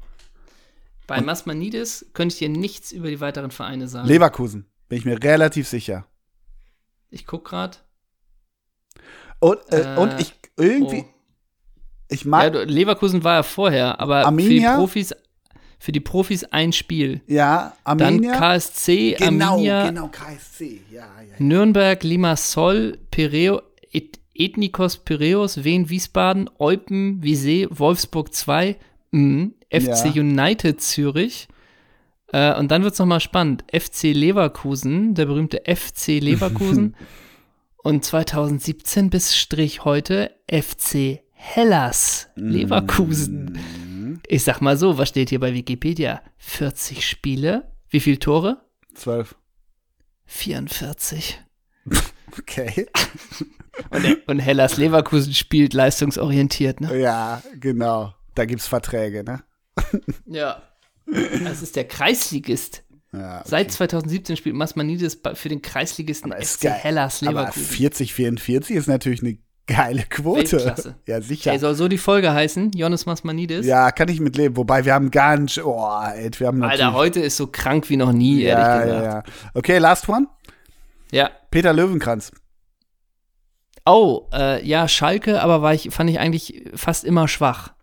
Bei 1.10 1.20
Masmanidis 1.20 2.06
könnte 2.14 2.32
ich 2.34 2.38
dir 2.38 2.48
nichts 2.48 2.92
über 2.92 3.08
die 3.08 3.20
weiteren 3.20 3.50
Vereine 3.50 3.88
sagen. 3.88 4.06
Leverkusen, 4.08 4.66
bin 4.88 4.98
ich 4.98 5.04
mir 5.04 5.22
relativ 5.22 5.68
sicher. 5.68 6.06
ich 7.10 7.26
guck 7.26 7.44
gerade. 7.44 7.76
Und, 9.40 9.58
äh, 9.72 9.94
Äh, 9.94 9.98
und 9.98 10.20
ich 10.20 10.34
irgendwie, 10.56 11.04
Oh. 11.06 11.14
ich 12.08 12.24
mag, 12.24 12.54
Ja, 12.54 12.62
Leverkusen 12.62 13.24
war 13.24 13.34
ja 13.36 13.42
vorher, 13.42 14.00
aber 14.00 14.26
Arminia? 14.26 14.48
für 14.48 14.74
die 14.74 14.76
Profis, 14.80 15.14
für 15.78 15.92
die 15.92 16.00
Profis 16.00 16.44
ein 16.44 16.72
Spiel. 16.72 17.22
ja, 17.26 17.74
Dann 17.84 18.00
Arminia. 18.02 18.36
KSC, 18.38 19.16
genau, 19.18 19.52
Arminia, 19.52 19.86
genau, 19.86 20.08
KSC, 20.08 20.80
ja, 20.90 20.98
ja. 20.98 21.22
ja. 21.22 21.34
Nürnberg, 21.38 22.02
Limassol, 22.04 22.98
Pireo, 23.10 23.62
Et 23.92 24.20
Ethnikos 24.34 24.98
Piräus, 24.98 25.64
Wien, 25.64 25.88
Wiesbaden, 25.90 26.48
Eupen, 26.58 27.20
Visé, 27.22 27.66
Wolfsburg 27.70 28.32
2, 28.34 28.76
mhm, 29.10 29.54
FC 29.70 30.14
Ja. 30.14 30.22
United 30.22 30.80
Zürich. 30.80 31.48
Äh, 32.32 32.56
und 32.58 32.70
dann 32.70 32.82
wird 32.82 32.92
es 32.92 32.98
nochmal 32.98 33.20
spannend. 33.20 33.64
FC 33.72 34.12
Leverkusen, 34.12 35.14
der 35.14 35.26
berühmte 35.26 35.62
FC 35.66 36.20
Leverkusen. 36.20 36.96
und 37.82 38.04
2017 38.04 39.10
bis 39.10 39.36
Strich 39.36 39.84
heute 39.84 40.30
FC 40.50 41.20
Hellas 41.32 42.28
Leverkusen. 42.36 43.58
Mhm. 43.86 44.20
Ich 44.26 44.44
sag 44.44 44.60
mal 44.60 44.76
so, 44.76 44.98
was 44.98 45.08
steht 45.08 45.30
hier 45.30 45.40
bei 45.40 45.54
Wikipedia? 45.54 46.20
40 46.38 47.06
Spiele. 47.06 47.72
Wie 47.88 48.00
viele 48.00 48.18
Tore? 48.18 48.58
Zwölf. 48.94 49.36
44. 50.26 51.40
Okay. 52.38 52.86
Und, 53.90 54.28
und 54.28 54.38
Hellas 54.38 54.76
Leverkusen 54.76 55.34
spielt 55.34 55.74
leistungsorientiert, 55.74 56.80
ne? 56.80 56.96
Ja, 56.96 57.42
genau. 57.58 58.14
Da 58.40 58.46
gibt's 58.46 58.66
Verträge, 58.66 59.22
ne? 59.22 59.42
Ja. 60.24 60.62
Das 61.44 61.60
ist 61.60 61.76
der 61.76 61.84
Kreisligist. 61.86 62.84
Ja, 63.12 63.42
Seit 63.44 63.70
2017 63.70 64.34
spielt 64.38 64.54
Masmanidis 64.56 65.20
bei- 65.20 65.34
für 65.34 65.50
den 65.50 65.60
Kreisligisten 65.60 66.32
Aber 66.32 66.40
ist 66.40 66.60
FC. 66.62 66.70
Hellas 66.70 67.22
Aber 67.22 67.32
Leverkusen. 67.32 67.64
40, 67.66 68.14
44 68.14 68.76
ist 68.76 68.86
natürlich 68.86 69.20
eine 69.22 69.36
geile 69.66 70.04
Quote. 70.04 70.52
Weltklasse. 70.52 70.94
Ja, 71.06 71.20
sicher. 71.20 71.52
Ey, 71.52 71.58
soll 71.58 71.74
so 71.74 71.86
die 71.88 71.98
Folge 71.98 72.32
heißen? 72.32 72.70
Jonas 72.72 73.04
Masmanidis? 73.04 73.66
ja, 73.66 73.90
kann 73.90 74.08
ich 74.08 74.20
mitleben. 74.20 74.56
Wobei 74.56 74.86
wir 74.86 74.94
haben 74.94 75.10
ganz, 75.10 75.58
oh, 75.58 75.86
ey, 76.14 76.30
wir 76.38 76.46
haben. 76.46 76.62
Alter, 76.62 76.94
heute 76.94 77.20
ist 77.20 77.36
so 77.36 77.46
krank 77.48 77.90
wie 77.90 77.98
noch 77.98 78.12
nie, 78.12 78.40
ja, 78.42 78.48
ehrlich 78.80 78.90
ja, 78.92 78.98
gesagt. 79.00 79.28
ja. 79.28 79.32
Okay, 79.52 79.76
last 79.76 80.08
one. 80.08 80.28
Ja. 81.12 81.30
Peter 81.50 81.74
Löwenkranz. 81.74 82.32
Oh, 83.84 84.28
äh, 84.32 84.64
ja, 84.66 84.88
Schalke, 84.88 85.42
aber 85.42 85.60
war 85.60 85.74
ich, 85.74 85.90
fand 85.90 86.08
ich 86.08 86.20
eigentlich 86.20 86.64
fast 86.74 87.04
immer 87.04 87.28
schwach. 87.28 87.74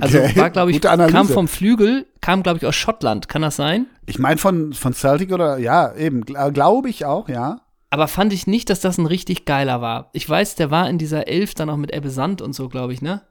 Also 0.00 0.18
Okay, 0.18 0.36
war, 0.36 0.50
glaube 0.50 0.70
ich, 0.70 0.80
kam 0.80 1.28
vom 1.28 1.48
Flügel, 1.48 2.06
kam, 2.20 2.42
glaube 2.42 2.58
ich, 2.58 2.66
aus 2.66 2.74
Schottland. 2.74 3.28
Kann 3.28 3.42
das 3.42 3.56
sein? 3.56 3.86
Ich 4.06 4.18
meine 4.18 4.38
von, 4.38 4.72
von 4.72 4.92
Celtic 4.92 5.32
oder, 5.32 5.58
ja, 5.58 5.94
eben, 5.94 6.22
gl 6.24 6.52
glaube 6.52 6.88
ich 6.88 7.04
auch, 7.04 7.28
ja. 7.28 7.60
Aber 7.90 8.08
fand 8.08 8.32
ich 8.32 8.46
nicht, 8.46 8.70
dass 8.70 8.80
das 8.80 8.98
ein 8.98 9.06
richtig 9.06 9.44
geiler 9.44 9.80
war. 9.80 10.10
Ich 10.12 10.28
weiß, 10.28 10.56
der 10.56 10.70
war 10.70 10.88
in 10.88 10.98
dieser 10.98 11.28
Elf 11.28 11.54
dann 11.54 11.70
auch 11.70 11.76
mit 11.76 11.92
Ebbe 11.92 12.10
Sand 12.10 12.42
und 12.42 12.52
so, 12.52 12.68
glaube 12.68 12.92
ich, 12.92 13.02
ne? 13.02 13.22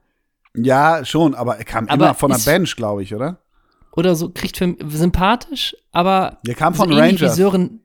Ja, 0.56 1.04
schon, 1.04 1.36
aber 1.36 1.58
er 1.58 1.66
kam 1.66 1.88
Aber 1.90 2.06
immer 2.06 2.14
von 2.14 2.32
der 2.32 2.38
Bench, 2.38 2.76
glaube 2.76 3.04
ich, 3.04 3.14
oder? 3.14 3.40
Oder 3.96 4.16
so, 4.16 4.30
kriegt 4.30 4.58
für 4.58 4.76
sympathisch, 4.88 5.76
aber 5.92 6.38
Der 6.46 6.56
kam 6.56 6.74
von 6.74 6.90
so 6.90 6.96
ähnlich 6.98 7.20
wie 7.20 7.26
Rangers. 7.26 7.36
Sören, 7.36 7.83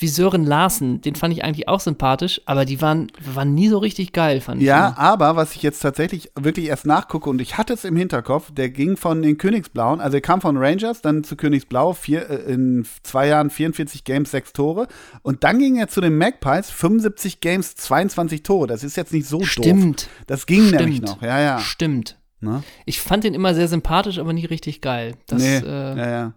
wie 0.00 0.06
Sören 0.06 0.44
Larsen, 0.44 1.00
den 1.00 1.16
fand 1.16 1.34
ich 1.34 1.42
eigentlich 1.42 1.66
auch 1.68 1.80
sympathisch, 1.80 2.40
aber 2.46 2.64
die 2.64 2.80
waren, 2.80 3.10
waren 3.34 3.52
nie 3.54 3.68
so 3.68 3.78
richtig 3.78 4.12
geil, 4.12 4.40
fand 4.40 4.62
ich. 4.62 4.68
Ja, 4.68 4.94
aber 4.96 5.34
was 5.34 5.56
ich 5.56 5.62
jetzt 5.62 5.80
tatsächlich 5.80 6.30
wirklich 6.36 6.66
erst 6.66 6.86
nachgucke 6.86 7.28
und 7.28 7.40
ich 7.40 7.58
hatte 7.58 7.72
es 7.72 7.84
im 7.84 7.96
Hinterkopf, 7.96 8.52
der 8.52 8.70
ging 8.70 8.96
von 8.96 9.22
den 9.22 9.38
Königsblauen, 9.38 10.00
also 10.00 10.16
er 10.16 10.20
kam 10.20 10.40
von 10.40 10.56
Rangers, 10.56 11.02
dann 11.02 11.24
zu 11.24 11.34
Königsblau, 11.34 11.94
vier, 11.94 12.30
äh, 12.30 12.52
in 12.52 12.86
zwei 13.02 13.26
Jahren 13.26 13.50
44 13.50 14.04
Games, 14.04 14.30
sechs 14.30 14.52
Tore 14.52 14.86
und 15.22 15.42
dann 15.42 15.58
ging 15.58 15.76
er 15.76 15.88
zu 15.88 16.00
den 16.00 16.16
Magpies, 16.16 16.70
75 16.70 17.40
Games, 17.40 17.74
22 17.74 18.44
Tore. 18.44 18.68
Das 18.68 18.84
ist 18.84 18.96
jetzt 18.96 19.12
nicht 19.12 19.26
so 19.26 19.38
doof. 19.38 19.48
Stimmt. 19.48 20.08
Das 20.28 20.46
ging 20.46 20.68
Stimmt. 20.68 20.80
nämlich 20.80 21.02
noch, 21.02 21.22
ja, 21.22 21.40
ja. 21.40 21.58
Stimmt. 21.58 22.18
Ne? 22.40 22.62
Ich 22.86 23.00
fand 23.00 23.24
den 23.24 23.34
immer 23.34 23.52
sehr 23.52 23.66
sympathisch, 23.66 24.18
aber 24.18 24.32
nie 24.32 24.44
richtig 24.44 24.80
geil. 24.80 25.16
Das, 25.26 25.42
nee, 25.42 25.56
äh, 25.56 25.98
ja, 25.98 26.10
ja. 26.10 26.32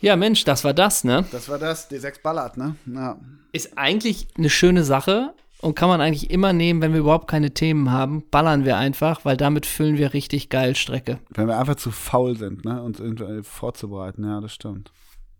Ja, 0.00 0.16
Mensch, 0.16 0.44
das 0.44 0.64
war 0.64 0.74
das, 0.74 1.04
ne? 1.04 1.24
Das 1.32 1.48
war 1.48 1.58
das, 1.58 1.90
D6 1.90 2.22
Ballard, 2.22 2.56
ne? 2.56 2.76
Ja. 2.86 3.18
Ist 3.52 3.76
eigentlich 3.76 4.28
eine 4.36 4.50
schöne 4.50 4.84
Sache 4.84 5.34
und 5.60 5.74
kann 5.74 5.88
man 5.88 6.00
eigentlich 6.00 6.30
immer 6.30 6.52
nehmen, 6.52 6.80
wenn 6.80 6.92
wir 6.92 7.00
überhaupt 7.00 7.28
keine 7.28 7.52
Themen 7.52 7.90
haben, 7.90 8.24
ballern 8.30 8.64
wir 8.64 8.76
einfach, 8.76 9.24
weil 9.24 9.36
damit 9.36 9.66
füllen 9.66 9.98
wir 9.98 10.14
richtig 10.14 10.50
geil 10.50 10.76
Strecke. 10.76 11.18
Wenn 11.30 11.48
wir 11.48 11.58
einfach 11.58 11.76
zu 11.76 11.90
faul 11.90 12.36
sind, 12.36 12.64
ne, 12.64 12.82
uns 12.82 13.00
irgendwie 13.00 13.42
vorzubereiten, 13.42 14.24
ja, 14.24 14.40
das 14.40 14.52
stimmt. 14.52 14.92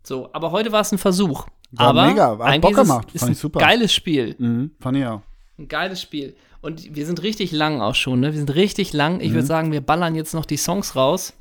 So, 0.03 0.29
aber 0.33 0.51
heute 0.51 0.71
war 0.71 0.81
es 0.81 0.91
ein 0.91 0.97
Versuch. 0.97 1.47
War 1.71 1.87
aber 1.87 2.07
mega, 2.07 2.37
hat 2.37 2.61
Bock 2.61 2.75
gemacht, 2.75 3.13
ist 3.13 3.21
fand 3.21 3.31
ich 3.33 3.37
super. 3.37 3.59
geiles 3.59 3.93
Spiel. 3.93 4.35
Mhm, 4.39 4.71
fand 4.79 4.97
ich 4.97 5.05
auch. 5.05 5.21
Ein 5.57 5.67
geiles 5.67 6.01
Spiel. 6.01 6.35
Und 6.61 6.93
wir 6.93 7.05
sind 7.05 7.23
richtig 7.23 7.51
lang 7.53 7.79
auch 7.79 7.95
schon, 7.95 8.19
ne? 8.19 8.31
Wir 8.33 8.37
sind 8.39 8.53
richtig 8.53 8.91
lang. 8.91 9.21
Ich 9.21 9.31
würde 9.33 9.45
sagen, 9.47 9.71
wir 9.71 9.79
ballern 9.81 10.13
jetzt 10.15 10.33
noch 10.33 10.45
die 10.45 10.57
Songs 10.57 10.95
raus. 10.95 11.33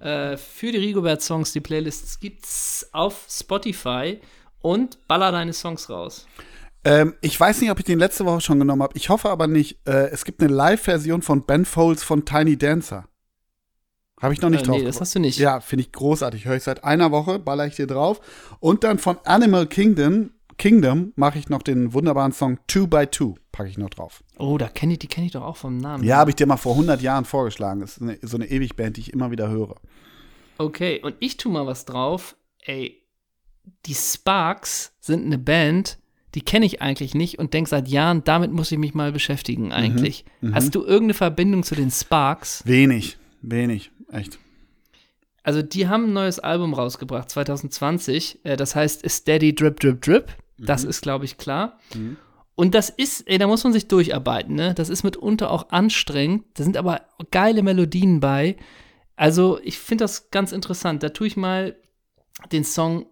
Äh, 0.00 0.36
für 0.36 0.72
die 0.72 0.78
Rigobert-Songs, 0.78 1.52
die 1.52 1.60
Playlists 1.60 2.18
gibt's 2.18 2.88
auf 2.92 3.26
Spotify 3.30 4.18
und 4.60 4.98
baller 5.06 5.30
deine 5.30 5.52
Songs 5.52 5.88
raus. 5.88 6.26
Ähm, 6.84 7.14
ich 7.20 7.38
weiß 7.38 7.60
nicht, 7.60 7.70
ob 7.70 7.78
ich 7.78 7.84
den 7.84 7.98
letzte 8.00 8.24
Woche 8.24 8.40
schon 8.40 8.58
genommen 8.58 8.82
habe. 8.82 8.96
Ich 8.96 9.08
hoffe 9.08 9.30
aber 9.30 9.46
nicht. 9.46 9.78
Äh, 9.86 10.08
es 10.10 10.24
gibt 10.24 10.40
eine 10.42 10.52
Live-Version 10.52 11.22
von 11.22 11.44
Ben 11.46 11.64
Folds 11.64 12.02
von 12.02 12.24
Tiny 12.24 12.56
Dancer. 12.58 13.06
Habe 14.20 14.34
ich 14.34 14.40
noch 14.40 14.50
nicht 14.50 14.62
Äh, 14.62 14.66
drauf. 14.66 14.78
nee, 14.78 14.84
das 14.84 15.00
hast 15.00 15.14
du 15.14 15.20
nicht. 15.20 15.38
Ja, 15.38 15.60
finde 15.60 15.82
ich 15.84 15.92
großartig. 15.92 16.44
Höre 16.44 16.56
ich 16.56 16.62
seit 16.64 16.82
einer 16.84 17.12
Woche, 17.12 17.38
baller 17.38 17.66
ich 17.66 17.76
dir 17.76 17.86
drauf. 17.86 18.20
Und 18.60 18.82
dann 18.82 18.98
von 18.98 19.18
Animal 19.24 19.66
Kingdom, 19.66 20.30
Kingdom 20.58 21.12
mache 21.16 21.38
ich 21.38 21.48
noch 21.50 21.62
den 21.62 21.92
wunderbaren 21.92 22.32
Song 22.32 22.58
Two 22.66 22.86
by 22.86 23.06
Two. 23.06 23.34
Packe 23.52 23.68
ich 23.68 23.78
noch 23.78 23.90
drauf. 23.90 24.22
Oh, 24.38 24.58
da 24.58 24.68
kenne 24.68 24.94
ich, 24.94 24.98
die 24.98 25.06
kenne 25.06 25.26
ich 25.26 25.32
doch 25.32 25.42
auch 25.42 25.56
vom 25.56 25.78
Namen. 25.78 26.04
Ja, 26.04 26.18
habe 26.18 26.30
ich 26.30 26.36
dir 26.36 26.46
mal 26.46 26.56
vor 26.56 26.72
100 26.72 27.00
Jahren 27.00 27.24
vorgeschlagen. 27.24 27.80
Das 27.80 27.96
ist 27.96 28.02
eine, 28.02 28.18
so 28.22 28.36
eine 28.36 28.50
Ewigband, 28.50 28.96
die 28.96 29.00
ich 29.00 29.12
immer 29.12 29.30
wieder 29.30 29.48
höre. 29.48 29.76
Okay, 30.58 31.00
und 31.02 31.16
ich 31.20 31.36
tu 31.36 31.48
mal 31.48 31.66
was 31.66 31.84
drauf. 31.84 32.36
Ey, 32.62 33.02
die 33.86 33.94
Sparks 33.94 34.94
sind 35.00 35.24
eine 35.24 35.38
Band, 35.38 35.98
die 36.34 36.42
kenne 36.42 36.66
ich 36.66 36.82
eigentlich 36.82 37.14
nicht 37.14 37.38
und 37.38 37.54
denke 37.54 37.70
seit 37.70 37.88
Jahren, 37.88 38.22
damit 38.24 38.52
muss 38.52 38.70
ich 38.70 38.78
mich 38.78 38.94
mal 38.94 39.10
beschäftigen 39.10 39.72
eigentlich. 39.72 40.24
Hast 40.52 40.74
du 40.74 40.80
irgendeine 40.80 41.14
Verbindung 41.14 41.62
zu 41.62 41.74
den 41.74 41.90
Sparks? 41.90 42.62
Wenig, 42.66 43.16
wenig, 43.40 43.90
echt. 44.12 44.38
Also 45.42 45.62
die 45.62 45.88
haben 45.88 46.06
ein 46.06 46.12
neues 46.12 46.40
Album 46.40 46.74
rausgebracht, 46.74 47.30
2020. 47.30 48.40
Äh, 48.44 48.56
das 48.56 48.74
heißt 48.74 49.08
Steady 49.08 49.54
Drip 49.54 49.78
Drip 49.78 50.02
Drip. 50.02 50.36
Das 50.58 50.84
ist, 50.84 51.02
glaube 51.02 51.24
ich, 51.24 51.38
klar. 51.38 51.78
Und 52.56 52.74
das 52.74 52.88
ist, 52.88 53.28
ey, 53.28 53.36
da 53.38 53.46
muss 53.46 53.62
man 53.64 53.72
sich 53.74 53.86
durcharbeiten, 53.86 54.54
ne? 54.54 54.74
Das 54.74 54.88
ist 54.88 55.04
mitunter 55.04 55.50
auch 55.50 55.68
anstrengend. 55.68 56.44
Da 56.54 56.64
sind 56.64 56.78
aber 56.78 57.02
geile 57.30 57.62
Melodien 57.62 58.18
bei. 58.18 58.56
Also, 59.14 59.60
ich 59.62 59.78
finde 59.78 60.04
das 60.04 60.30
ganz 60.30 60.52
interessant. 60.52 61.02
Da 61.02 61.10
tue 61.10 61.26
ich 61.26 61.36
mal 61.36 61.76
den 62.50 62.64
Song 62.64 63.06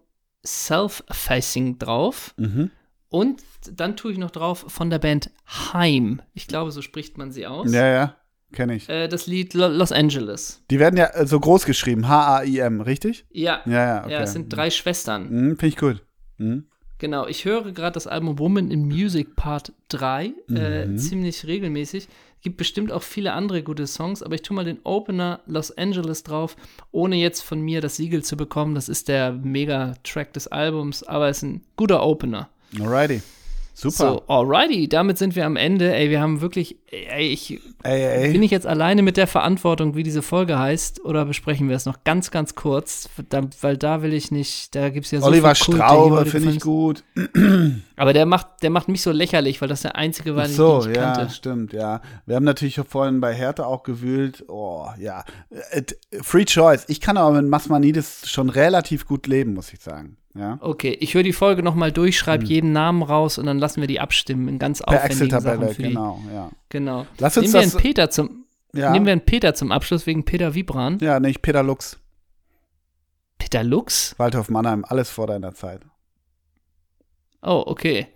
Self-Facing 0.45 1.77
drauf. 1.77 2.33
Mhm. 2.37 2.71
Und 3.09 3.41
dann 3.71 3.95
tue 3.95 4.11
ich 4.11 4.17
noch 4.17 4.31
drauf 4.31 4.65
von 4.67 4.89
der 4.89 4.99
Band 4.99 5.29
Heim. 5.47 6.21
Ich 6.33 6.47
glaube, 6.47 6.71
so 6.71 6.81
spricht 6.81 7.17
man 7.17 7.31
sie 7.31 7.45
aus. 7.47 7.71
Ja, 7.71 7.87
ja, 7.87 8.15
kenne 8.51 8.75
ich. 8.75 8.89
Äh, 8.89 9.07
das 9.07 9.27
Lied 9.27 9.53
Lo 9.53 9.67
Los 9.67 9.91
Angeles. 9.91 10.63
Die 10.69 10.79
werden 10.79 10.97
ja 10.97 11.05
äh, 11.13 11.27
so 11.27 11.39
groß 11.39 11.65
geschrieben, 11.65 12.07
H-A-I-M, 12.07 12.81
richtig? 12.81 13.25
Ja. 13.31 13.61
Ja, 13.65 13.71
ja, 13.71 14.03
okay. 14.03 14.11
Ja, 14.11 14.21
es 14.21 14.33
sind 14.33 14.49
drei 14.49 14.69
Schwestern. 14.69 15.29
Mhm, 15.29 15.49
Finde 15.57 15.67
ich 15.67 15.77
gut. 15.77 16.03
Mhm. 16.37 16.65
Genau, 16.97 17.27
ich 17.27 17.43
höre 17.45 17.71
gerade 17.73 17.93
das 17.93 18.07
Album 18.07 18.39
Woman 18.39 18.71
in 18.71 18.85
Music 18.87 19.35
Part 19.35 19.73
3 19.89 20.33
äh, 20.55 20.85
Mhm. 20.85 20.97
ziemlich 20.97 21.45
regelmäßig. 21.45 22.07
Gibt 22.41 22.57
bestimmt 22.57 22.91
auch 22.91 23.01
viele 23.03 23.33
andere 23.33 23.63
gute 23.63 23.87
Songs, 23.87 24.21
aber 24.23 24.35
ich 24.35 24.43
tue 24.43 24.55
mal 24.55 24.63
den 24.65 24.79
Opener 24.83 25.41
Los 25.47 25.75
Angeles 25.77 26.23
drauf, 26.23 26.55
ohne 26.91 27.15
jetzt 27.15 27.41
von 27.41 27.59
mir 27.59 27.81
das 27.81 27.97
Siegel 27.97 28.23
zu 28.23 28.37
bekommen. 28.37 28.75
Das 28.75 28.87
ist 28.87 29.07
der 29.07 29.31
Mega-Track 29.33 30.31
des 30.33 30.47
Albums, 30.47 31.03
aber 31.03 31.27
es 31.29 31.37
ist 31.37 31.43
ein 31.43 31.61
guter 31.75 32.03
Opener. 32.05 32.49
Alrighty. 32.79 33.21
Super. 33.77 33.91
So, 33.97 34.23
alrighty, 34.27 34.87
damit 34.87 35.17
sind 35.17 35.35
wir 35.35 35.45
am 35.45 35.57
Ende. 35.57 35.93
Ey, 35.93 36.09
wir 36.09 36.21
haben 36.21 36.39
wirklich, 36.39 36.77
ey, 36.89 37.27
ich, 37.27 37.59
ey, 37.83 38.23
ey. 38.23 38.31
bin 38.31 38.41
ich 38.41 38.49
jetzt 38.49 38.65
alleine 38.65 39.01
mit 39.01 39.17
der 39.17 39.27
Verantwortung, 39.27 39.95
wie 39.95 40.03
diese 40.03 40.21
Folge 40.21 40.57
heißt, 40.57 41.03
oder 41.03 41.25
besprechen 41.25 41.67
wir 41.67 41.75
es 41.75 41.85
noch 41.85 42.05
ganz, 42.05 42.31
ganz 42.31 42.55
kurz? 42.55 43.09
Weil 43.59 43.75
da 43.75 44.01
will 44.01 44.13
ich 44.13 44.31
nicht, 44.31 44.73
da 44.75 44.87
gibt 44.89 45.07
es 45.07 45.11
ja 45.11 45.19
so 45.19 45.27
Oliver 45.27 45.53
viel 45.55 45.75
Straube 45.75 46.25
finde 46.25 46.51
ich 46.51 46.61
gut. 46.61 47.03
Aber 47.97 48.13
der 48.13 48.25
macht, 48.25 48.47
der 48.61 48.69
macht 48.69 48.87
mich 48.87 49.01
so 49.01 49.11
lächerlich, 49.11 49.59
weil 49.61 49.67
das 49.67 49.81
der 49.81 49.97
einzige 49.97 50.37
war, 50.37 50.45
den 50.45 50.55
so, 50.55 50.79
ich 50.79 50.87
nicht 50.87 50.95
ja, 50.95 51.13
kannte. 51.13 51.33
stimmt, 51.33 51.73
ja. 51.73 51.99
Wir 52.25 52.37
haben 52.37 52.45
natürlich 52.45 52.79
vorhin 52.87 53.19
bei 53.19 53.33
Hertha 53.33 53.65
auch 53.65 53.83
gewühlt. 53.83 54.45
Oh, 54.47 54.87
ja. 54.97 55.25
Äh, 55.71 55.83
Free 56.21 56.45
Choice. 56.45 56.85
Ich 56.87 57.01
kann 57.01 57.17
aber 57.17 57.41
mit 57.41 57.49
Masmanidis 57.49 58.29
schon 58.29 58.49
relativ 58.49 59.05
gut 59.05 59.27
leben, 59.27 59.53
muss 59.53 59.73
ich 59.73 59.81
sagen. 59.81 60.15
Ja. 60.37 60.57
Okay, 60.61 60.91
ich 60.99 61.13
höre 61.13 61.23
die 61.23 61.31
Folge 61.33 61.63
nochmal 61.63 61.91
durch, 61.93 62.17
schreibe 62.17 62.43
jeden 62.43 62.73
Namen 62.73 63.01
raus 63.03 63.37
und 63.37 63.45
dann 63.45 63.57
lassen 63.57 63.79
wir 63.79 63.87
die 63.87 64.01
abstimmen 64.01 64.49
in 64.49 64.59
ganz 64.59 64.79
Hm. 64.79 64.85
Per 64.87 64.95
aufwendigen 65.05 65.29
Sachen 65.29 65.45
Excel-Tabelle, 65.45 65.73
für 65.73 65.81
die. 65.83 65.87
genau, 65.89 66.19
ja. 66.33 66.51
Genau. 66.69 67.07
Lass 67.19 67.37
uns 67.37 67.45
nehmen 67.47 67.53
wir 67.53 67.61
das- 67.61 67.73
einen 67.75 67.81
Peter 67.81 68.09
zum, 68.09 68.45
Ja, 68.73 68.91
nehmen 68.91 69.05
wir 69.05 69.13
einen 69.13 69.25
Peter 69.25 69.53
zum 69.53 69.71
Abschluss 69.71 70.05
wegen 70.05 70.25
Peter 70.25 70.53
Vibran. 70.53 70.97
ja 70.99 71.19
nicht 71.21 71.41
Peter 71.41 71.63
Lux, 71.63 71.99
Peter 73.37 73.63
Lux? 73.63 74.13
Waldhof 74.17 74.49
Mannheim, 74.49 74.83
alles 74.85 75.09
vor 75.09 75.27
deiner 75.27 75.53
Zeit. 75.53 75.81
Oh, 77.41 77.63
okay. 77.65 78.07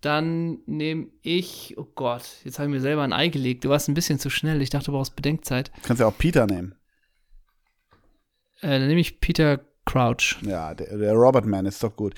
Dann 0.00 0.58
nehme 0.66 1.06
ich, 1.22 1.74
oh 1.78 1.86
Gott, 1.94 2.22
jetzt 2.44 2.58
habe 2.58 2.68
ich 2.68 2.74
mir 2.74 2.80
selber 2.80 3.02
ein 3.02 3.12
Ei 3.12 3.28
gelegt. 3.28 3.64
Du 3.64 3.68
warst 3.70 3.88
ein 3.88 3.94
bisschen 3.94 4.18
zu 4.18 4.30
schnell. 4.30 4.60
Ich 4.62 4.70
dachte, 4.70 4.86
du 4.86 4.92
brauchst 4.92 5.16
Bedenkzeit. 5.16 5.72
Kannst 5.82 6.00
ja 6.00 6.06
auch 6.06 6.16
Peter 6.16 6.46
nehmen. 6.46 6.74
Äh, 8.60 8.78
dann 8.78 8.86
nehme 8.88 9.00
ich 9.00 9.20
Peter 9.20 9.60
Crouch. 9.88 10.36
Ja, 10.42 10.74
der, 10.74 10.96
der 10.98 11.14
Robert 11.14 11.46
Man 11.46 11.66
ist 11.66 11.82
doch 11.82 11.96
gut. 11.96 12.14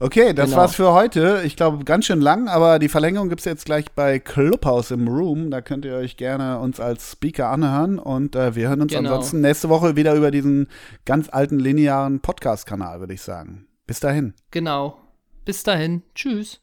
Okay, 0.00 0.32
das 0.34 0.46
Genau. 0.50 0.62
war's 0.62 0.74
für 0.74 0.92
heute. 0.92 1.42
Ich 1.44 1.54
glaube, 1.54 1.84
ganz 1.84 2.06
schön 2.06 2.20
lang, 2.20 2.48
aber 2.48 2.80
die 2.80 2.88
Verlängerung 2.88 3.28
gibt's 3.28 3.44
jetzt 3.44 3.64
gleich 3.66 3.92
bei 3.92 4.18
Clubhouse 4.18 4.90
im 4.90 5.06
Room. 5.06 5.50
Da 5.52 5.60
könnt 5.60 5.84
ihr 5.84 5.94
euch 5.94 6.16
gerne 6.16 6.58
uns 6.58 6.80
als 6.80 7.12
Speaker 7.12 7.48
anhören 7.50 8.00
und 8.00 8.34
äh, 8.34 8.56
wir 8.56 8.68
hören 8.68 8.80
uns 8.82 8.92
Genau. 8.92 9.10
ansonsten 9.10 9.40
nächste 9.40 9.68
Woche 9.68 9.94
wieder 9.94 10.14
über 10.16 10.32
diesen 10.32 10.66
ganz 11.04 11.28
alten 11.30 11.60
linearen 11.60 12.18
Podcast-Kanal, 12.20 12.98
würde 12.98 13.14
ich 13.14 13.22
sagen. 13.22 13.66
Bis 13.86 14.00
dahin. 14.00 14.34
Genau. 14.50 14.98
Bis 15.44 15.62
dahin. 15.62 16.02
Tschüss. 16.16 16.60